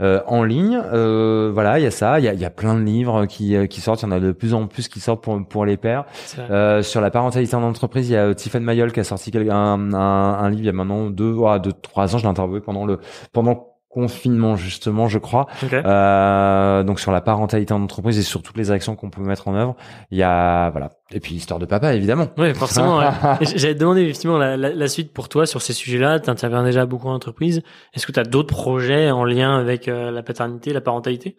en 0.00 0.42
ligne. 0.44 0.80
voilà, 1.52 1.78
il 1.78 1.82
y 1.82 1.86
a 1.86 1.90
ça, 1.90 2.18
il 2.18 2.24
y 2.24 2.28
a, 2.28 2.34
y 2.34 2.44
a 2.44 2.50
plein 2.50 2.74
de 2.74 2.82
livres 2.82 3.26
qui 3.26 3.56
qui 3.68 3.80
sortent. 3.80 4.02
Il 4.02 4.06
y 4.06 4.08
en 4.08 4.12
a 4.12 4.20
de 4.20 4.32
plus 4.32 4.54
en 4.54 4.66
plus 4.66 4.88
qui 4.88 5.00
sortent 5.00 5.22
pour 5.22 5.46
pour 5.46 5.64
les 5.64 5.76
pères. 5.76 6.04
sur 6.82 7.00
la 7.00 7.10
parentalité 7.10 7.54
en 7.54 7.62
entreprise, 7.62 8.08
il 8.08 8.12
y 8.12 8.16
a 8.16 8.34
Tiffany 8.34 8.64
Mayol 8.64 8.92
qui 8.92 9.00
a 9.00 9.04
sorti 9.04 9.30
un, 9.36 9.92
un, 9.94 9.94
un 9.94 10.50
livre 10.50 10.62
il 10.62 10.66
y 10.66 10.68
a 10.68 10.72
maintenant 10.72 11.10
deux, 11.10 11.34
deux 11.62 11.72
trois 11.82 12.14
ans. 12.14 12.18
Je 12.18 12.24
l'ai 12.24 12.28
interviewé 12.28 12.60
pendant 12.60 12.84
le 12.84 12.98
pendant 13.32 13.77
confinement 13.88 14.56
justement 14.56 15.08
je 15.08 15.18
crois. 15.18 15.46
Euh, 15.72 16.82
donc 16.82 17.00
sur 17.00 17.10
la 17.10 17.20
parentalité 17.20 17.72
en 17.72 17.82
entreprise 17.82 18.18
et 18.18 18.22
sur 18.22 18.42
toutes 18.42 18.56
les 18.56 18.70
actions 18.70 18.96
qu'on 18.96 19.10
peut 19.10 19.22
mettre 19.22 19.48
en 19.48 19.54
œuvre 19.54 19.76
il 20.10 20.18
y 20.18 20.22
a 20.22 20.70
voilà. 20.70 20.90
Et 21.10 21.20
puis 21.20 21.34
histoire 21.34 21.58
de 21.58 21.66
papa 21.66 21.94
évidemment. 21.94 22.28
Oui 22.36 22.54
forcément 22.54 23.00
j'allais 23.40 23.74
te 23.74 23.80
demander 23.80 24.02
effectivement 24.02 24.38
la, 24.38 24.56
la, 24.56 24.88
suite 24.88 25.12
pour 25.12 25.28
toi 25.28 25.46
sur 25.46 25.62
ces 25.62 25.72
sujets-là. 25.72 26.20
Tu 26.20 26.30
interviens 26.30 26.62
déjà 26.62 26.86
beaucoup 26.86 27.08
en 27.08 27.14
entreprise. 27.14 27.62
Est-ce 27.94 28.06
que 28.06 28.12
tu 28.12 28.20
as 28.20 28.24
d'autres 28.24 28.54
projets 28.54 29.10
en 29.10 29.24
lien 29.24 29.56
avec 29.56 29.88
euh, 29.88 30.10
la 30.10 30.22
paternité 30.22 30.72
la 30.72 30.80
parentalité? 30.80 31.36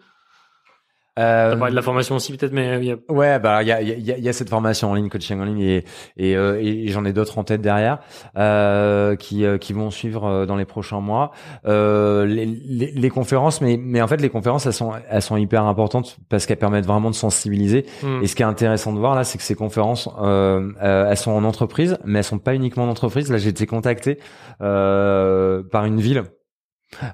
Euh, 1.20 1.56
de 1.70 1.76
la 1.76 1.82
formation 1.82 2.16
aussi 2.16 2.36
peut-être, 2.36 2.54
mais 2.54 2.84
y 2.86 2.92
a... 2.92 2.96
ouais, 3.10 3.40
bah 3.40 3.62
il 3.62 3.68
y 3.68 3.72
a, 3.72 3.82
y, 3.82 4.12
a, 4.12 4.18
y 4.18 4.30
a 4.30 4.34
cette 4.34 4.50
formation 4.50 4.92
en 4.92 4.94
ligne, 4.96 5.10
coaching 5.10 5.40
en 5.40 5.46
ligne, 5.46 5.62
et 5.62 5.86
et, 6.18 6.36
euh, 6.36 6.60
et 6.62 6.88
j'en 6.88 7.06
ai 7.06 7.14
d'autres 7.14 7.38
en 7.38 7.44
tête 7.44 7.62
derrière 7.62 8.00
euh, 8.38 9.16
qui 9.16 9.46
euh, 9.46 9.58
qui 9.58 9.74
vont 9.74 9.92
suivre 9.92 10.26
euh, 10.26 10.46
dans 10.46 10.56
les 10.56 10.66
prochains 10.66 11.00
mois. 11.00 11.32
Euh, 11.66 12.26
les, 12.26 12.46
les, 12.46 12.92
les, 12.92 13.10
conférences, 13.10 13.62
mais 13.62 13.78
mais 13.78 14.02
en 14.02 14.08
fait 14.08 14.22
les 14.22 14.30
conférences 14.30 14.66
elles 14.66 14.74
sont 14.74 14.92
elles 15.10 15.22
sont 15.22 15.38
hyper 15.38 15.64
importantes 15.66 16.18
parce 16.30 16.46
qu'elles 16.46 16.58
permettent 16.58 16.86
vraiment 16.88 17.10
de 17.10 17.16
sensibiliser. 17.16 17.86
Hmm. 18.04 18.24
Et 18.24 18.28
ce 18.28 18.36
qui 18.36 18.42
est 18.42 18.46
intéressant 18.46 18.94
de 18.94 19.00
voir 19.00 19.16
là, 19.16 19.24
c'est 19.24 19.38
que 19.38 19.44
ces 19.44 19.56
conférences 19.56 20.10
elles 20.20 21.18
sont 21.18 21.32
en 21.32 21.44
entreprise, 21.44 21.98
mais 22.06 22.20
elles 22.20 22.24
sont 22.24 22.40
pas 22.40 22.56
uniquement 22.56 22.84
en 22.84 22.90
entreprise. 22.90 23.32
Là, 23.32 23.38
j'ai 23.38 23.50
été 23.50 23.66
contacté 23.66 24.20
par 24.60 25.86
une 25.86 26.00
ville 26.00 26.24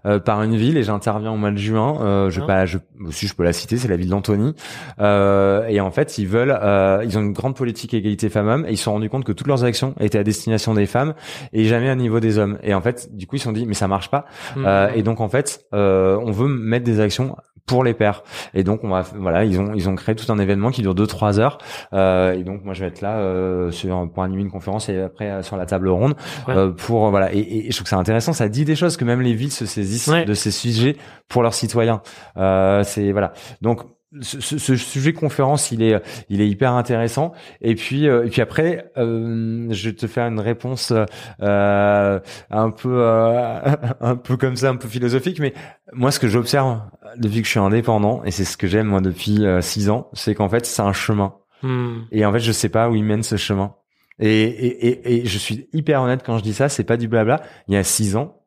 euh, 0.05 0.19
par 0.19 0.41
une 0.43 0.55
ville 0.55 0.77
et 0.77 0.83
j'interviens 0.83 1.31
au 1.31 1.37
mois 1.37 1.51
de 1.51 1.57
juin. 1.57 1.97
Euh, 2.01 2.29
je, 2.29 2.41
pas, 2.41 2.65
je, 2.65 2.77
je 3.09 3.33
peux 3.33 3.43
la 3.43 3.53
citer, 3.53 3.77
c'est 3.77 3.87
la 3.87 3.97
ville 3.97 4.09
d'Antony. 4.09 4.53
Euh, 4.99 5.67
et 5.67 5.79
en 5.81 5.91
fait, 5.91 6.17
ils 6.17 6.27
veulent, 6.27 6.57
euh, 6.61 7.03
ils 7.03 7.17
ont 7.17 7.21
une 7.21 7.33
grande 7.33 7.55
politique 7.55 7.93
égalité 7.93 8.29
femmes-hommes 8.29 8.65
et 8.65 8.71
ils 8.71 8.77
se 8.77 8.83
sont 8.83 8.93
rendus 8.93 9.09
compte 9.09 9.25
que 9.25 9.31
toutes 9.31 9.47
leurs 9.47 9.63
actions 9.63 9.95
étaient 9.99 10.19
à 10.19 10.23
destination 10.23 10.73
des 10.73 10.85
femmes 10.85 11.13
et 11.53 11.65
jamais 11.65 11.89
à 11.89 11.95
niveau 11.95 12.19
des 12.19 12.37
hommes. 12.37 12.57
Et 12.63 12.73
en 12.73 12.81
fait, 12.81 13.15
du 13.15 13.27
coup, 13.27 13.35
ils 13.35 13.39
se 13.39 13.45
sont 13.45 13.51
dit 13.51 13.65
mais 13.65 13.73
ça 13.73 13.87
marche 13.87 14.09
pas. 14.09 14.25
Mmh. 14.55 14.63
Euh, 14.65 14.89
et 14.95 15.03
donc 15.03 15.21
en 15.21 15.29
fait, 15.29 15.65
euh, 15.73 16.17
on 16.23 16.31
veut 16.31 16.47
mettre 16.47 16.85
des 16.85 16.99
actions 16.99 17.35
pour 17.65 17.83
les 17.83 17.93
pères. 17.93 18.23
Et 18.53 18.63
donc 18.63 18.83
on 18.83 18.89
va, 18.89 19.01
voilà, 19.01 19.43
ils 19.45 19.59
ont 19.59 19.73
ils 19.73 19.89
ont 19.89 19.95
créé 19.95 20.15
tout 20.15 20.31
un 20.31 20.39
événement 20.39 20.71
qui 20.71 20.81
dure 20.81 20.95
deux 20.95 21.07
trois 21.07 21.39
heures. 21.39 21.57
et 21.93 22.43
donc 22.43 22.63
moi 22.63 22.73
je 22.73 22.81
vais 22.81 22.87
être 22.87 23.01
là 23.01 23.71
sur 23.71 24.09
pour 24.13 24.23
animer 24.23 24.41
une 24.41 24.51
conférence 24.51 24.89
et 24.89 24.99
après 24.99 25.43
sur 25.43 25.57
la 25.57 25.65
table 25.65 25.89
ronde 25.89 26.15
pour 26.77 27.09
voilà. 27.09 27.33
Et, 27.33 27.67
et, 27.67 27.71
je 27.71 27.75
trouve 27.75 27.83
que 27.83 27.89
c'est 27.89 27.95
intéressant. 27.95 28.33
Ça 28.33 28.49
dit 28.49 28.65
des 28.65 28.75
choses 28.75 28.97
que 28.97 29.05
même 29.05 29.21
les 29.21 29.33
villes 29.33 29.51
se 29.51 29.65
saisissent 29.65 30.09
de 30.09 30.33
ces 30.33 30.51
sujets 30.51 30.95
pour 31.27 31.43
leurs 31.43 31.53
citoyens. 31.53 32.01
Euh, 32.37 32.83
c'est 32.83 33.11
voilà. 33.11 33.33
Donc 33.61 33.81
ce, 34.21 34.39
ce, 34.39 34.75
sujet 34.75 35.13
conférence, 35.13 35.71
il 35.71 35.81
est, 35.81 36.01
il 36.29 36.41
est 36.41 36.47
hyper 36.47 36.73
intéressant. 36.73 37.33
Et 37.61 37.75
puis, 37.75 38.07
euh, 38.07 38.25
et 38.25 38.29
puis 38.29 38.41
après, 38.41 38.91
euh, 38.97 39.67
je 39.71 39.89
vais 39.89 39.95
te 39.95 40.07
faire 40.07 40.27
une 40.27 40.39
réponse 40.39 40.93
euh, 41.41 42.19
un 42.49 42.71
peu, 42.71 43.01
euh, 43.01 43.59
un 44.01 44.15
peu 44.15 44.37
comme 44.37 44.55
ça, 44.55 44.69
un 44.69 44.75
peu 44.75 44.87
philosophique. 44.87 45.39
Mais 45.39 45.53
moi, 45.93 46.11
ce 46.11 46.19
que 46.19 46.27
j'observe 46.27 46.81
depuis 47.17 47.41
que 47.41 47.45
je 47.45 47.51
suis 47.51 47.59
indépendant, 47.59 48.23
et 48.23 48.31
c'est 48.31 48.45
ce 48.45 48.57
que 48.57 48.67
j'aime 48.67 48.87
moi 48.87 49.01
depuis 49.01 49.43
six 49.61 49.89
ans, 49.89 50.09
c'est 50.13 50.35
qu'en 50.35 50.49
fait, 50.49 50.65
c'est 50.65 50.81
un 50.81 50.93
chemin. 50.93 51.35
Hmm. 51.61 52.01
Et 52.11 52.25
en 52.25 52.31
fait, 52.31 52.39
je 52.39 52.51
sais 52.51 52.69
pas 52.69 52.89
où 52.89 52.95
il 52.95 53.03
mène 53.03 53.23
ce 53.23 53.37
chemin. 53.37 53.75
Et, 54.19 54.43
et, 54.43 54.87
et, 54.87 55.21
et 55.21 55.25
je 55.25 55.37
suis 55.37 55.67
hyper 55.73 56.01
honnête 56.01 56.23
quand 56.25 56.37
je 56.37 56.43
dis 56.43 56.53
ça. 56.53 56.69
C'est 56.69 56.83
pas 56.83 56.97
du 56.97 57.07
blabla. 57.07 57.41
Il 57.67 57.73
y 57.73 57.77
a 57.77 57.83
six 57.83 58.15
ans, 58.15 58.41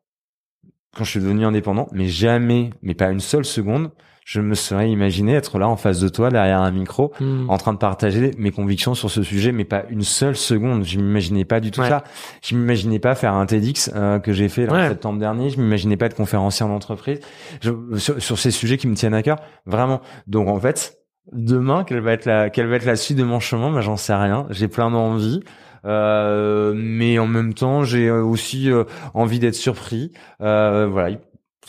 quand 0.95 1.03
je 1.03 1.11
suis 1.11 1.19
devenu 1.19 1.45
indépendant, 1.45 1.87
mais 1.91 2.07
jamais, 2.07 2.71
mais 2.81 2.95
pas 2.95 3.09
une 3.11 3.19
seule 3.19 3.45
seconde, 3.45 3.91
je 4.29 4.41
me 4.41 4.53
serais 4.53 4.91
imaginé 4.91 5.33
être 5.33 5.57
là 5.57 5.67
en 5.67 5.75
face 5.75 5.99
de 5.99 6.07
toi 6.07 6.29
derrière 6.29 6.61
un 6.61 6.69
micro 6.69 7.11
hmm. 7.19 7.49
en 7.49 7.57
train 7.57 7.73
de 7.73 7.79
partager 7.79 8.29
mes 8.37 8.51
convictions 8.51 8.93
sur 8.93 9.09
ce 9.09 9.23
sujet 9.23 9.51
mais 9.51 9.65
pas 9.65 9.85
une 9.89 10.03
seule 10.03 10.35
seconde. 10.35 10.85
Je 10.85 10.99
m'imaginais 10.99 11.45
pas 11.45 11.59
du 11.59 11.71
tout 11.71 11.81
ça. 11.83 12.03
Je 12.43 12.55
m'imaginais 12.55 12.99
pas 12.99 13.15
faire 13.15 13.33
un 13.33 13.47
TEDx 13.47 13.89
euh, 13.95 14.19
que 14.19 14.31
j'ai 14.31 14.47
fait 14.47 14.69
en 14.69 14.87
septembre 14.87 15.17
dernier. 15.17 15.49
Je 15.49 15.59
m'imaginais 15.59 15.97
pas 15.97 16.05
être 16.05 16.15
conférencier 16.15 16.63
en 16.63 16.69
entreprise. 16.69 17.21
Sur, 17.59 18.21
sur, 18.21 18.37
ces 18.37 18.51
sujets 18.51 18.77
qui 18.77 18.87
me 18.87 18.93
tiennent 18.93 19.15
à 19.15 19.23
cœur 19.23 19.37
vraiment. 19.65 19.99
Donc 20.27 20.47
en 20.47 20.59
fait 20.59 20.99
demain 21.31 21.83
quelle 21.83 22.01
va 22.01 22.11
être 22.13 22.25
la 22.25 22.51
quelle 22.51 22.67
va 22.67 22.75
être 22.75 22.85
la 22.85 22.97
suite 22.97 23.17
de 23.17 23.23
mon 23.23 23.39
chemin? 23.39 23.71
Bah, 23.71 23.81
j'en 23.81 23.97
sais 23.97 24.13
rien. 24.13 24.45
J'ai 24.51 24.67
plein 24.67 24.91
d'envies 24.91 25.41
euh, 25.85 26.73
mais 26.75 27.19
en 27.19 27.27
même 27.27 27.53
temps, 27.53 27.83
j'ai 27.83 28.11
aussi 28.11 28.69
euh, 28.69 28.83
envie 29.13 29.39
d'être 29.39 29.55
surpris. 29.55 30.11
Euh, 30.41 30.87
voilà. 30.87 31.17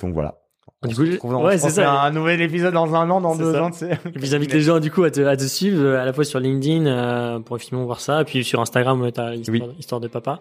Donc 0.02 0.12
voilà. 0.14 0.39
Du 0.88 1.18
coup, 1.18 1.28
ouais, 1.28 1.58
c'est 1.58 1.68
ça. 1.68 2.00
Un 2.04 2.10
nouvel 2.10 2.40
épisode 2.40 2.72
dans 2.72 2.94
un 2.94 3.10
an, 3.10 3.20
dans 3.20 3.36
deux 3.36 3.54
ans, 3.54 3.70
tu 3.70 3.80
sais. 3.80 3.98
Et 4.06 4.18
puis 4.18 4.26
j'invite 4.26 4.50
les 4.54 4.62
gens 4.62 4.80
du 4.80 4.90
coup 4.90 5.04
à 5.04 5.10
te, 5.10 5.20
à 5.20 5.36
te 5.36 5.44
suivre 5.44 5.86
à 5.94 6.06
la 6.06 6.14
fois 6.14 6.24
sur 6.24 6.40
LinkedIn 6.40 6.86
euh, 6.86 7.38
pour 7.38 7.56
effectivement 7.56 7.84
voir 7.84 8.00
ça, 8.00 8.22
et 8.22 8.24
puis 8.24 8.42
sur 8.44 8.62
Instagram 8.62 9.02
euh, 9.02 9.10
t'as 9.10 9.34
histoire, 9.34 9.68
histoire 9.78 10.00
de 10.00 10.08
papa 10.08 10.40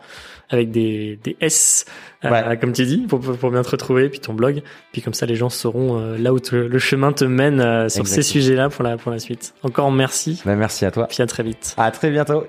avec 0.50 0.72
des 0.72 1.20
des 1.26 1.36
S 1.42 1.84
euh, 2.24 2.56
comme 2.56 2.72
tu 2.72 2.86
dis 2.86 3.00
pour, 3.00 3.20
pour 3.20 3.52
bien 3.52 3.64
te 3.64 3.70
retrouver, 3.70 4.08
puis 4.08 4.22
ton 4.22 4.34
blog, 4.34 4.64
puis 4.94 5.02
comme 5.02 5.14
ça 5.14 5.26
les 5.26 5.36
gens 5.36 5.50
sauront 5.50 6.00
euh, 6.00 6.18
là 6.18 6.34
où 6.34 6.40
le 6.54 6.80
chemin 6.80 7.12
te 7.12 7.26
mène 7.26 7.90
sur 7.90 8.08
ces 8.08 8.22
sujets-là 8.22 8.70
pour 8.70 8.86
la 8.86 8.96
pour 8.96 9.12
la 9.12 9.20
suite. 9.20 9.54
Encore 9.64 9.92
merci. 9.92 10.42
Bah, 10.46 10.56
merci 10.56 10.86
à 10.86 10.92
toi. 10.92 11.08
Puis 11.08 11.22
à 11.22 11.28
très 11.28 11.44
vite. 11.44 11.76
À 11.78 11.92
très 11.92 12.12
bientôt. 12.12 12.46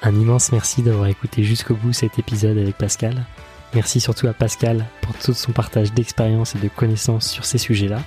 Un 0.00 0.14
immense 0.14 0.52
merci 0.52 0.80
d'avoir 0.80 1.08
écouté 1.08 1.42
jusqu'au 1.42 1.74
bout 1.74 1.92
cet 1.92 2.18
épisode 2.18 2.56
avec 2.56 2.78
Pascal. 2.78 3.26
Merci 3.74 4.00
surtout 4.00 4.28
à 4.28 4.32
Pascal 4.32 4.86
pour 5.00 5.14
tout 5.14 5.34
son 5.34 5.52
partage 5.52 5.92
d'expérience 5.92 6.54
et 6.54 6.58
de 6.58 6.68
connaissances 6.68 7.28
sur 7.28 7.44
ces 7.44 7.58
sujets-là. 7.58 8.00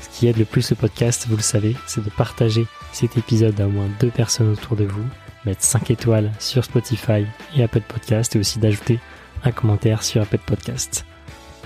Ce 0.00 0.08
qui 0.08 0.28
aide 0.28 0.38
le 0.38 0.44
plus 0.44 0.70
le 0.70 0.76
podcast, 0.76 1.26
vous 1.28 1.36
le 1.36 1.42
savez, 1.42 1.76
c'est 1.86 2.04
de 2.04 2.10
partager 2.10 2.66
cet 2.92 3.18
épisode 3.18 3.60
à 3.60 3.66
au 3.66 3.70
moins 3.70 3.88
deux 3.98 4.10
personnes 4.10 4.48
autour 4.48 4.76
de 4.76 4.84
vous, 4.84 5.04
mettre 5.44 5.62
5 5.62 5.90
étoiles 5.90 6.32
sur 6.38 6.64
Spotify 6.64 7.26
et 7.56 7.62
Apple 7.62 7.82
Podcast 7.82 8.34
et 8.36 8.38
aussi 8.38 8.58
d'ajouter 8.58 9.00
un 9.44 9.50
commentaire 9.50 10.02
sur 10.02 10.22
Apple 10.22 10.38
Podcast. 10.38 11.04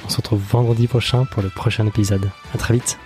On 0.04 0.08
se 0.08 0.16
retrouve 0.16 0.42
vendredi 0.42 0.86
prochain 0.86 1.24
pour 1.26 1.42
le 1.42 1.50
prochain 1.50 1.86
épisode. 1.86 2.30
À 2.54 2.58
très 2.58 2.74
vite. 2.74 2.98